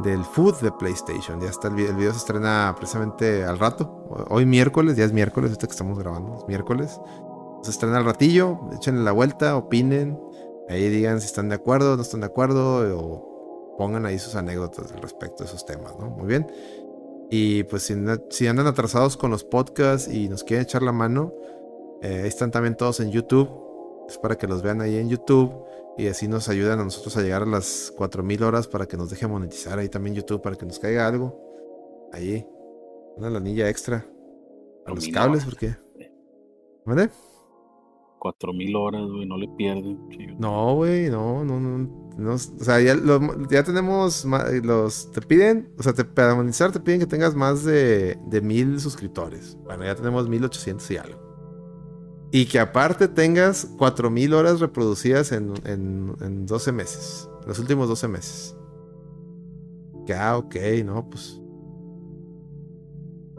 del 0.00 0.24
food 0.24 0.60
de 0.60 0.72
PlayStation. 0.72 1.40
Ya 1.40 1.48
está 1.48 1.68
el 1.68 1.74
video, 1.74 1.90
el 1.90 1.96
video 1.96 2.12
se 2.12 2.18
estrena 2.18 2.74
precisamente 2.76 3.44
al 3.44 3.58
rato. 3.58 4.06
Hoy 4.28 4.46
miércoles, 4.46 4.96
ya 4.96 5.04
es 5.04 5.12
miércoles, 5.12 5.50
ahorita 5.50 5.66
que 5.66 5.72
estamos 5.72 5.98
grabando, 5.98 6.36
es 6.36 6.48
miércoles. 6.48 7.00
se 7.62 7.70
estrena 7.70 7.98
al 7.98 8.04
ratillo, 8.04 8.58
échenle 8.74 9.02
la 9.02 9.12
vuelta, 9.12 9.56
opinen, 9.56 10.18
ahí 10.68 10.88
digan 10.88 11.20
si 11.20 11.26
están 11.26 11.48
de 11.48 11.54
acuerdo, 11.54 11.96
no 11.96 12.02
están 12.02 12.20
de 12.20 12.26
acuerdo, 12.26 12.98
o 12.98 13.76
pongan 13.78 14.06
ahí 14.06 14.18
sus 14.18 14.34
anécdotas 14.34 14.92
al 14.92 15.00
respecto 15.00 15.44
de 15.44 15.48
esos 15.48 15.64
temas, 15.64 15.96
¿no? 15.98 16.10
Muy 16.10 16.26
bien. 16.26 16.46
Y 17.30 17.64
pues 17.64 17.84
si, 17.84 17.94
si 18.30 18.46
andan 18.46 18.66
atrasados 18.66 19.16
con 19.16 19.30
los 19.30 19.44
podcasts 19.44 20.12
y 20.12 20.28
nos 20.28 20.44
quieren 20.44 20.64
echar 20.64 20.82
la 20.82 20.92
mano, 20.92 21.32
eh, 22.02 22.20
ahí 22.22 22.28
están 22.28 22.50
también 22.50 22.76
todos 22.76 23.00
en 23.00 23.10
YouTube. 23.10 23.63
Es 24.08 24.18
para 24.18 24.36
que 24.36 24.46
los 24.46 24.62
vean 24.62 24.80
ahí 24.80 24.96
en 24.96 25.08
YouTube 25.08 25.52
y 25.96 26.08
así 26.08 26.28
nos 26.28 26.48
ayudan 26.48 26.80
a 26.80 26.84
nosotros 26.84 27.16
a 27.16 27.22
llegar 27.22 27.42
a 27.42 27.46
las 27.46 27.92
4000 27.96 28.42
horas 28.42 28.68
para 28.68 28.86
que 28.86 28.96
nos 28.96 29.10
deje 29.10 29.26
monetizar 29.26 29.78
ahí 29.78 29.88
también 29.88 30.16
YouTube 30.16 30.42
para 30.42 30.56
que 30.56 30.66
nos 30.66 30.78
caiga 30.78 31.06
algo. 31.06 31.40
Ahí, 32.12 32.46
una 33.16 33.30
lanilla 33.30 33.68
extra 33.68 34.06
a 34.86 34.90
los 34.90 35.04
4000 35.06 35.14
cables 35.14 35.44
porque. 35.44 35.76
¿Vale? 36.86 37.08
Cuatro 38.18 38.52
mil 38.54 38.74
horas, 38.74 39.02
güey, 39.10 39.26
no 39.26 39.36
le 39.36 39.48
pierden. 39.48 39.98
No, 40.38 40.74
güey, 40.76 41.10
no, 41.10 41.44
no, 41.44 41.60
no, 41.60 42.10
no, 42.16 42.32
O 42.34 42.38
sea, 42.38 42.80
ya, 42.80 42.94
lo- 42.94 43.20
ya 43.50 43.62
tenemos 43.64 44.24
los. 44.62 45.10
Te 45.12 45.20
piden, 45.20 45.74
o 45.78 45.82
sea, 45.82 45.92
te, 45.92 46.04
para 46.04 46.34
monetizar 46.34 46.72
te 46.72 46.80
piden 46.80 47.00
que 47.00 47.06
tengas 47.06 47.34
más 47.34 47.64
de, 47.64 48.18
de 48.26 48.40
mil 48.40 48.80
suscriptores. 48.80 49.56
Bueno, 49.64 49.84
ya 49.84 49.94
tenemos 49.94 50.26
1800 50.28 50.90
y 50.90 50.96
algo. 50.96 51.23
Y 52.34 52.46
que 52.46 52.58
aparte 52.58 53.06
tengas 53.06 53.64
4000 53.78 54.34
horas 54.34 54.58
reproducidas 54.58 55.30
en, 55.30 55.54
en, 55.64 56.16
en 56.20 56.46
12 56.46 56.72
meses. 56.72 57.28
Los 57.46 57.60
últimos 57.60 57.86
12 57.86 58.08
meses. 58.08 58.56
Que, 60.04 60.14
ah, 60.14 60.36
ok, 60.38 60.56
no, 60.84 61.08
pues. 61.08 61.40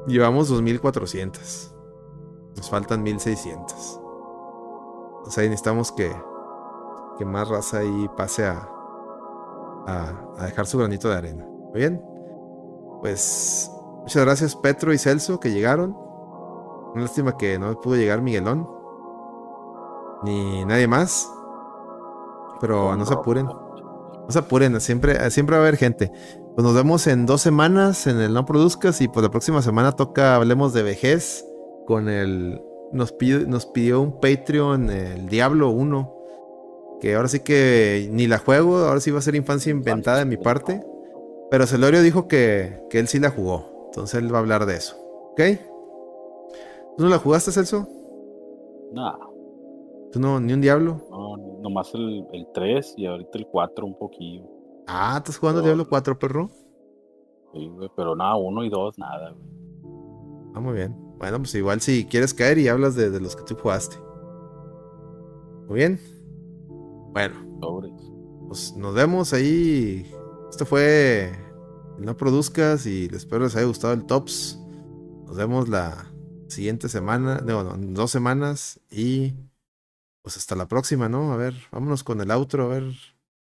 Llevamos 0.07 0.47
2400. 0.47 1.75
Nos 2.55 2.69
faltan 2.69 3.03
1600. 3.03 3.99
O 5.25 5.27
sea, 5.29 5.43
necesitamos 5.43 5.91
que, 5.91 6.09
que 7.17 7.25
más 7.25 7.49
raza 7.49 7.79
ahí 7.79 8.09
pase 8.15 8.45
a, 8.45 8.65
a, 9.87 10.35
a 10.37 10.45
dejar 10.45 10.67
su 10.67 10.77
granito 10.77 11.09
de 11.09 11.15
arena. 11.15 11.45
Muy 11.45 11.79
bien. 11.81 12.01
Pues 13.01 13.69
muchas 14.03 14.23
gracias 14.23 14.55
Petro 14.55 14.93
y 14.93 14.97
Celso 14.97 15.37
que 15.41 15.51
llegaron. 15.51 15.93
Una 16.93 17.01
lástima 17.01 17.35
que 17.35 17.59
no 17.59 17.77
pudo 17.81 17.97
llegar 17.97 18.21
Miguelón. 18.21 18.74
Ni 20.25 20.65
nadie 20.65 20.87
más. 20.87 21.31
Pero 22.59 22.95
no 22.95 23.05
se 23.05 23.13
apuren. 23.13 23.45
No 23.45 24.27
se 24.29 24.39
apuren, 24.39 24.81
siempre, 24.81 25.29
siempre 25.29 25.55
va 25.55 25.61
a 25.61 25.67
haber 25.67 25.77
gente. 25.77 26.11
Pues 26.55 26.65
nos 26.65 26.73
vemos 26.73 27.05
en 27.05 27.25
dos 27.25 27.41
semanas 27.41 28.07
en 28.07 28.19
el 28.19 28.33
No 28.33 28.45
Produzcas 28.45 28.99
y 29.01 29.07
pues 29.07 29.23
la 29.23 29.29
próxima 29.29 29.61
semana 29.61 29.91
toca 29.91 30.35
Hablemos 30.35 30.73
de 30.73 30.83
Vejez 30.83 31.45
con 31.85 32.09
el... 32.09 32.61
Nos 32.91 33.11
pidió, 33.11 33.45
nos 33.45 33.65
pidió 33.65 34.01
un 34.01 34.19
Patreon 34.19 34.89
el 34.89 35.27
Diablo 35.27 35.69
1. 35.69 36.13
Que 37.01 37.15
ahora 37.15 37.27
sí 37.27 37.41
que 37.41 38.09
ni 38.11 38.25
la 38.25 38.39
juego, 38.39 38.77
ahora 38.77 38.99
sí 38.99 39.11
va 39.11 39.19
a 39.19 39.21
ser 39.21 39.35
infancia 39.35 39.69
inventada 39.69 40.19
de 40.19 40.25
mi 40.25 40.37
parte. 40.37 40.83
Pero 41.51 41.67
Celorio 41.67 42.01
dijo 42.01 42.27
que, 42.27 42.83
que 42.89 42.99
él 42.99 43.07
sí 43.07 43.19
la 43.19 43.29
jugó. 43.29 43.87
Entonces 43.87 44.19
él 44.21 44.33
va 44.33 44.37
a 44.37 44.41
hablar 44.41 44.65
de 44.65 44.77
eso. 44.77 44.95
¿Ok? 45.31 45.41
¿Tú 46.97 47.03
no 47.03 47.09
la 47.09 47.19
jugaste, 47.19 47.51
Celso? 47.51 47.87
Nah, 48.93 49.17
¿Tú 50.11 50.19
no, 50.19 50.39
ni 50.39 50.53
un 50.53 50.61
diablo? 50.61 51.01
no, 51.09 51.37
nomás 51.61 51.93
el, 51.93 52.25
el 52.31 52.47
3 52.53 52.93
y 52.97 53.05
ahorita 53.05 53.37
el 53.37 53.47
4 53.47 53.85
un 53.85 53.97
poquillo. 53.97 54.43
Ah, 54.87 55.15
¿estás 55.17 55.37
jugando. 55.37 55.61
Diablo 55.61 55.87
4, 55.89 56.17
perro? 56.19 56.49
Sí, 57.53 57.67
güey, 57.67 57.89
pero 57.95 58.15
nada, 58.15 58.35
uno 58.35 58.63
y 58.63 58.69
dos, 58.69 58.97
nada, 58.97 59.31
güey. 59.31 60.51
Ah, 60.53 60.59
muy 60.59 60.73
bien. 60.73 60.95
Bueno, 61.17 61.37
pues 61.39 61.55
igual 61.55 61.81
si 61.81 62.05
quieres 62.05 62.33
caer 62.33 62.57
y 62.59 62.67
hablas 62.67 62.95
de, 62.95 63.09
de 63.09 63.19
los 63.19 63.35
que 63.35 63.43
tú 63.43 63.55
jugaste. 63.55 63.97
Muy 65.67 65.75
bien. 65.77 65.99
Bueno, 67.13 67.35
Sobres. 67.61 67.91
pues 68.47 68.75
nos 68.75 68.93
vemos 68.93 69.33
ahí. 69.33 70.05
Esto 70.49 70.65
fue 70.65 71.31
el 71.97 72.05
No 72.05 72.15
Produzcas 72.15 72.85
y 72.85 73.05
espero 73.11 73.43
les 73.45 73.55
haya 73.55 73.65
gustado 73.65 73.93
el 73.93 74.05
Tops. 74.05 74.59
Nos 75.25 75.35
vemos 75.37 75.67
la 75.69 76.11
siguiente 76.47 76.87
semana, 76.89 77.41
no, 77.43 77.63
no, 77.63 77.73
en 77.75 77.93
dos 77.93 78.11
semanas 78.11 78.79
y 78.91 79.33
pues 80.25 80.37
hasta 80.37 80.55
la 80.55 80.65
próxima, 80.67 81.07
¿no? 81.07 81.33
A 81.33 81.37
ver, 81.37 81.53
vámonos 81.71 82.03
con 82.03 82.19
el 82.19 82.31
outro, 82.31 82.65
a 82.65 82.67
ver. 82.69 82.83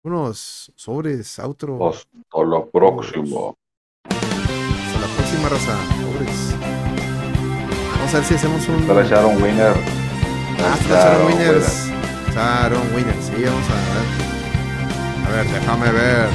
Unos 0.02 0.72
sobres, 0.76 1.38
outro. 1.38 1.76
Hasta 1.92 2.08
la 2.42 2.64
próxima. 2.72 3.52
Hasta 4.08 4.98
la 4.98 5.08
próxima 5.14 5.48
raza. 5.50 5.76
Sobres. 6.00 6.54
Vamos 7.98 8.14
a 8.14 8.16
ver 8.16 8.24
si 8.24 8.34
hacemos 8.34 8.66
un. 8.66 8.82
Para 8.88 9.04
Sharon 9.06 9.42
Winner. 9.42 9.76
Ah, 10.64 10.74
está 10.80 10.94
Sharon 11.04 11.26
Winners. 11.26 11.90
Sharon 12.32 12.94
Winners, 12.94 13.24
sí, 13.26 13.44
vamos 13.44 13.66
a 13.68 13.76
ver. 13.92 14.06
A 15.26 15.30
ver, 15.36 15.46
déjame 15.52 15.92
ver. 15.92 16.28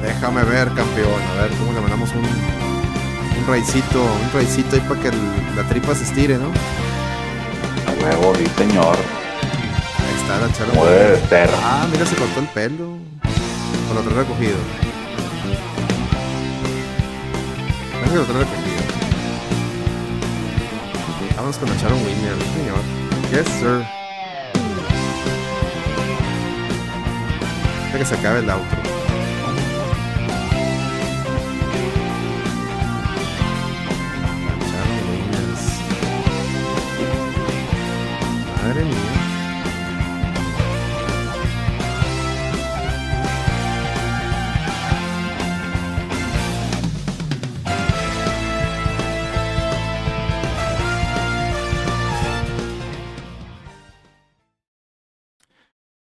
Déjame 0.00 0.44
ver, 0.44 0.68
campeón. 0.74 1.20
A 1.36 1.42
ver 1.42 1.50
cómo 1.58 1.72
le 1.72 1.80
mandamos 1.80 2.10
un. 2.14 2.22
Un 2.22 3.46
raicito, 3.48 4.00
un 4.00 4.30
raicito 4.32 4.76
ahí 4.76 4.82
para 4.88 5.00
que 5.00 5.08
el- 5.08 5.56
la 5.56 5.64
tripa 5.68 5.92
se 5.96 6.04
estire, 6.04 6.38
¿no? 6.38 6.52
Huevo, 8.02 8.34
sí, 8.36 8.44
señor. 8.56 8.96
Ahí 8.96 10.14
está 10.20 10.38
la 10.38 10.46
de 10.46 11.28
ser. 11.28 11.50
Ah, 11.62 11.86
mira, 11.90 12.06
se 12.06 12.16
cortó 12.16 12.40
el 12.40 12.46
pelo. 12.48 12.98
O 13.90 13.94
lo 13.94 14.00
trae 14.02 14.14
recogido. 14.16 14.56
Parece 17.92 18.10
que 18.10 18.16
lo 18.16 18.24
trae 18.24 18.38
recogido. 18.40 18.78
Vamos 21.36 21.56
con 21.58 21.68
la 21.68 21.76
Sharon 21.76 21.98
Winners, 22.04 22.38
sí, 22.42 22.48
señor. 22.58 22.82
Yes, 23.30 23.46
sir. 23.58 23.84
Hasta 27.86 27.98
que 27.98 28.04
se 28.04 28.14
acabe 28.14 28.40
el 28.40 28.50
outro. 28.50 28.97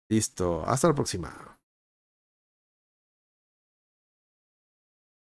Listo. 0.10 0.64
Hasta 0.66 0.88
la 0.88 0.96
próxima. 0.96 1.57